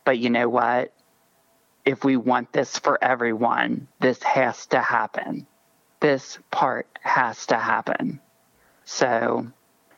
but 0.06 0.18
you 0.18 0.30
know 0.30 0.48
what? 0.48 0.94
If 1.84 2.04
we 2.06 2.16
want 2.16 2.54
this 2.54 2.78
for 2.78 3.04
everyone, 3.04 3.88
this 4.00 4.22
has 4.24 4.68
to 4.68 4.80
happen. 4.80 5.48
this 6.00 6.40
part 6.52 6.88
has 7.02 7.46
to 7.48 7.58
happen. 7.58 8.20
So 8.92 9.48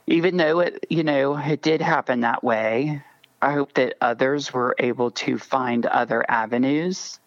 even 0.06 0.38
though 0.38 0.60
it, 0.60 0.86
you 0.88 1.03
know, 1.03 1.36
it 1.36 1.64
did 1.64 1.82
happen 1.82 2.20
that 2.20 2.44
way, 2.44 3.02
I 3.41 3.52
hope 3.52 3.74
that 3.74 3.95
others 3.99 4.53
were 4.53 4.76
able 4.78 5.10
to 5.11 5.40
find 5.40 5.88
other 5.88 6.24
avenues 6.30 7.20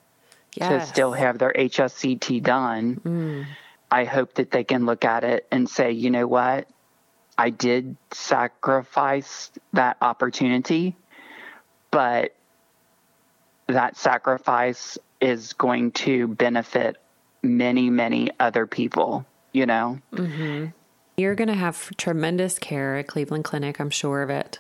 yes. 0.55 0.71
to 0.71 0.89
still 0.89 1.13
have 1.13 1.39
their 1.39 1.53
HSCT 1.53 2.41
done. 2.45 3.01
Mm. 3.05 3.47
I 3.91 4.05
hope 4.05 4.35
that 4.35 4.53
they 4.53 4.63
can 4.63 4.87
look 4.87 5.05
at 5.05 5.25
it 5.25 5.49
and 5.51 5.69
say, 5.69 5.91
you 5.91 6.11
know 6.11 6.29
what? 6.29 6.69
I 7.37 7.51
did 7.51 7.97
sacrifice 8.13 9.51
that 9.73 9.97
opportunity, 10.01 10.97
but 11.91 12.33
that 13.67 13.97
sacrifice 13.97 14.99
is 15.21 15.53
going 15.55 15.91
to 15.93 16.29
benefit 16.29 16.97
many, 17.43 17.91
many 17.91 18.31
other 18.39 18.69
people, 18.69 19.27
you 19.53 19.67
know? 19.67 19.99
Mm-hmm. 20.13 20.67
You're 21.19 21.35
going 21.35 21.49
to 21.49 21.55
have 21.55 21.97
tremendous 21.97 22.59
care 22.59 22.97
at 22.97 23.07
Cleveland 23.07 23.45
Clinic, 23.45 23.81
I'm 23.81 23.89
sure 23.89 24.23
of 24.23 24.29
it. 24.29 24.59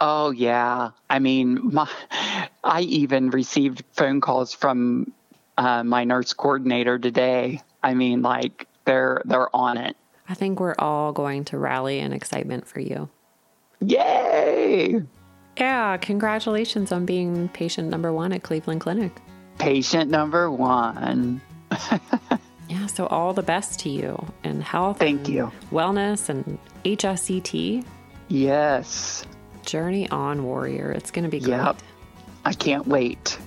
Oh, 0.00 0.30
yeah. 0.30 0.90
I 1.08 1.18
mean, 1.18 1.72
my, 1.72 1.88
I 2.64 2.82
even 2.82 3.30
received 3.30 3.82
phone 3.92 4.20
calls 4.20 4.52
from 4.52 5.12
uh, 5.56 5.82
my 5.82 6.04
nurse 6.04 6.34
coordinator 6.34 6.98
today. 6.98 7.62
I 7.82 7.94
mean, 7.94 8.20
like, 8.20 8.66
they're 8.84 9.22
they're 9.24 9.54
on 9.54 9.78
it. 9.78 9.96
I 10.28 10.34
think 10.34 10.60
we're 10.60 10.74
all 10.78 11.12
going 11.12 11.44
to 11.46 11.58
rally 11.58 12.00
in 12.00 12.12
excitement 12.12 12.66
for 12.66 12.80
you. 12.80 13.08
Yay! 13.80 15.02
Yeah, 15.56 15.96
congratulations 15.96 16.92
on 16.92 17.06
being 17.06 17.48
patient 17.48 17.88
number 17.88 18.12
one 18.12 18.32
at 18.32 18.42
Cleveland 18.42 18.80
Clinic. 18.80 19.12
Patient 19.58 20.10
number 20.10 20.50
one. 20.50 21.40
yeah, 22.72 22.86
so 22.86 23.06
all 23.06 23.34
the 23.34 23.42
best 23.42 23.80
to 23.80 23.90
you 23.90 24.26
in 24.44 24.62
health. 24.62 24.98
Thank 24.98 25.28
you. 25.28 25.52
Wellness 25.70 26.30
and 26.30 26.58
HSCT. 26.84 27.84
Yes. 28.28 29.24
Journey 29.66 30.08
on, 30.08 30.44
Warrior. 30.44 30.90
It's 30.90 31.10
going 31.10 31.24
to 31.24 31.30
be 31.30 31.38
great. 31.38 31.58
Yep. 31.58 31.76
I 32.46 32.54
can't 32.54 32.86
wait. 32.86 33.38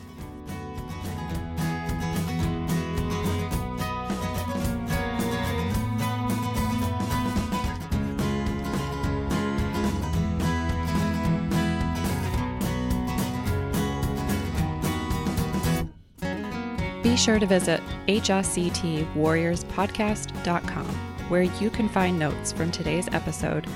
Be 17.15 17.21
sure 17.21 17.39
to 17.39 17.45
visit 17.45 17.81
hsctwarriorspodcast.com, 18.07 20.85
where 21.29 21.43
you 21.43 21.69
can 21.69 21.87
find 21.87 22.19
notes 22.19 22.51
from 22.51 22.71
today's 22.71 23.07
episode, 23.13 23.67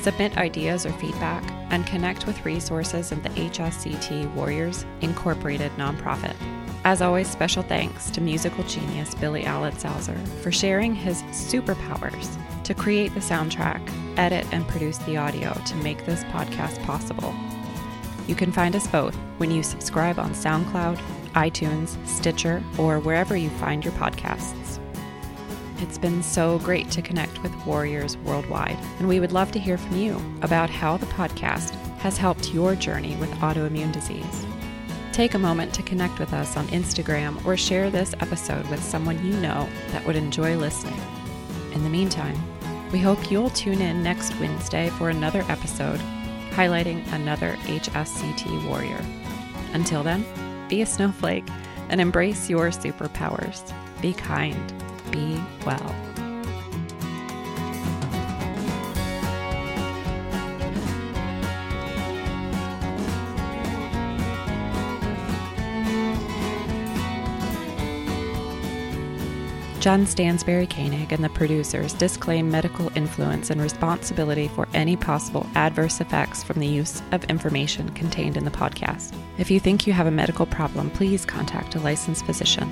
submit 0.00 0.38
ideas 0.38 0.86
or 0.86 0.92
feedback, 0.92 1.44
and 1.68 1.86
connect 1.86 2.26
with 2.26 2.42
resources 2.46 3.12
of 3.12 3.22
the 3.22 3.28
HSCT 3.28 4.32
Warriors 4.32 4.86
Incorporated 5.02 5.70
nonprofit. 5.72 6.34
As 6.86 7.02
always, 7.02 7.28
special 7.28 7.62
thanks 7.62 8.10
to 8.12 8.22
musical 8.22 8.64
genius 8.64 9.14
Billy 9.14 9.42
Alitzhauser 9.42 10.16
for 10.42 10.50
sharing 10.50 10.94
his 10.94 11.22
superpowers 11.24 12.34
to 12.64 12.72
create 12.72 13.12
the 13.12 13.20
soundtrack, 13.20 13.86
edit, 14.16 14.46
and 14.52 14.66
produce 14.68 14.96
the 15.00 15.18
audio 15.18 15.52
to 15.66 15.76
make 15.76 16.06
this 16.06 16.24
podcast 16.24 16.82
possible. 16.84 17.34
You 18.26 18.34
can 18.34 18.52
find 18.52 18.74
us 18.74 18.86
both 18.86 19.14
when 19.36 19.50
you 19.50 19.62
subscribe 19.62 20.18
on 20.18 20.32
SoundCloud, 20.32 20.98
iTunes, 21.36 21.96
Stitcher, 22.06 22.62
or 22.78 22.98
wherever 22.98 23.36
you 23.36 23.50
find 23.50 23.84
your 23.84 23.92
podcasts. 23.94 24.80
It's 25.78 25.98
been 25.98 26.22
so 26.22 26.58
great 26.58 26.90
to 26.90 27.02
connect 27.02 27.42
with 27.42 27.54
warriors 27.66 28.16
worldwide, 28.18 28.78
and 28.98 29.06
we 29.06 29.20
would 29.20 29.32
love 29.32 29.52
to 29.52 29.60
hear 29.60 29.78
from 29.78 29.96
you 29.96 30.20
about 30.42 30.70
how 30.70 30.96
the 30.96 31.06
podcast 31.06 31.74
has 31.98 32.16
helped 32.16 32.52
your 32.52 32.74
journey 32.74 33.14
with 33.16 33.30
autoimmune 33.34 33.92
disease. 33.92 34.46
Take 35.12 35.34
a 35.34 35.38
moment 35.38 35.72
to 35.74 35.82
connect 35.82 36.18
with 36.18 36.32
us 36.32 36.56
on 36.56 36.66
Instagram 36.68 37.44
or 37.46 37.56
share 37.56 37.90
this 37.90 38.14
episode 38.20 38.66
with 38.68 38.82
someone 38.82 39.24
you 39.24 39.34
know 39.34 39.68
that 39.92 40.04
would 40.06 40.16
enjoy 40.16 40.56
listening. 40.56 41.00
In 41.72 41.82
the 41.84 41.90
meantime, 41.90 42.36
we 42.90 42.98
hope 42.98 43.30
you'll 43.30 43.50
tune 43.50 43.82
in 43.82 44.02
next 44.02 44.38
Wednesday 44.40 44.88
for 44.90 45.10
another 45.10 45.44
episode 45.48 46.00
highlighting 46.56 47.06
another 47.12 47.52
HSCT 47.64 48.66
warrior. 48.66 48.98
Until 49.74 50.02
then, 50.02 50.24
be 50.68 50.82
a 50.82 50.86
snowflake, 50.86 51.48
and 51.88 52.00
embrace 52.00 52.50
your 52.50 52.68
superpowers. 52.70 53.72
Be 54.00 54.12
kind, 54.12 54.72
be 55.10 55.40
well. 55.64 56.05
Jen 69.86 70.04
Stansberry 70.04 70.68
Koenig 70.68 71.12
and 71.12 71.22
the 71.22 71.28
producers 71.28 71.92
disclaim 71.92 72.50
medical 72.50 72.90
influence 72.96 73.50
and 73.50 73.62
responsibility 73.62 74.48
for 74.48 74.66
any 74.74 74.96
possible 74.96 75.46
adverse 75.54 76.00
effects 76.00 76.42
from 76.42 76.58
the 76.58 76.66
use 76.66 77.00
of 77.12 77.22
information 77.26 77.90
contained 77.90 78.36
in 78.36 78.44
the 78.44 78.50
podcast. 78.50 79.14
If 79.38 79.48
you 79.48 79.60
think 79.60 79.86
you 79.86 79.92
have 79.92 80.08
a 80.08 80.10
medical 80.10 80.44
problem, 80.44 80.90
please 80.90 81.24
contact 81.24 81.76
a 81.76 81.78
licensed 81.78 82.26
physician. 82.26 82.68